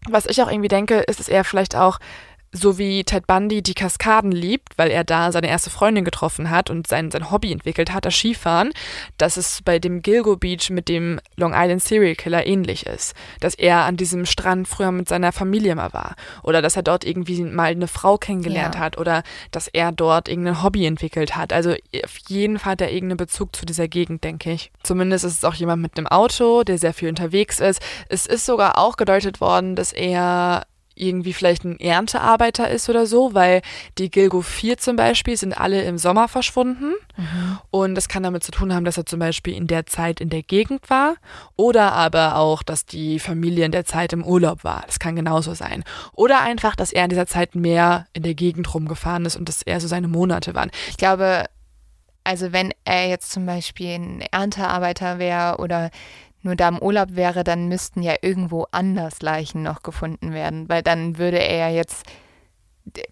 Was 0.08 0.26
ich 0.28 0.42
auch 0.42 0.52
irgendwie 0.52 0.68
denke, 0.68 1.00
ist, 1.00 1.20
dass 1.20 1.30
er 1.30 1.44
vielleicht 1.44 1.76
auch 1.76 2.00
so 2.56 2.78
wie 2.78 3.04
Ted 3.04 3.28
Bundy 3.28 3.62
die 3.62 3.74
Kaskaden 3.74 4.32
liebt, 4.32 4.78
weil 4.78 4.90
er 4.90 5.04
da 5.04 5.32
seine 5.32 5.48
erste 5.48 5.70
Freundin 5.70 6.06
getroffen 6.06 6.50
hat 6.50 6.70
und 6.70 6.88
sein, 6.88 7.12
sein 7.12 7.30
Hobby 7.32 7.52
entwickelt 7.52 7.94
hat, 7.94 8.06
das 8.06 8.16
Skifahren, 8.16 8.72
dass 9.18 9.38
es 9.38 9.62
bei 9.64 9.78
dem 9.80 10.02
Gilgo 10.02 10.38
Beach 10.38 10.70
mit 10.70 10.88
dem 10.88 11.20
Long 11.36 11.54
Island 11.54 11.84
Serial 11.84 12.16
Killer 12.16 12.46
ähnlich 12.48 12.86
ist. 12.86 13.14
Dass 13.40 13.56
er 13.56 13.84
an 13.84 13.98
diesem 13.98 14.26
Strand 14.26 14.68
früher 14.68 14.92
mit 14.92 15.10
seiner 15.10 15.32
Familie 15.32 15.76
mal 15.76 15.94
war. 15.94 16.16
Oder 16.44 16.62
dass 16.62 16.76
er 16.76 16.84
dort 16.84 17.04
irgendwie 17.04 17.44
mal 17.44 17.72
eine 17.72 17.88
Frau 17.88 18.18
kennengelernt 18.18 18.76
Ja. 18.76 18.82
hat. 18.82 18.98
Oder 18.98 19.24
dass 19.52 19.68
er 19.68 19.92
dort 19.92 20.30
irgendein 20.30 20.64
Hobby 20.64 20.86
entwickelt 20.86 21.36
hat. 21.36 21.52
Also 21.52 21.72
auf 21.72 22.18
jeden 22.28 22.60
Fall 22.60 22.72
hat 22.74 22.82
er 22.82 22.92
irgendeinen 22.92 23.18
Bezug 23.18 23.56
zu 23.56 23.66
dieser 23.66 23.88
Gegend, 23.88 24.24
denke 24.24 24.52
ich. 24.52 24.72
Zumindest 24.84 25.26
ist 25.26 25.38
es 25.38 25.44
auch 25.44 25.54
jemand 25.56 25.82
mit 25.82 25.98
einem 25.98 26.08
Auto, 26.08 26.64
der 26.64 26.78
sehr 26.78 26.94
viel 26.94 27.10
unterwegs 27.10 27.60
ist. 27.60 27.82
Es 28.10 28.26
ist 28.26 28.46
sogar 28.46 28.78
auch 28.78 28.98
gedeutet 28.98 29.42
worden, 29.42 29.76
dass 29.76 29.92
er 29.92 30.64
irgendwie 30.96 31.34
vielleicht 31.34 31.64
ein 31.66 31.80
Erntearbeiter 31.80 32.70
ist 32.70 32.90
oder 32.90 33.06
so, 33.06 33.34
weil 33.34 33.62
die 33.98 34.10
Gilgo 34.10 34.42
4 34.42 34.78
zum 34.78 34.96
Beispiel 34.96 35.38
sind 35.38 35.54
alle 35.54 35.84
im 35.84 35.98
Sommer 35.98 36.28
verschwunden. 36.28 36.94
Und 37.70 37.96
das 37.96 38.08
kann 38.08 38.24
damit 38.24 38.44
zu 38.44 38.52
tun 38.52 38.74
haben, 38.74 38.86
dass 38.86 38.98
er 38.98 39.06
zum 39.06 39.20
Beispiel 39.20 39.54
in 39.54 39.68
der 39.68 39.86
Zeit 39.86 40.20
in 40.20 40.30
der 40.30 40.44
Gegend 40.44 40.90
war 40.90 41.16
oder 41.56 41.94
aber 41.94 42.38
auch, 42.38 42.64
dass 42.64 42.86
die 42.86 43.20
Familie 43.20 43.66
in 43.66 43.72
der 43.72 43.86
Zeit 43.86 44.14
im 44.14 44.24
Urlaub 44.24 44.64
war. 44.64 44.84
Das 44.86 45.00
kann 45.00 45.16
genauso 45.16 45.54
sein. 45.54 45.84
Oder 46.14 46.42
einfach, 46.42 46.76
dass 46.76 46.92
er 46.92 47.04
in 47.04 47.10
dieser 47.10 47.28
Zeit 47.28 47.56
mehr 47.56 48.08
in 48.14 48.24
der 48.24 48.34
Gegend 48.34 48.74
rumgefahren 48.74 49.26
ist 49.26 49.36
und 49.36 49.50
das 49.50 49.62
eher 49.62 49.80
so 49.80 49.88
seine 49.88 50.08
Monate 50.08 50.56
waren. 50.56 50.72
Ich 50.90 50.98
glaube, 50.98 51.46
also 52.26 52.52
wenn 52.52 52.74
er 52.86 53.08
jetzt 53.08 53.32
zum 53.32 53.46
Beispiel 53.46 53.92
ein 53.92 54.22
Erntearbeiter 54.32 55.20
wäre 55.20 55.58
oder 55.60 55.92
nur 56.46 56.56
da 56.56 56.70
im 56.70 56.80
Urlaub 56.80 57.16
wäre, 57.16 57.44
dann 57.44 57.68
müssten 57.68 58.04
ja 58.04 58.14
irgendwo 58.22 58.68
anders 58.72 59.22
Leichen 59.22 59.64
noch 59.64 59.82
gefunden 59.84 60.32
werden, 60.32 60.70
weil 60.70 60.84
dann 60.84 61.18
würde 61.18 61.40
er 61.40 61.58
ja 61.58 61.70
jetzt, 61.70 62.06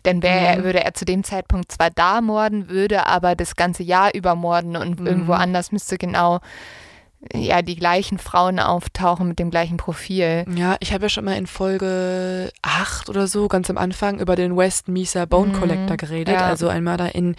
dann 0.03 0.21
wäre 0.21 0.37
Mhm. 0.39 0.45
er, 0.45 0.63
würde 0.63 0.83
er 0.83 0.93
zu 0.93 1.03
dem 1.03 1.23
Zeitpunkt 1.23 1.71
zwar 1.71 1.89
da 1.89 2.21
morden, 2.21 2.69
würde 2.69 3.07
aber 3.07 3.35
das 3.35 3.55
ganze 3.55 3.81
Jahr 3.83 4.13
über 4.13 4.35
morden 4.35 4.77
und 4.77 4.99
Mhm. 4.99 5.07
irgendwo 5.07 5.33
anders 5.33 5.71
müsste 5.71 5.97
genau 5.97 6.39
ja 7.33 7.61
die 7.61 7.75
gleichen 7.75 8.17
Frauen 8.17 8.59
auftauchen 8.59 9.27
mit 9.27 9.39
dem 9.39 9.49
gleichen 9.51 9.77
Profil. 9.77 10.45
Ja, 10.55 10.75
ich 10.79 10.93
habe 10.93 11.05
ja 11.05 11.09
schon 11.09 11.25
mal 11.25 11.37
in 11.37 11.47
Folge 11.47 12.51
8 12.61 13.09
oder 13.09 13.27
so, 13.27 13.47
ganz 13.47 13.69
am 13.69 13.77
Anfang, 13.77 14.19
über 14.19 14.35
den 14.35 14.55
West 14.57 14.87
Mesa 14.87 15.25
Bone 15.25 15.47
Mhm, 15.49 15.53
Collector 15.59 15.97
geredet, 15.97 16.35
ja. 16.35 16.45
also 16.47 16.67
ein 16.67 16.83
Mörder 16.83 17.13
in 17.15 17.35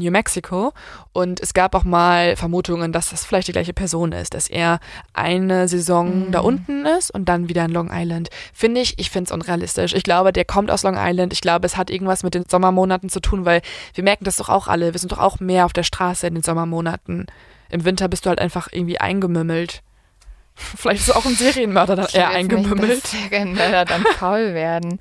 New 0.00 0.10
Mexico. 0.10 0.72
Und 1.12 1.40
es 1.40 1.54
gab 1.54 1.74
auch 1.74 1.84
mal 1.84 2.36
Vermutungen, 2.36 2.92
dass 2.92 3.10
das 3.10 3.24
vielleicht 3.24 3.48
die 3.48 3.52
gleiche 3.52 3.72
Person 3.72 4.12
ist, 4.12 4.34
dass 4.34 4.48
er 4.48 4.80
eine 5.12 5.68
Saison 5.68 6.26
Mhm. 6.26 6.32
da 6.32 6.40
unten 6.40 6.86
ist 6.86 7.10
und 7.10 7.26
dann 7.28 7.48
wieder 7.48 7.64
in 7.64 7.70
Long 7.72 7.90
Island. 7.92 8.28
Finde 8.52 8.80
ich, 8.80 8.98
ich 8.98 9.10
finde 9.10 9.28
es 9.28 9.32
unrealistisch. 9.32 9.94
Ich 9.94 10.02
glaube, 10.02 10.32
der 10.32 10.44
kommt 10.44 10.70
aus 10.70 10.82
Long 10.82 10.96
Island. 10.98 11.32
Ich 11.32 11.40
glaube, 11.40 11.66
es 11.66 11.76
hat 11.76 11.90
irgendwas 11.90 12.22
mit 12.22 12.34
den 12.34 12.44
Sommermonaten 12.48 13.08
zu 13.08 13.20
tun, 13.20 13.44
weil 13.44 13.62
wir 13.94 14.04
merken 14.04 14.24
das 14.24 14.36
doch 14.36 14.48
auch 14.48 14.68
alle. 14.68 14.92
Wir 14.92 14.98
sind 15.00 15.12
doch 15.12 15.18
auch 15.18 15.40
mehr 15.40 15.64
auf 15.66 15.72
der 15.72 15.82
Straße 15.82 16.26
in 16.26 16.34
den 16.34 16.42
Sommermonaten. 16.42 17.26
Im 17.70 17.84
Winter 17.84 18.08
bist 18.08 18.24
du 18.26 18.30
halt 18.30 18.40
einfach 18.40 18.68
irgendwie 18.70 18.98
eingemümmelt. 19.00 19.82
Vielleicht 20.54 21.02
ist 21.02 21.14
auch 21.14 21.26
ein 21.26 21.34
Serienmörder 21.34 21.96
dann 21.96 22.06
Ich 22.08 22.14
eher 22.14 22.28
nicht, 22.28 22.36
eingemümmelt. 22.38 23.04
dass 23.04 23.10
Serienmörder 23.10 23.84
dann 23.84 24.02
faul 24.18 24.54
werden. 24.54 24.98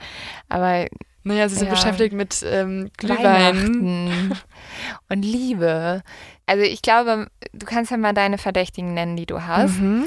Aber 0.49 0.86
Naja, 1.24 1.47
sie 1.49 1.55
sind 1.55 1.68
Ja. 1.68 1.74
beschäftigt 1.74 2.13
mit 2.13 2.43
ähm, 2.47 2.91
Glühwein. 2.97 4.38
Und 5.09 5.22
Liebe. 5.24 6.03
Also 6.45 6.63
ich 6.63 6.82
glaube, 6.82 7.28
du 7.53 7.66
kannst 7.66 7.89
ja 7.91 7.97
mal 7.97 8.13
deine 8.13 8.38
Verdächtigen 8.38 8.93
nennen, 8.93 9.16
die 9.16 9.26
du 9.26 9.41
hast. 9.43 9.80
Mhm. 9.80 10.05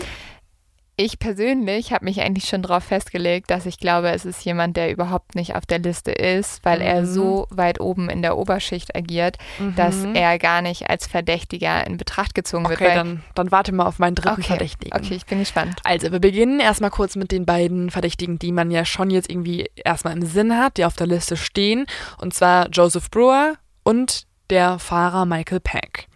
Ich 1.00 1.20
persönlich 1.20 1.92
habe 1.92 2.06
mich 2.06 2.20
eigentlich 2.20 2.48
schon 2.48 2.62
darauf 2.62 2.82
festgelegt, 2.82 3.50
dass 3.52 3.66
ich 3.66 3.78
glaube, 3.78 4.10
es 4.10 4.24
ist 4.24 4.44
jemand, 4.44 4.76
der 4.76 4.90
überhaupt 4.90 5.36
nicht 5.36 5.54
auf 5.54 5.64
der 5.64 5.78
Liste 5.78 6.10
ist, 6.10 6.64
weil 6.64 6.80
er 6.80 7.02
Mhm. 7.02 7.06
so 7.06 7.46
weit 7.50 7.80
oben 7.80 8.10
in 8.10 8.20
der 8.20 8.36
Oberschicht 8.36 8.96
agiert, 8.96 9.36
dass 9.76 9.94
Mhm. 9.98 10.16
er 10.16 10.40
gar 10.40 10.60
nicht 10.60 10.90
als 10.90 11.06
Verdächtiger 11.06 11.86
in 11.86 11.98
Betracht 11.98 12.34
gezogen 12.34 12.68
wird. 12.68 12.80
Okay, 12.80 12.94
dann, 12.96 13.22
dann 13.36 13.52
warte 13.52 13.70
mal 13.70 13.86
auf 13.86 14.00
meinen 14.00 14.16
dritten 14.16 14.40
okay, 14.40 14.48
Verdächtigen. 14.48 14.92
okay, 14.98 15.14
ich 15.14 15.24
bin 15.24 15.38
gespannt. 15.38 15.76
Also, 15.84 16.10
wir 16.10 16.18
beginnen 16.18 16.58
erstmal 16.58 16.90
kurz 16.90 17.14
mit 17.14 17.30
den 17.30 17.46
beiden 17.46 17.90
Verdächtigen, 17.92 18.40
die 18.40 18.50
man 18.50 18.72
ja 18.72 18.84
schon 18.84 19.10
jetzt 19.10 19.30
irgendwie 19.30 19.70
erstmal 19.76 20.14
im 20.16 20.26
Sinn 20.26 20.56
hat, 20.58 20.78
die 20.78 20.84
auf 20.84 20.96
der 20.96 21.06
Liste 21.06 21.36
stehen. 21.36 21.86
Und 22.20 22.34
zwar 22.34 22.70
Joseph 22.70 23.08
Brewer 23.12 23.54
und 23.84 24.26
der 24.50 24.80
Fahrer 24.80 25.26
Michael 25.26 25.60
Peck. 25.60 26.08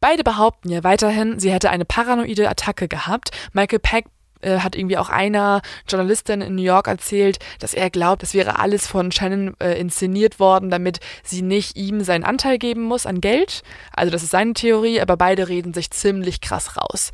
Beide 0.00 0.24
behaupten 0.24 0.70
ja 0.70 0.82
weiterhin, 0.82 1.38
sie 1.38 1.52
hätte 1.52 1.68
eine 1.68 1.84
paranoide 1.84 2.48
Attacke 2.48 2.88
gehabt. 2.88 3.30
Michael 3.52 3.78
Peck 3.78 4.06
äh, 4.42 4.58
hat 4.58 4.76
irgendwie 4.76 4.98
auch 4.98 5.08
einer 5.08 5.62
Journalistin 5.88 6.40
in 6.40 6.54
New 6.54 6.62
York 6.62 6.86
erzählt, 6.86 7.38
dass 7.58 7.74
er 7.74 7.90
glaubt, 7.90 8.22
das 8.22 8.34
wäre 8.34 8.58
alles 8.58 8.86
von 8.86 9.12
Shannon 9.12 9.54
äh, 9.60 9.78
inszeniert 9.78 10.40
worden, 10.40 10.70
damit 10.70 11.00
sie 11.22 11.42
nicht 11.42 11.76
ihm 11.76 12.02
seinen 12.02 12.24
Anteil 12.24 12.58
geben 12.58 12.82
muss 12.82 13.06
an 13.06 13.20
Geld. 13.20 13.62
Also 13.92 14.10
das 14.10 14.22
ist 14.22 14.30
seine 14.30 14.52
Theorie, 14.52 15.00
aber 15.00 15.16
beide 15.16 15.48
reden 15.48 15.72
sich 15.74 15.90
ziemlich 15.90 16.40
krass 16.40 16.76
raus. 16.76 17.10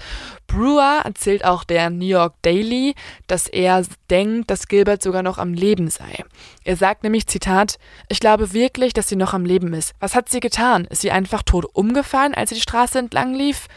Brewer 0.46 1.02
erzählt 1.04 1.44
auch 1.44 1.64
der 1.64 1.90
New 1.90 2.06
York 2.06 2.34
Daily, 2.42 2.94
dass 3.26 3.46
er 3.46 3.82
denkt, 4.10 4.50
dass 4.50 4.68
Gilbert 4.68 5.02
sogar 5.02 5.22
noch 5.22 5.38
am 5.38 5.52
Leben 5.52 5.90
sei. 5.90 6.24
Er 6.64 6.76
sagt 6.76 7.04
nämlich, 7.04 7.26
Zitat, 7.26 7.78
ich 8.08 8.20
glaube 8.20 8.52
wirklich, 8.52 8.94
dass 8.94 9.08
sie 9.08 9.16
noch 9.16 9.34
am 9.34 9.44
Leben 9.44 9.74
ist. 9.74 9.94
Was 10.00 10.14
hat 10.14 10.28
sie 10.28 10.40
getan? 10.40 10.86
Ist 10.86 11.02
sie 11.02 11.10
einfach 11.10 11.42
tot 11.42 11.66
umgefallen, 11.72 12.34
als 12.34 12.50
sie 12.50 12.56
die 12.56 12.62
Straße 12.62 12.98
entlang 12.98 13.34
lief? 13.34 13.68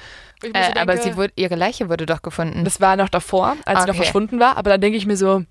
So 0.41 0.49
Äh, 0.53 0.73
aber 0.79 0.95
denke, 0.95 1.03
sie 1.11 1.17
wurde, 1.17 1.33
ihre 1.35 1.55
Leiche 1.55 1.89
wurde 1.89 2.05
doch 2.05 2.21
gefunden. 2.21 2.63
das 2.63 2.81
war 2.81 2.95
noch 2.95 3.09
davor, 3.09 3.55
als 3.65 3.81
sie 3.81 3.87
noch 3.87 3.93
Okay. 3.95 4.03
verschwunden 4.03 4.39
war, 4.39 4.57
aber 4.57 4.69
dann 4.71 4.81
denke 4.81 4.97
ich 4.97 5.05
mir 5.05 5.17
so, 5.17 5.43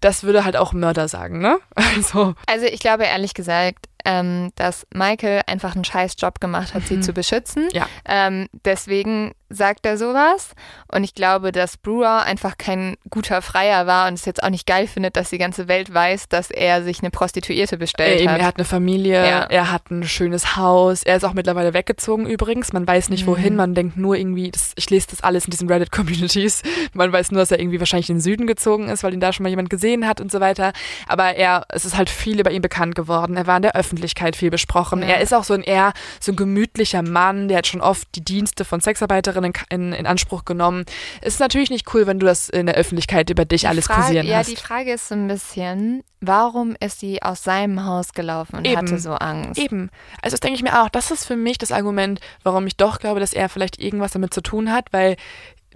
das 0.00 0.24
würde 0.24 0.44
halt 0.44 0.56
auch 0.56 0.72
Mörder 0.72 1.08
sagen, 1.08 1.38
ne? 1.40 1.58
Also, 1.96 2.34
Also 2.46 2.66
ich 2.66 2.80
glaube 2.80 3.04
ehrlich 3.04 3.34
gesagt, 3.34 3.86
ähm, 4.04 4.52
dass 4.56 4.86
Michael 4.94 5.40
einfach 5.46 5.74
einen 5.74 5.84
scheiß 5.84 6.14
Job 6.18 6.40
gemacht 6.40 6.74
hat, 6.74 6.86
sie 6.86 7.00
zu 7.00 7.12
beschützen. 7.12 7.64
Mhm. 7.64 7.68
Ja. 7.72 7.86
Ähm, 8.06 8.46
deswegen 8.64 9.32
sagt 9.48 9.86
er 9.86 9.96
sowas. 9.96 10.50
Und 10.92 11.04
ich 11.04 11.14
glaube, 11.14 11.52
dass 11.52 11.76
Brewer 11.76 12.22
einfach 12.24 12.58
kein 12.58 12.96
guter 13.10 13.42
Freier 13.42 13.86
war 13.86 14.08
und 14.08 14.14
es 14.14 14.24
jetzt 14.24 14.42
auch 14.42 14.50
nicht 14.50 14.66
geil 14.66 14.86
findet, 14.86 15.16
dass 15.16 15.30
die 15.30 15.38
ganze 15.38 15.68
Welt 15.68 15.92
weiß, 15.94 16.28
dass 16.28 16.50
er 16.50 16.82
sich 16.82 17.00
eine 17.00 17.10
Prostituierte 17.10 17.76
bestellt 17.78 18.20
Eben, 18.20 18.30
hat. 18.32 18.40
er 18.40 18.46
hat 18.46 18.56
eine 18.56 18.64
Familie, 18.64 19.24
Ja. 19.24 19.40
er 19.44 19.70
hat 19.72 19.90
ein 19.90 20.02
schönes 20.08 20.56
Haus, 20.56 21.02
er 21.04 21.16
ist 21.16 21.24
auch 21.24 21.32
mittlerweile 21.32 21.74
weggezogen 21.74 22.26
übrigens. 22.26 22.72
Man 22.72 22.86
weiß 22.86 23.08
nicht 23.10 23.26
wohin, 23.26 23.52
Mhm. 23.52 23.56
man 23.56 23.74
denkt 23.74 23.96
nur 23.96 24.16
irgendwie, 24.16 24.50
das, 24.50 24.72
ich 24.76 24.90
lese 24.90 25.06
das 25.10 25.22
alles 25.22 25.44
in 25.44 25.50
diesen 25.50 25.68
Reddit-Communities. 25.68 26.62
Man 26.94 27.12
weiß 27.12 27.30
nur, 27.30 27.40
dass 27.40 27.50
er 27.50 27.60
irgendwie 27.60 27.78
wahrscheinlich 27.78 28.08
in 28.10 28.16
den 28.16 28.20
Süden 28.22 28.46
gezogen 28.46 28.88
ist, 28.88 29.02
weil 29.04 29.12
ihn 29.14 29.20
da 29.20 29.32
schon 29.32 29.44
mal 29.44 29.50
jemand 29.50 29.70
gesehen 29.70 30.06
hat 30.08 30.20
und 30.20 30.32
so 30.32 30.40
weiter. 30.40 30.72
Aber 31.06 31.34
er, 31.36 31.66
es 31.68 31.84
ist 31.84 31.96
halt 31.96 32.08
viel 32.10 32.40
über 32.40 32.50
ihn 32.50 32.62
bekannt 32.62 32.94
geworden. 32.94 33.36
Er 33.36 33.46
war 33.46 33.56
in 33.56 33.62
der 33.62 33.76
Öffentlichkeit 33.76 34.34
viel 34.36 34.50
besprochen. 34.50 35.02
Ja. 35.02 35.08
Er 35.08 35.20
ist 35.20 35.34
auch 35.34 35.44
so 35.44 35.54
ein 35.54 35.62
eher 35.62 35.92
so 36.20 36.32
ein 36.32 36.36
gemütlicher 36.36 37.02
Mann, 37.02 37.48
der 37.48 37.58
hat 37.58 37.66
schon 37.66 37.80
oft 37.80 38.08
die 38.14 38.24
Dienste 38.24 38.64
von 38.64 38.80
Sexarbeiterinnen 38.80 39.35
in, 39.44 39.92
in 39.92 40.06
Anspruch 40.06 40.44
genommen. 40.44 40.84
Es 41.20 41.34
ist 41.34 41.40
natürlich 41.40 41.70
nicht 41.70 41.92
cool, 41.94 42.06
wenn 42.06 42.18
du 42.18 42.26
das 42.26 42.48
in 42.48 42.66
der 42.66 42.74
Öffentlichkeit 42.76 43.30
über 43.30 43.44
dich 43.44 43.68
alles 43.68 43.86
Frage, 43.86 44.00
kursieren 44.02 44.26
ja, 44.26 44.38
hast. 44.38 44.50
die 44.50 44.56
Frage 44.56 44.92
ist 44.92 45.08
so 45.08 45.14
ein 45.14 45.28
bisschen, 45.28 46.02
warum 46.20 46.76
ist 46.80 47.00
sie 47.00 47.22
aus 47.22 47.42
seinem 47.44 47.84
Haus 47.84 48.12
gelaufen 48.12 48.56
und 48.56 48.66
Eben. 48.66 48.76
hatte 48.76 48.98
so 48.98 49.12
Angst? 49.12 49.60
Eben. 49.60 49.90
Also 50.22 50.34
das 50.34 50.40
denke 50.40 50.56
ich 50.56 50.62
mir 50.62 50.82
auch. 50.82 50.88
Das 50.88 51.10
ist 51.10 51.24
für 51.26 51.36
mich 51.36 51.58
das 51.58 51.72
Argument, 51.72 52.20
warum 52.42 52.66
ich 52.66 52.76
doch 52.76 52.98
glaube, 52.98 53.20
dass 53.20 53.32
er 53.32 53.48
vielleicht 53.48 53.80
irgendwas 53.80 54.12
damit 54.12 54.32
zu 54.34 54.40
tun 54.40 54.72
hat, 54.72 54.92
weil 54.92 55.16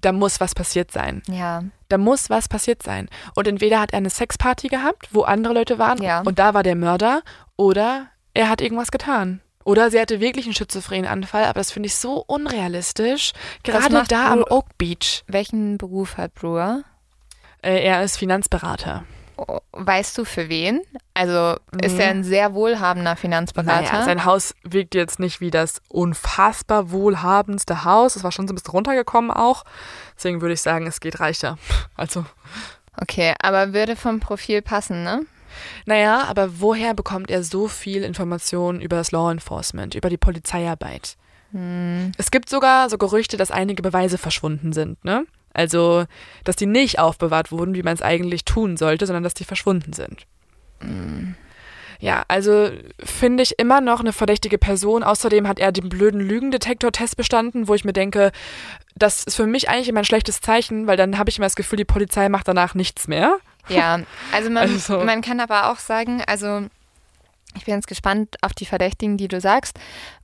da 0.01 0.13
muss 0.13 0.41
was 0.41 0.55
passiert 0.55 0.91
sein. 0.91 1.23
Ja, 1.29 1.63
Da 1.91 1.99
muss 1.99 2.31
was 2.31 2.49
passiert 2.49 2.83
sein. 2.83 3.09
Und 3.35 3.47
entweder 3.47 3.81
hat 3.81 3.93
er 3.93 3.99
eine 3.99 4.09
Sexparty 4.09 4.69
gehabt, 4.69 5.09
wo 5.13 5.23
andere 5.23 5.53
Leute 5.53 5.79
waren 5.79 6.03
Ja. 6.03 6.21
und 6.21 6.39
da 6.39 6.55
war 6.55 6.63
der 6.63 6.75
Mörder, 6.77 7.23
oder 7.57 8.07
er 8.33 8.49
hat 8.49 8.63
irgendwas 8.63 8.91
getan. 8.91 9.41
Oder 9.71 9.91
sie 9.91 10.01
hatte 10.01 10.21
wirklich 10.21 10.47
einen 10.47 10.55
schizophrenen 10.55 11.07
Anfall, 11.11 11.45
aber 11.45 11.55
das 11.61 11.71
finde 11.71 11.87
ich 11.87 11.95
so 11.97 12.25
unrealistisch. 12.27 13.33
Gerade 13.63 14.03
da 14.09 14.33
am 14.33 14.41
Bru- 14.41 14.51
Oak 14.51 14.79
Beach. 14.79 15.23
welchen 15.27 15.79
Beruf 15.79 16.17
hat 16.17 16.35
Brewer? 16.35 16.83
Äh, 17.63 17.83
er 17.85 18.03
ist 18.03 18.17
Finanzberater. 18.19 19.05
Oh, 19.37 19.61
Weißt 19.73 20.19
du 20.19 20.25
für 20.27 20.49
wen? 20.51 20.81
Also 21.15 21.57
ist 21.81 21.99
er 21.99 22.09
ein 22.11 22.25
sehr 22.25 22.53
wohlhabender 22.53 23.17
Finanzberater? 23.17 23.91
Naja, 23.93 24.05
sein 24.05 24.25
Haus 24.27 24.55
wirkt 24.65 24.95
jetzt 24.95 25.19
nicht 25.19 25.41
wie 25.41 25.51
das 25.51 25.81
unfassbar 25.89 26.91
wohlhabendste 26.91 27.85
Haus. 27.85 28.17
Es 28.17 28.25
war 28.25 28.33
schon 28.33 28.47
so 28.49 28.53
ein 28.53 28.57
bisschen 28.57 28.73
runtergekommen 28.73 29.31
auch. 29.31 29.65
Deswegen 30.17 30.41
würde 30.43 30.53
ich 30.55 30.61
sagen, 30.63 30.87
es 30.87 31.01
geht 31.01 31.21
reicher. 31.21 31.57
Also, 31.97 32.25
okay, 33.01 33.35
aber 33.43 33.73
würde 33.73 33.97
vom 33.97 34.21
Profil 34.21 34.61
passen, 34.63 35.05
ne? 35.05 35.23
Naja, 35.87 36.25
aber 36.29 36.61
woher 36.61 36.95
bekommt 36.95 37.31
er 37.31 37.43
so 37.43 37.69
viel 37.69 38.03
Informationen 38.03 38.81
über 38.81 38.97
das 38.97 39.13
Law 39.13 39.31
Enforcement, 39.31 39.95
über 39.95 40.11
die 40.11 40.19
Polizeiarbeit? 40.19 41.17
Es 42.17 42.31
gibt 42.31 42.49
sogar 42.49 42.89
so 42.89 42.97
Gerüchte, 42.97 43.37
dass 43.37 43.51
einige 43.51 43.83
Beweise 43.83 44.19
verschwunden 44.19 44.73
sind, 44.73 45.05
ne? 45.05 45.27
Also, 45.53 46.05
dass 46.45 46.55
die 46.55 46.67
nicht 46.67 47.01
aufbewahrt 47.01 47.51
wurden, 47.51 47.75
wie 47.75 47.83
man 47.83 47.95
es 47.95 48.03
eigentlich 48.03 48.45
tun 48.45 48.77
sollte, 48.77 49.07
sondern 49.07 49.25
dass 49.25 49.35
die 49.35 49.45
verschwunden 49.45 49.93
sind. 49.93 50.27
Ja, 51.99 52.25
also 52.29 52.71
finde 52.99 53.43
ich 53.43 53.59
immer 53.59 53.81
noch 53.81 54.01
eine 54.01 54.13
verdächtige 54.13 54.59
Person. 54.59 55.03
Außerdem 55.03 55.49
hat 55.49 55.59
er 55.59 55.73
den 55.73 55.89
blöden 55.89 56.21
Lügendetektor-Test 56.21 57.17
bestanden, 57.17 57.69
wo 57.69 57.75
ich 57.75 57.85
mir 57.85 57.93
denke, 57.93 58.31
das 58.95 59.25
ist 59.25 59.35
für 59.35 59.47
mich 59.47 59.69
eigentlich 59.69 59.89
immer 59.89 60.01
ein 60.01 60.07
schlechtes 60.07 60.41
Zeichen, 60.41 60.87
weil 60.87 60.97
dann 60.97 61.19
habe 61.19 61.31
ich 61.31 61.39
immer 61.39 61.47
das 61.47 61.57
Gefühl, 61.57 61.77
die 61.77 61.85
Polizei 61.85 62.29
macht 62.29 62.49
danach 62.49 62.75
nichts 62.75 63.09
mehr. 63.09 63.39
Ja, 63.69 64.01
also 64.33 64.51
man, 64.51 64.69
Also- 64.71 65.01
man 65.05 65.23
kann 65.23 65.41
aber 65.41 65.71
auch 65.71 65.79
sagen, 65.79 66.23
also 66.27 66.67
ich 67.57 67.65
bin 67.65 67.75
jetzt 67.75 67.89
gespannt 67.89 68.37
auf 68.43 68.53
die 68.55 68.67
Verdächtigen, 68.67 69.17
die 69.17 69.27
du 69.29 69.41
sagst. 69.41 69.79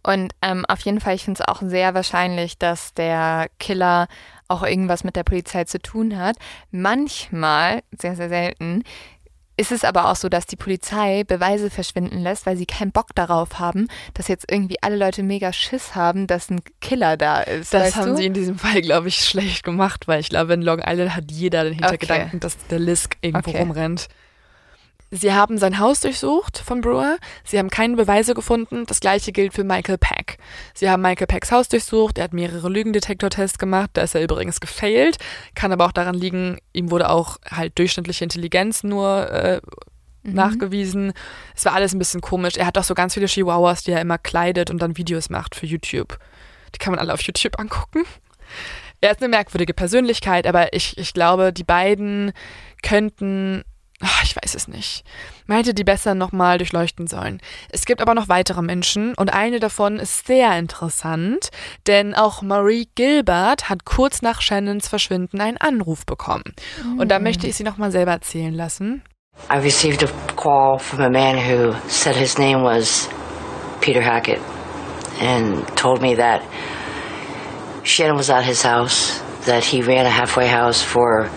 Und 0.05 0.33
ähm, 0.43 0.65
auf 0.67 0.81
jeden 0.81 1.01
Fall, 1.01 1.15
ich 1.17 1.25
finde 1.25 1.43
es 1.43 1.49
auch 1.49 1.61
sehr 1.61 1.93
wahrscheinlich, 1.95 2.57
dass 2.59 2.95
der 2.95 3.49
Killer 3.59 4.07
auch 4.49 4.63
irgendwas 4.63 5.03
mit 5.03 5.17
der 5.17 5.25
Polizei 5.25 5.65
zu 5.65 5.81
tun 5.81 6.17
hat. 6.19 6.37
Manchmal, 6.71 7.83
sehr, 7.99 8.15
sehr 8.15 8.29
selten, 8.29 8.85
ist 9.57 9.73
es 9.73 9.85
aber 9.85 10.11
auch 10.11 10.17
so, 10.17 10.29
dass 10.29 10.47
die 10.47 10.57
Polizei 10.57 11.25
Beweise 11.25 11.71
verschwinden 11.71 12.19
lässt, 12.19 12.45
weil 12.47 12.57
sie 12.57 12.67
keinen 12.67 12.93
Bock 12.93 13.15
darauf 13.15 13.59
haben, 13.59 13.89
dass 14.15 14.29
jetzt 14.29 14.51
irgendwie 14.51 14.77
alle 14.83 14.97
Leute 14.97 15.23
mega 15.23 15.53
Schiss 15.53 15.95
haben, 15.95 16.27
dass 16.27 16.51
ein 16.51 16.61
Killer 16.81 17.17
da 17.17 17.41
ist. 17.41 17.73
Das 17.73 17.97
haben 17.97 18.11
du? 18.11 18.17
sie 18.17 18.27
in 18.27 18.35
diesem 18.35 18.59
Fall, 18.59 18.83
glaube 18.83 19.09
ich, 19.09 19.25
schlecht 19.25 19.65
gemacht, 19.65 20.09
weil 20.09 20.21
ich 20.21 20.29
glaube, 20.29 20.53
in 20.55 20.63
Long 20.63 20.81
Island 20.85 21.17
hat 21.17 21.31
jeder 21.31 21.65
den 21.65 21.73
Hintergedanken, 21.75 22.29
Okay. 22.29 22.39
dass 22.41 22.57
der 22.69 22.79
Lisk 22.79 23.17
irgendwo 23.23 23.51
Okay. 23.51 23.61
rumrennt. 23.61 24.09
Sie 25.17 25.33
haben 25.33 25.59
sein 25.59 25.79
Haus 25.79 26.01
durchsucht 26.01 26.59
von 26.59 26.81
Brewer. 26.81 27.19
Sie 27.45 27.59
haben 27.59 27.71
keine 27.71 27.97
Beweise 27.97 28.35
gefunden. 28.35 28.85
Das 28.87 29.01
gleiche 29.01 29.33
gilt 29.33 29.55
für 29.55 29.65
Michael 29.65 29.99
Peck. 29.99 30.39
Sie 30.75 30.89
haben 30.89 31.03
Michael 31.03 31.27
Pecks 31.27 31.51
Haus 31.51 31.69
durchsucht. 31.69 32.19
Er 32.19 32.25
hat 32.25 32.33
mehrere 32.33 32.69
Lügendetektortests 32.69 33.59
gemacht. 33.59 33.91
Da 33.95 34.03
ist 34.03 34.15
er 34.15 34.23
übrigens 34.23 34.61
gefailt. 34.61 35.19
Kann 35.55 35.73
aber 35.73 35.87
auch 35.87 35.93
daran 35.93 36.15
liegen, 36.15 36.59
ihm 36.73 36.91
wurde 36.91 37.11
auch 37.11 37.39
halt 37.51 37.79
durchschnittliche 37.79 38.25
Intelligenz 38.25 38.83
nur 38.83 39.31
äh, 39.31 39.61
nachgewiesen. 40.23 41.13
Es 41.55 41.65
war 41.65 41.73
alles 41.73 41.95
ein 41.95 41.99
bisschen 41.99 42.21
komisch. 42.21 42.57
Er 42.57 42.67
hat 42.67 42.79
auch 42.79 42.85
so 42.85 42.95
ganz 42.95 43.15
viele 43.15 43.27
Chihuahuas, 43.27 43.85
die 43.85 43.93
er 43.93 44.01
immer 44.01 44.19
kleidet 44.19 44.71
und 44.71 44.83
dann 44.83 44.97
Videos 44.97 45.31
macht 45.31 45.55
für 45.55 45.67
YouTube. 45.67 46.19
Die 46.75 46.79
kann 46.79 46.93
man 46.93 47.01
alle 47.01 47.15
auf 47.15 47.23
YouTube 47.23 47.59
angucken. 47.59 48.05
Er 49.01 49.13
ist 49.13 49.21
eine 49.21 49.29
merkwürdige 49.29 49.75
Persönlichkeit, 49.75 50.47
aber 50.47 50.73
ich, 50.73 50.97
ich 50.99 51.13
glaube, 51.13 51.53
die 51.53 51.65
beiden 51.65 52.33
könnten, 52.83 53.63
ach, 54.01 54.25
ich 54.25 54.37
weiß 54.37 54.55
es 54.55 54.69
nicht, 54.69 55.05
man 55.47 55.59
hätte 55.59 55.75
die 55.75 55.85
besser 55.85 56.15
nochmal 56.15 56.59
durchleuchten 56.59 57.07
sollen. 57.07 57.41
Es 57.71 57.85
gibt 57.85 58.01
aber 58.01 58.15
noch 58.15 58.29
weitere 58.29 58.63
Menschen 58.63 59.15
und 59.15 59.33
eine 59.33 59.61
davon 59.61 59.99
ist 59.99 60.27
sehr 60.27 60.59
interessant, 60.59 61.51
denn 61.87 62.15
auch 62.15 62.43
Marie 62.43 62.89
Gilbert 62.95 63.69
hat 63.69 63.85
kurz 63.85 64.23
nach 64.23 64.41
Shannons 64.41 64.89
Verschwinden 64.89 65.41
einen 65.41 65.57
Anruf 65.57 66.05
bekommen. 66.07 66.55
Und 66.99 67.11
da 67.11 67.19
möchte 67.19 67.47
ich 67.47 67.57
sie 67.57 67.65
nochmal 67.65 67.91
selber 67.91 68.13
erzählen 68.13 68.55
lassen. 68.55 69.03
I 69.51 69.59
received 69.59 70.03
a 70.03 70.09
call 70.35 70.79
from 70.79 71.01
a 71.01 71.11
man 71.11 71.37
who 71.37 71.75
said 71.89 72.17
his 72.17 72.39
name 72.39 72.63
was 72.63 73.09
Peter 73.81 74.03
Hackett 74.03 74.41
and 75.21 75.67
told 75.77 76.01
me 76.01 76.17
that 76.17 76.43
Shannon 77.85 78.17
was 78.17 78.31
at 78.31 78.45
his 78.45 78.65
house, 78.65 79.23
that 79.45 79.63
he 79.63 79.83
ran 79.83 80.07
a 80.07 80.11
halfway 80.11 80.49
house 80.49 80.83
for 80.83 81.29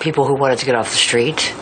people 0.00 0.24
who 0.24 0.34
wanted 0.34 0.58
to 0.58 0.66
get 0.66 0.74
off 0.74 0.90
the 0.90 0.96
street, 0.96 1.52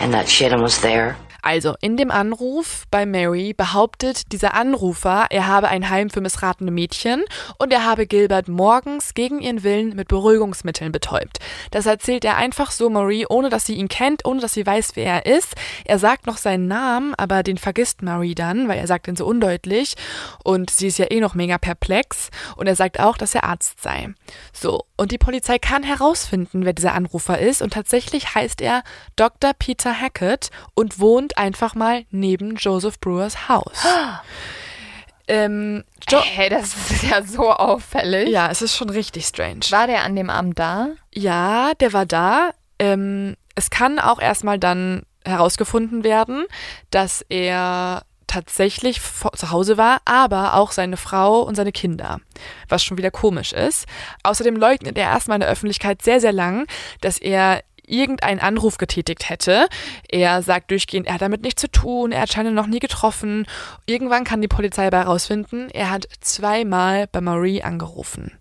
and 0.00 0.12
that 0.14 0.28
Shannon 0.28 0.62
was 0.62 0.80
there. 0.80 1.16
Also, 1.46 1.76
in 1.80 1.96
dem 1.96 2.10
Anruf 2.10 2.86
bei 2.90 3.06
Mary 3.06 3.54
behauptet 3.56 4.32
dieser 4.32 4.54
Anrufer, 4.54 5.26
er 5.30 5.46
habe 5.46 5.68
ein 5.68 5.90
Heim 5.90 6.10
für 6.10 6.20
missratene 6.20 6.72
Mädchen 6.72 7.22
und 7.56 7.72
er 7.72 7.84
habe 7.84 8.08
Gilbert 8.08 8.48
morgens 8.48 9.14
gegen 9.14 9.40
ihren 9.40 9.62
Willen 9.62 9.94
mit 9.94 10.08
Beruhigungsmitteln 10.08 10.90
betäubt. 10.90 11.38
Das 11.70 11.86
erzählt 11.86 12.24
er 12.24 12.36
einfach 12.36 12.72
so 12.72 12.90
Marie, 12.90 13.26
ohne 13.28 13.48
dass 13.48 13.64
sie 13.64 13.74
ihn 13.74 13.86
kennt, 13.86 14.26
ohne 14.26 14.40
dass 14.40 14.54
sie 14.54 14.66
weiß, 14.66 14.96
wer 14.96 15.22
er 15.22 15.36
ist. 15.36 15.54
Er 15.84 16.00
sagt 16.00 16.26
noch 16.26 16.36
seinen 16.36 16.66
Namen, 16.66 17.14
aber 17.14 17.44
den 17.44 17.58
vergisst 17.58 18.02
Marie 18.02 18.34
dann, 18.34 18.66
weil 18.66 18.78
er 18.78 18.88
sagt 18.88 19.06
ihn 19.06 19.14
so 19.14 19.24
undeutlich 19.24 19.94
und 20.42 20.70
sie 20.70 20.88
ist 20.88 20.98
ja 20.98 21.06
eh 21.12 21.20
noch 21.20 21.36
mega 21.36 21.58
perplex 21.58 22.30
und 22.56 22.66
er 22.66 22.74
sagt 22.74 22.98
auch, 22.98 23.16
dass 23.16 23.36
er 23.36 23.44
Arzt 23.44 23.80
sei. 23.80 24.12
So, 24.52 24.84
und 24.96 25.12
die 25.12 25.18
Polizei 25.18 25.60
kann 25.60 25.84
herausfinden, 25.84 26.64
wer 26.64 26.72
dieser 26.72 26.94
Anrufer 26.94 27.38
ist 27.38 27.62
und 27.62 27.72
tatsächlich 27.72 28.34
heißt 28.34 28.60
er 28.62 28.82
Dr. 29.14 29.52
Peter 29.56 29.94
Hackett 29.94 30.50
und 30.74 30.98
wohnt 30.98 31.35
einfach 31.36 31.74
mal 31.74 32.04
neben 32.10 32.56
Joseph 32.56 33.00
Brewers 33.00 33.48
Haus. 33.48 33.72
ähm, 35.28 35.84
jo 36.08 36.20
Hey, 36.20 36.48
das 36.48 36.74
ist 36.90 37.02
ja 37.04 37.22
so 37.22 37.52
auffällig. 37.52 38.28
ja, 38.28 38.50
es 38.50 38.62
ist 38.62 38.76
schon 38.76 38.90
richtig 38.90 39.26
strange. 39.26 39.60
War 39.70 39.86
der 39.86 40.04
an 40.04 40.16
dem 40.16 40.30
Abend 40.30 40.58
da? 40.58 40.88
Ja, 41.14 41.72
der 41.80 41.92
war 41.92 42.06
da. 42.06 42.50
Ähm, 42.78 43.36
es 43.54 43.70
kann 43.70 43.98
auch 43.98 44.20
erstmal 44.20 44.58
dann 44.58 45.02
herausgefunden 45.24 46.04
werden, 46.04 46.44
dass 46.90 47.24
er 47.28 48.02
tatsächlich 48.26 49.00
zu 49.00 49.50
Hause 49.50 49.78
war, 49.78 50.00
aber 50.04 50.54
auch 50.54 50.72
seine 50.72 50.96
Frau 50.96 51.42
und 51.42 51.54
seine 51.54 51.72
Kinder, 51.72 52.20
was 52.68 52.82
schon 52.82 52.98
wieder 52.98 53.10
komisch 53.10 53.52
ist. 53.52 53.86
Außerdem 54.24 54.56
leugnet 54.56 54.98
er 54.98 55.04
erstmal 55.04 55.36
in 55.36 55.40
der 55.40 55.50
Öffentlichkeit 55.50 56.02
sehr, 56.02 56.20
sehr 56.20 56.32
lang, 56.32 56.66
dass 57.00 57.18
er 57.18 57.62
irgendeinen 57.86 58.40
Anruf 58.40 58.78
getätigt 58.78 59.28
hätte. 59.28 59.68
Er 60.08 60.42
sagt 60.42 60.70
durchgehend, 60.70 61.06
er 61.06 61.14
hat 61.14 61.22
damit 61.22 61.42
nichts 61.42 61.60
zu 61.60 61.70
tun, 61.70 62.12
er 62.12 62.22
hat 62.22 62.32
Shannon 62.32 62.54
noch 62.54 62.66
nie 62.66 62.78
getroffen. 62.80 63.46
Irgendwann 63.86 64.24
kann 64.24 64.42
die 64.42 64.48
Polizei 64.48 64.88
dabei 64.90 65.04
herausfinden, 65.04 65.68
er 65.72 65.90
hat 65.90 66.06
zweimal 66.20 67.06
bei 67.06 67.20
Marie 67.20 67.62
angerufen. 67.62 68.32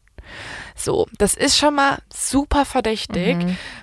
So, 0.76 1.08
das 1.18 1.36
ist 1.36 1.58
schon 1.58 1.76
mal 1.76 2.00
super 2.14 2.66
verdächtig. 2.66 3.38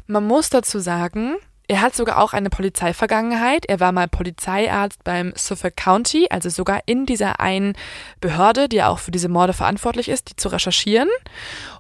Man 0.07 0.27
muss 0.27 0.51
dazu 0.51 0.81
sagen, 0.81 1.37
er 1.69 1.81
hat 1.81 1.95
sogar 1.95 2.19
auch 2.19 2.33
eine 2.33 2.51
Polizeivergangenheit. 2.51 3.65
Er 3.67 3.81
war 3.81 3.93
mal 3.93 4.09
Polizeiarzt 4.09 5.05
beim 5.05 5.33
Suffolk 5.37 5.77
County, 5.77 6.27
also 6.29 6.51
sogar 6.51 6.81
in 6.87 7.07
dieser 7.07 7.41
einen 7.41 7.75
Behörde, 8.21 8.69
die 8.69 8.83
auch 8.83 8.99
für 8.99 9.11
diese 9.11 9.29
Morde 9.29 9.53
verantwortlich 9.53 10.09
ist, 10.09 10.31
die 10.31 10.37
zu 10.37 10.49
recherchieren. 10.49 11.09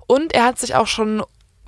Und 0.06 0.32
er 0.32 0.44
hat 0.44 0.58
sich 0.58 0.74
auch 0.74 0.86
schon 0.86 1.22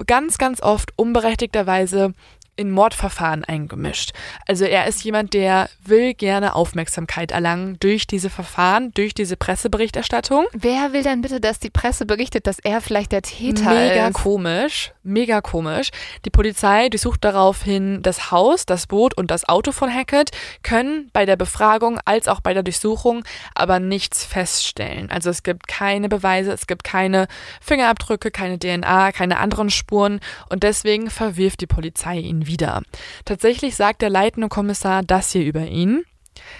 ganz, 0.06 0.38
ganz 0.38 0.60
oft 0.60 0.92
unberechtigterweise 0.96 2.12
in 2.56 2.70
Mordverfahren 2.70 3.44
eingemischt. 3.44 4.12
Also 4.46 4.64
er 4.64 4.86
ist 4.86 5.02
jemand, 5.04 5.34
der 5.34 5.68
will 5.84 6.14
gerne 6.14 6.54
Aufmerksamkeit 6.54 7.32
erlangen 7.32 7.76
durch 7.80 8.06
diese 8.06 8.30
Verfahren, 8.30 8.92
durch 8.94 9.14
diese 9.14 9.36
Presseberichterstattung. 9.36 10.46
Wer 10.52 10.92
will 10.92 11.02
denn 11.02 11.20
bitte, 11.20 11.40
dass 11.40 11.58
die 11.58 11.70
Presse 11.70 12.06
berichtet, 12.06 12.46
dass 12.46 12.58
er 12.58 12.80
vielleicht 12.80 13.12
der 13.12 13.22
Täter 13.22 13.70
Mega 13.70 14.08
ist? 14.08 14.14
komisch, 14.14 14.92
mega 15.02 15.40
komisch. 15.40 15.90
Die 16.24 16.30
Polizei 16.30 16.88
durchsucht 16.88 17.24
daraufhin 17.24 18.02
das 18.02 18.30
Haus, 18.30 18.66
das 18.66 18.86
Boot 18.86 19.14
und 19.14 19.30
das 19.30 19.48
Auto 19.48 19.72
von 19.72 19.92
Hackett, 19.92 20.30
können 20.62 21.10
bei 21.12 21.26
der 21.26 21.36
Befragung 21.36 21.98
als 22.04 22.28
auch 22.28 22.40
bei 22.40 22.54
der 22.54 22.62
Durchsuchung 22.62 23.24
aber 23.54 23.80
nichts 23.80 24.24
feststellen. 24.24 25.10
Also 25.10 25.30
es 25.30 25.42
gibt 25.42 25.66
keine 25.66 26.08
Beweise, 26.08 26.52
es 26.52 26.66
gibt 26.66 26.84
keine 26.84 27.26
Fingerabdrücke, 27.60 28.30
keine 28.30 28.58
DNA, 28.58 29.12
keine 29.12 29.38
anderen 29.38 29.70
Spuren 29.70 30.20
und 30.48 30.62
deswegen 30.62 31.10
verwirft 31.10 31.60
die 31.60 31.66
Polizei 31.66 32.18
ihn 32.18 32.43
wieder. 32.46 32.82
Tatsächlich 33.24 33.76
sagt 33.76 34.02
der 34.02 34.10
leitende 34.10 34.48
Kommissar 34.48 35.02
das 35.02 35.32
hier 35.32 35.44
über 35.44 35.62
ihn. 35.66 36.04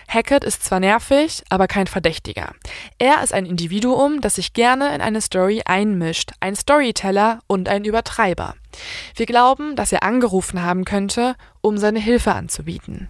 Hackett 0.09 0.45
ist 0.45 0.63
zwar 0.65 0.79
nervig, 0.81 1.43
aber 1.51 1.67
kein 1.67 1.87
Verdächtiger. 1.89 2.53
Er 2.99 3.23
ist 3.23 3.33
ein 3.35 3.45
Individuum, 3.45 4.21
das 4.21 4.37
sich 4.37 4.53
gerne 4.53 4.95
in 4.95 5.01
eine 5.01 5.21
Story 5.21 5.63
einmischt, 5.65 6.31
ein 6.41 6.55
Storyteller 6.55 7.41
und 7.49 7.69
ein 7.69 7.85
Übertreiber. 7.85 8.55
Wir 9.17 9.27
glauben, 9.27 9.75
dass 9.77 9.93
er 9.93 10.03
angerufen 10.05 10.63
haben 10.63 10.85
könnte, 10.85 11.35
um 11.61 11.77
seine 11.77 11.99
Hilfe 11.99 12.33
anzubieten. 12.35 13.09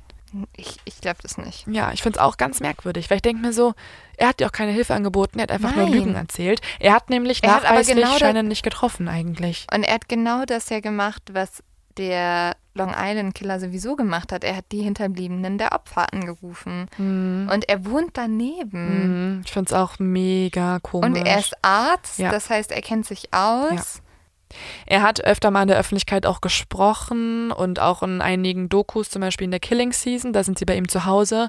Ich, 0.56 0.78
ich 0.84 1.00
glaube 1.00 1.18
das 1.22 1.36
nicht. 1.38 1.64
Ja, 1.68 1.92
ich 1.92 2.02
finde 2.02 2.18
es 2.18 2.24
auch 2.24 2.38
ganz 2.38 2.58
merkwürdig, 2.60 3.08
weil 3.08 3.16
ich 3.18 3.22
denke 3.22 3.42
mir 3.42 3.52
so, 3.52 3.74
er 4.16 4.28
hat 4.28 4.40
dir 4.40 4.46
auch 4.46 4.52
keine 4.52 4.72
Hilfe 4.72 4.94
angeboten, 4.94 5.38
er 5.38 5.44
hat 5.44 5.52
einfach 5.52 5.76
nur 5.76 5.84
Nein. 5.84 5.92
Lügen 5.92 6.14
erzählt. 6.16 6.60
Er 6.80 6.92
hat 6.94 7.08
nämlich 7.08 7.44
Er 7.44 7.54
hat 7.56 7.62
nachweislich 7.64 7.94
genau 7.96 8.12
da- 8.14 8.18
Shannon 8.18 8.48
nicht 8.48 8.64
getroffen 8.64 9.06
eigentlich. 9.06 9.66
Und 9.72 9.84
er 9.84 9.94
hat 9.94 10.08
genau 10.08 10.44
das 10.44 10.70
ja 10.70 10.80
gemacht, 10.80 11.22
was 11.32 11.62
der 11.98 12.56
Long 12.74 12.92
Island 12.96 13.34
Killer 13.34 13.60
sowieso 13.60 13.94
gemacht 13.96 14.32
hat. 14.32 14.42
Er 14.44 14.56
hat 14.56 14.64
die 14.72 14.82
Hinterbliebenen 14.82 15.58
der 15.58 15.72
Opfer 15.72 16.12
angerufen. 16.12 16.88
Und 16.98 17.68
er 17.68 17.84
wohnt 17.86 18.10
daneben. 18.14 19.36
Mhm, 19.36 19.42
Ich 19.44 19.52
finde 19.52 19.68
es 19.68 19.72
auch 19.72 19.98
mega 19.98 20.80
komisch. 20.80 21.06
Und 21.08 21.16
er 21.16 21.38
ist 21.38 21.54
Arzt, 21.62 22.18
Ja. 22.18 22.30
das 22.30 22.50
heißt, 22.50 22.72
er 22.72 22.82
kennt 22.82 23.06
sich 23.06 23.32
aus. 23.32 24.00
Er 24.86 25.02
hat 25.02 25.24
öfter 25.24 25.50
mal 25.50 25.62
in 25.62 25.68
der 25.68 25.78
Öffentlichkeit 25.78 26.26
auch 26.26 26.40
gesprochen 26.40 27.50
und 27.50 27.80
auch 27.80 28.02
in 28.02 28.20
einigen 28.20 28.68
Dokus, 28.68 29.10
zum 29.10 29.20
Beispiel 29.20 29.46
in 29.46 29.50
der 29.50 29.60
Killing 29.60 29.92
Season, 29.92 30.32
da 30.32 30.44
sind 30.44 30.58
sie 30.58 30.64
bei 30.64 30.76
ihm 30.76 30.88
zu 30.88 31.04
Hause 31.06 31.48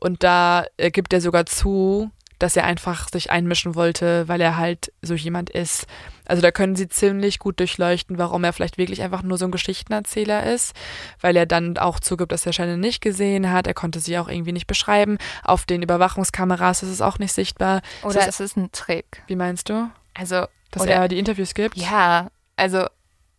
und 0.00 0.22
da 0.24 0.64
äh, 0.76 0.90
gibt 0.90 1.12
er 1.12 1.20
sogar 1.20 1.46
zu, 1.46 2.10
dass 2.40 2.56
er 2.56 2.64
einfach 2.64 3.08
sich 3.08 3.30
einmischen 3.30 3.74
wollte, 3.74 4.26
weil 4.26 4.40
er 4.40 4.56
halt 4.56 4.92
so 5.02 5.14
jemand 5.14 5.50
ist. 5.50 5.86
Also 6.26 6.42
da 6.42 6.50
können 6.50 6.76
sie 6.76 6.88
ziemlich 6.88 7.38
gut 7.38 7.58
durchleuchten, 7.60 8.18
warum 8.18 8.44
er 8.44 8.52
vielleicht 8.52 8.78
wirklich 8.78 9.02
einfach 9.02 9.22
nur 9.22 9.38
so 9.38 9.44
ein 9.46 9.50
Geschichtenerzähler 9.50 10.44
ist, 10.52 10.74
weil 11.20 11.36
er 11.36 11.46
dann 11.46 11.76
auch 11.78 12.00
zugibt, 12.00 12.32
dass 12.32 12.46
er 12.46 12.52
Shannon 12.52 12.78
nicht 12.80 13.00
gesehen 13.00 13.50
hat. 13.50 13.66
Er 13.66 13.74
konnte 13.74 14.00
sie 14.00 14.18
auch 14.18 14.28
irgendwie 14.28 14.52
nicht 14.52 14.66
beschreiben. 14.66 15.18
Auf 15.42 15.64
den 15.64 15.82
Überwachungskameras 15.82 16.82
ist 16.82 16.90
es 16.90 17.00
auch 17.02 17.18
nicht 17.18 17.32
sichtbar. 17.32 17.82
Es 18.00 18.04
Oder 18.04 18.20
ist, 18.20 18.28
ist 18.28 18.40
es 18.40 18.56
ein 18.56 18.70
Trick? 18.72 19.22
wie 19.26 19.36
meinst 19.36 19.68
du? 19.68 19.90
Also, 20.14 20.46
Dass 20.70 20.86
er 20.86 21.08
die 21.08 21.18
Interviews 21.18 21.54
gibt? 21.54 21.76
ja, 21.76 22.28
also, 22.56 22.86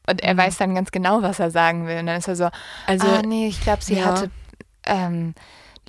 und 0.08 0.22
er 0.24 0.34
Mhm. 0.34 0.38
weiß 0.40 0.58
dann 0.58 0.74
ganz 0.76 0.92
genau, 0.92 1.22
was 1.22 1.40
er 1.40 1.52
sagen 1.52 1.86
will. 1.88 2.00
Und 2.00 2.08
dann 2.08 2.18
ist 2.18 2.28
er 2.28 2.36
so, 2.36 2.50
Also 2.88 3.08
ah, 3.08 3.22
nee, 3.22 3.48
ich 3.48 3.62
glaube, 3.62 3.84
sie 3.84 3.96
ja. 3.98 4.06
hatte 4.06 4.32
ähm, 4.86 5.36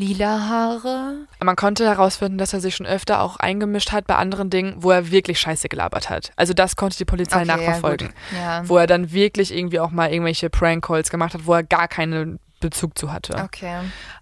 lila 0.03 0.49
Haare. 0.49 1.27
Man 1.43 1.57
konnte 1.57 1.85
herausfinden, 1.87 2.39
dass 2.39 2.53
er 2.53 2.61
sich 2.61 2.75
schon 2.75 2.87
öfter 2.87 3.21
auch 3.23 3.37
eingemischt 3.37 3.93
hat 3.93 4.07
bei 4.07 4.17
anderen 4.17 4.51
Dingen, 4.51 4.75
wo 4.79 4.91
er 4.91 5.11
wirklich 5.11 5.39
Scheiße 5.41 5.69
gelabert 5.69 6.11
hat. 6.11 6.33
Also 6.37 6.53
das 6.55 6.77
konnte 6.77 6.97
die 6.97 7.05
Polizei 7.05 7.41
Okay, 7.43 7.49
ja, 7.49 7.57
nachverfolgen. 7.57 8.09
gut. 8.09 8.17
Ja. 8.39 8.69
Wo 8.69 8.77
er 8.79 8.87
dann 8.87 9.13
wirklich 9.13 9.55
irgendwie 9.57 9.81
auch 9.81 9.91
mal 9.91 10.11
irgendwelche 10.13 10.51
Prank-Calls 10.51 11.11
gemacht 11.11 11.35
hat, 11.35 11.47
wo 11.47 11.55
er 11.55 11.63
gar 11.63 11.89
keinen 11.89 12.39
Bezug 12.61 12.99
zu 12.99 13.13
hatte. 13.13 13.35
Okay. 13.45 13.77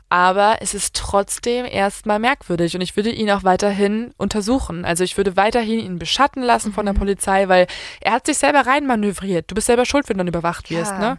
Aber 0.08 0.56
es 0.60 0.74
ist 0.74 0.96
trotzdem 0.96 1.64
erstmal 1.66 2.18
merkwürdig 2.18 2.74
und 2.74 2.80
ich 2.80 2.96
würde 2.96 3.10
ihn 3.10 3.30
auch 3.30 3.44
weiterhin 3.44 4.12
untersuchen. 4.16 4.84
Also 4.84 5.04
ich 5.04 5.16
würde 5.16 5.36
weiterhin 5.36 5.78
ihn 5.78 5.98
beschatten 5.98 6.42
lassen 6.42 6.72
von 6.72 6.84
der 6.84 6.94
Mhm. 6.94 6.98
Polizei, 6.98 7.48
weil 7.48 7.66
er 8.00 8.12
hat 8.12 8.26
sich 8.26 8.38
selber 8.38 8.66
reinmanövriert. 8.66 9.50
Du 9.50 9.54
bist 9.54 9.68
selber 9.68 9.84
schuld, 9.86 10.08
wenn 10.08 10.16
du 10.18 10.24
dann 10.24 10.28
überwacht 10.28 10.68
wirst, 10.70 10.92
Ja. 10.92 10.98
ne? 10.98 11.18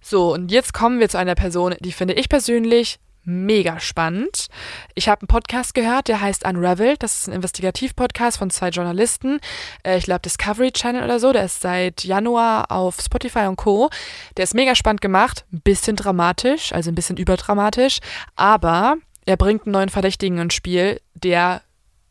So, 0.00 0.32
und 0.32 0.50
jetzt 0.50 0.72
kommen 0.72 1.00
wir 1.00 1.08
zu 1.10 1.18
einer 1.18 1.34
Person, 1.34 1.74
die 1.80 1.92
finde 1.92 2.14
ich 2.14 2.28
persönlich 2.30 2.98
mega 3.28 3.78
spannend. 3.78 4.48
Ich 4.94 5.08
habe 5.08 5.20
einen 5.20 5.28
Podcast 5.28 5.74
gehört, 5.74 6.08
der 6.08 6.20
heißt 6.20 6.44
Unraveled. 6.44 7.02
Das 7.02 7.20
ist 7.20 7.28
ein 7.28 7.34
Investigativ-Podcast 7.34 8.38
von 8.38 8.50
zwei 8.50 8.70
Journalisten. 8.70 9.38
Äh, 9.84 9.98
ich 9.98 10.04
glaube 10.04 10.22
Discovery 10.22 10.72
Channel 10.72 11.04
oder 11.04 11.20
so. 11.20 11.32
Der 11.32 11.44
ist 11.44 11.60
seit 11.60 12.02
Januar 12.04 12.72
auf 12.72 12.98
Spotify 13.00 13.46
und 13.46 13.56
Co. 13.56 13.90
Der 14.36 14.44
ist 14.44 14.54
mega 14.54 14.74
spannend 14.74 15.02
gemacht, 15.02 15.44
ein 15.52 15.60
bisschen 15.60 15.94
dramatisch, 15.94 16.72
also 16.72 16.90
ein 16.90 16.94
bisschen 16.94 17.16
überdramatisch, 17.16 17.98
aber 18.34 18.96
er 19.26 19.36
bringt 19.36 19.66
einen 19.66 19.72
neuen 19.72 19.88
Verdächtigen 19.90 20.38
ins 20.38 20.54
Spiel, 20.54 21.00
der, 21.14 21.60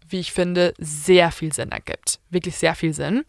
wie 0.08 0.20
ich 0.20 0.32
finde, 0.32 0.74
sehr 0.78 1.32
viel 1.32 1.52
Sinn 1.52 1.72
ergibt. 1.72 2.20
Wirklich 2.30 2.58
sehr 2.58 2.76
viel 2.76 2.94
Sinn. 2.94 3.26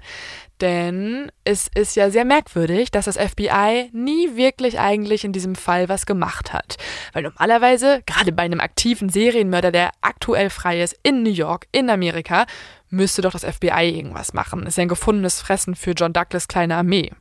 Denn 0.60 1.30
es 1.44 1.68
ist 1.72 1.94
ja 1.94 2.10
sehr 2.10 2.24
merkwürdig, 2.24 2.90
dass 2.90 3.04
das 3.04 3.16
FBI 3.16 3.90
nie 3.92 4.36
wirklich 4.36 4.80
eigentlich 4.80 5.24
in 5.24 5.32
diesem 5.32 5.54
Fall 5.54 5.88
was 5.88 6.04
gemacht 6.04 6.52
hat. 6.52 6.76
Weil 7.12 7.22
normalerweise, 7.22 8.02
gerade 8.06 8.32
bei 8.32 8.42
einem 8.42 8.60
aktiven 8.60 9.08
Serienmörder, 9.08 9.70
der 9.70 9.92
aktuell 10.00 10.50
frei 10.50 10.82
ist 10.82 10.98
in 11.02 11.22
New 11.22 11.30
York, 11.30 11.66
in 11.70 11.90
Amerika, 11.90 12.46
müsste 12.90 13.22
doch 13.22 13.32
das 13.32 13.44
FBI 13.44 13.90
irgendwas 13.96 14.32
machen. 14.32 14.66
Ist 14.66 14.78
ja 14.78 14.82
ein 14.82 14.88
gefundenes 14.88 15.40
Fressen 15.40 15.74
für 15.74 15.92
John 15.92 16.12
Douglas 16.12 16.48
kleine 16.48 16.76
Armee. 16.76 17.12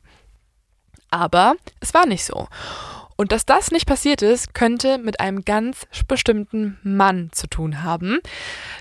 Aber 1.10 1.54
es 1.80 1.94
war 1.94 2.06
nicht 2.06 2.24
so. 2.24 2.48
Und 3.16 3.32
dass 3.32 3.46
das 3.46 3.72
nicht 3.72 3.86
passiert 3.86 4.22
ist, 4.22 4.54
könnte 4.54 4.98
mit 4.98 5.20
einem 5.20 5.44
ganz 5.44 5.86
bestimmten 6.06 6.78
Mann 6.82 7.30
zu 7.32 7.48
tun 7.48 7.82
haben. 7.82 8.20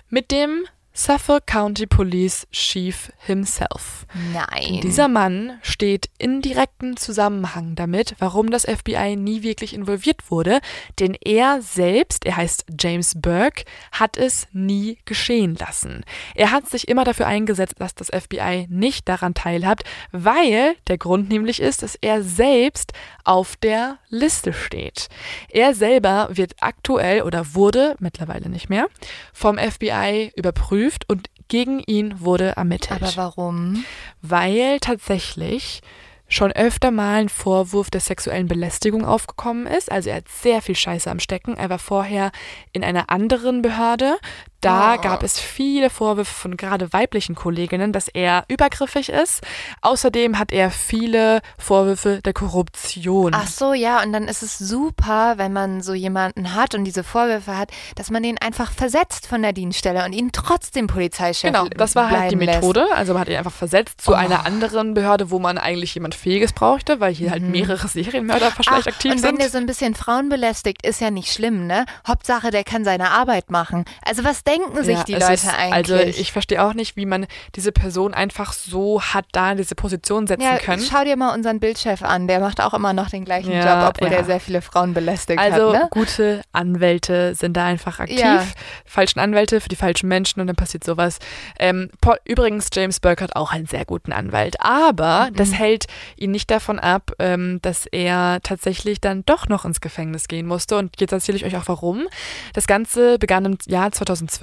Mit 0.09 0.31
dem 0.31 0.65
Suffolk 0.99 1.45
County 1.45 1.85
Police 1.85 2.47
Chief 2.51 3.11
himself. 3.19 4.07
Nein. 4.33 4.81
Dieser 4.81 5.07
Mann 5.07 5.59
steht 5.61 6.09
in 6.17 6.41
direktem 6.41 6.97
Zusammenhang 6.97 7.75
damit, 7.75 8.15
warum 8.17 8.49
das 8.49 8.65
FBI 8.65 9.15
nie 9.15 9.43
wirklich 9.43 9.75
involviert 9.75 10.31
wurde, 10.31 10.59
denn 10.97 11.15
er 11.23 11.61
selbst, 11.61 12.25
er 12.25 12.37
heißt 12.37 12.65
James 12.79 13.13
Burke, 13.21 13.63
hat 13.91 14.17
es 14.17 14.47
nie 14.53 14.97
geschehen 15.05 15.55
lassen. 15.55 16.03
Er 16.33 16.49
hat 16.49 16.67
sich 16.67 16.87
immer 16.87 17.03
dafür 17.03 17.27
eingesetzt, 17.27 17.75
dass 17.77 17.93
das 17.93 18.07
FBI 18.07 18.65
nicht 18.67 19.07
daran 19.07 19.35
teilhabt, 19.35 19.83
weil 20.11 20.73
der 20.87 20.97
Grund 20.97 21.29
nämlich 21.29 21.61
ist, 21.61 21.83
dass 21.83 21.93
er 21.93 22.23
selbst 22.23 22.93
auf 23.23 23.55
der 23.55 23.99
Liste 24.09 24.51
steht. 24.51 25.09
Er 25.49 25.75
selber 25.75 26.29
wird 26.31 26.55
aktuell 26.59 27.21
oder 27.21 27.53
wurde 27.53 27.95
mittlerweile 27.99 28.49
nicht 28.49 28.71
mehr 28.71 28.87
vom 29.31 29.59
FBI 29.59 30.31
überprüft 30.35 30.86
und 31.07 31.29
gegen 31.47 31.79
ihn 31.79 32.19
wurde 32.19 32.55
ermittelt 32.57 33.01
Aber 33.01 33.15
warum? 33.15 33.83
weil 34.21 34.79
tatsächlich 34.79 35.81
schon 36.29 36.51
öfter 36.51 36.91
mal 36.91 37.21
ein 37.21 37.29
Vorwurf 37.29 37.89
der 37.89 38.01
sexuellen 38.01 38.47
Belästigung 38.47 39.05
aufgekommen 39.05 39.65
ist. 39.65 39.89
Also 39.89 40.09
er 40.09 40.17
hat 40.17 40.27
sehr 40.27 40.61
viel 40.61 40.75
Scheiße 40.75 41.09
am 41.09 41.19
Stecken. 41.19 41.55
Er 41.55 41.69
war 41.69 41.79
vorher 41.79 42.31
in 42.73 42.83
einer 42.83 43.09
anderen 43.09 43.61
Behörde. 43.61 44.17
Da 44.61 44.95
Oh. 44.95 45.01
gab 45.01 45.23
es 45.23 45.39
viele 45.39 45.89
Vorwürfe 45.89 46.33
von 46.33 46.57
gerade 46.57 46.91
weiblichen 46.91 47.35
Kolleginnen, 47.35 47.93
dass 47.93 48.07
er 48.07 48.43
übergriffig 48.47 49.09
ist. 49.09 49.41
Außerdem 49.81 50.39
hat 50.39 50.51
er 50.51 50.71
viele 50.71 51.41
Vorwürfe 51.57 52.21
der 52.23 52.33
Korruption. 52.33 53.33
Ach 53.35 53.47
so, 53.47 53.73
ja, 53.73 54.01
und 54.01 54.13
dann 54.13 54.23
ist 54.27 54.41
es 54.43 54.57
super, 54.57 55.35
wenn 55.37 55.53
man 55.53 55.81
so 55.81 55.93
jemanden 55.93 56.55
hat 56.55 56.73
und 56.75 56.83
diese 56.85 57.03
Vorwürfe 57.03 57.55
hat, 57.55 57.69
dass 57.95 58.09
man 58.09 58.23
den 58.23 58.37
einfach 58.39 58.71
versetzt 58.71 59.27
von 59.27 59.41
der 59.41 59.53
Dienststelle 59.53 60.03
und 60.05 60.13
ihn 60.13 60.31
trotzdem 60.31 60.87
Polizeichef 60.87 61.51
Genau, 61.51 61.67
das 61.67 61.95
war 61.95 62.09
halt 62.09 62.31
die 62.31 62.35
bleiben 62.35 62.51
lässt. 62.51 62.61
Methode. 62.61 62.85
Also 62.95 63.13
man 63.13 63.21
hat 63.21 63.29
ihn 63.29 63.35
einfach 63.37 63.51
versetzt 63.51 64.01
zu 64.01 64.11
Oh. 64.11 64.15
einer 64.15 64.45
anderen 64.45 64.93
Behörde, 64.93 65.29
wo 65.31 65.39
man 65.39 65.57
eigentlich 65.57 65.93
jemand 65.93 66.15
Fähiges 66.15 66.53
brauchte, 66.53 66.99
weil 66.99 67.13
hier 67.13 67.31
halt 67.31 67.43
mehrere 67.43 67.87
Serienmörder 67.87 68.51
vielleicht 68.51 68.67
Mhm. 68.71 68.75
Ach, 68.81 68.87
aktiv 68.87 69.11
und 69.11 69.23
wenn 69.23 69.29
sind. 69.31 69.41
der 69.41 69.49
so 69.49 69.57
ein 69.57 69.65
bisschen 69.65 69.93
Frauen 69.95 70.29
belästigt, 70.29 70.85
ist 70.85 70.99
ja 71.01 71.11
nicht 71.11 71.31
schlimm, 71.31 71.67
ne? 71.67 71.85
Hauptsache, 72.07 72.49
der 72.51 72.63
kann 72.63 72.83
seine 72.83 73.11
Arbeit 73.11 73.49
machen. 73.51 73.85
Also 74.03 74.23
was 74.23 74.43
denken 74.47 74.83
sich 74.83 74.97
Ja, 74.97 75.03
die 75.03 75.13
Leute 75.13 75.33
ist, 75.33 75.47
eigentlich? 75.47 75.73
Also 75.73 75.95
ich 75.97 76.31
verstehe 76.31 76.63
auch 76.63 76.73
nicht, 76.73 76.95
wie 76.95 77.05
man 77.05 77.27
diese 77.55 77.71
Person 77.71 78.13
einfach 78.13 78.53
so 78.53 79.01
hat 79.01 79.25
da 79.33 79.51
in 79.51 79.57
diese 79.57 79.75
Position 79.75 80.25
setzen 80.27 80.41
ja, 80.43 80.57
können. 80.57 80.81
schau 80.89 81.03
dir 81.03 81.15
mal 81.17 81.33
unseren 81.33 81.59
Bildchef 81.59 82.01
an, 82.01 82.27
der 82.27 82.39
macht 82.39 82.61
auch 82.61 82.73
immer 82.73 82.93
noch 82.93 83.09
den 83.09 83.25
gleichen 83.25 83.51
Ja, 83.51 83.83
Job, 83.85 83.93
obwohl 83.95 84.09
ja. 84.11 84.17
der 84.17 84.25
sehr 84.25 84.39
viele 84.39 84.61
Frauen 84.61 84.93
belästigt 84.93 85.39
Also 85.39 85.73
hat, 85.73 85.81
ne? 85.83 85.87
gute 85.91 86.41
Anwälte 86.53 87.35
sind 87.35 87.55
da 87.57 87.65
einfach 87.65 87.99
aktiv. 87.99 88.19
Ja. 88.19 88.43
Falschen 88.85 89.19
Anwälte 89.19 89.61
für 89.61 89.69
die 89.69 89.75
falschen 89.75 90.07
Menschen 90.07 90.39
und 90.41 90.47
dann 90.47 90.55
passiert 90.55 90.83
sowas. 90.83 91.19
Ähm, 91.59 91.89
Paul, 92.01 92.17
übrigens, 92.25 92.69
James 92.73 92.99
Burke 92.99 93.23
hat 93.25 93.35
auch 93.35 93.51
einen 93.51 93.65
sehr 93.65 93.85
guten 93.85 94.11
Anwalt. 94.13 94.55
Aber 94.59 95.27
Mhm. 95.29 95.35
das 95.35 95.53
hält 95.53 95.85
ihn 96.15 96.31
nicht 96.31 96.49
davon 96.49 96.79
ab, 96.79 97.11
ähm, 97.19 97.59
dass 97.61 97.85
er 97.87 98.39
tatsächlich 98.43 99.01
dann 99.01 99.23
doch 99.25 99.47
noch 99.47 99.65
ins 99.65 99.81
Gefängnis 99.81 100.27
gehen 100.27 100.45
musste. 100.47 100.77
Und 100.77 100.99
jetzt 101.01 101.11
erzähle 101.11 101.37
ich 101.37 101.45
euch 101.45 101.57
auch 101.57 101.67
warum. 101.67 102.07
Das 102.53 102.67
Ganze 102.67 103.17
begann 103.19 103.45
im 103.45 103.57
Jahr 103.65 103.91
2012. 103.91 104.36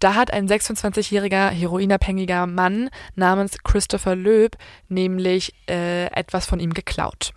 Da 0.00 0.14
hat 0.14 0.32
ein 0.32 0.48
26-jähriger 0.48 1.48
heroinabhängiger 1.50 2.46
Mann 2.46 2.90
namens 3.14 3.56
Christopher 3.62 4.14
Löb 4.16 4.56
nämlich 4.88 5.54
äh, 5.68 6.06
etwas 6.06 6.46
von 6.46 6.60
ihm 6.60 6.74
geklaut. 6.74 7.32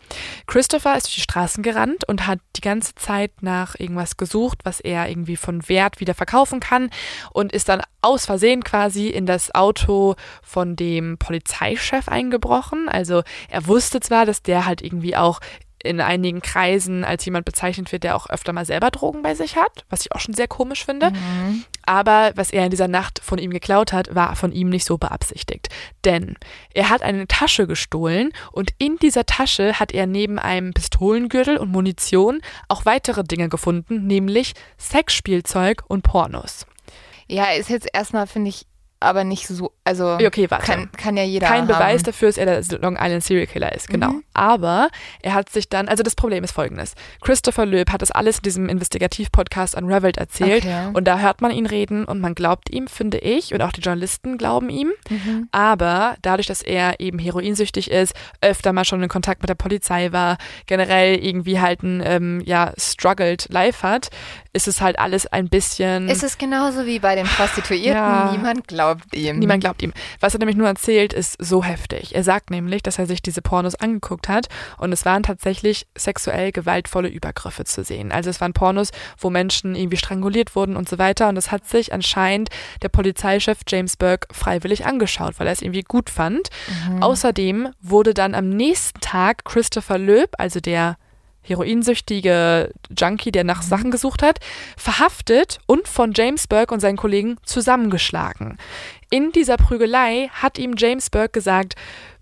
Christopher 0.47 0.97
ist 0.97 1.07
durch 1.07 1.15
die 1.15 1.21
Straßen 1.21 1.63
gerannt 1.63 2.07
und 2.07 2.27
hat 2.27 2.39
die 2.55 2.61
ganze 2.61 2.95
Zeit 2.95 3.31
nach 3.41 3.75
irgendwas 3.79 4.17
gesucht, 4.17 4.59
was 4.63 4.79
er 4.79 5.09
irgendwie 5.09 5.37
von 5.37 5.67
Wert 5.67 5.99
wieder 5.99 6.13
verkaufen 6.13 6.59
kann 6.59 6.89
und 7.31 7.51
ist 7.51 7.69
dann 7.69 7.81
aus 8.01 8.25
Versehen 8.25 8.63
quasi 8.63 9.07
in 9.07 9.25
das 9.25 9.53
Auto 9.55 10.15
von 10.43 10.75
dem 10.75 11.17
Polizeichef 11.17 12.07
eingebrochen. 12.07 12.87
Also 12.89 13.23
er 13.49 13.65
wusste 13.67 13.99
zwar, 13.99 14.25
dass 14.25 14.43
der 14.43 14.65
halt 14.65 14.81
irgendwie 14.81 15.15
auch 15.15 15.39
in 15.85 16.01
einigen 16.01 16.41
Kreisen 16.41 17.03
als 17.03 17.23
jemand 17.25 17.45
bezeichnet 17.45 17.91
wird, 17.91 18.03
der 18.03 18.15
auch 18.15 18.29
öfter 18.29 18.53
mal 18.53 18.65
selber 18.65 18.91
Drogen 18.91 19.21
bei 19.21 19.35
sich 19.35 19.55
hat, 19.55 19.85
was 19.89 20.01
ich 20.01 20.11
auch 20.11 20.19
schon 20.19 20.33
sehr 20.33 20.47
komisch 20.47 20.83
finde. 20.83 21.11
Mhm. 21.11 21.63
Aber 21.85 22.31
was 22.35 22.51
er 22.51 22.65
in 22.65 22.71
dieser 22.71 22.87
Nacht 22.87 23.19
von 23.23 23.37
ihm 23.37 23.51
geklaut 23.51 23.93
hat, 23.93 24.13
war 24.13 24.35
von 24.35 24.51
ihm 24.51 24.69
nicht 24.69 24.85
so 24.85 24.97
beabsichtigt. 24.97 25.69
Denn 26.03 26.35
er 26.73 26.89
hat 26.89 27.01
eine 27.01 27.27
Tasche 27.27 27.67
gestohlen 27.67 28.31
und 28.51 28.71
in 28.77 28.97
dieser 28.97 29.25
Tasche 29.25 29.79
hat 29.79 29.91
er 29.91 30.07
neben 30.07 30.39
einem 30.39 30.73
Pistolengürtel 30.73 31.57
und 31.57 31.71
Munition 31.71 32.41
auch 32.67 32.85
weitere 32.85 33.23
Dinge 33.23 33.49
gefunden, 33.49 34.07
nämlich 34.07 34.53
Sexspielzeug 34.79 35.83
und 35.87 36.03
Pornos. 36.03 36.65
Ja, 37.27 37.45
ist 37.51 37.69
jetzt 37.69 37.87
erstmal, 37.93 38.27
finde 38.27 38.49
ich, 38.49 38.67
aber 38.99 39.23
nicht 39.23 39.47
so, 39.47 39.71
also 39.85 40.15
okay, 40.15 40.49
warte. 40.49 40.65
Kann, 40.65 40.91
kann 40.91 41.15
ja 41.15 41.23
jeder 41.23 41.47
Kein 41.47 41.61
haben. 41.61 41.67
Beweis 41.67 42.03
dafür, 42.03 42.27
dass 42.29 42.37
er 42.37 42.45
der 42.45 42.79
Long 42.79 42.97
Island 42.99 43.23
Serial 43.23 43.45
Killer 43.45 43.71
ist, 43.73 43.87
genau. 43.87 44.09
Mhm. 44.09 44.23
Aber 44.33 44.89
er 45.21 45.35
hat 45.35 45.49
sich 45.49 45.69
dann, 45.69 45.87
also 45.87 46.01
das 46.01 46.15
Problem 46.15 46.43
ist 46.43 46.51
folgendes. 46.53 46.95
Christopher 47.21 47.65
Löb 47.65 47.91
hat 47.91 48.01
das 48.01 48.09
alles 48.11 48.37
in 48.37 48.43
diesem 48.43 48.67
Investigativ-Podcast 48.69 49.75
Unraveled 49.75 50.17
erzählt 50.17 50.65
Okay. 50.65 50.89
und 50.93 51.05
da 51.07 51.19
hört 51.19 51.41
man 51.41 51.51
ihn 51.51 51.67
reden 51.67 52.03
und 52.05 52.19
man 52.19 52.33
glaubt 52.33 52.71
ihm, 52.71 52.87
finde 52.87 53.19
ich, 53.19 53.53
und 53.53 53.61
auch 53.61 53.71
die 53.71 53.81
Journalisten 53.81 54.37
glauben 54.37 54.69
ihm. 54.69 54.91
Mhm. 55.09 55.49
Aber 55.51 56.15
dadurch, 56.21 56.47
dass 56.47 56.61
er 56.63 56.99
eben 56.99 57.19
heroinsüchtig 57.19 57.91
ist, 57.91 58.15
öfter 58.41 58.73
mal 58.73 58.85
schon 58.85 59.03
in 59.03 59.09
Kontakt 59.09 59.43
mit 59.43 59.49
der 59.49 59.55
Polizei 59.55 60.11
war, 60.11 60.37
generell 60.65 61.23
irgendwie 61.23 61.59
halt 61.59 61.83
ein, 61.83 62.01
ähm, 62.03 62.41
ja, 62.45 62.73
struggled 62.77 63.47
life 63.49 63.87
hat, 63.87 64.09
ist 64.53 64.67
es 64.67 64.81
halt 64.81 64.97
alles 64.97 65.27
ein 65.27 65.49
bisschen... 65.49 66.09
Ist 66.09 66.23
es 66.23 66.37
genauso 66.37 66.85
wie 66.85 66.99
bei 66.99 67.15
den 67.15 67.25
Prostituierten? 67.27 68.01
Ja. 68.01 68.31
Niemand 68.31 68.67
glaubt 68.67 69.13
ihm. 69.15 69.37
Niemand 69.39 69.61
glaubt 69.61 69.74
ihm. 69.81 69.93
Was 70.19 70.33
er 70.33 70.39
nämlich 70.39 70.57
nur 70.57 70.67
erzählt, 70.67 71.13
ist 71.13 71.35
so 71.39 71.63
heftig. 71.63 72.15
Er 72.15 72.23
sagt 72.23 72.49
nämlich, 72.49 72.83
dass 72.83 72.99
er 72.99 73.05
sich 73.05 73.21
diese 73.21 73.41
Pornos 73.41 73.75
angeguckt 73.75 74.29
hat 74.29 74.47
und 74.77 74.91
es 74.91 75.05
waren 75.05 75.23
tatsächlich 75.23 75.87
sexuell 75.97 76.51
gewaltvolle 76.51 77.07
Übergriffe 77.07 77.63
zu 77.65 77.83
sehen. 77.83 78.11
Also 78.11 78.29
es 78.29 78.41
waren 78.41 78.53
Pornos, 78.53 78.91
wo 79.17 79.29
Menschen 79.29 79.75
irgendwie 79.75 79.97
stranguliert 79.97 80.55
wurden 80.55 80.75
und 80.75 80.89
so 80.89 80.97
weiter 80.97 81.29
und 81.29 81.35
das 81.35 81.51
hat 81.51 81.67
sich 81.67 81.93
anscheinend 81.93 82.49
der 82.81 82.89
Polizeichef 82.89 83.59
James 83.67 83.97
Burke 83.97 84.27
freiwillig 84.33 84.85
angeschaut, 84.85 85.39
weil 85.39 85.47
er 85.47 85.53
es 85.53 85.61
irgendwie 85.61 85.83
gut 85.83 86.09
fand. 86.09 86.49
Außerdem 87.01 87.69
wurde 87.81 88.13
dann 88.13 88.35
am 88.35 88.49
nächsten 88.49 88.99
Tag 89.01 89.45
Christopher 89.45 89.97
Löb, 89.97 90.29
also 90.37 90.59
der 90.59 90.97
heroinsüchtige 91.45 92.71
Junkie, 92.97 93.31
der 93.31 93.43
nach 93.43 93.61
Sachen 93.61 93.91
gesucht 93.91 94.23
hat, 94.23 94.39
verhaftet 94.77 95.59
und 95.65 95.87
von 95.87 96.11
James 96.15 96.47
Burke 96.47 96.73
und 96.73 96.79
seinen 96.79 96.97
Kollegen 96.97 97.37
zusammengeschlagen. 97.43 98.57
In 99.09 99.31
dieser 99.31 99.57
Prügelei 99.57 100.29
hat 100.33 100.57
ihm 100.57 100.73
James 100.77 101.09
Burke 101.09 101.29
gesagt, 101.29 101.75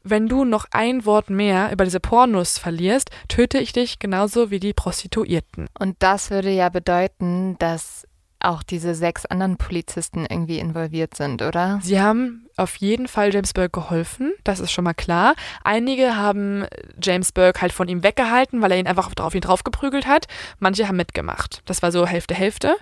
wenn 0.04 0.28
du 0.28 0.44
noch 0.44 0.66
ein 0.72 1.06
Wort 1.06 1.30
mehr 1.30 1.72
über 1.72 1.86
diese 1.86 2.02
Pornos 2.02 2.58
verlierst, 2.58 3.10
töte 3.30 3.58
ich 3.58 3.72
dich 3.72 4.00
genauso 4.00 4.52
wie 4.52 4.60
die 4.60 4.74
Prostituierten. 4.74 5.68
Und 5.80 5.95
das 6.00 6.30
würde 6.30 6.50
ja 6.50 6.68
bedeuten, 6.68 7.56
dass 7.58 8.06
auch 8.44 8.64
diese 8.64 8.95
sechs 8.95 9.26
anderen 9.26 9.57
Polizisten 9.57 10.26
irgendwie 10.30 10.60
involviert 10.60 11.15
sind, 11.15 11.41
oder? 11.41 11.80
Sie 11.82 11.99
haben 11.99 12.48
auf 12.57 12.76
jeden 12.76 13.07
Fall 13.07 13.34
James 13.34 13.53
Burke 13.53 13.82
geholfen, 13.82 14.34
das 14.44 14.60
ist 14.60 14.72
schon 14.72 14.84
mal 14.84 14.94
klar. 14.94 15.36
Einige 15.64 16.15
haben 16.15 16.65
James 17.02 17.32
Burke 17.32 17.61
halt 17.61 17.74
von 17.74 17.88
ihm 17.88 18.03
weggehalten, 18.03 18.61
weil 18.61 18.72
er 18.72 18.78
ihn 18.78 18.88
einfach 18.88 19.11
auf 19.20 19.36
ihn 19.36 19.41
draufgeprügelt 19.41 20.06
hat. 20.06 20.28
Manche 20.60 20.88
haben 20.88 20.98
mitgemacht. 20.98 21.61
Das 21.65 21.82
war 21.82 21.91
so 21.91 22.06
Hälfte, 22.06 22.36
Hälfte. 22.36 22.76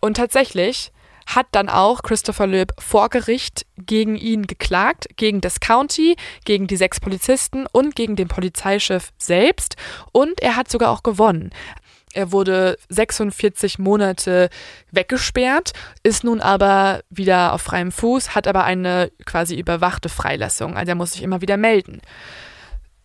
Und 0.00 0.16
tatsächlich 0.16 0.92
hat 1.26 1.46
dann 1.52 1.68
auch 1.68 2.02
Christopher 2.02 2.46
Löb 2.46 2.72
vor 2.78 3.10
Gericht 3.10 3.66
gegen 3.76 4.16
ihn 4.16 4.46
geklagt, 4.46 5.08
gegen 5.16 5.40
das 5.40 5.60
County, 5.60 6.16
gegen 6.44 6.66
die 6.66 6.76
sechs 6.76 7.00
Polizisten 7.00 7.66
und 7.70 7.94
gegen 7.94 8.16
den 8.16 8.28
Polizeichef 8.28 9.10
selbst. 9.18 9.76
Und 10.12 10.40
er 10.40 10.56
hat 10.56 10.70
sogar 10.70 10.90
auch 10.90 11.02
gewonnen. 11.02 11.50
Er 12.14 12.32
wurde 12.32 12.78
46 12.88 13.78
Monate 13.78 14.48
weggesperrt, 14.90 15.72
ist 16.02 16.24
nun 16.24 16.40
aber 16.40 17.02
wieder 17.10 17.52
auf 17.52 17.62
freiem 17.62 17.92
Fuß, 17.92 18.34
hat 18.34 18.46
aber 18.46 18.64
eine 18.64 19.10
quasi 19.24 19.56
überwachte 19.56 20.08
Freilassung. 20.08 20.76
Also 20.76 20.90
er 20.90 20.96
muss 20.96 21.12
sich 21.12 21.22
immer 21.22 21.40
wieder 21.40 21.56
melden. 21.56 22.00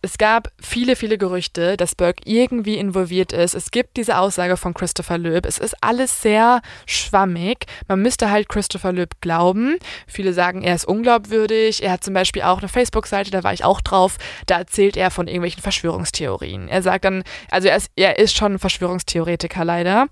Es 0.06 0.18
gab 0.18 0.52
viele, 0.62 0.98
viele 0.98 1.18
Gerüchte, 1.18 1.78
dass 1.78 1.96
Burke 1.96 2.24
irgendwie 2.26 2.76
involviert 2.76 3.32
ist. 3.32 3.54
Es 3.54 3.72
gibt 3.72 3.96
diese 3.96 4.18
Aussage 4.18 4.58
von 4.58 4.74
Christopher 4.74 5.18
Löb. 5.18 5.46
Es 5.46 5.58
ist 5.58 5.82
alles 5.82 6.22
sehr 6.22 6.62
schwammig. 6.86 7.68
Man 7.88 8.02
müsste 8.02 8.30
halt 8.30 8.50
Christopher 8.50 8.92
Löb 8.92 9.22
glauben. 9.22 9.78
Viele 10.06 10.34
sagen, 10.34 10.62
er 10.62 10.76
ist 10.76 10.84
unglaubwürdig. 10.84 11.82
Er 11.82 11.94
hat 11.94 12.04
zum 12.04 12.14
Beispiel 12.14 12.42
auch 12.42 12.60
eine 12.60 12.68
Facebook-Seite, 12.68 13.32
da 13.32 13.46
war 13.46 13.54
ich 13.54 13.64
auch 13.64 13.80
drauf. 13.80 14.18
Da 14.46 14.58
erzählt 14.58 14.98
er 14.98 15.10
von 15.10 15.28
irgendwelchen 15.28 15.64
Verschwörungstheorien. 15.64 16.68
Er 16.68 16.82
sagt 16.82 17.06
dann, 17.06 17.24
also 17.50 17.70
er 17.70 17.78
ist, 17.78 17.90
er 17.96 18.20
ist 18.20 18.36
schon 18.36 18.56
ein 18.56 18.60
Verschwörungstheoretiker 18.60 19.64
leider. 19.64 20.08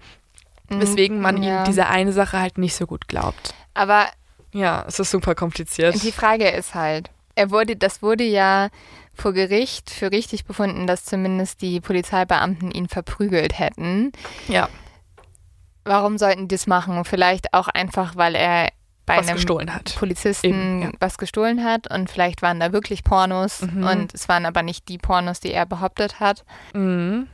Weswegen 0.69 1.19
man 1.19 1.43
ja. 1.43 1.63
ihm 1.63 1.65
diese 1.65 1.87
eine 1.87 2.13
Sache 2.13 2.39
halt 2.39 2.57
nicht 2.57 2.75
so 2.75 2.87
gut 2.87 3.09
glaubt. 3.09 3.53
Aber 3.73 4.05
Ja, 4.53 4.85
es 4.87 4.99
ist 4.99 5.11
super 5.11 5.35
kompliziert. 5.35 6.01
die 6.01 6.13
Frage 6.13 6.47
ist 6.47 6.75
halt, 6.75 7.09
er 7.35 7.51
wurde, 7.51 7.75
das 7.75 8.01
wurde 8.01 8.23
ja 8.23 8.69
vor 9.21 9.33
Gericht 9.33 9.89
für 9.89 10.11
richtig 10.11 10.43
befunden, 10.45 10.87
dass 10.87 11.05
zumindest 11.05 11.61
die 11.61 11.79
Polizeibeamten 11.79 12.71
ihn 12.71 12.87
verprügelt 12.89 13.57
hätten. 13.59 14.11
Ja, 14.47 14.67
Warum 15.83 16.19
sollten 16.19 16.47
die 16.47 16.53
das 16.55 16.67
machen? 16.67 17.03
Vielleicht 17.05 17.55
auch 17.55 17.67
einfach, 17.67 18.15
weil 18.15 18.35
er 18.35 18.69
bei 19.07 19.17
was 19.17 19.27
einem 19.27 19.37
gestohlen 19.37 19.73
hat. 19.73 19.95
Polizisten 19.97 20.45
Eben, 20.45 20.81
ja. 20.83 20.89
was 20.99 21.17
gestohlen 21.17 21.63
hat 21.63 21.89
und 21.91 22.11
vielleicht 22.11 22.43
waren 22.43 22.59
da 22.59 22.71
wirklich 22.71 23.03
Pornos 23.03 23.63
Mhm. 23.63 23.83
und 23.87 24.13
es 24.13 24.29
waren 24.29 24.45
aber 24.45 24.61
nicht 24.61 24.87
die 24.89 24.99
Pornos, 24.99 25.39
die 25.39 25.51
er 25.51 25.65
behauptet 25.65 26.19
hat. 26.19 26.45
Mhm. 26.75 27.27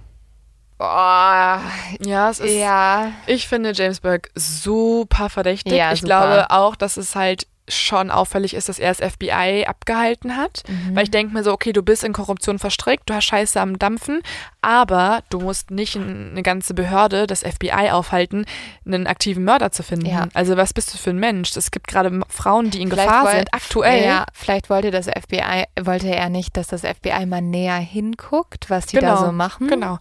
Boah, 0.77 1.59
Ja, 1.99 2.29
es 2.29 2.39
ist. 2.39 2.53
ja. 2.53 3.11
Ich 3.25 3.47
finde 3.47 3.73
James 3.73 3.99
Burke 3.99 4.29
super 4.35 5.29
verdächtig. 5.29 5.73
Ja, 5.73 5.91
ich 5.91 6.01
super. 6.01 6.07
glaube 6.07 6.51
auch, 6.51 6.75
dass 6.77 6.95
es 6.97 7.15
halt 7.15 7.47
schon 7.69 8.11
auffällig 8.11 8.53
ist, 8.53 8.69
dass 8.69 8.79
er 8.79 8.93
das 8.93 9.13
FBI 9.13 9.65
abgehalten 9.67 10.37
hat. 10.37 10.63
Mhm. 10.67 10.95
Weil 10.95 11.03
ich 11.03 11.11
denke 11.11 11.33
mir 11.33 11.43
so, 11.43 11.51
okay, 11.51 11.73
du 11.73 11.83
bist 11.83 12.03
in 12.03 12.13
Korruption 12.13 12.59
verstrickt, 12.59 13.09
du 13.09 13.13
hast 13.13 13.25
Scheiße 13.25 13.59
am 13.59 13.77
Dampfen, 13.77 14.21
aber 14.61 15.21
du 15.29 15.39
musst 15.39 15.71
nicht 15.71 15.95
in 15.95 16.29
eine 16.31 16.43
ganze 16.43 16.73
Behörde, 16.73 17.27
das 17.27 17.41
FBI, 17.43 17.89
aufhalten, 17.91 18.45
einen 18.85 19.07
aktiven 19.07 19.43
Mörder 19.43 19.71
zu 19.71 19.83
finden. 19.83 20.05
Ja. 20.07 20.27
Also 20.33 20.55
was 20.57 20.73
bist 20.73 20.93
du 20.93 20.97
für 20.97 21.09
ein 21.09 21.19
Mensch? 21.19 21.55
Es 21.55 21.71
gibt 21.71 21.87
gerade 21.87 22.21
Frauen, 22.29 22.69
die 22.69 22.81
in 22.81 22.89
Vielleicht 22.89 23.07
Gefahr 23.09 23.25
woll- 23.25 23.31
sind, 23.35 23.53
aktuell. 23.53 24.03
Ja, 24.05 24.25
vielleicht 24.33 24.69
wollte 24.69 24.91
das 24.91 25.07
FBI, 25.07 25.65
wollte 25.81 26.07
er 26.13 26.29
nicht, 26.29 26.55
dass 26.57 26.67
das 26.67 26.81
FBI 26.83 27.25
mal 27.25 27.41
näher 27.41 27.75
hinguckt, 27.77 28.69
was 28.69 28.85
die 28.87 28.97
da 28.97 29.17
so 29.17 29.31
machen. 29.31 29.67
Genau. 29.67 29.97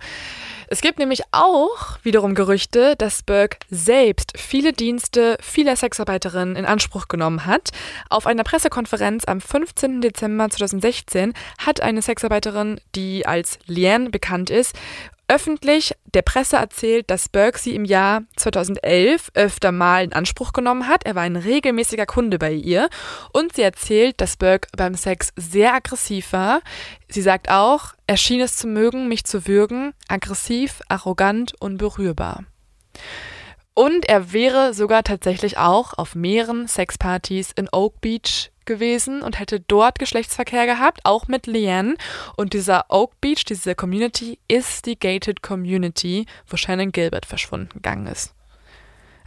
Es 0.69 0.81
gibt 0.81 0.99
nämlich 0.99 1.23
auch 1.31 1.99
wiederum 2.03 2.35
Gerüchte, 2.35 2.97
dass 2.97 3.23
Burke 3.23 3.59
selbst 3.71 4.33
viele 4.37 4.73
Dienste 4.73 5.39
vieler 5.41 5.77
Sexarbeiterinnen 5.77 6.57
in 6.57 6.65
Anspruch 6.65 7.07
genommen 7.07 7.47
hat. 7.47 7.71
Auf 8.11 8.27
einer 8.27 8.43
Pressekonferenz 8.43 9.25
am 9.27 9.41
15. 9.41 10.01
Dezember 10.01 10.51
2016 10.51 11.35
hat 11.59 11.81
eine 11.81 12.03
Sexarbeiterin, 12.03 12.81
die 12.97 13.27
als 13.27 13.61
Liane 13.67 14.11
bekannt 14.11 14.51
ist, 14.51 14.75
öffentlich 15.29 15.95
der 16.05 16.23
Presse 16.23 16.57
erzählt, 16.57 17.11
dass 17.11 17.29
Burke 17.29 17.59
sie 17.59 17.75
im 17.75 17.85
Jahr 17.85 18.23
2011 18.37 19.31
öfter 19.35 19.73
mal 19.73 20.05
in 20.05 20.13
Anspruch 20.13 20.53
genommen 20.53 20.89
hat. 20.89 21.05
Er 21.05 21.15
war 21.15 21.23
ein 21.23 21.37
regelmäßiger 21.37 22.07
Kunde 22.07 22.39
bei 22.39 22.53
ihr. 22.53 22.89
Und 23.33 23.57
sie 23.57 23.63
erzählt, 23.63 24.21
dass 24.21 24.37
Burke 24.37 24.69
beim 24.77 24.95
Sex 24.95 25.33
sehr 25.37 25.75
aggressiv 25.75 26.33
war. 26.33 26.61
Sie 27.09 27.23
sagt 27.23 27.51
auch, 27.51 27.95
er 28.07 28.17
schien 28.17 28.41
es 28.41 28.57
zu 28.57 28.67
mögen, 28.67 29.09
mich 29.09 29.25
zu 29.25 29.47
würgen, 29.47 29.93
aggressiv, 30.09 30.81
arrogant, 30.89 31.55
unberührbar. 31.61 32.45
Und 33.75 34.09
er 34.09 34.33
wäre 34.33 34.73
sogar 34.73 35.03
tatsächlich 35.03 35.59
auch 35.59 35.93
auf 35.93 36.15
mehreren 36.15 36.67
Sexpartys 36.67 37.53
in 37.53 37.69
Oak 37.73 38.01
Beach 38.01 38.51
gewesen 38.67 39.23
und 39.23 39.39
hätte 39.39 39.61
dort 39.61 39.99
Geschlechtsverkehr 39.99 40.67
gehabt, 40.67 41.01
auch 41.05 41.29
mit 41.29 41.47
Leanne. 41.47 41.97
Und 42.37 42.53
dieser 42.53 42.87
Oak 42.89 43.21
Beach, 43.21 43.45
diese 43.45 43.75
Community, 43.75 44.39
ist 44.49 44.87
die 44.87 44.99
Gated 44.99 45.43
Community, 45.43 46.27
wo 46.47 46.57
Shannon 46.57 46.93
Gilbert 46.93 47.27
verschwunden 47.27 47.71
gegangen 47.75 48.07
ist. 48.07 48.35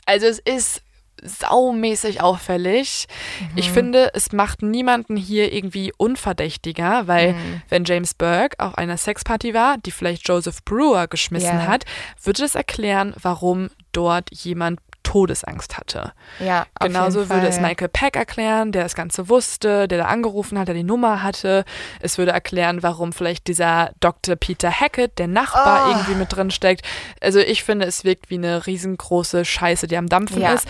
Also 0.06 0.28
es 0.28 0.40
ist 0.40 0.82
saumäßig 1.22 2.22
auffällig. 2.22 3.08
Ich 3.56 3.72
finde, 3.72 4.12
es 4.14 4.32
macht 4.32 4.62
niemanden 4.62 5.18
hier 5.18 5.52
irgendwie 5.54 5.92
unverdächtiger, 5.98 7.08
weil 7.08 7.36
wenn 7.68 7.84
James 7.86 8.14
Burke 8.14 8.58
auf 8.60 8.78
einer 8.78 8.98
Sexparty 8.98 9.54
war, 9.54 9.78
die 9.78 9.92
vielleicht 9.92 10.28
Joseph 10.28 10.64
Brewer 10.64 11.08
geschmissen 11.08 11.60
Ja. 11.60 11.68
hat, 11.68 11.86
würde 12.24 12.42
das 12.44 12.56
erklären, 12.56 13.14
warum 13.22 13.70
dort 13.92 14.30
jemand 14.34 14.80
Todesangst 15.10 15.76
hatte. 15.76 16.14
Ja, 16.40 16.68
auf 16.80 16.86
Genauso 16.88 17.22
jeden 17.22 17.32
würde 17.32 17.48
es. 17.48 17.60
Michael 17.60 17.88
Peck 17.90 18.16
erklären, 18.16 18.72
der 18.72 18.84
das 18.84 18.94
Ganze 18.94 19.28
wusste, 19.28 19.88
der 19.88 19.98
da 19.98 20.06
angerufen 20.06 20.60
hat, 20.60 20.68
der 20.68 20.76
die 20.76 20.84
Nummer 20.84 21.24
hatte. 21.24 21.66
Es 22.00 22.20
würde 22.20 22.32
erklären, 22.32 22.84
warum 22.84 23.12
vielleicht 23.12 23.48
dieser 23.48 23.92
Dr. 24.02 24.36
Peter 24.36 24.70
Hackett, 24.72 25.18
der 25.18 25.28
Nachbar, 25.28 25.88
Oh. 25.88 25.92
irgendwie 25.92 26.14
mit 26.14 26.32
drin 26.36 26.52
steckt. 26.52 26.86
Also 27.22 27.40
ich 27.40 27.64
finde, 27.64 27.88
es 27.88 28.04
wirkt 28.04 28.30
wie 28.30 28.36
eine 28.36 28.68
riesengroße 28.68 29.46
Scheiße, 29.46 29.88
die 29.88 29.98
am 29.98 30.08
Dampfen 30.10 30.42
Ja. 30.42 30.54
ist. 30.54 30.68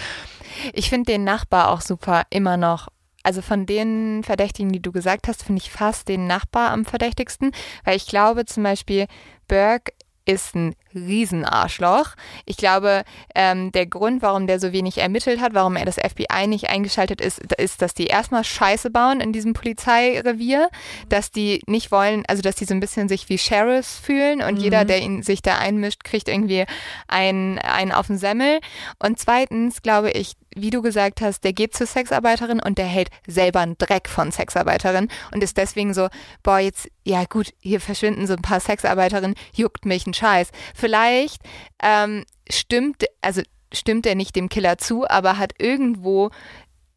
Ich 0.73 0.89
finde 0.89 1.11
den 1.11 1.25
Nachbar 1.25 1.69
auch 1.71 1.81
super, 1.81 2.23
immer 2.29 2.55
noch. 2.55 2.87
Also 3.23 3.41
von 3.41 3.65
den 3.65 4.23
Verdächtigen, 4.23 4.71
die 4.71 4.81
du 4.81 4.93
gesagt 4.93 5.27
hast, 5.27 5.43
finde 5.43 5.61
ich 5.61 5.69
fast 5.69 6.07
den 6.07 6.27
Nachbar 6.27 6.71
am 6.71 6.85
verdächtigsten, 6.85 7.51
weil 7.83 7.97
ich 7.97 8.07
glaube 8.07 8.45
zum 8.45 8.63
Beispiel, 8.63 9.07
Burke 9.49 9.91
ist 10.23 10.55
ein 10.55 10.75
Riesenarschloch. 10.93 12.15
Ich 12.45 12.57
glaube, 12.57 13.03
ähm, 13.35 13.71
der 13.71 13.85
Grund, 13.85 14.21
warum 14.21 14.47
der 14.47 14.59
so 14.59 14.71
wenig 14.71 14.97
ermittelt 14.97 15.39
hat, 15.41 15.53
warum 15.53 15.75
er 15.75 15.85
das 15.85 15.95
FBI 15.95 16.47
nicht 16.47 16.69
eingeschaltet 16.69 17.21
ist, 17.21 17.39
ist, 17.53 17.81
dass 17.81 17.93
die 17.93 18.07
erstmal 18.07 18.43
Scheiße 18.43 18.89
bauen 18.89 19.21
in 19.21 19.33
diesem 19.33 19.53
Polizeirevier, 19.53 20.69
dass 21.09 21.31
die 21.31 21.61
nicht 21.67 21.91
wollen, 21.91 22.23
also 22.27 22.41
dass 22.41 22.55
die 22.55 22.65
so 22.65 22.73
ein 22.73 22.79
bisschen 22.79 23.09
sich 23.09 23.29
wie 23.29 23.37
Sheriffs 23.37 23.99
fühlen 23.99 24.41
und 24.41 24.57
jeder, 24.57 24.85
der 24.85 25.01
ihn, 25.01 25.23
sich 25.23 25.41
da 25.41 25.57
einmischt, 25.57 26.03
kriegt 26.03 26.27
irgendwie 26.27 26.65
einen, 27.07 27.59
einen 27.59 27.91
auf 27.91 28.07
den 28.07 28.17
Semmel. 28.17 28.59
Und 28.99 29.19
zweitens 29.19 29.81
glaube 29.81 30.11
ich, 30.11 30.35
wie 30.55 30.69
du 30.69 30.81
gesagt 30.81 31.21
hast, 31.21 31.43
der 31.43 31.53
geht 31.53 31.75
zur 31.75 31.87
Sexarbeiterin 31.87 32.59
und 32.59 32.77
der 32.77 32.85
hält 32.85 33.09
selber 33.27 33.59
einen 33.59 33.77
Dreck 33.77 34.09
von 34.09 34.31
Sexarbeiterin 34.31 35.07
und 35.31 35.43
ist 35.43 35.57
deswegen 35.57 35.93
so, 35.93 36.09
boah, 36.43 36.59
jetzt, 36.59 36.89
ja 37.03 37.23
gut, 37.25 37.53
hier 37.59 37.79
verschwinden 37.79 38.27
so 38.27 38.33
ein 38.33 38.41
paar 38.41 38.59
Sexarbeiterinnen, 38.59 39.35
juckt 39.53 39.85
mich 39.85 40.07
ein 40.07 40.13
Scheiß. 40.13 40.49
Vielleicht 40.79 41.41
ähm, 41.81 42.25
stimmt, 42.49 43.05
also 43.21 43.41
stimmt 43.73 44.05
er 44.05 44.15
nicht 44.15 44.35
dem 44.35 44.49
Killer 44.49 44.77
zu, 44.77 45.07
aber 45.07 45.37
hat 45.37 45.53
irgendwo 45.59 46.31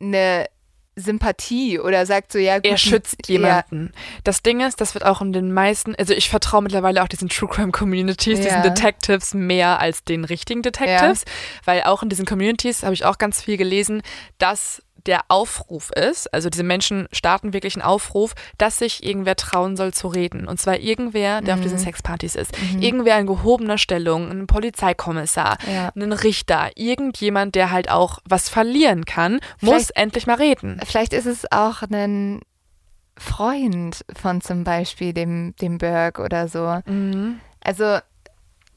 eine 0.00 0.46
Sympathie 0.94 1.78
oder 1.80 2.04
sagt 2.04 2.32
so, 2.32 2.38
ja 2.38 2.56
gut, 2.56 2.66
Er 2.66 2.76
schützt 2.76 3.26
ja, 3.26 3.34
jemanden. 3.34 3.92
Das 4.24 4.42
Ding 4.42 4.60
ist, 4.60 4.80
das 4.80 4.92
wird 4.92 5.06
auch 5.06 5.22
in 5.22 5.32
den 5.32 5.52
meisten, 5.52 5.94
also 5.94 6.12
ich 6.12 6.28
vertraue 6.28 6.62
mittlerweile 6.62 7.02
auch 7.02 7.09
diesen 7.09 7.30
True 7.30 7.48
Crime 7.48 7.72
Communities, 7.72 8.38
Ja. 8.40 8.44
diesen 8.44 8.62
Detectives 8.62 9.32
mehr 9.32 9.80
als 9.80 10.04
den 10.04 10.24
richtigen 10.24 10.60
Detectives, 10.60 11.24
weil 11.64 11.82
auch 11.84 12.02
in 12.02 12.10
diesen 12.10 12.26
Communities 12.26 12.82
habe 12.82 12.92
ich 12.92 13.06
auch 13.06 13.16
ganz 13.16 13.42
viel 13.42 13.56
gelesen, 13.56 14.02
dass 14.36 14.82
der 15.06 15.22
Aufruf 15.28 15.90
ist, 15.90 16.32
also 16.32 16.48
diese 16.48 16.62
Menschen 16.62 17.08
starten 17.12 17.52
wirklich 17.52 17.74
einen 17.74 17.82
Aufruf, 17.82 18.34
dass 18.58 18.78
sich 18.78 19.04
irgendwer 19.04 19.36
trauen 19.36 19.76
soll 19.76 19.92
zu 19.92 20.08
reden. 20.08 20.46
Und 20.48 20.60
zwar 20.60 20.78
irgendwer, 20.78 21.40
der 21.40 21.54
auf 21.54 21.60
Mhm. 21.60 21.64
diesen 21.64 21.78
Sexpartys 21.78 22.34
ist. 22.36 22.52
Irgendwer 22.78 23.18
in 23.18 23.26
gehobener 23.26 23.78
Stellung, 23.78 24.30
ein 24.30 24.46
Polizeikommissar, 24.46 25.58
Ja. 25.66 25.90
ein 25.96 26.12
Richter, 26.12 26.70
irgendjemand, 26.76 27.54
der 27.54 27.70
halt 27.70 27.90
auch 27.90 28.18
was 28.24 28.48
verlieren 28.48 29.04
kann, 29.04 29.40
muss 29.60 29.74
Vielleicht- 29.86 29.96
endlich 29.96 30.26
mal 30.26 30.36
reden. 30.36 30.80
Vielleicht 30.84 31.12
ist 31.12 31.26
es 31.26 31.50
auch 31.50 31.82
ein 31.82 32.40
Freund 33.18 34.04
von 34.20 34.40
zum 34.40 34.64
Beispiel 34.64 35.12
dem, 35.12 35.54
dem 35.60 35.78
Burke 35.78 36.22
oder 36.22 36.48
so. 36.48 36.80
Also, 37.60 37.84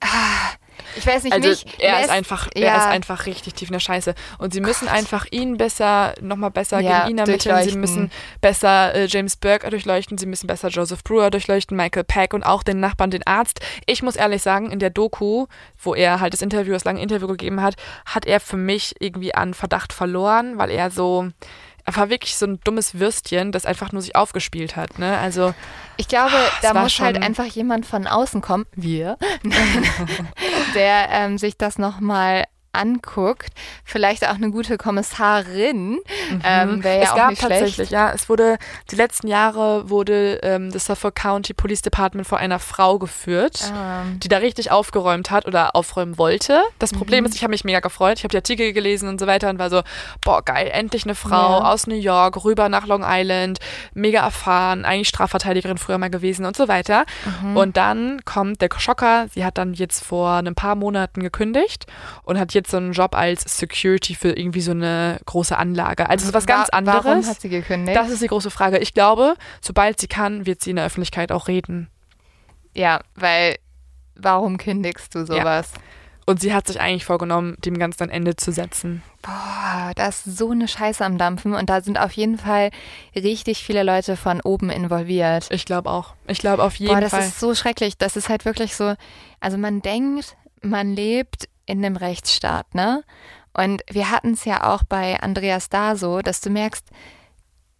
ah, 0.02 0.50
ich 0.96 1.06
weiß 1.06 1.24
nicht, 1.24 1.34
Also 1.34 1.50
mich 1.50 1.66
er 1.80 1.94
ist 1.96 2.00
lässt- 2.02 2.12
einfach, 2.12 2.48
er 2.54 2.62
ja, 2.62 2.78
ist 2.78 2.86
einfach 2.86 3.26
richtig 3.26 3.54
tief 3.56 3.70
in 3.70 3.74
der 3.74 3.80
Scheiße. 3.80 4.16
Und 4.38 4.54
sie 4.54 4.62
müssen 4.62 4.88
einfach 4.88 5.26
ihn 5.32 5.58
besser, 5.58 6.14
nochmal 6.22 6.52
besser 6.52 6.80
Ja, 6.80 7.04
gegen 7.06 7.12
ihn 7.12 7.18
ermitteln. 7.20 7.64
Sie 7.70 7.78
müssen 7.78 8.12
besser 8.42 8.94
äh, 8.96 9.06
James 9.08 9.36
Burke 9.36 9.70
durchleuchten, 9.70 10.18
sie 10.18 10.26
müssen 10.26 10.48
besser 10.48 10.70
Joseph 10.70 11.04
Brewer 11.04 11.30
durchleuchten, 11.32 11.76
Michael 11.78 12.04
Peck 12.04 12.34
und 12.34 12.44
auch 12.44 12.64
den 12.64 12.80
Nachbarn, 12.80 13.12
den 13.12 13.26
Arzt. 13.26 13.60
Ich 13.86 14.04
muss 14.04 14.16
ehrlich 14.16 14.42
sagen, 14.42 14.72
in 14.72 14.80
der 14.80 14.90
Doku, 14.90 15.48
wo 15.82 15.96
er 15.96 16.20
halt 16.20 16.34
das 16.34 16.42
Interview, 16.42 16.74
das 16.74 16.84
lange 16.84 17.02
Interview 17.02 17.28
gegeben 17.28 17.62
hat, 17.62 17.76
hat 18.06 18.26
er 18.26 18.40
für 18.40 18.58
mich 18.58 18.96
irgendwie 19.00 19.34
an 19.36 19.54
Verdacht 19.54 19.94
verloren, 19.94 20.58
weil 20.58 20.70
er 20.72 20.92
so, 20.92 21.30
war 21.86 22.10
wirklich 22.10 22.36
so 22.36 22.46
ein 22.46 22.60
dummes 22.64 22.96
Würstchen, 23.00 23.52
das 23.52 23.66
einfach 23.66 23.92
nur 23.92 24.02
sich 24.02 24.16
aufgespielt 24.16 24.76
hat. 24.76 24.98
Ne? 24.98 25.18
Also 25.18 25.54
Ich 25.98 26.08
glaube, 26.08 26.34
es 26.56 26.62
da 26.62 26.74
muss 26.74 27.00
halt 27.00 27.22
einfach 27.22 27.46
jemand 27.46 27.86
von 27.86 28.08
außen 28.08 28.42
kommen, 28.42 28.66
wir, 28.76 29.18
der 30.76 31.10
ähm, 31.12 31.38
sich 31.38 31.58
das 31.58 31.78
nochmal 31.78 32.46
anguckt. 32.76 33.50
Vielleicht 33.84 34.28
auch 34.28 34.36
eine 34.36 34.52
gute 34.52 34.78
Kommissarin. 34.78 36.00
Ähm, 36.44 36.84
Wäre 36.84 36.96
ja 36.96 37.02
Mhm. 37.02 37.04
es 37.04 37.16
gab 37.16 37.36
tatsächlich, 37.36 37.76
schlecht. 37.76 37.92
ja, 37.92 38.12
es 38.12 38.30
wurde, 38.30 38.58
die 38.92 38.96
letzten 38.96 39.28
Jahre 39.28 39.90
wurde 39.90 40.40
ähm, 40.44 40.72
das 40.72 40.86
Suffolk 40.86 41.16
County 41.16 41.54
Police 41.54 41.82
Department 41.82 42.28
vor 42.28 42.38
einer 42.38 42.60
Frau 42.60 43.00
geführt, 43.00 43.72
Ähm, 43.76 44.20
die 44.20 44.28
da 44.28 44.38
richtig 44.38 44.72
aufgeräumt 44.72 45.32
hat 45.32 45.46
oder 45.46 45.76
aufräumen 45.76 46.18
wollte. 46.18 46.62
Das 46.80 46.92
Problem 46.94 47.22
Mhm. 47.22 47.28
ist, 47.28 47.36
ich 47.36 47.44
habe 47.44 47.52
mich 47.52 47.64
mega 47.64 47.80
gefreut. 47.80 48.18
Ich 48.18 48.24
habe 48.24 48.32
die 48.32 48.38
Artikel 48.38 48.74
gelesen 48.74 49.08
und 49.10 49.20
so 49.20 49.28
weiter 49.28 49.50
und 49.50 49.60
war 49.60 49.70
so, 49.70 49.82
boah, 50.24 50.42
geil, 50.44 50.70
endlich 50.72 51.06
eine 51.06 51.16
Frau 51.16 51.60
Ja. 51.60 51.72
aus 51.72 51.88
New 51.88 51.96
York, 51.96 52.44
rüber 52.44 52.70
nach 52.70 52.86
Long 52.88 53.04
Island, 53.06 53.60
mega 53.94 54.22
erfahren, 54.22 54.86
eigentlich 54.86 55.08
Strafverteidigerin 55.10 55.78
früher 55.78 55.98
mal 55.98 56.10
gewesen 56.10 56.46
und 56.46 56.56
so 56.56 56.68
weiter. 56.68 57.06
Mhm. 57.42 57.58
Und 57.58 57.78
dann 57.78 58.24
kommt 58.26 58.62
der 58.62 58.70
Schocker, 58.78 59.28
sie 59.34 59.46
hat 59.46 59.58
dann 59.58 59.74
jetzt 59.74 60.04
vor 60.04 60.34
ein 60.34 60.56
paar 60.56 60.76
Monaten 60.76 61.22
gekündigt 61.22 61.86
und 62.24 62.40
hat 62.40 62.54
jetzt 62.54 62.65
so 62.68 62.78
einen 62.78 62.94
Job 62.94 63.16
als 63.16 63.42
Security 63.58 64.16
für 64.16 64.30
irgendwie 64.38 64.62
so 64.62 64.72
eine 64.72 65.20
große 65.26 65.58
Anlage. 65.58 66.10
Also 66.10 66.34
was 66.34 66.46
ganz 66.46 66.68
wa- 66.72 66.78
anderes. 66.78 67.06
Warum 67.06 67.26
hat 67.28 67.42
sie 67.42 67.50
gekündigt? 67.50 67.96
Das 67.98 68.10
ist 68.10 68.22
die 68.22 68.28
große 68.28 68.50
Frage. 68.52 68.78
Ich 68.80 68.94
glaube, 68.94 69.36
sobald 69.62 70.00
sie 70.00 70.08
kann, 70.08 70.46
wird 70.46 70.62
sie 70.62 70.72
in 70.72 70.76
der 70.78 70.86
Öffentlichkeit 70.86 71.32
auch 71.32 71.48
reden. 71.48 71.90
ja, 72.74 73.00
weil 73.16 73.58
warum 74.16 74.58
kündigst 74.58 75.14
du 75.16 75.26
sowas? 75.26 75.72
Und 76.28 76.40
sie 76.40 76.54
hat 76.56 76.66
sich 76.66 76.82
eigentlich 76.82 77.06
vorgenommen, 77.06 77.56
dem 77.64 77.78
Ganzen 77.78 78.04
ein 78.04 78.10
Ende 78.10 78.36
zu 78.36 78.52
setzen. 78.52 79.04
Boah, 79.22 79.92
da 79.96 80.08
ist 80.08 80.24
so 80.24 80.50
eine 80.50 80.68
Scheiße 80.68 81.06
am 81.06 81.20
Dampfen 81.20 81.54
und 81.54 81.70
da 81.70 81.82
sind 81.82 82.00
auf 82.00 82.14
jeden 82.14 82.40
Fall 82.40 82.72
richtig 83.16 83.64
viele 83.64 83.84
Leute 83.84 84.18
von 84.18 84.42
oben 84.42 84.72
involviert. 84.72 85.48
Ich 85.52 85.66
glaube 85.66 85.92
auch. 85.92 86.16
Ich 86.28 86.40
glaube 86.40 86.64
auf 86.64 86.76
jeden 86.78 86.94
Boah, 86.96 87.02
das 87.02 87.12
Fall. 87.12 87.22
ist 87.22 87.40
so 87.40 87.54
schrecklich. 87.54 87.98
Das 88.00 88.16
ist 88.16 88.28
halt 88.30 88.44
wirklich 88.46 88.76
so, 88.76 88.96
also 89.40 89.58
man 89.60 89.84
denkt, 89.84 90.36
man 90.64 90.96
lebt 90.96 91.48
in 91.66 91.84
einem 91.84 91.96
Rechtsstaat, 91.96 92.74
ne? 92.76 93.04
Und 93.54 93.84
wir 93.90 94.12
hatten 94.12 94.34
es 94.34 94.44
ja 94.46 94.74
auch 94.74 94.84
bei 94.84 95.20
Andreas 95.22 95.70
da 95.70 95.96
so, 95.96 96.22
dass 96.22 96.42
du 96.42 96.50
merkst, 96.50 96.88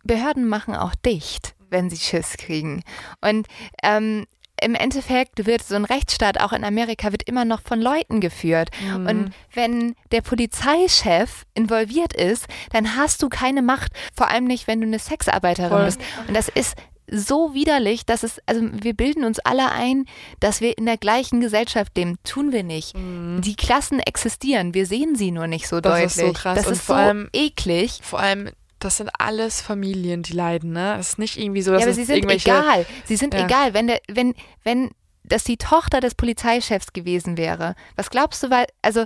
Behörden 0.04 0.48
machen 0.48 0.76
auch 0.76 0.96
dicht, 0.96 1.56
wenn 1.70 1.90
sie 1.90 1.98
Schiss 1.98 2.38
kriegen. 2.38 2.84
Und 3.22 3.48
ähm, 3.84 4.26
im 4.62 4.74
Endeffekt 4.74 5.46
wird 5.46 5.64
so 5.64 5.76
ein 5.76 5.84
Rechtsstaat 5.84 6.40
auch 6.40 6.54
in 6.54 6.64
Amerika 6.64 7.12
wird 7.12 7.24
immer 7.24 7.44
noch 7.44 7.62
von 7.62 7.82
Leuten 7.82 8.22
geführt. 8.22 8.70
Und 8.96 9.32
wenn 9.54 9.96
der 10.12 10.22
Polizeichef 10.22 11.44
involviert 11.56 12.14
ist, 12.14 12.48
dann 12.72 12.96
hast 12.96 13.22
du 13.22 13.28
keine 13.28 13.62
Macht. 13.62 13.92
Vor 14.16 14.30
allem 14.30 14.46
nicht, 14.46 14.68
wenn 14.68 14.80
du 14.80 14.88
eine 14.88 15.00
Sexarbeiterin 15.00 15.70
Voll. 15.70 15.86
bist. 15.86 16.02
Und 16.28 16.36
das 16.36 16.48
ist 16.48 16.76
so 17.10 17.54
widerlich, 17.54 18.06
dass 18.06 18.24
es, 18.24 18.42
also 18.46 18.62
wir 18.72 18.94
bilden 18.94 19.24
uns 19.26 19.40
alle 19.40 19.72
ein, 19.72 20.06
dass 20.40 20.62
wir 20.62 20.78
in 20.78 20.86
der 20.86 20.98
gleichen 20.98 21.40
Gesellschaft 21.42 21.96
leben. 21.98 22.18
Tun 22.24 22.52
wir 22.52 22.64
nicht. 22.64 22.94
Die 22.96 23.56
Klassen 23.56 24.00
existieren, 24.00 24.74
wir 24.74 24.86
sehen 24.86 25.16
sie 25.16 25.32
nur 25.32 25.48
nicht 25.48 25.68
so 25.68 25.78
Mhm. 25.78 25.82
Das 25.84 25.92
deutlich. 25.94 26.06
ist 26.08 26.16
so 26.20 26.34
krass. 26.34 26.58
Das 26.58 26.68
Und 26.68 26.74
ist 26.74 26.82
vor 26.82 26.96
so 26.96 27.02
allem- 27.02 27.30
eklig. 27.34 28.00
Vor 28.02 28.20
allem, 28.20 28.50
das 28.80 28.98
sind 28.98 29.10
alles 29.20 29.62
Familien, 29.62 30.22
die 30.24 30.34
leiden, 30.34 30.74
ne? 30.74 30.96
Das 30.98 31.10
ist 31.10 31.20
nicht 31.20 31.38
irgendwie 31.38 31.62
so, 31.62 31.72
dass 31.72 31.82
Ja, 31.82 31.86
aber 31.86 31.92
es 31.92 31.96
sie 31.98 32.04
sind 32.06 32.16
irgendwelche... 32.18 32.50
egal. 32.50 32.86
Sie 33.06 33.16
sind 33.16 33.34
Ja. 33.34 33.46
egal. 33.46 33.74
Wenn 33.74 33.88
der, 33.88 34.00
wenn, 34.08 34.34
wenn 34.64 34.92
das 35.28 35.44
die 35.44 35.58
Tochter 35.58 36.00
des 36.00 36.16
Polizeichefs 36.16 36.94
gewesen 36.94 37.38
wäre, 37.38 37.76
was 37.96 38.10
glaubst 38.10 38.44
du, 38.44 38.50
weil, 38.50 38.66
also 38.82 39.06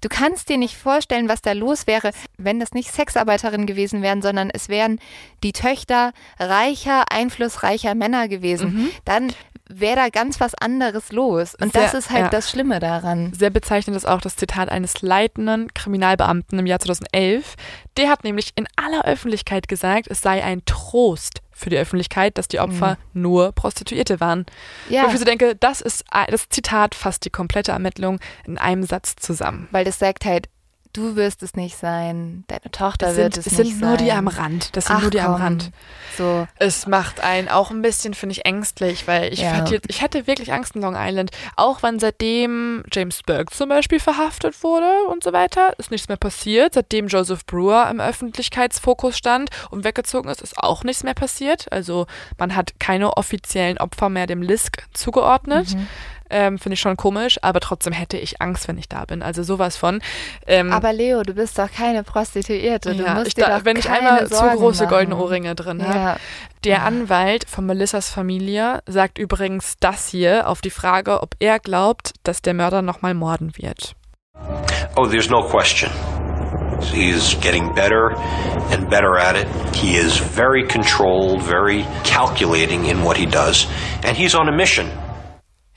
du 0.00 0.08
kannst 0.08 0.48
dir 0.48 0.58
nicht 0.58 0.76
vorstellen, 0.76 1.28
was 1.28 1.42
da 1.42 1.52
los 1.52 1.86
wäre, 1.86 2.10
wenn 2.36 2.60
das 2.60 2.72
nicht 2.72 2.92
Sexarbeiterinnen 2.92 3.66
gewesen 3.66 4.02
wären, 4.02 4.22
sondern 4.22 4.50
es 4.50 4.68
wären 4.68 5.00
die 5.42 5.52
Töchter 5.52 6.12
reicher, 6.38 7.04
einflussreicher 7.10 7.94
Männer 7.94 8.28
gewesen. 8.28 8.90
Dann 9.04 9.32
wäre 9.68 9.96
da 9.96 10.08
ganz 10.08 10.40
was 10.40 10.54
anderes 10.54 11.12
los. 11.12 11.54
Und 11.54 11.74
das 11.74 11.90
Sehr- 11.90 11.98
ist 11.98 12.10
halt 12.10 12.24
ja. 12.24 12.28
das 12.30 12.50
Schlimme 12.50 12.80
daran. 12.80 13.32
Sehr 13.34 13.50
bezeichnend 13.50 13.96
ist 13.96 14.06
auch 14.06 14.20
das 14.20 14.36
Zitat 14.36 14.68
eines 14.68 15.02
leitenden 15.02 15.72
Kriminalbeamten 15.74 16.58
im 16.58 16.66
Jahr 16.66 16.78
2011. 16.78 17.56
Der 17.96 18.08
hat 18.08 18.24
nämlich 18.24 18.52
in 18.56 18.66
aller 18.76 19.04
Öffentlichkeit 19.04 19.68
gesagt, 19.68 20.06
es 20.08 20.20
sei 20.20 20.42
ein 20.44 20.64
Trost 20.64 21.40
für 21.50 21.70
die 21.70 21.78
Öffentlichkeit, 21.78 22.36
dass 22.36 22.48
die 22.48 22.60
Opfer 22.60 22.98
nur 23.14 23.52
Prostituierte 23.52 24.20
waren. 24.20 24.40
Mhm. 24.88 24.94
Ja. 24.94 25.04
Wo 25.04 25.12
ich 25.12 25.18
so 25.18 25.24
denke, 25.24 25.56
das 25.56 25.80
ist 25.80 26.04
das 26.28 26.48
Zitat 26.50 26.94
fasst 26.94 27.24
die 27.24 27.30
komplette 27.30 27.72
Ermittlung 27.72 28.20
in 28.46 28.58
einem 28.58 28.82
Satz 28.84 29.16
zusammen. 29.16 29.66
Weil 29.70 29.84
das 29.84 29.98
sagt 29.98 30.26
halt, 30.26 30.48
du 30.96 31.16
wirst 31.16 31.42
es 31.42 31.54
nicht 31.54 31.76
sein, 31.76 32.44
deine 32.48 32.70
Tochter 32.70 33.06
Das 33.08 33.16
wird 33.16 33.34
sind, 33.34 33.46
es 33.46 33.52
es 33.52 33.58
nicht 33.58 33.70
sind 33.72 33.80
sein. 33.80 33.88
nur 33.90 33.96
die 33.98 34.12
am 34.12 34.28
Rand. 34.28 34.74
Das 34.76 34.86
sind 34.86 34.96
Ach, 34.96 35.02
nur 35.02 35.10
die 35.10 35.20
am 35.20 35.32
komm. 35.32 35.42
Rand. 35.42 35.70
So. 36.16 36.46
Es 36.56 36.86
macht 36.86 37.20
einen 37.20 37.48
auch 37.48 37.70
ein 37.70 37.82
bisschen, 37.82 38.14
finde 38.14 38.32
ich, 38.32 38.44
ängstlich, 38.46 39.06
weil 39.06 39.32
ich, 39.32 39.40
Ja. 39.40 39.52
hatte, 39.52 39.80
ich 39.88 40.02
hatte 40.02 40.26
wirklich 40.26 40.52
Angst 40.52 40.74
in 40.76 40.82
Long 40.82 40.96
Island. 40.96 41.30
Auch 41.56 41.82
wenn 41.82 41.98
seitdem 41.98 42.82
James 42.92 43.22
Burke 43.22 43.54
zum 43.54 43.68
Beispiel 43.68 44.00
verhaftet 44.00 44.62
wurde 44.62 44.90
und 45.10 45.22
so 45.22 45.32
weiter, 45.32 45.74
ist 45.78 45.90
nichts 45.90 46.08
mehr 46.08 46.16
passiert. 46.16 46.74
Seitdem 46.74 47.08
Joseph 47.08 47.44
Brewer 47.46 47.88
im 47.90 48.00
Öffentlichkeitsfokus 48.00 49.16
stand 49.16 49.50
und 49.70 49.84
weggezogen 49.84 50.28
ist, 50.30 50.40
ist 50.40 50.58
auch 50.58 50.84
nichts 50.84 51.02
mehr 51.02 51.14
passiert. 51.14 51.70
Also 51.72 52.06
man 52.38 52.54
hat 52.56 52.78
keine 52.80 53.16
offiziellen 53.16 53.78
Opfer 53.78 54.08
mehr 54.08 54.26
dem 54.26 54.42
LISK 54.42 54.84
zugeordnet. 54.94 55.76
Ähm, 56.30 56.58
finde 56.58 56.74
ich 56.74 56.80
schon 56.80 56.96
komisch, 56.96 57.38
aber 57.42 57.60
trotzdem 57.60 57.92
hätte 57.92 58.16
ich 58.16 58.40
Angst, 58.40 58.68
wenn 58.68 58.78
ich 58.78 58.88
da 58.88 59.04
bin. 59.04 59.22
Also 59.22 59.42
sowas 59.42 59.76
von. 59.76 60.00
Ähm, 60.46 60.72
Aber 60.72 60.92
Leo, 60.92 61.22
du 61.22 61.34
bist 61.34 61.58
doch 61.58 61.70
keine 61.70 62.02
Prostituierte. 62.02 62.94
Du 62.94 63.04
ja, 63.04 63.14
musst 63.14 63.28
ich 63.28 63.34
dir 63.34 63.46
da, 63.46 63.58
doch 63.58 63.64
wenn 63.64 63.76
ich 63.76 63.88
einmal 63.88 64.26
Sorgen 64.26 64.52
zu 64.52 64.58
große 64.58 64.84
machen. 64.84 64.94
goldene 64.94 65.16
Ohrringe 65.16 65.54
drin 65.54 65.86
habe. 65.86 65.98
Ja. 65.98 66.16
Der 66.64 66.82
Anwalt 66.82 67.48
von 67.48 67.66
Melissas 67.66 68.10
Familie 68.10 68.80
sagt 68.86 69.18
übrigens 69.18 69.76
das 69.78 70.08
hier 70.08 70.48
auf 70.48 70.60
die 70.60 70.70
Frage, 70.70 71.22
ob 71.22 71.34
er 71.38 71.58
glaubt, 71.58 72.14
dass 72.24 72.42
der 72.42 72.54
Mörder 72.54 72.82
nochmal 72.82 73.14
morden 73.14 73.52
wird. 73.56 73.94
Oh, 74.96 75.06
there's 75.06 75.30
no 75.30 75.42
question. 75.42 75.90
He's 76.92 77.34
getting 77.40 77.74
better 77.74 78.14
and 78.70 78.88
better 78.90 79.16
at 79.16 79.36
it. 79.36 79.46
He 79.74 79.96
is 79.96 80.18
very 80.18 80.66
controlled, 80.66 81.42
very 81.42 81.84
calculating 82.04 82.86
in 82.86 83.02
what 83.02 83.16
he 83.16 83.26
does, 83.26 83.66
and 84.04 84.16
he's 84.16 84.34
on 84.34 84.48
a 84.48 84.52
mission. 84.52 84.90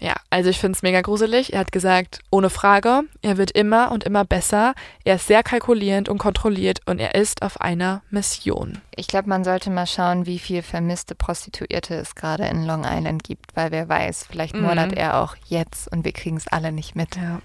Ja, 0.01 0.15
also 0.29 0.49
ich 0.49 0.59
finde 0.59 0.77
es 0.77 0.81
mega 0.81 1.01
gruselig. 1.01 1.51
Er 1.51 1.59
hat 1.59 1.73
gesagt, 1.73 2.19
ohne 2.31 2.49
Frage, 2.49 3.01
er 3.21 3.37
wird 3.37 3.51
immer 3.51 3.91
und 3.91 4.05
immer 4.05 4.23
besser. 4.23 4.73
Er 5.03 5.15
ist 5.15 5.27
sehr 5.27 5.43
kalkulierend 5.43 6.07
und 6.07 6.19
kontrolliert 6.19 6.79
und 6.85 6.99
er 6.99 7.15
ist 7.15 7.41
auf 7.41 7.59
einer 7.59 8.01
Mission. 8.09 8.77
Ich 8.95 9.07
glaube, 9.07 9.27
man 9.27 9.43
sollte 9.43 9.69
mal 9.69 9.87
schauen, 9.87 10.25
wie 10.25 10.39
viel 10.39 10.61
vermisste 10.61 11.15
Prostituierte 11.15 11.95
es 11.95 12.15
gerade 12.15 12.45
in 12.45 12.65
Long 12.65 12.85
Island 12.85 13.25
gibt, 13.25 13.55
weil 13.57 13.71
wer 13.71 13.89
weiß, 13.89 14.27
vielleicht 14.29 14.55
Mhm. 14.55 14.61
mordert 14.61 14.93
er 14.93 15.21
auch 15.21 15.35
jetzt 15.47 15.91
und 15.91 16.05
wir 16.05 16.13
kriegen 16.13 16.37
es 16.37 16.47
alle 16.47 16.71
nicht 16.71 16.95
mit. 16.95 17.17
Ja. 17.17 17.41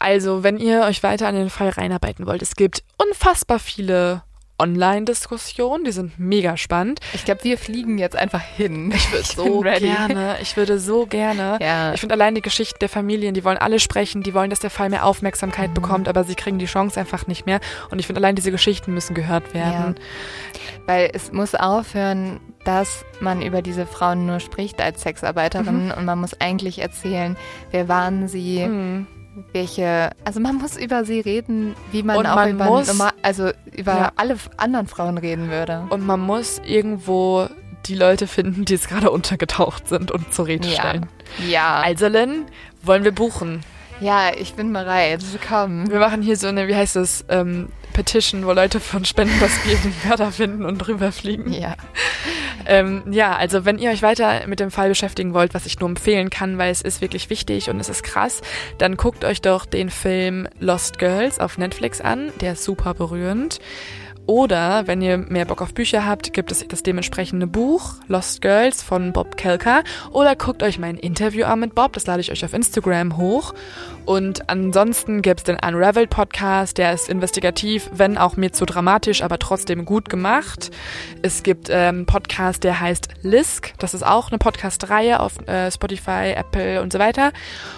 Also, 0.00 0.42
wenn 0.42 0.56
ihr 0.58 0.82
euch 0.82 1.02
weiter 1.02 1.28
an 1.28 1.34
den 1.34 1.50
Fall 1.50 1.68
reinarbeiten 1.68 2.26
wollt, 2.26 2.42
es 2.42 2.56
gibt 2.56 2.82
unfassbar 2.96 3.58
viele 3.58 4.22
Online-Diskussionen, 4.62 5.84
die 5.84 5.92
sind 5.92 6.18
mega 6.18 6.56
spannend. 6.56 7.00
Ich 7.12 7.24
glaube, 7.24 7.44
wir 7.44 7.58
fliegen 7.58 7.98
jetzt 7.98 8.16
einfach 8.16 8.40
hin. 8.40 8.92
Ich 8.94 9.10
würde 9.12 9.26
so 9.26 9.60
gerne, 9.60 10.36
ich 10.40 10.56
würde 10.56 10.78
so 10.78 11.06
gerne. 11.06 11.58
Ja. 11.60 11.92
Ich 11.94 12.00
finde 12.00 12.14
allein 12.14 12.34
die 12.34 12.40
Geschichten 12.42 12.78
der 12.80 12.88
Familien, 12.88 13.34
die 13.34 13.44
wollen 13.44 13.58
alle 13.58 13.78
sprechen, 13.80 14.22
die 14.22 14.34
wollen, 14.34 14.50
dass 14.50 14.60
der 14.60 14.70
Fall 14.70 14.88
mehr 14.90 15.04
Aufmerksamkeit 15.04 15.70
Mhm. 15.70 15.74
bekommt, 15.74 16.08
aber 16.08 16.24
sie 16.24 16.34
kriegen 16.34 16.58
die 16.58 16.66
Chance 16.66 16.98
einfach 16.98 17.26
nicht 17.26 17.46
mehr. 17.46 17.60
Und 17.90 17.98
ich 17.98 18.06
finde 18.06 18.20
allein 18.20 18.34
diese 18.36 18.50
Geschichten 18.50 18.94
müssen 18.94 19.14
gehört 19.14 19.54
werden. 19.54 19.96
Weil 20.86 21.10
es 21.12 21.32
muss 21.32 21.54
aufhören, 21.54 22.40
dass 22.64 23.04
man 23.20 23.42
über 23.42 23.60
diese 23.62 23.86
Frauen 23.86 24.26
nur 24.26 24.40
spricht 24.40 24.80
als 24.80 25.02
Sexarbeiterin 25.02 25.86
Mhm. 25.86 25.90
und 25.92 26.04
man 26.04 26.20
muss 26.20 26.40
eigentlich 26.40 26.78
erzählen, 26.80 27.36
wer 27.70 27.88
waren 27.88 28.28
sie, 28.28 28.68
welche, 29.52 30.10
also 30.24 30.40
man 30.40 30.56
muss 30.56 30.76
über 30.76 31.04
sie 31.04 31.20
reden, 31.20 31.74
wie 31.90 32.02
man 32.02 32.16
Und 32.16 32.26
auch 32.26 32.34
man 32.36 32.50
über, 32.50 32.64
muss- 32.66 32.88
normal, 32.88 33.12
also 33.22 33.50
über 33.76 33.92
Ja. 33.92 34.12
alle 34.16 34.36
anderen 34.56 34.86
Frauen 34.86 35.18
reden 35.18 35.48
würde. 35.50 35.84
Und 35.90 36.06
man 36.06 36.20
muss 36.20 36.60
irgendwo 36.64 37.48
die 37.86 37.94
Leute 37.94 38.26
finden, 38.26 38.64
die 38.64 38.74
jetzt 38.74 38.88
gerade 38.88 39.10
untergetaucht 39.10 39.88
sind 39.88 40.10
und 40.10 40.32
zur 40.32 40.46
Rede 40.46 40.68
Ja. 40.68 40.74
stellen. 40.80 41.06
Ja, 41.48 41.80
Also 41.84 42.08
Lynn, 42.08 42.44
wollen 42.82 43.04
wir 43.04 43.12
buchen? 43.12 43.60
Ja, 44.00 44.32
ich 44.36 44.54
bin 44.54 44.72
bereit. 44.72 45.22
Komm. 45.48 45.90
Wir 45.90 45.98
machen 45.98 46.22
hier 46.22 46.36
so 46.36 46.48
eine, 46.48 46.68
wie 46.68 46.74
heißt 46.74 46.96
das, 46.96 47.24
ähm, 47.28 47.68
Petition, 47.92 48.46
wo 48.46 48.52
Leute 48.52 48.80
von 48.80 49.04
Spenden 49.04 49.38
das 49.40 49.52
Bier 49.60 49.76
den 49.76 49.94
Mörder 50.06 50.32
finden 50.32 50.64
und 50.64 50.78
drüber 50.78 51.12
fliegen. 51.12 51.52
Ja. 51.52 51.76
Ähm, 52.66 53.02
ja, 53.10 53.36
also 53.36 53.64
wenn 53.64 53.78
ihr 53.78 53.90
euch 53.90 54.02
weiter 54.02 54.46
mit 54.46 54.60
dem 54.60 54.70
Fall 54.70 54.88
beschäftigen 54.88 55.34
wollt, 55.34 55.54
was 55.54 55.66
ich 55.66 55.78
nur 55.80 55.88
empfehlen 55.88 56.30
kann, 56.30 56.58
weil 56.58 56.70
es 56.70 56.82
ist 56.82 57.00
wirklich 57.00 57.28
wichtig 57.28 57.68
und 57.70 57.80
es 57.80 57.88
ist 57.88 58.02
krass, 58.02 58.40
dann 58.78 58.96
guckt 58.96 59.24
euch 59.24 59.42
doch 59.42 59.66
den 59.66 59.90
Film 59.90 60.48
Lost 60.58 60.98
Girls 60.98 61.40
auf 61.40 61.58
Netflix 61.58 62.00
an. 62.00 62.32
Der 62.40 62.52
ist 62.52 62.64
super 62.64 62.94
berührend. 62.94 63.58
Oder 64.26 64.86
wenn 64.86 65.02
ihr 65.02 65.18
mehr 65.18 65.44
Bock 65.44 65.62
auf 65.62 65.74
Bücher 65.74 66.06
habt, 66.06 66.32
gibt 66.32 66.52
es 66.52 66.66
das 66.66 66.82
dementsprechende 66.82 67.46
Buch 67.46 67.94
Lost 68.06 68.40
Girls 68.40 68.82
von 68.82 69.12
Bob 69.12 69.36
Kelker. 69.36 69.82
Oder 70.12 70.36
guckt 70.36 70.62
euch 70.62 70.78
mein 70.78 70.96
Interview 70.96 71.44
an 71.44 71.60
mit 71.60 71.74
Bob, 71.74 71.92
das 71.94 72.06
lade 72.06 72.20
ich 72.20 72.30
euch 72.30 72.44
auf 72.44 72.54
Instagram 72.54 73.16
hoch. 73.16 73.52
Und 74.04 74.48
ansonsten 74.48 75.22
gibt 75.22 75.40
es 75.40 75.44
den 75.44 75.56
Unraveled 75.56 76.10
Podcast, 76.10 76.78
der 76.78 76.92
ist 76.92 77.08
investigativ, 77.08 77.90
wenn 77.92 78.16
auch 78.16 78.36
mir 78.36 78.52
zu 78.52 78.64
dramatisch, 78.64 79.22
aber 79.22 79.38
trotzdem 79.38 79.84
gut 79.84 80.08
gemacht. 80.08 80.70
Es 81.22 81.42
gibt 81.42 81.68
ähm, 81.68 81.92
einen 81.92 82.06
Podcast, 82.06 82.64
der 82.64 82.80
heißt 82.80 83.08
Lisk, 83.22 83.74
das 83.78 83.94
ist 83.94 84.04
auch 84.04 84.30
eine 84.30 84.38
Podcast-Reihe 84.38 85.20
auf 85.20 85.46
äh, 85.48 85.70
Spotify, 85.70 86.32
Apple 86.36 86.80
und 86.80 86.92
so 86.92 86.98
weiter. 86.98 87.32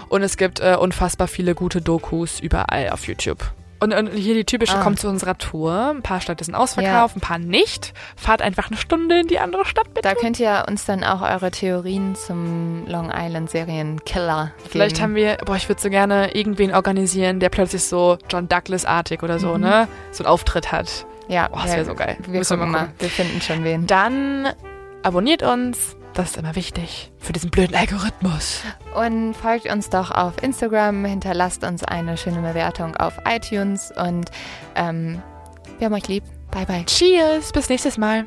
Und 0.09 0.23
es 0.23 0.37
gibt 0.37 0.61
äh, 0.61 0.77
unfassbar 0.79 1.29
viele 1.29 1.55
gute 1.55 1.81
Dokus 1.81 2.41
überall 2.41 2.91
auf 2.91 3.07
YouTube. 3.07 3.53
Und, 3.85 3.93
und 3.93 4.09
hier 4.15 4.35
die 4.35 4.44
typische 4.44 4.77
Ah. 4.77 4.82
kommt 4.82 4.98
zu 4.98 5.09
unserer 5.09 5.36
Tour. 5.39 5.90
Ein 5.94 6.02
paar 6.02 6.20
Städte 6.20 6.43
sind 6.44 6.55
ausverkauft, 6.55 7.16
ein 7.16 7.20
paar 7.20 7.39
nicht. 7.39 7.93
Fahrt 8.16 8.40
einfach 8.43 8.69
eine 8.69 8.77
Stunde 8.77 9.20
in 9.20 9.27
die 9.28 9.39
andere 9.39 9.65
Stadt 9.65 9.93
bitte. 9.94 10.09
Da 10.09 10.15
könnt 10.15 10.40
ihr 10.40 10.65
uns 10.69 10.85
dann 10.86 11.05
auch 11.05 11.23
eure 11.23 11.51
Theorien 11.51 12.15
zum 12.16 12.86
Long 12.86 13.12
Island 13.15 13.51
Serienkiller 13.51 14.52
geben. 14.56 14.69
Vielleicht 14.70 15.01
haben 15.02 15.15
wir, 15.15 15.36
boah, 15.44 15.56
ich 15.56 15.69
würde 15.69 15.81
so 15.81 15.90
gerne 15.90 16.35
irgendwen 16.35 16.74
organisieren, 16.74 17.40
der 17.40 17.51
plötzlich 17.51 17.85
so 17.85 18.19
John 18.31 18.48
Douglas-artig 18.48 19.23
oder 19.23 19.39
so, 19.39 19.59
ne? 19.59 19.86
So 20.11 20.24
einen 20.24 20.32
Auftritt 20.32 20.73
hat. 20.73 21.06
ja, 21.28 21.48
Boah, 21.48 21.62
das 21.62 21.77
wär 21.77 21.85
so 21.85 21.94
geil. 21.94 22.16
Wir 22.27 22.39
Müssen 22.39 22.59
wir 22.59 22.66
mal 22.66 22.73
mal. 22.86 22.89
Wir 22.98 23.09
finden 23.09 23.40
schon 23.40 23.65
wen. 23.65 23.86
Dann 23.86 24.48
abonniert 25.02 25.43
uns. 25.43 25.97
Das 26.15 26.31
ist 26.31 26.36
immer 26.36 26.55
wichtig 26.55 27.11
für 27.19 27.32
diesen 27.32 27.51
blöden 27.51 27.74
Algorithmus. 27.74 28.62
Und 28.95 29.35
folgt 29.35 29.70
uns 29.70 29.91
doch 29.91 30.12
auf 30.12 30.41
Instagram, 30.43 31.05
hinterlasst 31.05 31.65
uns 31.65 31.82
eine 31.82 32.16
schöne 32.16 32.41
Bewertung 32.41 32.97
auf 32.97 33.19
iTunes 33.27 33.93
und 33.97 34.31
ähm, 34.77 35.20
wir 35.78 35.86
haben 35.86 35.95
euch 35.95 36.07
lieb. 36.07 36.23
Bye 36.53 36.66
bye. 36.66 36.85
Cheers, 36.86 37.51
bis 37.51 37.69
nächstes 37.69 37.99
Mal. 37.99 38.24